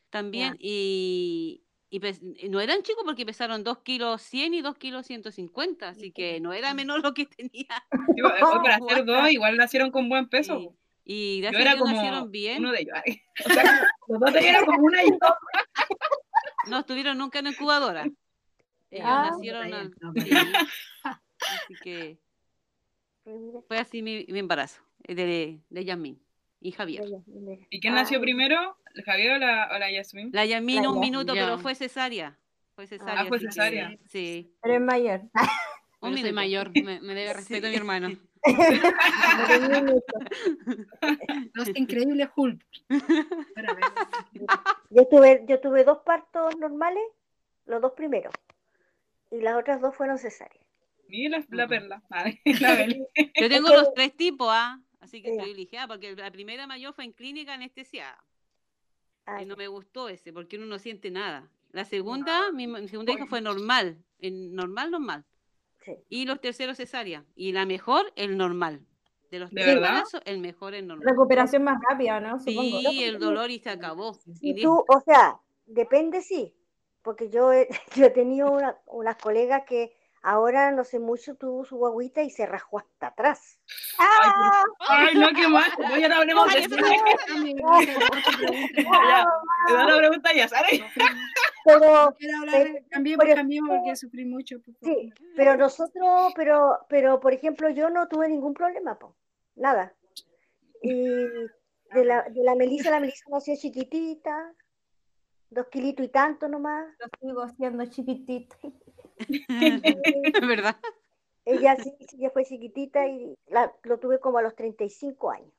también 0.09 0.55
y, 0.59 1.61
y 1.91 1.99
pes- 1.99 2.24
no 2.49 2.59
eran 2.59 2.82
chicos 2.82 3.03
porque 3.05 3.28
pesaron 3.28 3.63
2 3.63 3.78
kilos 3.84 4.24
100 4.24 4.55
y 4.55 4.61
2 4.61 4.76
kilos 4.80 5.05
150, 5.05 5.89
así 5.89 6.11
que 6.11 6.39
no 6.39 6.51
era 6.53 6.74
menor 6.74 7.03
lo 7.03 7.13
que 7.13 7.28
tenía. 7.28 7.67
Sí, 8.15 8.22
pues, 8.24 8.34
hoy 8.41 8.59
para 8.63 8.78
hacer 8.78 9.05
dos, 9.05 9.30
igual 9.30 9.55
nacieron 9.55 9.91
con 9.91 10.09
buen 10.09 10.28
peso. 10.28 10.74
Y, 11.12 11.39
y 11.39 11.41
Yo 11.41 11.49
gracias 11.49 11.62
a 11.62 11.74
Dios 11.76 11.80
como 11.82 11.95
nacieron 11.95 12.32
bien, 12.32 12.60
uno 12.60 12.72
de 12.72 12.82
ellos. 12.82 12.95
ay. 13.03 13.22
O 13.45 13.49
sea, 13.53 13.64
los 14.07 14.20
dos 14.20 14.36
eran 14.36 14.66
como 14.66 14.84
una 14.84 15.03
y 15.03 15.10
dos. 15.10 15.34
no 16.68 16.80
estuvieron 16.80 17.18
nunca 17.18 17.39
en 17.39 17.47
incubadora. 17.47 18.03
Ellos 18.91 19.05
Ah. 19.10 19.30
nacieron 19.32 19.74
al- 19.74 19.93
No, 20.01 20.14
sí. 20.14 20.30
Así 21.03 21.74
que 21.84 22.18
Mira, 23.26 23.60
fue 23.68 23.78
así 23.78 24.01
mi, 24.03 24.26
mi 24.30 24.39
embarazo 24.39 24.82
eh, 25.07 25.16
de, 25.16 25.60
de 25.70 25.86
Yasmín 25.86 26.22
y 26.62 26.72
Javier. 26.74 27.03
¿Y 27.72 27.80
quién 27.80 27.93
nació 27.95 28.18
Ah, 28.20 28.22
primero? 28.22 28.78
¿El 28.93 29.03
Javier 29.03 29.32
o 29.34 29.38
la, 29.38 29.70
o 29.74 29.80
la 29.80 29.91
Yasmin? 29.91 30.30
La 30.34 30.45
Yasmín 30.45 30.80
un 30.80 30.84
Yasmín. 30.86 31.01
minuto, 31.01 31.34
Ya. 31.36 31.41
pero 31.45 31.57
fue 31.60 31.74
cesárea. 31.76 32.38
Fue 32.76 32.86
cesárea. 32.88 33.26
fue 33.26 33.38
así 33.38 33.45
que- 33.47 33.51
cesárea. 33.51 33.97
Sí. 34.07 34.51
Pero 34.62 34.74
es 34.76 34.82
mayor. 34.82 35.22
Un 35.22 35.30
Pero 35.34 35.47
soy 36.01 36.12
minuto. 36.16 36.34
mayor, 36.36 36.72
me, 36.84 37.01
me 37.01 37.14
debe 37.14 37.34
respeto 37.34 37.68
a 37.68 37.70
mi 37.72 37.76
hermano. 37.76 38.10
Los 41.54 41.70
increíbles 41.76 42.30
Hulk. 42.36 42.66
Yo 44.90 45.08
tuve, 45.08 45.46
yo 45.48 45.60
tuve 45.60 45.84
dos 45.84 46.00
partos 46.00 46.58
normales, 46.58 47.04
los 47.66 47.82
dos 47.82 47.94
primeros. 47.94 48.34
Y 49.32 49.42
las 49.42 49.58
otras 49.58 49.82
dos 49.82 49.96
fueron 49.96 50.18
cesáreas. 50.18 50.66
Mira 51.08 51.44
la, 51.50 51.68
perla. 51.68 52.02
Yo 53.40 53.50
tengo 53.50 53.70
los 53.70 53.94
tres 53.94 54.16
tipos, 54.16 54.48
¿ah? 54.50 54.80
Así 55.00 55.22
que 55.22 55.30
estoy 55.30 55.46
privilegiada, 55.46 55.88
porque 55.88 56.16
la 56.16 56.32
primera 56.32 56.68
mayor 56.68 56.94
fue 56.94 57.06
en 57.06 57.14
clínica 57.14 57.54
anestesiada. 57.54 58.24
Ah, 59.26 59.42
Y 59.42 59.46
no 59.46 59.56
me 59.56 59.68
gustó 59.68 60.10
ese, 60.10 60.34
porque 60.34 60.58
uno 60.58 60.66
no 60.66 60.80
siente 60.80 61.12
nada. 61.12 61.50
La 61.72 61.86
segunda, 61.86 62.52
mi, 62.52 62.68
mi 62.68 62.88
segunda 62.88 63.14
hija 63.14 63.28
fue 63.28 63.42
normal, 63.42 63.98
en 64.20 64.56
normal, 64.56 64.92
normal. 64.92 65.24
Sí. 65.84 65.98
Y 66.10 66.26
los 66.26 66.40
terceros 66.42 66.78
cesárea. 66.78 67.26
Y 67.36 67.52
la 67.52 67.66
mejor, 67.66 68.12
el 68.16 68.38
normal. 68.38 68.82
De 69.32 69.40
los 69.40 69.52
¿De 69.52 69.62
tres 69.62 69.76
embarazos, 69.76 70.22
el 70.26 70.40
mejor 70.40 70.74
es 70.74 70.84
normal. 70.84 71.08
Recuperación 71.08 71.64
más 71.64 71.78
rápida, 71.88 72.20
¿no? 72.20 72.40
Supongo. 72.40 72.80
Sí, 72.80 73.04
el 73.04 73.20
dolor 73.20 73.52
y 73.52 73.60
se 73.60 73.70
acabó. 73.70 74.18
Y 74.42 74.52
Y 74.60 74.64
tú, 74.64 74.84
o 74.88 75.00
sea, 75.02 75.40
depende 75.68 76.22
sí, 76.22 76.56
porque 77.04 77.30
yo 77.30 77.54
he, 77.54 77.68
yo 77.96 78.06
he 78.06 78.10
tenido 78.10 78.52
una- 78.52 78.78
unas 78.88 79.18
colegas 79.18 79.64
que 79.68 79.94
ahora 80.22 80.72
no 80.72 80.84
sé 80.84 80.99
mucho 80.99 81.36
tuvo 81.36 81.65
su 81.65 81.78
guaguita 81.78 82.22
y 82.24 82.30
se 82.30 82.45
rajó 82.45 82.80
hasta 82.80 83.07
atrás. 83.07 83.59
Ay, 83.97 84.30
por- 84.32 84.88
Ay, 84.89 85.15
no, 85.15 85.28
qué 85.36 85.47
mal. 85.47 85.70
No, 85.80 85.97
ya 85.99 86.07
no 86.09 86.15
hablemos 86.15 86.51
de 86.53 86.57
Ay, 86.59 86.65
eso. 86.65 86.76
te 89.67 89.74
da 89.74 89.86
la 89.86 89.97
pregunta 89.97 90.34
ya, 90.34 90.47
¿sabes? 90.47 90.82
Pero, 91.65 92.15
Quiero 92.17 92.38
hablar, 92.39 92.63
de- 92.72 92.86
cambiemos, 92.89 93.24
Pero- 93.26 93.36
cambiemos 93.36 93.70
porque 93.78 93.95
sufrí 93.95 94.26
mucho. 94.26 94.57
sí, 94.82 95.11
pero 95.36 95.55
nosotros, 95.57 96.34
pero, 96.36 96.80
pero 96.89 97.20
por 97.20 97.34
ejemplo, 97.34 97.70
yo 97.70 97.89
no 97.89 98.07
tuve 98.07 98.28
ningún 98.30 98.53
problema, 98.53 98.97
po, 98.97 99.15
nada. 99.55 99.93
Y 100.82 100.93
de 100.93 102.05
la, 102.05 102.24
de 102.30 102.43
la 102.43 102.55
Melissa, 102.55 102.89
la 102.91 102.99
Melissa 102.99 103.26
nació 103.30 103.55
chiquitita, 103.57 104.53
dos 105.49 105.67
kilitos 105.67 106.05
y 106.05 106.09
tanto 106.09 106.47
nomás. 106.47 106.86
Lo 106.99 107.07
sigo 107.20 107.49
siendo 107.49 107.86
chiquitito. 107.86 108.55
¿Verdad? 110.47 110.78
Ella 111.45 111.76
sí, 111.78 111.93
sí, 112.07 112.17
ella 112.20 112.30
fue 112.32 112.45
chiquitita 112.45 113.07
y 113.07 113.36
la, 113.47 113.74
lo 113.84 113.97
tuve 113.99 114.20
como 114.20 114.38
a 114.38 114.41
los 114.41 114.55
35 114.55 115.32
años. 115.32 115.51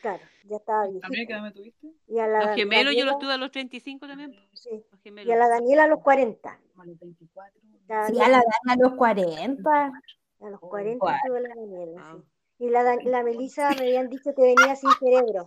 Claro, 0.00 0.22
ya 0.44 0.56
estaba 0.56 0.84
¿También 1.00 1.26
qué 1.26 1.32
edad 1.32 1.42
me 1.42 1.52
tuviste? 1.52 1.88
Y 2.06 2.18
a 2.18 2.26
la 2.28 2.46
Los 2.46 2.54
gemelos 2.54 2.94
yo 2.94 3.04
los 3.04 3.14
Daniela- 3.14 3.18
tuve 3.18 3.32
a 3.32 3.36
los 3.38 3.50
35 3.50 4.06
también. 4.06 4.36
sí, 4.52 4.84
Los 4.90 5.26
y 5.26 5.32
a 5.32 5.36
la 5.36 5.48
Daniela 5.48 5.84
a 5.84 5.86
los 5.88 6.00
40. 6.02 6.58
Como 6.72 6.82
a 6.82 6.86
los 6.86 6.98
24. 7.00 7.60
La 7.88 8.06
Sí, 8.06 8.12
Daniela- 8.12 8.24
a 8.26 8.28
la 8.28 8.38
edad 8.38 8.44
a 8.68 8.76
los 8.76 8.92
40. 8.94 9.92
a 10.40 10.50
los 10.50 10.60
40 10.60 10.98
Guau. 11.04 11.16
tuve 11.26 11.40
la 11.40 11.48
Daniela, 11.48 12.04
sí. 12.04 12.10
Wow. 12.12 12.24
Y 12.58 12.70
la, 12.70 12.96
la 13.04 13.22
Melissa 13.22 13.70
me 13.70 13.80
habían 13.82 14.08
dicho 14.08 14.34
que 14.34 14.42
venía 14.42 14.76
sin 14.76 14.90
cerebro. 14.92 15.46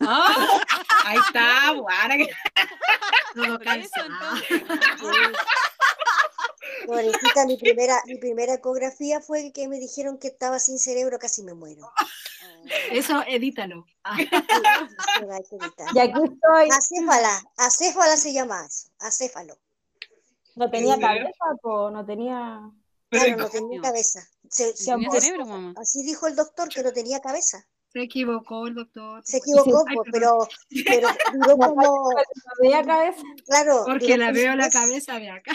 Ah, 0.00 0.60
ahí 1.04 1.18
está, 1.18 1.72
eso, 3.46 3.58
calzado. 3.58 4.06
entonces. 4.50 4.62
Pobrecita, 6.86 7.46
mi 7.46 7.56
primera, 7.56 8.00
mi 8.06 8.16
primera 8.18 8.54
ecografía 8.54 9.20
fue 9.20 9.52
que 9.52 9.68
me 9.68 9.78
dijeron 9.78 10.18
que 10.18 10.28
estaba 10.28 10.58
sin 10.58 10.78
cerebro, 10.78 11.18
casi 11.18 11.42
me 11.42 11.54
muero. 11.54 11.90
Eso 12.90 13.22
edítalo. 13.28 13.86
Sí, 14.16 14.28
sí, 14.28 15.26
hay 15.30 15.42
que. 15.44 15.56
Y 15.94 15.98
aquí 16.00 16.20
estoy. 16.24 16.68
Acéfala, 16.76 17.42
acéfala 17.56 18.16
se 18.16 18.32
llama 18.32 18.66
eso, 18.66 18.88
acéfalo. 18.98 19.56
No 20.56 20.68
tenía 20.70 20.98
cabeza, 20.98 21.44
po, 21.62 21.90
no 21.90 22.04
tenía. 22.04 22.60
Claro, 23.08 23.36
no 23.36 23.48
tenía 23.48 23.80
cabeza. 23.80 24.26
Se- 24.50 24.72
Tenía 24.74 24.94
amor. 24.94 25.20
cerebro, 25.20 25.46
mamá. 25.46 25.74
así 25.80 26.02
dijo 26.02 26.26
el 26.26 26.34
doctor 26.34 26.68
que 26.68 26.82
no 26.82 26.92
tenía 26.92 27.20
cabeza. 27.20 27.64
Se 27.96 28.02
equivocó 28.02 28.66
el 28.66 28.74
doctor. 28.74 29.22
Se 29.24 29.38
equivocó, 29.38 29.82
Ay, 29.88 29.96
pero, 30.12 30.46
pero 30.84 31.08
duró 31.32 31.56
como, 31.56 32.10
tenía 32.60 32.84
cabeza. 32.84 33.22
claro. 33.46 33.84
Porque 33.86 34.18
la 34.18 34.32
veo 34.32 34.54
la 34.54 34.68
cabeza 34.68 35.18
de 35.18 35.30
acá. 35.30 35.52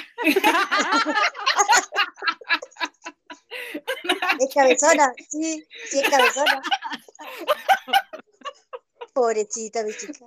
Es 4.40 4.56
cabezona, 4.56 5.14
sí, 5.30 5.64
sí 5.86 6.00
es 6.00 6.10
cabezona. 6.10 6.60
Pobrecita 9.14 9.84
mi 9.84 9.94
chica. 9.94 10.26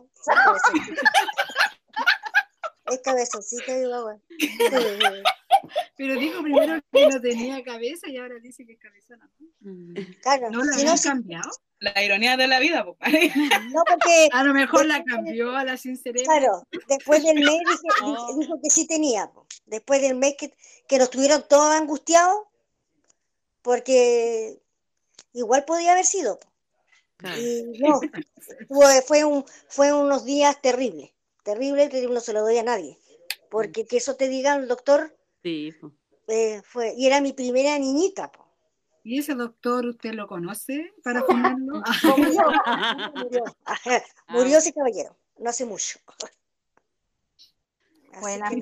Es 2.87 3.01
cabezoncita 3.03 3.73
mi 3.75 3.87
guagua. 3.87 4.19
Pero 5.97 6.15
dijo 6.19 6.43
primero 6.43 6.83
que 6.93 7.07
no 7.09 7.21
tenía 7.21 7.63
cabeza 7.65 8.09
y 8.09 8.19
ahora 8.19 8.35
dice 8.41 8.67
que 8.67 8.73
es 8.75 8.79
cabezona. 8.79 9.31
¿no? 9.61 9.95
Claro, 10.23 10.51
¿No 10.51 10.63
la 10.65 10.73
si 10.75 10.85
no, 10.85 10.95
cambiado? 11.03 11.51
La 11.79 12.03
ironía 12.03 12.37
de 12.37 12.47
la 12.47 12.59
vida, 12.61 12.85
po. 12.85 12.97
no, 13.01 13.83
porque 13.89 14.29
A 14.33 14.45
lo 14.45 14.53
mejor 14.53 14.85
la 14.87 15.03
cambió 15.05 15.57
a 15.57 15.65
la 15.65 15.77
sin 15.77 15.97
cerebro. 15.97 16.25
Claro, 16.31 16.69
después 16.89 17.23
del 17.23 17.37
mes 17.37 17.47
dije- 17.61 17.89
Oh. 18.03 18.37
dijo 18.39 18.61
que 18.63 18.69
sí 18.71 18.87
tenía. 18.87 19.31
po. 19.33 19.47
Después 19.67 20.03
del 20.03 20.15
mes 20.17 20.35
que, 20.39 20.53
que 20.87 20.99
nos 20.99 21.09
tuvieron 21.11 21.45
todos 21.49 21.73
angustiados, 21.75 22.43
porque 23.63 24.59
igual 25.33 25.65
podía 25.65 25.93
haber 25.93 26.05
sido. 26.05 26.39
po. 26.39 26.49
Claro. 27.17 27.41
Y 27.41 27.63
no, 27.79 28.01
fue, 28.69 29.03
fue, 29.03 29.25
un, 29.25 29.45
fue 29.69 29.93
unos 29.93 30.25
días 30.25 30.61
terribles, 30.61 31.11
terribles, 31.45 31.91
que 31.91 32.07
no 32.09 32.21
se 32.21 32.33
lo 32.33 32.43
doy 32.43 32.59
a 32.59 32.63
nadie. 32.65 32.99
Porque 33.51 33.87
que 33.87 33.99
eso 33.99 34.17
te 34.17 34.29
diga 34.29 34.57
el 34.57 34.67
doctor, 34.67 35.17
Sí, 35.43 35.73
eh, 36.27 36.63
fue, 36.65 36.95
y 36.97 37.07
era 37.07 37.21
mi 37.21 37.33
primera 37.33 37.79
niñita. 37.79 38.33
po. 38.33 38.49
¿Y 39.05 39.19
ese 39.19 39.35
doctor 39.35 39.87
usted 39.87 40.15
lo 40.15 40.27
conoce 40.27 40.93
para 41.05 41.23
fumarlo? 41.23 41.83
Ah, 41.87 42.15
Murió, 42.17 42.43
murió, 43.15 43.45
murió 44.29 44.59
ese 44.59 44.73
caballero, 44.73 45.17
no 45.39 45.51
hace 45.51 45.65
mucho. 45.67 45.99
Buena. 48.21 48.49
que, 48.49 48.57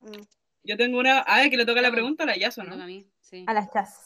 mm. 0.00 0.26
Yo 0.64 0.76
tengo 0.76 0.98
una. 0.98 1.20
A 1.20 1.38
ver, 1.40 1.50
que 1.50 1.56
le 1.56 1.66
toca 1.66 1.80
la 1.80 1.88
No, 1.88 1.94
pregunta 1.94 2.24
a 2.24 2.26
la 2.26 2.36
Yaso, 2.36 2.62
toca 2.62 2.74
a 2.74 2.78
¿no? 2.78 2.86
mí, 2.86 3.06
sí. 3.20 3.44
A 3.46 3.54
las 3.54 3.70
chas. 3.72 4.04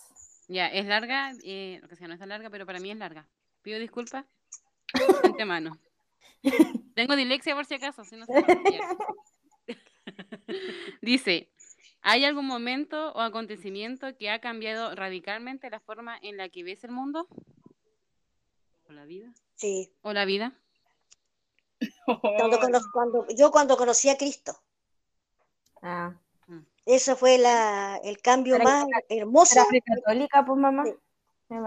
Ya, 0.49 0.67
es 0.69 0.87
larga, 0.87 1.33
eh, 1.45 1.81
o 1.91 1.97
sea, 1.97 2.09
no 2.09 2.15
es 2.15 2.21
tan 2.21 2.29
larga, 2.29 2.51
pero 2.51 2.67
para 2.67 2.79
mí 2.81 2.91
es 2.91 2.97
larga. 2.99 3.27
Pido 3.63 3.79
disculpas 3.79 4.27
antemano. 5.23 5.79
Tengo 6.95 7.17
dislexia 7.17 7.55
por 7.55 7.65
si 7.67 7.75
acaso, 7.75 8.05
si 8.05 8.17
no 8.17 8.27
se. 8.27 8.33
Dice, 11.03 11.51
¿hay 12.01 12.25
algún 12.25 12.47
momento 12.47 13.13
o 13.13 13.21
acontecimiento 13.21 14.17
que 14.17 14.31
ha 14.31 14.41
cambiado 14.41 14.95
radicalmente 14.95 15.71
la 15.71 15.81
forma 15.81 16.19
en 16.23 16.37
la 16.37 16.49
que 16.49 16.65
ves 16.65 16.85
el 16.85 16.91
mundo? 16.91 17.27
¿O 18.89 18.93
la 18.93 19.05
vida? 19.05 19.33
Sí, 19.55 19.93
¿O 20.03 20.13
la 20.13 20.25
vida? 20.25 20.53
cuando, 22.93 23.27
yo 23.37 23.51
cuando 23.51 23.77
conocí 23.77 24.09
a 24.09 24.17
Cristo. 24.17 24.57
Ah. 25.83 26.15
Eso 26.85 27.17
fue 27.17 27.39
la, 27.39 28.01
el 28.03 28.21
cambio 28.21 28.57
Era- 28.57 28.65
más 28.65 28.87
hermoso. 29.09 29.55
¿Era 29.61 29.67
muy 29.71 29.81
católica, 29.81 30.45
pues 30.45 30.59
mamá? 30.59 30.85
Sí. 30.85 30.95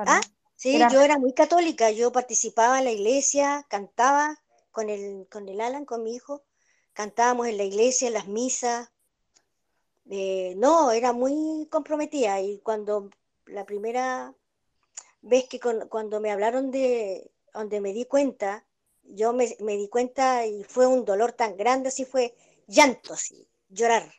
¿Ah? 0.06 0.22
Sí, 0.58 0.76
Era- 0.76 0.90
yo 0.90 1.02
era 1.02 1.18
muy 1.18 1.34
católica, 1.34 1.92
yo 1.92 2.12
participaba 2.12 2.80
en 2.80 2.86
la 2.86 2.92
iglesia, 2.92 3.66
cantaba 3.70 4.42
con 4.76 4.90
el, 4.90 5.28
con 5.32 5.50
el 5.50 5.62
Alan, 5.62 5.86
con 5.86 6.04
mi 6.04 6.14
hijo, 6.16 6.44
cantábamos 6.94 7.48
en 7.48 7.58
la 7.58 7.64
iglesia, 7.64 8.08
en 8.10 8.14
las 8.16 8.28
misas. 8.28 8.92
Eh, 10.10 10.54
no, 10.58 10.92
era 10.92 11.14
muy 11.14 11.68
comprometida 11.72 12.40
y 12.42 12.60
cuando 12.60 13.10
la 13.46 13.66
primera 13.66 14.34
vez 15.22 15.48
que 15.50 15.60
con- 15.60 15.88
cuando 15.90 16.22
me 16.22 16.32
hablaron 16.32 16.72
de 16.72 17.32
donde 17.54 17.82
me 17.82 17.94
di 17.94 18.06
cuenta, 18.06 18.66
yo 19.04 19.34
me, 19.34 19.56
me 19.62 19.78
di 19.78 19.90
cuenta 19.90 20.46
y 20.48 20.64
fue 20.66 20.88
un 20.88 21.06
dolor 21.06 21.34
tan 21.34 21.58
grande, 21.58 21.90
así 21.90 22.06
fue 22.06 22.36
llanto, 22.68 23.14
así, 23.14 23.48
llorar, 23.70 24.12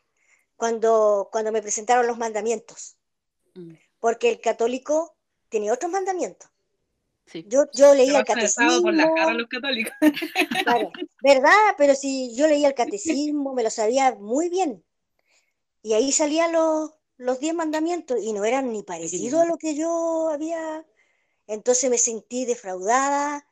cuando, 0.57 1.29
cuando 1.33 1.53
me 1.53 1.63
presentaron 1.63 2.07
los 2.07 2.19
mandamientos, 2.19 2.97
Mm, 3.57 3.75
porque 4.01 4.31
el 4.31 4.41
católico 4.41 5.15
tiene 5.49 5.71
otros 5.73 5.91
mandamientos. 5.93 6.51
Sí. 7.27 7.45
Yo, 7.49 7.65
yo 7.73 7.95
leía 7.95 8.21
el 8.21 8.25
por 8.25 8.37
las 8.37 8.55
catecismo, 8.55 9.15
caras 9.15 9.37
los 9.37 9.49
católicos. 9.49 9.93
Claro, 10.63 10.93
¿verdad? 11.23 11.75
Pero 11.77 11.95
si 11.95 12.35
yo 12.37 12.47
leía 12.47 12.69
el 12.69 12.75
catecismo, 12.75 13.53
me 13.53 13.63
lo 13.63 13.71
sabía 13.71 14.15
muy 14.15 14.49
bien. 14.49 14.85
Y 15.83 15.95
ahí 15.95 16.13
salían 16.13 16.53
los, 16.53 16.93
los 17.17 17.41
diez 17.41 17.55
mandamientos 17.55 18.19
y 18.23 18.33
no 18.33 18.45
eran 18.45 18.73
ni 18.73 18.83
parecidos 18.83 19.43
a 19.43 19.47
lo 19.47 19.59
que 19.59 19.75
yo 19.75 20.31
había. 20.31 20.85
Entonces 21.47 21.91
me 21.91 21.99
sentí 21.99 22.45
defraudada 22.45 23.47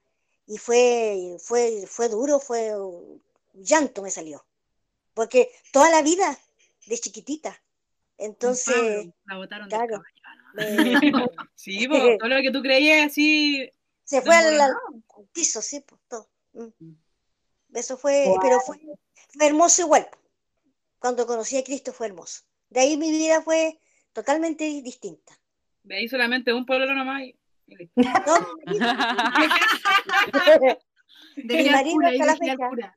y 0.46 0.58
fue, 0.58 1.36
fue, 1.38 1.84
fue 1.86 2.08
duro, 2.08 2.38
fue 2.38 2.72
llanto 3.54 4.02
me 4.02 4.10
salió. 4.10 4.44
Porque 5.14 5.50
toda 5.72 5.90
la 5.90 6.02
vida, 6.02 6.38
de 6.86 6.98
chiquitita. 6.98 7.62
Entonces, 8.18 9.06
la 9.26 9.36
botaron 9.36 9.68
claro. 9.68 10.02
Me- 10.54 10.60
Sí, 11.54 11.86
po, 11.88 11.96
todo 12.18 12.28
lo 12.28 12.40
que 12.42 12.50
tú 12.50 12.62
creías 12.62 13.06
así. 13.06 13.70
se 14.04 14.22
fue 14.22 14.34
al, 14.36 14.60
al 14.60 14.74
piso, 15.32 15.60
sí, 15.62 15.80
pues, 15.86 16.00
todo. 16.08 16.28
Mm. 16.52 16.68
Mm. 16.78 16.96
Eso 17.74 17.96
fue, 17.96 18.24
Wow. 18.26 18.38
pero 18.40 18.60
fue, 18.60 18.78
fue 19.36 19.46
hermoso 19.46 19.82
igual. 19.82 20.08
Cuando 20.98 21.26
conocí 21.26 21.56
a 21.58 21.64
Cristo 21.64 21.92
fue 21.92 22.06
hermoso. 22.06 22.42
De 22.70 22.80
ahí 22.80 22.96
mi 22.96 23.10
vida 23.10 23.42
fue 23.42 23.78
totalmente 24.12 24.64
distinta. 24.82 25.32
De 25.82 25.96
ahí 25.96 26.08
solamente 26.08 26.52
un 26.52 26.64
pueblo 26.64 26.92
nomás. 26.94 27.22
y-. 27.22 27.36
No, 27.96 28.04
mi 28.66 28.78
Dejé 31.36 31.68
al 31.68 31.74
marido 31.74 31.94
cura 31.94 32.08
ahí, 32.08 32.20
hasta 32.20 32.26
la 32.26 32.38
dejé 32.38 32.50
al 32.52 32.58
cura. 32.58 32.96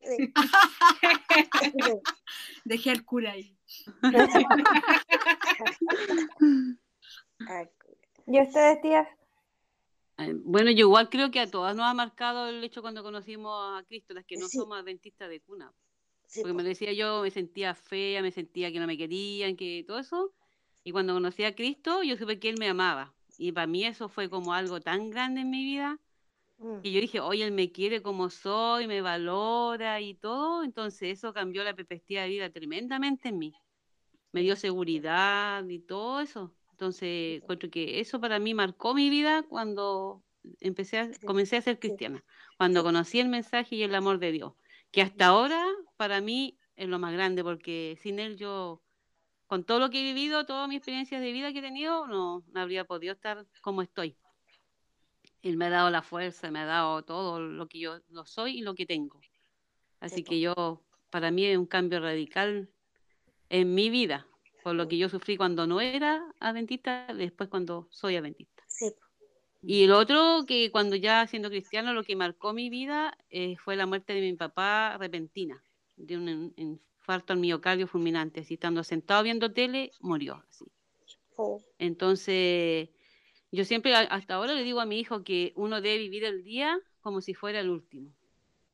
Dejé 2.66 2.92
al 2.92 3.04
cura 3.04 3.32
ahí. 3.32 3.58
¿Y 8.28 8.40
ustedes, 8.42 8.82
tías? 8.82 9.08
Eh, 10.18 10.34
Bueno, 10.44 10.72
yo 10.72 10.80
igual 10.88 11.10
creo 11.10 11.32
que 11.32 11.40
a 11.40 11.50
todas 11.50 11.76
nos 11.76 11.86
ha 11.86 11.94
marcado 11.94 12.48
el 12.50 12.64
hecho 12.64 12.82
cuando 12.82 13.04
conocimos 13.04 13.54
a 13.80 13.84
Cristo, 13.84 14.14
las 14.14 14.26
que 14.26 14.38
no 14.38 14.50
Sí. 14.50 14.60
somos 14.60 14.78
adventistas 14.80 15.30
de 15.30 15.42
cuna. 15.42 15.74
sí, 16.28 16.42
Porque 16.42 16.54
po. 16.54 16.58
me 16.58 16.64
decía 16.64 16.94
yo, 16.94 17.22
me 17.24 17.32
sentía 17.32 17.76
fea, 17.76 18.22
me 18.22 18.32
sentía 18.32 18.72
que 18.72 18.80
no 18.80 18.88
me 18.88 18.98
querían, 18.98 19.56
que 19.58 19.84
todo 19.88 20.00
eso. 20.00 20.34
Y 20.84 20.92
cuando 20.94 21.14
conocí 21.14 21.44
a 21.46 21.56
Cristo, 21.56 22.04
yo 22.04 22.18
supe 22.18 22.40
que 22.40 22.50
Él 22.50 22.58
me 22.60 22.70
amaba. 22.70 23.16
Y 23.38 23.52
para 23.54 23.68
mí 23.68 23.86
eso 23.86 24.10
fue 24.10 24.30
como 24.30 24.54
algo 24.54 24.82
tan 24.82 25.10
grande 25.12 25.42
en 25.42 25.50
mi 25.52 25.64
vida. 25.66 26.00
Mm, 26.62 26.84
Y 26.84 26.94
yo 26.94 27.02
dije, 27.02 27.20
oye, 27.22 27.46
Él 27.46 27.54
me 27.54 27.72
quiere 27.72 28.02
como 28.04 28.30
soy, 28.32 28.88
me 28.88 29.02
valora 29.02 30.02
y 30.02 30.16
todo. 30.16 30.64
Entonces 30.64 31.18
eso 31.20 31.34
cambió 31.34 31.64
la 31.66 31.76
perspectiva 31.76 32.24
de 32.24 32.30
vida 32.30 32.52
tremendamente 32.52 33.30
en 33.30 33.40
mí. 33.40 33.54
Me 34.34 34.42
dio 34.44 34.56
seguridad 34.58 35.68
y 35.70 35.80
todo 35.82 36.22
eso. 36.22 36.57
Entonces, 36.78 37.42
encuentro 37.42 37.72
que 37.72 38.00
eso 38.00 38.22
para 38.22 38.38
mí 38.38 38.54
marcó 38.54 38.94
mi 38.94 39.10
vida 39.10 39.42
cuando 39.42 40.24
empecé 40.60 41.00
a, 41.00 41.10
comencé 41.26 41.58
a 41.58 41.62
ser 41.64 41.80
cristiana, 41.80 42.24
cuando 42.56 42.84
conocí 42.84 43.20
el 43.20 43.30
mensaje 43.30 43.78
y 43.78 43.82
el 43.82 43.96
amor 43.96 44.20
de 44.20 44.32
Dios, 44.32 44.54
que 44.92 45.02
hasta 45.02 45.26
ahora 45.26 45.66
para 45.96 46.22
mí 46.22 46.60
es 46.76 46.88
lo 46.88 47.00
más 47.00 47.14
grande, 47.14 47.44
porque 47.44 47.98
sin 48.04 48.20
Él 48.20 48.38
yo, 48.38 48.84
con 49.48 49.64
todo 49.64 49.80
lo 49.80 49.90
que 49.90 50.02
he 50.02 50.04
vivido, 50.04 50.46
todas 50.46 50.70
mis 50.70 50.78
experiencias 50.78 51.20
de 51.20 51.32
vida 51.32 51.52
que 51.52 51.60
he 51.60 51.64
tenido, 51.64 52.06
no, 52.06 52.44
no 52.46 52.62
habría 52.62 52.86
podido 52.86 53.14
estar 53.14 53.48
como 53.62 53.82
estoy. 53.82 54.16
Él 55.42 55.58
me 55.58 55.66
ha 55.66 55.70
dado 55.72 55.90
la 55.90 56.04
fuerza, 56.04 56.52
me 56.52 56.60
ha 56.60 56.66
dado 56.66 57.02
todo 57.02 57.40
lo 57.40 57.68
que 57.68 57.80
yo 57.80 58.02
lo 58.10 58.24
soy 58.28 58.60
y 58.60 58.62
lo 58.62 58.76
que 58.76 58.86
tengo. 58.86 59.20
Así 60.00 60.24
que 60.24 60.40
yo, 60.40 60.84
para 61.10 61.32
mí 61.32 61.44
es 61.44 61.58
un 61.58 61.66
cambio 61.66 62.00
radical 62.00 62.70
en 63.50 63.74
mi 63.74 63.90
vida, 63.90 64.28
por 64.68 64.76
lo 64.76 64.88
que 64.90 64.98
yo 64.98 65.08
sufrí 65.10 65.38
cuando 65.38 65.66
no 65.66 65.80
era 65.82 66.34
adventista, 66.42 67.08
después 67.14 67.50
cuando 67.50 67.88
soy 67.90 68.18
adventista. 68.18 68.64
Sí. 68.68 68.94
Y 69.62 69.84
el 69.86 69.92
otro, 69.92 70.46
que 70.48 70.72
cuando 70.72 70.96
ya 70.96 71.28
siendo 71.28 71.50
cristiano, 71.50 71.94
lo 71.94 72.04
que 72.04 72.16
marcó 72.16 72.54
mi 72.54 72.70
vida 72.70 73.18
eh, 73.30 73.58
fue 73.58 73.76
la 73.76 73.86
muerte 73.86 74.14
de 74.14 74.22
mi 74.22 74.34
papá 74.36 74.98
repentina, 74.98 75.64
de 75.96 76.18
un 76.18 76.30
in- 76.30 76.54
infarto 76.58 77.34
al 77.34 77.40
miocardio 77.40 77.88
fulminante, 77.88 78.42
así 78.42 78.56
estando 78.56 78.84
sentado 78.84 79.24
viendo 79.24 79.54
tele, 79.54 79.96
murió 80.00 80.44
así. 80.50 80.66
Oh, 81.38 81.64
Entonces, 81.80 82.90
yo 83.52 83.66
siempre 83.66 83.96
hasta 83.96 84.36
ahora 84.36 84.54
le 84.56 84.64
digo 84.64 84.82
a 84.82 84.88
mi 84.88 85.00
hijo 85.00 85.24
que 85.26 85.54
uno 85.58 85.82
debe 85.82 86.00
vivir 86.00 86.26
el 86.26 86.44
día 86.44 86.80
como 87.02 87.22
si 87.22 87.36
fuera 87.36 87.62
el 87.62 87.70
último. 87.72 88.14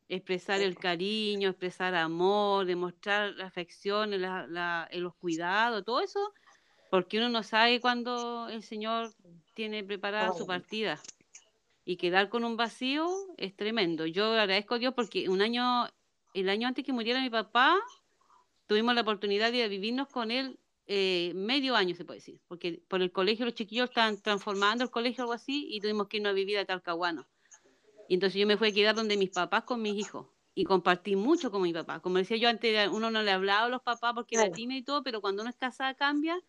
Expresar 0.10 0.62
el 0.62 0.76
cariño, 0.76 1.50
expresar 1.50 1.96
amor, 1.96 2.66
demostrar 2.66 3.34
la 3.36 3.46
afección, 3.46 4.20
la- 4.22 4.46
la- 4.48 4.90
los 4.94 5.16
cuidados, 5.16 5.84
todo 5.86 6.02
eso, 6.02 6.34
porque 6.92 7.18
uno 7.18 7.30
no 7.30 7.42
sabe 7.44 7.80
cuándo 7.80 8.48
el 8.50 8.64
Señor 8.64 9.12
tiene 9.56 9.84
preparada 9.84 10.34
su 10.34 10.44
Oh. 10.44 10.48
partida. 10.48 11.00
Y 11.86 11.98
quedar 11.98 12.30
con 12.30 12.44
un 12.46 12.56
vacío 12.58 13.10
es 13.38 13.56
tremendo. 13.56 14.06
Yo 14.06 14.26
agradezco 14.34 14.76
a 14.76 14.80
Dios 14.80 14.94
porque 14.94 15.28
un 15.30 15.42
año, 15.42 15.88
el 16.34 16.50
año 16.50 16.68
antes 16.68 16.86
que 16.86 16.94
muriera 16.94 17.22
mi 17.22 17.30
papá, 17.30 17.78
tuvimos 18.68 18.96
la 18.96 19.02
oportunidad 19.02 19.52
de 19.52 19.68
vivirnos 19.68 20.08
con 20.10 20.32
él 20.32 20.60
eh, 20.86 21.32
medio 21.34 21.76
año, 21.78 21.96
se 21.96 22.04
puede 22.04 22.20
decir, 22.20 22.42
porque 22.48 22.82
por 22.90 23.02
el 23.02 23.12
colegio 23.12 23.46
los 23.46 23.54
chiquillos 23.54 23.90
estaban 23.90 24.22
transformando 24.22 24.84
el 24.84 24.92
colegio 24.92 25.24
o 25.24 25.26
algo 25.26 25.34
así 25.34 25.66
y 25.70 25.80
tuvimos 25.80 26.08
que 26.10 26.18
irnos 26.18 26.32
a 26.32 26.34
vivir 26.34 26.58
a 26.58 26.66
Talcahuano. 26.66 27.26
Y 28.08 28.16
entonces 28.16 28.40
yo 28.40 28.48
me 28.48 28.58
fui 28.58 28.70
a 28.70 28.74
quedar 28.74 28.96
donde 28.96 29.18
mis 29.18 29.30
papás 29.30 29.64
con 29.64 29.82
mis 29.82 29.96
hijos 29.96 30.28
y 30.56 30.66
compartí 30.66 31.16
mucho 31.16 31.52
con 31.52 31.62
mi 31.62 31.74
papá. 31.74 32.00
Como 32.00 32.18
decía 32.18 32.38
yo 32.38 32.50
antes, 32.50 32.90
uno 32.90 33.10
no 33.10 33.24
le 33.24 33.32
hablaba 33.32 33.66
a 33.66 33.70
los 33.70 33.82
papás 33.82 34.14
porque 34.14 34.36
era 34.36 34.52
tímido 34.52 34.80
y 34.80 34.84
todo, 34.84 35.04
pero 35.04 35.22
cuando 35.22 35.42
uno 35.42 35.50
es 35.50 35.58
casada 35.58 35.94
cambia. 35.96 36.40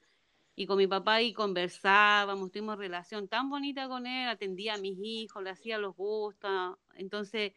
Y 0.57 0.67
con 0.67 0.79
mi 0.79 0.87
papá 0.87 1.15
ahí 1.15 1.33
conversábamos, 1.33 2.53
tuvimos 2.53 2.79
relación 2.79 3.27
tan 3.27 3.51
bonita 3.51 3.89
con 3.89 4.07
él, 4.07 4.29
atendía 4.29 4.75
a 4.75 4.79
mis 4.79 4.97
hijos, 5.03 5.43
le 5.43 5.51
hacía 5.51 5.79
los 5.79 5.97
gustos. 5.97 6.77
Entonces, 6.95 7.53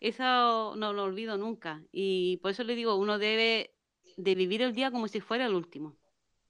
eso 0.00 0.74
no 0.76 0.92
lo 0.92 1.04
olvido 1.04 1.38
nunca. 1.38 1.82
Y 1.90 2.36
por 2.38 2.50
eso 2.50 2.64
le 2.64 2.74
digo, 2.74 2.96
uno 2.96 3.18
debe 3.18 3.74
de 4.16 4.34
vivir 4.34 4.62
el 4.62 4.74
día 4.74 4.90
como 4.90 5.08
si 5.08 5.20
fuera 5.20 5.46
el 5.46 5.54
último. 5.54 5.96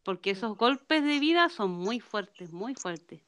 Porque 0.02 0.30
esos 0.30 0.56
golpes 0.56 1.04
de 1.04 1.20
vida 1.20 1.48
son 1.48 1.70
muy 1.70 2.00
fuertes, 2.00 2.52
muy 2.52 2.74
fuertes. 2.74 3.22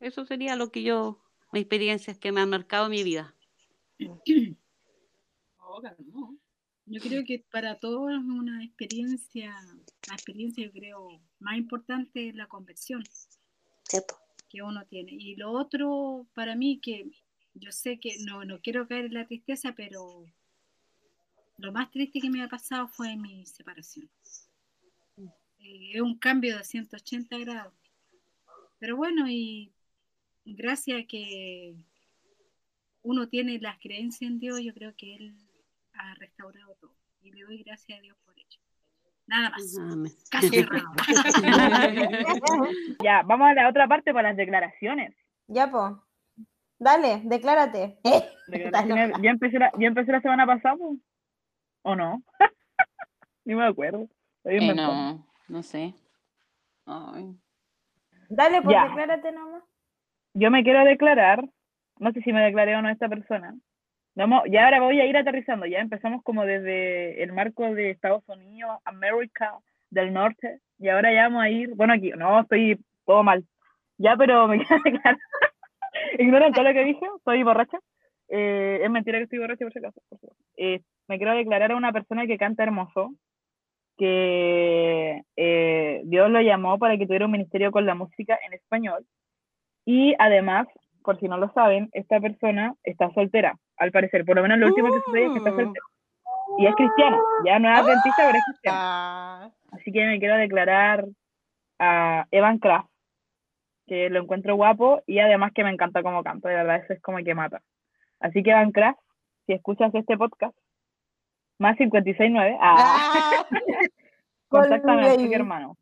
Eso 0.00 0.24
sería 0.24 0.56
lo 0.56 0.70
que 0.70 0.82
yo, 0.82 1.20
experiencias 1.52 2.18
que 2.18 2.32
me 2.32 2.40
han 2.40 2.50
marcado 2.50 2.88
mi 2.88 3.02
vida. 3.02 3.34
Yo 6.90 7.00
creo 7.02 7.22
que 7.24 7.44
para 7.50 7.78
todos 7.78 8.10
es 8.10 8.18
una 8.18 8.64
experiencia, 8.64 9.54
la 10.08 10.14
experiencia 10.14 10.64
yo 10.64 10.72
creo 10.72 11.20
más 11.38 11.58
importante 11.58 12.28
es 12.28 12.34
la 12.34 12.46
conversión 12.46 13.04
sí, 13.04 13.98
que 14.48 14.62
uno 14.62 14.86
tiene. 14.86 15.12
Y 15.12 15.36
lo 15.36 15.52
otro 15.52 16.26
para 16.34 16.56
mí 16.56 16.80
que 16.80 17.10
yo 17.52 17.72
sé 17.72 17.98
que 18.00 18.16
no, 18.20 18.44
no 18.46 18.60
quiero 18.60 18.88
caer 18.88 19.06
en 19.06 19.14
la 19.14 19.26
tristeza, 19.26 19.74
pero 19.76 20.24
lo 21.58 21.72
más 21.72 21.90
triste 21.90 22.20
que 22.20 22.30
me 22.30 22.42
ha 22.42 22.48
pasado 22.48 22.88
fue 22.88 23.16
mi 23.16 23.44
separación. 23.44 24.08
Eh, 25.58 25.90
es 25.92 26.00
un 26.00 26.18
cambio 26.18 26.56
de 26.56 26.64
180 26.64 27.36
grados. 27.38 27.74
Pero 28.78 28.96
bueno, 28.96 29.28
y 29.28 29.72
gracias 30.56 31.02
a 31.02 31.06
que 31.06 31.74
uno 33.02 33.28
tiene 33.28 33.58
las 33.60 33.78
creencias 33.78 34.30
en 34.30 34.38
Dios, 34.38 34.60
yo 34.62 34.72
creo 34.74 34.94
que 34.96 35.14
Él 35.16 35.34
ha 35.94 36.14
restaurado 36.14 36.74
todo. 36.80 36.94
Y 37.22 37.32
le 37.32 37.42
doy 37.44 37.62
gracias 37.62 37.98
a 37.98 38.02
Dios 38.02 38.16
por 38.24 38.38
ello. 38.38 38.60
Nada 39.26 39.50
más. 39.50 39.76
Amén. 39.78 40.12
Casi 40.30 40.48
cerrado. 40.50 40.92
Ya, 43.02 43.22
vamos 43.22 43.48
a 43.48 43.54
la 43.54 43.68
otra 43.68 43.86
parte 43.88 44.12
para 44.12 44.28
las 44.28 44.36
declaraciones. 44.36 45.14
Ya, 45.46 45.70
po. 45.70 46.02
Dale, 46.78 47.20
declárate. 47.24 47.98
Declaraciones- 48.48 49.12
ya, 49.22 49.30
empecé 49.30 49.58
la, 49.58 49.70
ya 49.78 49.86
empecé 49.88 50.12
la 50.12 50.20
semana 50.20 50.46
pasada, 50.46 50.76
po. 50.76 50.96
¿o 51.82 51.96
no? 51.96 52.22
Ni 53.44 53.54
me 53.54 53.64
acuerdo. 53.66 54.08
Eh, 54.44 54.74
no, 54.74 55.26
no 55.48 55.62
sé. 55.62 55.94
Ay. 56.86 57.34
Dale, 58.28 58.62
pues 58.62 58.74
Ya. 58.74 58.84
declárate 58.86 59.32
nomás. 59.32 59.62
Yo 60.34 60.50
me 60.50 60.62
quiero 60.62 60.84
declarar, 60.84 61.44
no 61.98 62.12
sé 62.12 62.22
si 62.22 62.32
me 62.32 62.42
declaré 62.42 62.76
o 62.76 62.82
no 62.82 62.88
esta 62.88 63.08
persona. 63.08 63.54
Vamos, 64.14 64.42
ya 64.50 64.64
ahora 64.64 64.80
voy 64.80 65.00
a 65.00 65.06
ir 65.06 65.16
aterrizando, 65.16 65.66
ya 65.66 65.78
empezamos 65.78 66.22
como 66.24 66.44
desde 66.44 67.22
el 67.22 67.32
marco 67.32 67.72
de 67.74 67.90
Estados 67.90 68.28
Unidos, 68.28 68.78
América 68.84 69.54
del 69.90 70.12
Norte, 70.12 70.60
y 70.78 70.88
ahora 70.88 71.12
ya 71.12 71.24
vamos 71.24 71.42
a 71.42 71.50
ir, 71.50 71.74
bueno, 71.74 71.94
aquí, 71.94 72.10
no, 72.10 72.40
estoy 72.40 72.80
todo 73.06 73.22
mal. 73.22 73.44
Ya, 73.96 74.16
pero 74.16 74.48
me 74.48 74.58
quiero 74.66 74.82
declarar. 74.82 75.18
Ignoran 76.18 76.52
todo 76.52 76.64
lo 76.64 76.72
que 76.72 76.84
dije, 76.84 77.06
estoy 77.16 77.42
borracha. 77.42 77.78
Eh, 78.28 78.80
es 78.82 78.90
mentira 78.90 79.18
que 79.18 79.24
estoy 79.24 79.38
borracha 79.38 79.64
por 79.64 79.72
si 79.72 79.78
acaso. 79.78 80.00
Eh, 80.56 80.80
me 81.08 81.16
quiero 81.16 81.34
declarar 81.34 81.72
a 81.72 81.76
una 81.76 81.92
persona 81.92 82.26
que 82.26 82.38
canta 82.38 82.62
hermoso, 82.62 83.12
que 83.96 85.22
eh, 85.36 86.02
Dios 86.04 86.30
lo 86.30 86.40
llamó 86.40 86.78
para 86.78 86.96
que 86.96 87.06
tuviera 87.06 87.26
un 87.26 87.32
ministerio 87.32 87.70
con 87.72 87.86
la 87.86 87.94
música 87.94 88.38
en 88.46 88.52
español. 88.52 89.04
Y 89.90 90.14
además, 90.18 90.68
por 91.02 91.18
si 91.18 91.28
no 91.28 91.38
lo 91.38 91.50
saben, 91.54 91.88
esta 91.94 92.20
persona 92.20 92.74
está 92.82 93.10
soltera, 93.14 93.56
al 93.78 93.90
parecer. 93.90 94.26
Por 94.26 94.36
lo 94.36 94.42
menos 94.42 94.58
lo 94.58 94.66
último 94.66 94.92
que 94.92 95.00
sucedió 95.00 95.28
es 95.28 95.32
que 95.32 95.38
está 95.38 95.50
soltera. 95.50 95.86
Y 96.58 96.66
es 96.66 96.74
cristiana. 96.74 97.18
Ya 97.46 97.58
no 97.58 97.72
es 97.72 97.78
adventista, 97.78 98.16
pero 98.26 98.36
es 98.36 98.44
cristiana. 98.44 98.78
Ah, 98.78 99.50
Así 99.72 99.90
que 99.90 100.04
me 100.04 100.18
quiero 100.18 100.36
declarar 100.36 101.06
a 101.78 102.26
Evan 102.30 102.58
Kraft, 102.58 102.90
que 103.86 104.10
lo 104.10 104.20
encuentro 104.20 104.56
guapo 104.56 105.02
y 105.06 105.20
además 105.20 105.52
que 105.54 105.64
me 105.64 105.70
encanta 105.70 106.02
cómo 106.02 106.22
canta, 106.22 106.50
de 106.50 106.56
verdad, 106.56 106.84
eso 106.84 106.92
es 106.92 107.00
como 107.00 107.16
que 107.24 107.34
mata. 107.34 107.62
Así 108.20 108.42
que 108.42 108.50
Evan 108.50 108.72
Kraft, 108.72 109.00
si 109.46 109.54
escuchas 109.54 109.94
este 109.94 110.18
podcast, 110.18 110.54
más 111.58 111.78
569, 111.78 112.58
ah, 112.60 112.76
ah. 112.78 113.46
contáctame 114.48 115.16
que 115.16 115.34
hermano. 115.34 115.78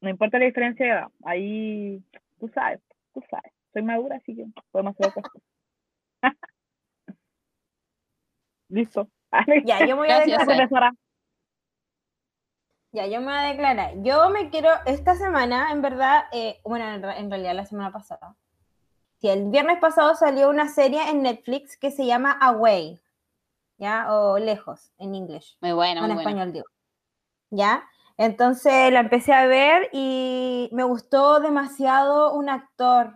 No 0.00 0.10
importa 0.10 0.38
la 0.38 0.44
diferencia 0.44 0.86
de 0.86 0.92
edad, 0.92 1.08
ahí 1.24 2.00
tú 2.38 2.48
sabes, 2.54 2.80
tú 3.12 3.22
sabes. 3.30 3.52
Soy 3.72 3.82
madura, 3.82 4.16
así 4.16 4.34
que 4.36 4.46
podemos 4.70 4.94
hacer 4.94 5.08
otras 5.08 5.26
cosas. 5.26 5.48
Listo. 8.68 9.08
Ya, 9.62 9.80
yo 9.82 9.96
me 9.96 10.02
voy 10.02 10.10
a 10.10 10.20
Gracias, 10.24 10.46
declarar. 10.46 10.92
Ya, 12.92 13.06
yo 13.06 13.20
me 13.20 13.26
voy 13.26 13.34
a 13.34 13.42
declarar. 13.48 13.92
Yo 14.02 14.28
me 14.30 14.50
quiero, 14.50 14.68
esta 14.86 15.14
semana, 15.16 15.72
en 15.72 15.80
verdad, 15.82 16.24
eh, 16.32 16.60
bueno, 16.64 16.86
en, 16.88 17.02
re- 17.02 17.18
en 17.18 17.30
realidad 17.30 17.54
la 17.54 17.64
semana 17.66 17.90
pasada. 17.92 18.36
Sí, 19.18 19.28
el 19.30 19.50
viernes 19.50 19.78
pasado 19.80 20.14
salió 20.16 20.50
una 20.50 20.68
serie 20.68 21.08
en 21.10 21.22
Netflix 21.22 21.76
que 21.78 21.90
se 21.90 22.06
llama 22.06 22.32
Away, 22.40 23.00
¿ya? 23.78 24.14
O 24.14 24.38
Lejos, 24.38 24.92
en 24.98 25.14
inglés. 25.14 25.58
Muy 25.60 25.72
bueno, 25.72 26.00
en 26.02 26.06
muy 26.06 26.14
bueno. 26.14 26.30
español 26.30 26.52
digo. 26.52 26.66
¿Ya? 27.50 27.88
Entonces 28.16 28.92
la 28.92 29.00
empecé 29.00 29.32
a 29.32 29.46
ver 29.46 29.88
y 29.92 30.68
me 30.72 30.84
gustó 30.84 31.40
demasiado 31.40 32.34
un 32.34 32.48
actor. 32.48 33.12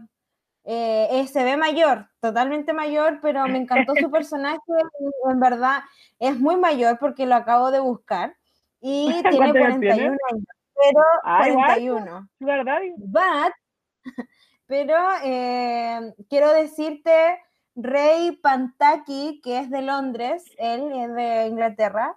Eh, 0.64 1.08
eh, 1.12 1.26
se 1.28 1.44
ve 1.44 1.56
mayor, 1.56 2.08
totalmente 2.20 2.72
mayor, 2.72 3.20
pero 3.22 3.46
me 3.46 3.58
encantó 3.58 3.94
su 3.94 4.10
personaje. 4.10 4.60
En 5.30 5.40
verdad, 5.40 5.82
es 6.18 6.38
muy 6.38 6.56
mayor 6.56 6.98
porque 6.98 7.26
lo 7.26 7.36
acabo 7.36 7.70
de 7.70 7.80
buscar. 7.80 8.36
Y 8.80 9.22
tiene 9.22 9.36
¿Cuántos 9.36 9.62
años 9.62 9.78
41 9.78 9.94
tiene? 9.94 10.16
años. 10.32 10.44
Pero 10.74 11.00
Ay, 11.24 11.52
guapo. 11.52 11.66
41. 11.72 12.28
¿Verdad? 12.40 12.80
But, 12.96 13.52
pero 14.66 14.96
eh, 15.24 16.14
quiero 16.28 16.52
decirte, 16.52 17.38
Rey 17.76 18.32
Pantaki, 18.32 19.40
que 19.42 19.58
es 19.60 19.70
de 19.70 19.82
Londres, 19.82 20.44
él 20.58 20.90
es 20.92 21.14
de 21.14 21.46
Inglaterra, 21.46 22.16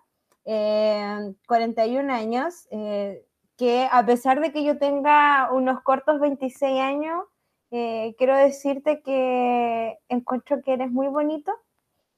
eh, 0.51 1.35
41 1.47 2.09
años, 2.09 2.67
eh, 2.71 3.23
que 3.55 3.87
a 3.91 4.03
pesar 4.05 4.39
de 4.39 4.51
que 4.51 4.63
yo 4.63 4.79
tenga 4.79 5.49
unos 5.51 5.81
cortos 5.83 6.19
26 6.19 6.81
años, 6.81 7.23
eh, 7.69 8.15
quiero 8.17 8.35
decirte 8.35 9.01
que 9.03 9.99
encuentro 10.09 10.61
que 10.63 10.73
eres 10.73 10.89
muy 10.91 11.07
bonito, 11.07 11.51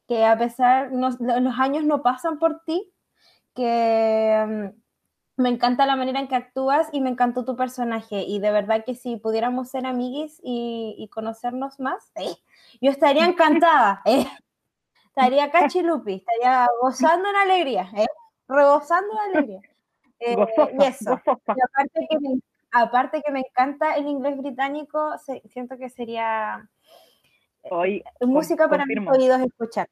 que 0.08 0.24
a 0.26 0.38
pesar, 0.38 0.92
no- 0.94 1.10
los 1.20 1.60
años 1.60 1.84
no 1.84 2.02
pasan 2.04 2.40
por 2.40 2.62
ti, 2.66 2.94
que 3.54 4.46
mm, 4.48 5.42
me 5.42 5.50
encanta 5.50 5.86
la 5.86 5.96
manera 5.98 6.20
en 6.22 6.28
que 6.30 6.36
actúas 6.36 6.88
y 6.94 7.02
me 7.02 7.10
encantó 7.10 7.44
tu 7.44 7.56
personaje. 7.58 8.24
Y 8.24 8.40
de 8.40 8.52
verdad 8.52 8.86
que 8.86 8.96
si 8.96 9.18
pudiéramos 9.18 9.70
ser 9.70 9.86
amiguis 9.86 10.40
y, 10.44 10.96
y 10.98 11.10
conocernos 11.10 11.80
más, 11.82 12.12
eh, 12.16 12.34
yo 12.82 12.92
estaría 12.92 13.26
encantada. 13.26 14.02
eh. 14.06 14.26
Estaría 15.08 15.52
cachilupi, 15.52 16.14
estaría 16.16 16.68
gozando 16.82 17.30
en 17.30 17.36
alegría, 17.36 17.90
eh, 17.98 18.06
rebosando 18.56 19.14
en 19.14 19.36
alegría. 19.38 19.62
Eh, 20.24 20.36
Gozosa, 20.36 20.70
y 20.72 20.86
eso. 20.86 21.10
gozosa. 21.26 21.56
Y 21.58 21.62
aparte 21.62 22.08
que, 22.08 22.20
me, 22.20 22.40
aparte 22.72 23.22
que 23.24 23.32
me 23.32 23.40
encanta 23.40 23.96
el 23.96 24.06
inglés 24.06 24.38
británico, 24.38 25.18
se- 25.18 25.42
siento 25.50 25.80
que 25.80 25.90
sería 25.90 26.70
Hoy, 27.64 28.04
música 28.20 28.70
para 28.70 28.86
mis 28.86 29.00
oídos 29.08 29.40
escuchar. 29.42 29.90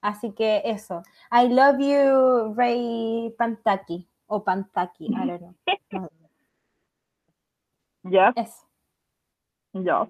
Así 0.00 0.32
que 0.32 0.62
eso. 0.64 1.02
I 1.30 1.48
love 1.50 1.76
you, 1.80 2.54
Ray 2.54 3.34
Pantaki. 3.36 4.08
O 4.26 4.42
Pantaki, 4.42 5.08
I 5.08 5.26
don't 5.26 5.38
know. 5.40 5.54
No, 5.90 6.08
ya, 8.10 8.32
Eso. 8.36 8.66
ya. 9.74 10.08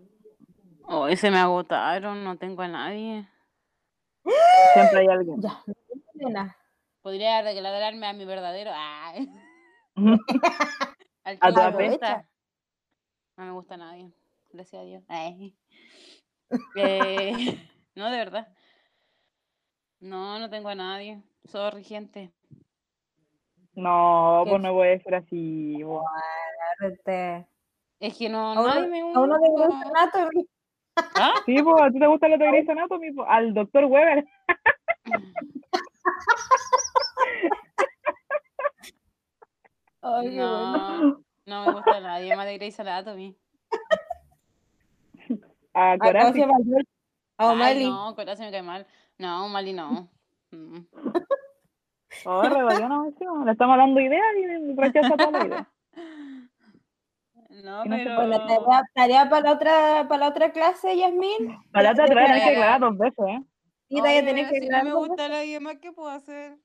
Hoy 0.84 1.16
se 1.16 1.32
me 1.32 1.38
agotaron, 1.38 2.22
no 2.22 2.36
tengo 2.38 2.62
a 2.62 2.68
nadie. 2.68 3.28
Siempre 4.72 5.00
hay 5.00 5.06
alguien. 5.08 5.40
Ya. 5.42 5.64
Elena. 6.14 6.56
Podría 7.06 7.40
declararme 7.44 8.04
a 8.08 8.12
mi 8.14 8.24
verdadero. 8.24 8.72
Ay, 8.74 9.28
al 11.22 11.38
A 11.40 11.52
tu 11.70 11.78
me 11.78 11.90
gusta. 11.90 12.26
No 13.36 13.44
me 13.44 13.52
gusta 13.52 13.76
nadie. 13.76 14.10
Gracias 14.52 14.82
a 14.82 14.84
Dios. 14.84 15.04
Eh, 16.74 17.70
no, 17.94 18.10
de 18.10 18.16
verdad. 18.16 18.48
No, 20.00 20.40
no 20.40 20.50
tengo 20.50 20.68
a 20.68 20.74
nadie. 20.74 21.22
Sorry, 21.44 21.84
gente. 21.84 22.32
No, 23.74 24.42
Qué 24.44 24.50
pues 24.50 24.62
no 24.62 24.72
voy 24.72 24.88
a 24.88 24.90
decir 24.90 25.14
así. 25.14 25.76
Es 28.00 28.18
que 28.18 28.28
no, 28.28 28.48
A 28.48 28.52
uno- 28.60 28.74
nadie 28.74 28.88
me 28.88 29.00
a 29.00 29.20
uno 29.20 29.38
de 29.38 29.48
Grey's 29.48 29.68
gusta. 29.68 29.88
Anatomy. 29.90 30.48
¿Ah? 31.14 31.34
Sí, 31.46 31.62
pues, 31.62 31.82
¿a 31.82 31.90
ti 31.92 32.00
te 32.00 32.06
gusta 32.08 32.26
lo 32.26 32.36
de 32.36 32.46
Grey's 32.48 32.68
Anatomy? 32.68 33.14
Al 33.28 33.54
doctor 33.54 33.84
Weber. 33.84 34.26
Ay. 40.06 40.36
No, 40.36 41.18
no 41.46 41.66
me 41.66 41.72
gusta 41.72 42.00
nadie 42.00 42.36
más 42.36 42.46
de 42.46 42.58
Grey's 42.58 42.78
Anatomy. 42.78 43.36
A 43.72 43.76
Ah, 45.74 45.96
¿cómo 45.98 46.32
se 46.32 46.46
Corazi. 46.46 46.86
A 47.38 47.52
O'Malley. 47.52 47.84
no, 47.84 48.14
Corazón 48.14 48.46
me 48.46 48.52
cae 48.52 48.62
mal. 48.62 48.86
No, 49.18 49.44
O'Malley 49.46 49.72
no. 49.72 50.08
Mm. 50.50 50.78
Oh, 52.24 52.42
rebelión, 52.42 52.90
encima. 53.06 53.44
Le 53.44 53.52
estamos 53.52 53.76
dando 53.76 54.00
ideas 54.00 54.24
y 54.38 54.74
rechaza 54.74 55.16
toda 55.16 55.30
la 55.32 55.46
idea. 55.46 55.68
No, 57.62 57.84
no 57.84 57.96
pero. 57.96 58.16
Bueno, 58.16 58.38
tarea, 58.46 58.82
tarea 58.94 59.30
para 59.30 59.42
la 59.42 59.52
otra, 59.52 60.06
para 60.08 60.18
la 60.18 60.28
otra 60.28 60.52
clase, 60.52 60.96
Yasmin. 60.96 61.56
Para 61.72 61.94
te 61.94 62.02
Te 62.02 62.14
voy 62.14 62.22
a 62.22 62.26
tener 62.26 62.42
que 62.42 62.50
aclarar 62.50 62.80
dos 62.80 62.98
veces, 62.98 63.24
¿eh? 63.26 63.42
Sí, 63.88 63.94
te 63.94 64.00
voy 64.00 64.10
a 64.10 64.12
Oye, 64.12 64.22
tener 64.22 64.46
pero 64.46 64.50
que 64.50 64.60
si 64.60 64.68
no 64.68 64.84
me 64.84 64.94
gusta 64.94 65.28
nadie 65.28 65.60
más, 65.60 65.76
¿qué 65.78 65.92
puedo 65.92 66.10
hacer? 66.10 66.58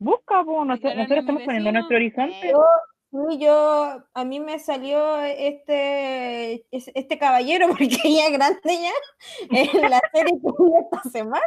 Busca, 0.00 0.42
pues, 0.44 0.66
nosotros, 0.66 0.94
a 0.96 1.14
estamos 1.14 1.42
poniendo 1.44 1.72
nuestro 1.72 1.96
horizonte. 1.96 2.48
Eh, 2.48 2.52
Yo, 2.52 3.28
sí, 3.28 3.38
yo, 3.38 4.02
a 4.14 4.24
mí 4.24 4.40
me 4.40 4.58
salió 4.58 5.16
este, 5.22 6.64
es- 6.70 6.90
este 6.94 7.18
caballero, 7.18 7.66
porque 7.78 7.98
ella 8.04 8.26
es 8.26 8.32
grande 8.32 8.60
ya, 8.80 8.92
en 9.50 9.90
la 9.90 10.00
serie 10.12 10.32
que 10.40 10.48
vi 10.58 10.72
esta 10.82 11.02
semana. 11.10 11.44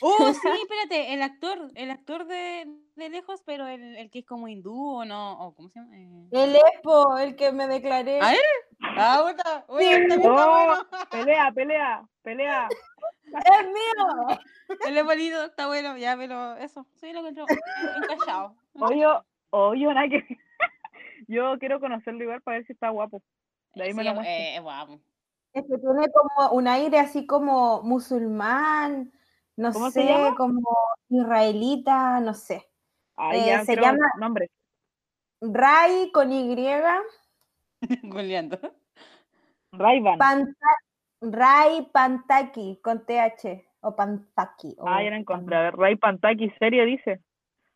Oh, 0.00 0.16
sí, 0.32 0.48
espérate, 0.62 1.14
el 1.14 1.22
actor, 1.22 1.70
el 1.74 1.90
actor 1.90 2.26
de, 2.26 2.66
de 2.94 3.08
lejos, 3.08 3.42
pero 3.44 3.66
el, 3.66 3.96
el 3.96 4.10
que 4.10 4.20
es 4.20 4.26
como 4.26 4.46
hindú 4.46 4.98
o 4.98 5.04
no, 5.04 5.32
o 5.44 5.54
¿cómo 5.54 5.68
se 5.70 5.80
llama? 5.80 5.96
Eh, 5.96 6.28
El 6.30 6.54
Expo, 6.56 7.18
el 7.18 7.34
que 7.34 7.50
me 7.50 7.66
declaré. 7.66 8.20
¿Ah, 8.22 8.32
él? 8.32 8.38
Ah, 8.96 9.24
puta, 9.28 9.64
uy, 9.68 9.82
Sí. 9.82 9.90
también 9.90 10.12
está 10.20 10.30
Oh. 10.30 10.50
bueno. 10.52 10.86
Pelea, 11.10 11.50
pelea, 11.52 12.02
pelea. 12.22 12.68
¡Es 13.26 13.66
mío! 13.66 14.38
El 14.86 15.04
bonito, 15.04 15.44
está 15.44 15.66
bueno, 15.66 15.96
ya, 15.96 16.16
pero 16.16 16.56
eso, 16.56 16.86
sí 16.94 17.12
lo 17.12 17.18
encuentro 17.20 17.44
encallado. 18.02 18.56
Oye, 18.74 19.06
oye, 19.50 19.86
nada 19.94 20.08
que... 20.08 20.24
Yo 21.28 21.58
quiero 21.58 21.80
conocerlo 21.80 22.22
igual 22.22 22.40
para 22.42 22.58
ver 22.58 22.66
si 22.66 22.72
está 22.72 22.90
guapo. 22.90 23.22
De 23.74 23.84
ahí 23.84 23.94
me 23.94 24.04
lo 24.04 24.14
muestro. 24.14 24.32
eh, 24.34 24.60
guapo. 24.60 25.00
Es 25.52 25.62
que 25.62 25.78
tiene 25.78 26.06
como 26.12 26.50
un 26.52 26.68
aire 26.68 26.98
así 26.98 27.26
como 27.26 27.82
musulmán, 27.82 29.12
no 29.56 29.72
¿Cómo 29.72 29.90
se 29.90 30.02
sé, 30.02 30.06
llama? 30.08 30.36
como 30.36 30.60
israelita, 31.08 32.20
no 32.20 32.34
sé. 32.34 32.68
Ay, 33.16 33.40
eh, 33.40 33.46
ya, 33.46 33.64
se 33.64 33.74
llama- 33.76 34.12
nombre. 34.18 34.50
Ray 35.40 36.10
con 36.12 36.30
Y, 36.32 36.54
Goleando. 38.02 38.58
Rayban. 39.72 40.18
Panta- 40.18 40.76
Ray 41.32 41.88
Pantaki 41.92 42.78
con 42.82 43.04
TH 43.04 43.64
o 43.80 43.94
Pantaki. 43.96 44.74
o 44.78 44.88
Ah, 44.88 45.02
ya 45.02 45.10
la 45.10 45.16
encontré. 45.18 45.56
A 45.56 45.62
ver, 45.62 45.76
Ray 45.76 45.96
Pantaki, 45.96 46.50
serie 46.58 46.84
dice. 46.84 47.20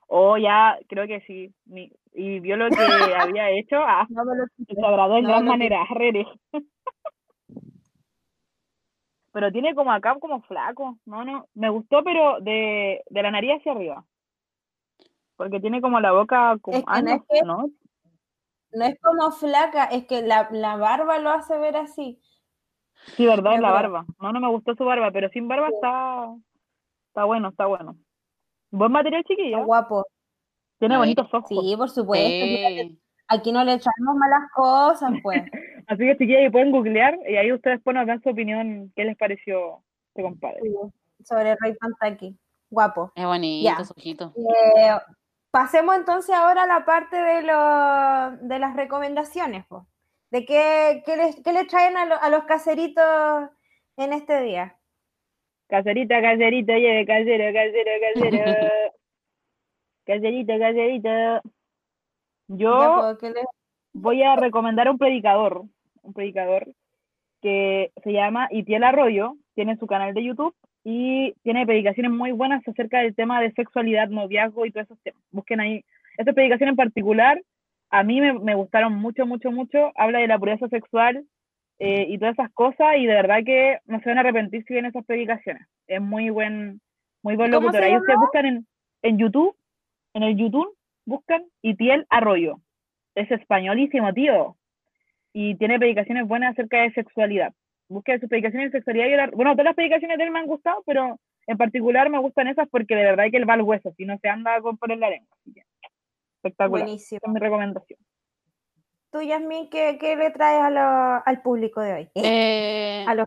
Oh, 0.06 0.36
ya, 0.36 0.78
creo 0.88 1.06
que 1.06 1.20
sí. 1.22 1.54
Mi- 1.66 1.92
Y 2.12 2.40
vio 2.40 2.56
lo 2.56 2.68
que 2.68 2.76
había 3.36 3.50
hecho. 3.50 3.76
Ah, 3.78 4.06
No 4.08 4.24
me 4.24 4.36
lo 4.36 4.44
se 4.56 4.84
agradó 4.84 5.16
en 5.16 5.22
No, 5.24 5.28
gran 5.30 5.44
manera. 5.46 5.84
Rere. 5.90 6.26
Pero 9.32 9.52
tiene 9.52 9.74
como 9.76 9.92
acá 9.92 10.16
como 10.18 10.42
flaco. 10.42 10.98
No, 11.06 11.24
no. 11.24 11.46
Me 11.54 11.70
gustó, 11.70 12.02
pero 12.02 12.40
de, 12.40 13.02
de 13.08 13.22
la 13.22 13.30
nariz 13.30 13.52
hacia 13.58 13.72
arriba. 13.72 14.04
Porque 15.36 15.60
tiene 15.60 15.80
como 15.80 16.00
la 16.00 16.10
boca 16.12 16.56
como. 16.60 16.76
Es 16.78 16.82
que 16.84 16.90
ah, 16.90 17.00
no 17.00 17.10
no, 17.10 17.14
es 17.16 17.22
que- 17.28 17.42
no. 17.46 17.70
No 18.72 18.84
es 18.84 19.00
como 19.00 19.30
flaca, 19.32 19.84
es 19.84 20.06
que 20.06 20.22
la, 20.22 20.48
la 20.52 20.76
barba 20.76 21.18
lo 21.18 21.30
hace 21.30 21.58
ver 21.58 21.76
así. 21.76 22.20
Sí, 23.16 23.26
verdad, 23.26 23.54
es 23.54 23.60
la 23.60 23.70
barba. 23.70 24.04
No, 24.20 24.32
no 24.32 24.40
me 24.40 24.48
gustó 24.48 24.74
su 24.74 24.84
barba, 24.84 25.10
pero 25.10 25.28
sin 25.30 25.48
barba 25.48 25.68
está. 25.68 26.26
Está 27.08 27.24
bueno, 27.24 27.48
está 27.48 27.66
bueno. 27.66 27.96
Buen 28.70 28.92
material, 28.92 29.24
chiquillo. 29.24 29.64
Guapo. 29.64 30.06
Tiene 30.78 30.96
bonitos 30.96 31.32
ojos. 31.34 31.48
Sí, 31.48 31.76
por 31.76 31.90
supuesto. 31.90 32.28
Sí. 32.28 32.98
Aquí 33.28 33.52
no 33.52 33.62
le 33.64 33.74
echamos 33.74 34.16
malas 34.16 34.50
cosas, 34.54 35.12
pues. 35.22 35.42
Así 35.86 35.98
que, 36.04 36.16
chiquillos, 36.16 36.40
ahí 36.42 36.50
pueden 36.50 36.70
googlear 36.72 37.18
y 37.28 37.36
ahí 37.36 37.52
ustedes 37.52 37.80
nos 37.84 38.06
dan 38.06 38.22
su 38.22 38.28
opinión. 38.30 38.92
¿Qué 38.94 39.04
les 39.04 39.16
pareció 39.16 39.82
este 40.08 40.22
compadre? 40.22 40.60
Sobre 41.24 41.56
Rey 41.60 41.74
Pantaki. 41.74 42.36
Guapo. 42.70 43.12
Es 43.16 43.24
bonito, 43.24 43.84
su 43.84 43.92
ojito. 43.96 44.32
Eh, 44.36 44.92
pasemos 45.50 45.96
entonces 45.96 46.34
ahora 46.34 46.62
a 46.62 46.66
la 46.66 46.84
parte 46.84 47.16
de, 47.16 47.42
lo- 47.42 48.36
de 48.46 48.58
las 48.60 48.76
recomendaciones. 48.76 49.66
po. 49.66 49.86
¿De 50.30 50.44
qué, 50.46 51.02
qué 51.04 51.16
les, 51.16 51.36
qué 51.42 51.52
les 51.52 51.66
traen 51.66 51.96
a, 51.96 52.06
lo- 52.06 52.20
a 52.20 52.28
los 52.30 52.44
caseritos 52.44 53.50
en 53.96 54.12
este 54.12 54.40
día? 54.42 54.76
Caserita, 55.68 56.20
caserita, 56.20 56.72
oye, 56.74 57.04
casero, 57.06 57.52
casero, 57.52 57.90
casero. 58.14 58.70
Caserita, 60.06 60.58
caserita. 60.58 61.42
Yo 62.48 62.80
Ya, 62.80 62.94
po, 63.12 63.18
¿qué 63.18 63.30
les- 63.30 63.44
voy 63.92 64.22
a 64.22 64.34
recomendar 64.36 64.88
un 64.90 64.98
predicador, 64.98 65.62
un 66.02 66.12
predicador 66.12 66.66
que 67.42 67.92
se 68.02 68.12
llama 68.12 68.48
Itiel 68.50 68.84
Arroyo, 68.84 69.36
tiene 69.54 69.76
su 69.76 69.86
canal 69.86 70.12
de 70.14 70.24
YouTube 70.24 70.54
y 70.84 71.32
tiene 71.42 71.64
predicaciones 71.66 72.10
muy 72.12 72.32
buenas 72.32 72.66
acerca 72.66 73.00
del 73.00 73.14
tema 73.14 73.40
de 73.40 73.52
sexualidad, 73.52 74.08
noviazgo 74.08 74.66
y 74.66 74.72
todos 74.72 74.86
esos 74.86 75.00
temas. 75.02 75.22
Busquen 75.30 75.60
ahí. 75.60 75.84
Esta 76.18 76.32
predicación 76.32 76.70
en 76.70 76.76
particular, 76.76 77.40
a 77.90 78.02
mí 78.04 78.20
me, 78.20 78.32
me 78.32 78.54
gustaron 78.54 78.94
mucho, 78.94 79.26
mucho, 79.26 79.50
mucho. 79.50 79.92
Habla 79.96 80.20
de 80.20 80.28
la 80.28 80.38
pureza 80.38 80.68
sexual 80.68 81.24
eh, 81.78 82.06
y 82.08 82.18
todas 82.18 82.34
esas 82.34 82.50
cosas 82.52 82.96
y 82.98 83.06
de 83.06 83.14
verdad 83.14 83.38
que 83.44 83.78
no 83.86 84.00
se 84.00 84.08
van 84.08 84.18
a 84.18 84.20
arrepentir 84.20 84.64
si 84.64 84.74
ven 84.74 84.86
esas 84.86 85.04
predicaciones. 85.04 85.66
Es 85.86 86.00
muy 86.00 86.30
buen, 86.30 86.80
muy 87.22 87.36
buen 87.36 87.50
¿Cómo 87.50 87.66
locutor. 87.66 87.82
Ahí 87.84 87.96
ustedes 87.96 88.18
buscan 88.18 88.46
en, 88.46 88.66
en 89.02 89.18
YouTube, 89.18 89.56
en 90.14 90.22
el 90.22 90.36
YouTube, 90.36 90.76
buscan 91.04 91.42
Itiel 91.62 92.06
Arroyo. 92.10 92.60
Es 93.14 93.30
españolísimo, 93.30 94.12
tío. 94.12 94.56
Y 95.32 95.54
tiene 95.56 95.78
predicaciones 95.78 96.26
buenas 96.26 96.52
acerca 96.52 96.82
de 96.82 96.92
sexualidad. 96.92 97.52
Busquen 97.88 98.20
sus 98.20 98.28
predicaciones 98.28 98.70
de 98.70 98.78
sexualidad. 98.78 99.06
y 99.06 99.16
la- 99.16 99.30
bueno, 99.30 99.52
todas 99.52 99.64
las 99.66 99.74
predicaciones 99.74 100.16
de 100.18 100.24
él 100.24 100.30
me 100.30 100.38
han 100.40 100.46
gustado, 100.46 100.82
pero 100.86 101.18
en 101.46 101.56
particular 101.56 102.08
me 102.10 102.18
gustan 102.18 102.46
esas 102.48 102.68
porque 102.68 102.94
de 102.94 103.04
verdad 103.04 103.24
que 103.30 103.36
él 103.36 103.48
va 103.48 103.54
al 103.54 103.62
hueso, 103.62 103.92
si 103.96 104.04
no 104.04 104.16
se 104.18 104.28
anda 104.28 104.60
con 104.60 104.76
poner 104.76 104.98
la 104.98 105.10
lengua. 105.10 105.28
Así 105.40 105.52
que, 105.54 105.62
espectacular. 106.44 106.84
Buenísimo. 106.84 107.18
Esa 107.18 107.26
es 107.26 107.32
mi 107.32 107.40
recomendación. 107.40 107.98
Tú, 109.12 109.20
Yasmin, 109.22 109.68
¿qué, 109.70 109.98
qué 110.00 110.16
le 110.16 110.30
traes 110.30 110.62
a 110.62 110.70
lo- 110.70 111.22
al 111.26 111.42
público 111.42 111.80
de 111.80 111.92
hoy? 111.94 112.10
Eh, 112.14 113.04
A 113.08 113.14
los 113.14 113.26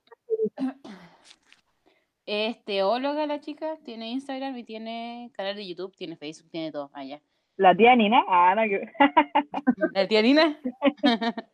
es 2.26 2.64
teóloga 2.64 3.28
la 3.28 3.42
chica, 3.42 3.78
tiene 3.84 4.10
Instagram 4.12 4.58
y 4.58 4.64
tiene 4.64 5.30
canal 5.34 5.56
de 5.58 5.68
YouTube, 5.68 5.94
tiene 5.96 6.16
Facebook, 6.16 6.50
tiene 6.52 6.72
todo 6.72 6.90
allá. 6.94 7.22
La 7.58 7.76
tía 7.76 7.96
Nina, 7.96 8.24
ah, 8.30 8.56
no, 8.56 8.64
que- 8.64 8.90
¿La 9.94 10.08
tía 10.08 10.22
Nina? 10.22 10.58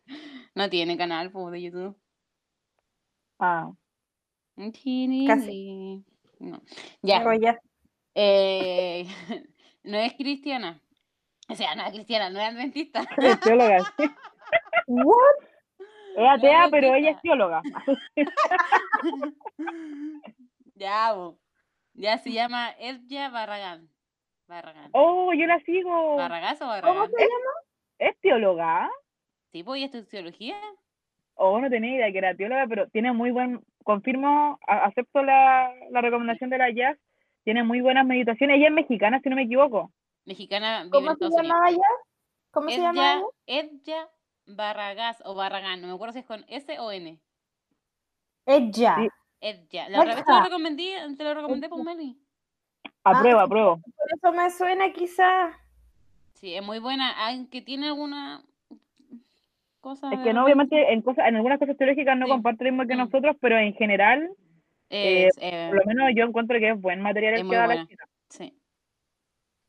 no 0.56 0.70
tiene 0.70 0.96
canal 0.98 1.32
pues, 1.32 1.52
de 1.54 1.62
YouTube. 1.64 1.98
ah, 3.40 3.72
Tini, 4.84 5.26
Casi. 5.26 6.04
No. 6.40 6.62
Ya. 7.02 7.20
Pero 7.20 7.34
ya. 7.34 7.60
eh, 8.14 9.06
no 9.84 9.98
es 9.98 10.14
cristiana. 10.14 10.82
O 11.50 11.56
sea, 11.56 11.76
no 11.76 11.84
es 11.84 11.92
cristiana, 11.94 12.30
no 12.30 12.40
es 12.40 12.46
adventista. 12.54 13.02
es 13.18 13.40
teóloga. 13.42 13.80
sí. 13.98 14.06
What? 14.88 15.16
Es 16.16 16.30
atea, 16.30 16.66
es 16.66 16.72
pero 16.72 16.96
ella 16.96 17.12
es 17.12 17.22
teóloga. 17.22 17.62
ya, 20.76 21.14
bo. 21.14 21.38
ya 21.94 22.18
se 22.18 22.32
llama 22.32 22.72
Edja 22.80 23.30
Barragán. 23.30 23.90
Barragán. 24.48 24.90
Oh, 24.94 25.32
yo 25.34 25.46
la 25.46 25.60
sigo. 25.62 26.16
¿Barragás 26.18 26.56
o 26.62 26.66
¿Cómo 26.66 26.72
Barragán? 26.72 27.12
se 27.12 27.22
llama? 27.22 27.52
¿Es 28.00 28.20
teóloga? 28.22 28.90
Sí, 29.52 29.64
pues, 29.64 29.82
¿y 29.82 29.84
esto 29.86 29.98
es 30.00 30.08
teología? 30.10 30.56
Oh, 31.36 31.60
no 31.60 31.70
tenía 31.70 31.96
idea 31.96 32.12
que 32.12 32.18
era 32.18 32.36
teóloga, 32.36 32.66
pero 32.68 32.88
tiene 32.90 33.12
muy 33.14 33.32
buen, 33.32 33.62
confirmo, 33.84 34.60
a- 34.68 34.86
acepto 34.86 35.24
la, 35.24 35.72
la 35.92 36.02
recomendación 36.02 36.50
de 36.50 36.58
la 36.58 36.72
Jazz, 36.72 36.98
tiene 37.44 37.64
muy 37.64 37.82
buenas 37.82 38.06
meditaciones. 38.06 38.58
Ella 38.58 38.68
es 38.68 38.74
mexicana, 38.74 39.20
si 39.24 39.30
no 39.30 39.36
me 39.36 39.44
equivoco. 39.44 39.92
Mexicana 40.34 40.84
vive 40.84 40.92
¿Cómo 40.92 41.12
en 41.12 41.18
se 41.18 41.26
Estados 41.26 41.34
Unidos. 41.40 41.48
llamaba 41.58 41.72
ya? 41.72 42.04
¿Cómo 42.52 42.70
se 42.70 42.78
llamaba 42.78 43.14
Edja, 43.14 43.26
ella? 43.48 43.70
Edja 43.74 44.10
Barragás 44.46 45.22
o 45.26 45.34
Barragán, 45.36 45.82
no 45.82 45.88
me 45.88 45.94
acuerdo 45.94 46.14
si 46.14 46.20
es 46.20 46.26
con 46.26 46.46
S 46.48 46.80
o 46.80 46.92
N. 46.92 47.20
Ella. 48.46 48.96
Sí. 49.00 49.08
Edja. 49.42 49.90
La 49.90 50.00
otra 50.02 50.16
vez 50.16 50.26
te 50.26 50.32
lo 50.32 50.38
Edja. 50.38 50.46
recomendé, 50.46 50.96
te 51.18 51.24
lo 51.24 51.34
recomendé 51.34 51.68
por 51.70 51.84
Meli. 51.84 52.18
Apruebo, 53.04 53.40
Ah. 53.40 53.44
apruebo. 53.44 53.78
Por 53.82 54.08
eso 54.16 54.32
me 54.32 54.50
suena 54.52 54.92
quizás. 54.94 55.56
Sí, 56.36 56.54
es 56.56 56.64
muy 56.64 56.80
buena, 56.80 57.12
aunque 57.28 57.62
tiene 57.62 57.88
alguna 57.88 58.44
cosa. 59.82 60.12
Es 60.14 60.20
que 60.20 60.34
no, 60.34 60.44
obviamente, 60.46 60.94
en, 60.94 61.02
cosas, 61.02 61.28
en 61.28 61.36
algunas 61.38 61.58
cosas 61.60 61.76
teológicas 61.78 62.18
no 62.18 62.26
Sí. 62.26 62.32
comparte 62.32 62.64
lo 62.66 62.72
mismo 62.72 62.88
que 62.88 62.96
Mm. 62.96 63.00
nosotros, 63.00 63.36
pero 63.42 63.58
en 63.58 63.74
general, 63.74 64.30
es, 64.90 65.34
eh, 65.40 65.68
por 65.70 65.80
lo 65.80 65.86
menos 65.86 66.10
yo 66.16 66.26
encuentro 66.26 66.58
que 66.60 66.70
es 66.72 66.80
buen 66.82 67.02
material 67.02 67.36
el 67.36 67.44
muy 67.46 67.52
que 67.56 67.58
da 67.58 67.68
la 67.68 67.88
chica. 67.88 68.06
Sí. 68.30 68.54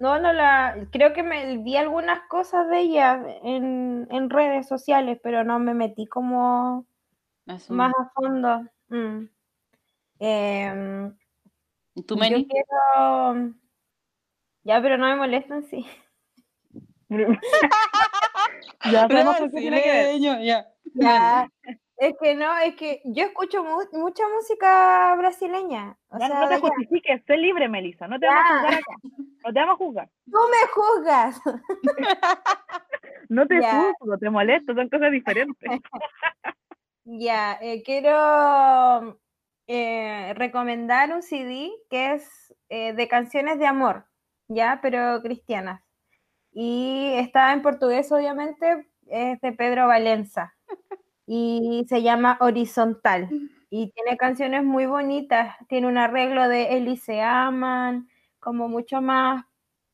No, 0.01 0.19
no 0.19 0.33
la. 0.33 0.77
Creo 0.91 1.13
que 1.13 1.23
me 1.23 1.59
vi 1.59 1.77
algunas 1.77 2.23
cosas 2.29 2.69
de 2.71 2.81
ella 2.81 3.23
en, 3.43 4.09
en 4.11 4.31
redes 4.31 4.67
sociales, 4.67 5.21
pero 5.23 5.45
no 5.45 5.59
me 5.59 5.75
metí 5.75 6.07
como 6.07 6.87
Eso. 7.47 7.75
más 7.75 7.93
a 7.99 8.11
fondo. 8.15 8.63
Mm. 8.89 9.27
¿Y 11.95 12.03
¿Tú, 12.03 12.15
yo 12.15 12.21
Meli? 12.21 12.49
quiero. 12.49 13.53
Ya, 14.65 14.81
pero 14.81 14.97
no 14.97 15.07
me 15.07 15.17
molestan, 15.17 15.65
sí. 15.65 15.87
ya 18.93 19.07
sabemos 19.09 19.37
qué 19.39 19.49
tiene 19.51 19.83
que 19.83 20.19
ya. 20.21 20.67
Ya. 20.95 21.49
Es 21.99 22.15
que 22.21 22.35
no, 22.35 22.57
es 22.59 22.75
que 22.77 23.03
yo 23.05 23.25
escucho 23.25 23.63
mu- 23.63 24.01
mucha 24.01 24.23
música 24.35 25.15
brasileña. 25.17 25.99
O 26.09 26.19
Ya, 26.19 26.27
sea, 26.29 26.41
no 26.41 26.49
te 26.49 26.55
ya. 26.55 26.61
justifiques, 26.61 27.23
sé 27.27 27.37
libre, 27.37 27.69
Melissa. 27.69 28.09
No 28.09 28.19
te 28.19 28.27
vamos 28.27 28.43
a 28.43 28.49
Ya. 28.49 28.55
juzgar 28.55 28.75
acá. 28.75 28.95
No 29.45 29.53
te 29.53 29.61
vamos 29.61 29.75
a 29.75 29.77
juzgar. 29.77 30.09
Tú 30.31 30.39
me 30.51 30.69
juzgas. 30.73 31.41
No 33.29 33.47
te 33.47 33.61
Ya. 33.61 33.71
juzgo, 33.71 34.19
te 34.19 34.29
molesto, 34.29 34.75
son 34.75 34.89
cosas 34.89 35.13
diferentes. 35.13 35.71
Ya, 37.05 37.59
eh, 37.61 37.83
quiero 37.83 39.19
eh, 39.67 40.33
recomendar 40.37 41.13
un 41.13 41.23
CD 41.23 41.71
que 41.89 42.13
es 42.15 42.55
eh, 42.69 42.93
de 42.93 43.09
canciones 43.09 43.59
de 43.59 43.67
amor, 43.67 44.07
ya, 44.49 44.79
pero 44.83 45.21
cristianas. 45.23 45.83
Y 46.53 47.15
está 47.17 47.53
en 47.53 47.63
portugués, 47.63 48.13
obviamente, 48.13 48.87
es 49.09 49.41
de 49.41 49.53
Pedro 49.53 49.89
Valenza. 49.89 50.55
Y 51.27 51.85
se 51.89 52.03
llama 52.03 52.39
Horizontal. 52.41 53.29
Y 53.73 53.93
tiene 53.93 54.17
canciones 54.17 54.65
muy 54.65 54.87
bonitas. 54.87 55.57
Tiene 55.69 55.87
un 55.87 55.99
arreglo 55.99 56.49
de 56.49 56.77
Eli 56.77 56.97
se 56.97 57.23
aman, 57.23 58.09
como 58.41 58.69
mucho 58.69 59.01
más 59.01 59.45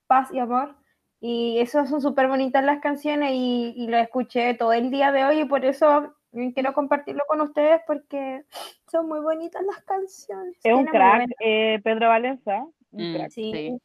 paz 0.06 0.30
y 0.32 0.38
amor. 0.38 0.76
Y 1.20 1.58
eso 1.58 1.86
son 1.86 2.00
súper 2.00 2.28
bonitas 2.28 2.64
las 2.64 2.80
canciones 2.80 3.32
y, 3.34 3.74
y 3.76 3.88
lo 3.88 3.96
escuché 3.98 4.54
todo 4.54 4.72
el 4.72 4.90
día 4.90 5.12
de 5.12 5.24
hoy 5.24 5.40
y 5.40 5.44
por 5.44 5.64
eso 5.64 6.14
quiero 6.54 6.72
compartirlo 6.74 7.22
con 7.26 7.40
ustedes 7.40 7.80
porque 7.86 8.44
son 8.90 9.08
muy 9.08 9.20
bonitas 9.20 9.62
las 9.64 9.82
canciones. 9.82 10.56
Es 10.62 10.74
un 10.74 10.84
crack, 10.86 11.28
eh, 11.40 11.80
Pedro 11.82 12.08
Valenza. 12.08 12.64
Un 12.92 13.12
Mm, 13.12 13.14
crack. 13.16 13.30
Sí, 13.30 13.50
Sí. 13.52 13.78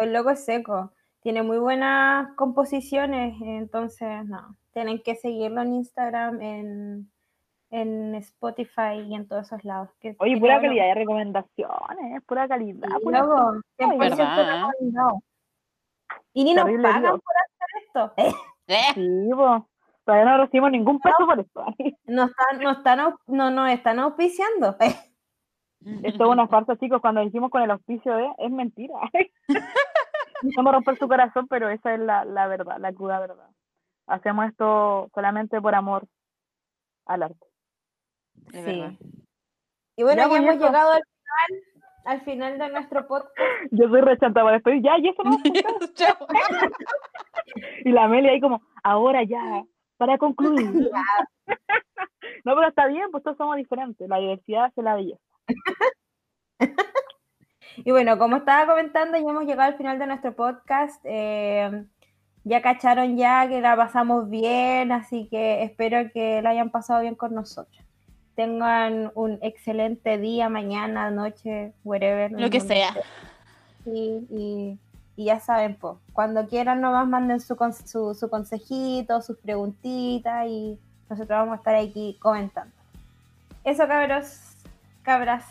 el 0.00 0.12
logo 0.12 0.30
es 0.30 0.44
seco. 0.44 0.92
Tiene 1.20 1.42
muy 1.42 1.58
buenas 1.58 2.34
composiciones, 2.36 3.34
entonces, 3.42 4.24
no, 4.26 4.56
tienen 4.72 5.02
que 5.02 5.16
seguirlo 5.16 5.62
en 5.62 5.74
Instagram, 5.74 6.40
en, 6.40 7.10
en 7.70 8.14
Spotify 8.16 9.00
y 9.06 9.14
en 9.14 9.28
todos 9.28 9.46
esos 9.46 9.64
lados. 9.64 9.90
que 10.00 10.16
Oye, 10.18 10.38
pura 10.38 10.60
calidad 10.60 10.86
de 10.86 10.94
recomendaciones, 10.94 12.22
pura 12.24 12.48
calidad. 12.48 12.88
Sí, 12.88 13.04
pura- 13.04 13.20
loco, 13.20 13.60
100% 13.78 13.98
¿Verdad? 13.98 14.66
recomendado. 14.70 15.22
Y 16.32 16.44
ni 16.44 16.54
nos 16.54 16.64
pagan 16.64 17.02
Dios. 17.02 17.20
por 17.20 17.34
hacer 17.36 17.82
esto. 17.86 18.12
Eh, 18.16 18.92
Sí, 18.94 19.30
po. 19.34 19.66
Todavía 20.04 20.24
no 20.30 20.38
recibimos 20.44 20.70
ningún 20.70 21.00
peso 21.00 21.16
por 21.26 21.38
esto. 21.40 21.64
Nos 22.06 22.30
están, 22.30 22.60
nos 22.62 22.78
están, 22.78 23.14
no, 23.26 23.50
nos 23.50 23.70
están 23.70 23.98
auspiciando. 23.98 24.76
Esto 26.02 26.24
es 26.24 26.30
una 26.30 26.48
farsa, 26.48 26.76
chicos. 26.76 27.00
Cuando 27.02 27.20
dijimos 27.20 27.50
con 27.50 27.62
el 27.62 27.70
auspicio 27.70 28.16
de, 28.16 28.30
es 28.38 28.50
mentira. 28.50 28.94
No 30.56 30.62
me 30.62 30.70
romper 30.70 30.96
su 30.98 31.08
corazón, 31.08 31.48
pero 31.48 31.68
esa 31.68 31.94
es 31.94 31.98
la, 32.00 32.24
la 32.24 32.46
verdad, 32.46 32.76
la 32.78 32.92
cruda 32.92 33.18
verdad. 33.18 33.48
Hacemos 34.06 34.46
esto 34.46 35.10
solamente 35.12 35.60
por 35.60 35.74
amor 35.74 36.06
al 37.06 37.24
arte. 37.24 37.44
Es 38.52 38.64
Sí. 38.64 38.70
verdad. 38.80 38.92
Y 39.96 40.02
bueno, 40.02 40.22
Ya, 40.22 40.28
ya, 40.28 40.36
hemos 40.36 40.54
llegado 40.56 40.92
al 40.92 41.02
final, 41.02 41.62
al 42.04 42.20
final 42.22 42.58
de 42.58 42.68
nuestro 42.70 43.06
podcast. 43.08 43.36
Yo 43.70 43.88
soy 43.88 44.00
rechanta 44.00 44.42
para 44.42 44.54
despedir. 44.56 44.82
Ya, 44.82 44.98
y 44.98 45.08
eso 45.08 45.22
no. 45.24 45.36
Chao. 45.94 46.26
Y 47.84 47.90
la 47.92 48.06
Meli 48.08 48.28
ahí 48.28 48.40
como, 48.40 48.60
ahora 48.84 49.22
ya, 49.24 49.64
para 49.96 50.18
concluir. 50.18 50.90
No, 52.44 52.54
pero 52.54 52.68
está 52.68 52.86
bien, 52.86 53.10
pues 53.10 53.22
todos 53.24 53.36
somos 53.36 53.56
diferentes. 53.56 54.08
La 54.08 54.18
diversidad 54.18 54.70
es 54.74 54.84
la 54.84 54.94
belleza. 54.94 55.20
Y 57.84 57.90
bueno, 57.90 58.18
como 58.18 58.36
estaba 58.36 58.66
comentando, 58.72 59.16
ya 59.18 59.28
hemos 59.30 59.44
llegado 59.44 59.70
al 59.72 59.76
final 59.76 59.98
de 59.98 60.06
nuestro 60.06 60.34
podcast. 60.34 61.00
Eh, 61.04 61.84
ya 62.44 62.60
cacharon 62.62 63.16
ya 63.16 63.48
que 63.48 63.60
la 63.60 63.76
pasamos 63.76 64.28
bien, 64.30 64.92
así 64.92 65.28
que 65.30 65.62
espero 65.62 66.10
que 66.12 66.42
la 66.42 66.50
hayan 66.50 66.70
pasado 66.70 67.00
bien 67.02 67.14
con 67.14 67.34
nosotros. 67.34 67.84
Tengan 68.38 69.10
un 69.16 69.40
excelente 69.42 70.16
día, 70.16 70.48
mañana, 70.48 71.10
noche, 71.10 71.72
wherever. 71.82 72.30
Lo 72.30 72.48
que 72.50 72.60
sea. 72.60 72.94
Sí, 73.82 74.28
y, 74.30 74.78
y 75.16 75.24
ya 75.24 75.40
saben, 75.40 75.74
pues, 75.74 75.94
cuando 76.12 76.46
quieran 76.46 76.80
nomás 76.80 77.08
manden 77.08 77.40
su, 77.40 77.56
con- 77.56 77.72
su, 77.72 78.14
su 78.14 78.30
consejito, 78.30 79.20
sus 79.22 79.36
preguntitas 79.38 80.46
y 80.46 80.78
nosotros 81.10 81.36
vamos 81.36 81.54
a 81.54 81.56
estar 81.56 81.74
aquí 81.74 82.16
comentando. 82.20 82.72
Eso, 83.64 83.88
cabros, 83.88 84.38
cabras. 85.02 85.44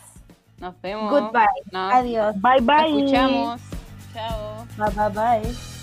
Nos 0.58 0.80
vemos. 0.80 1.10
Goodbye. 1.10 1.44
Nos 1.70 1.92
Adiós. 1.92 2.34
Bye 2.40 2.60
bye. 2.62 2.86
escuchamos. 3.00 3.60
Chao. 4.14 4.64
Bye, 4.78 4.94
bye, 5.10 5.42
bye. 5.42 5.77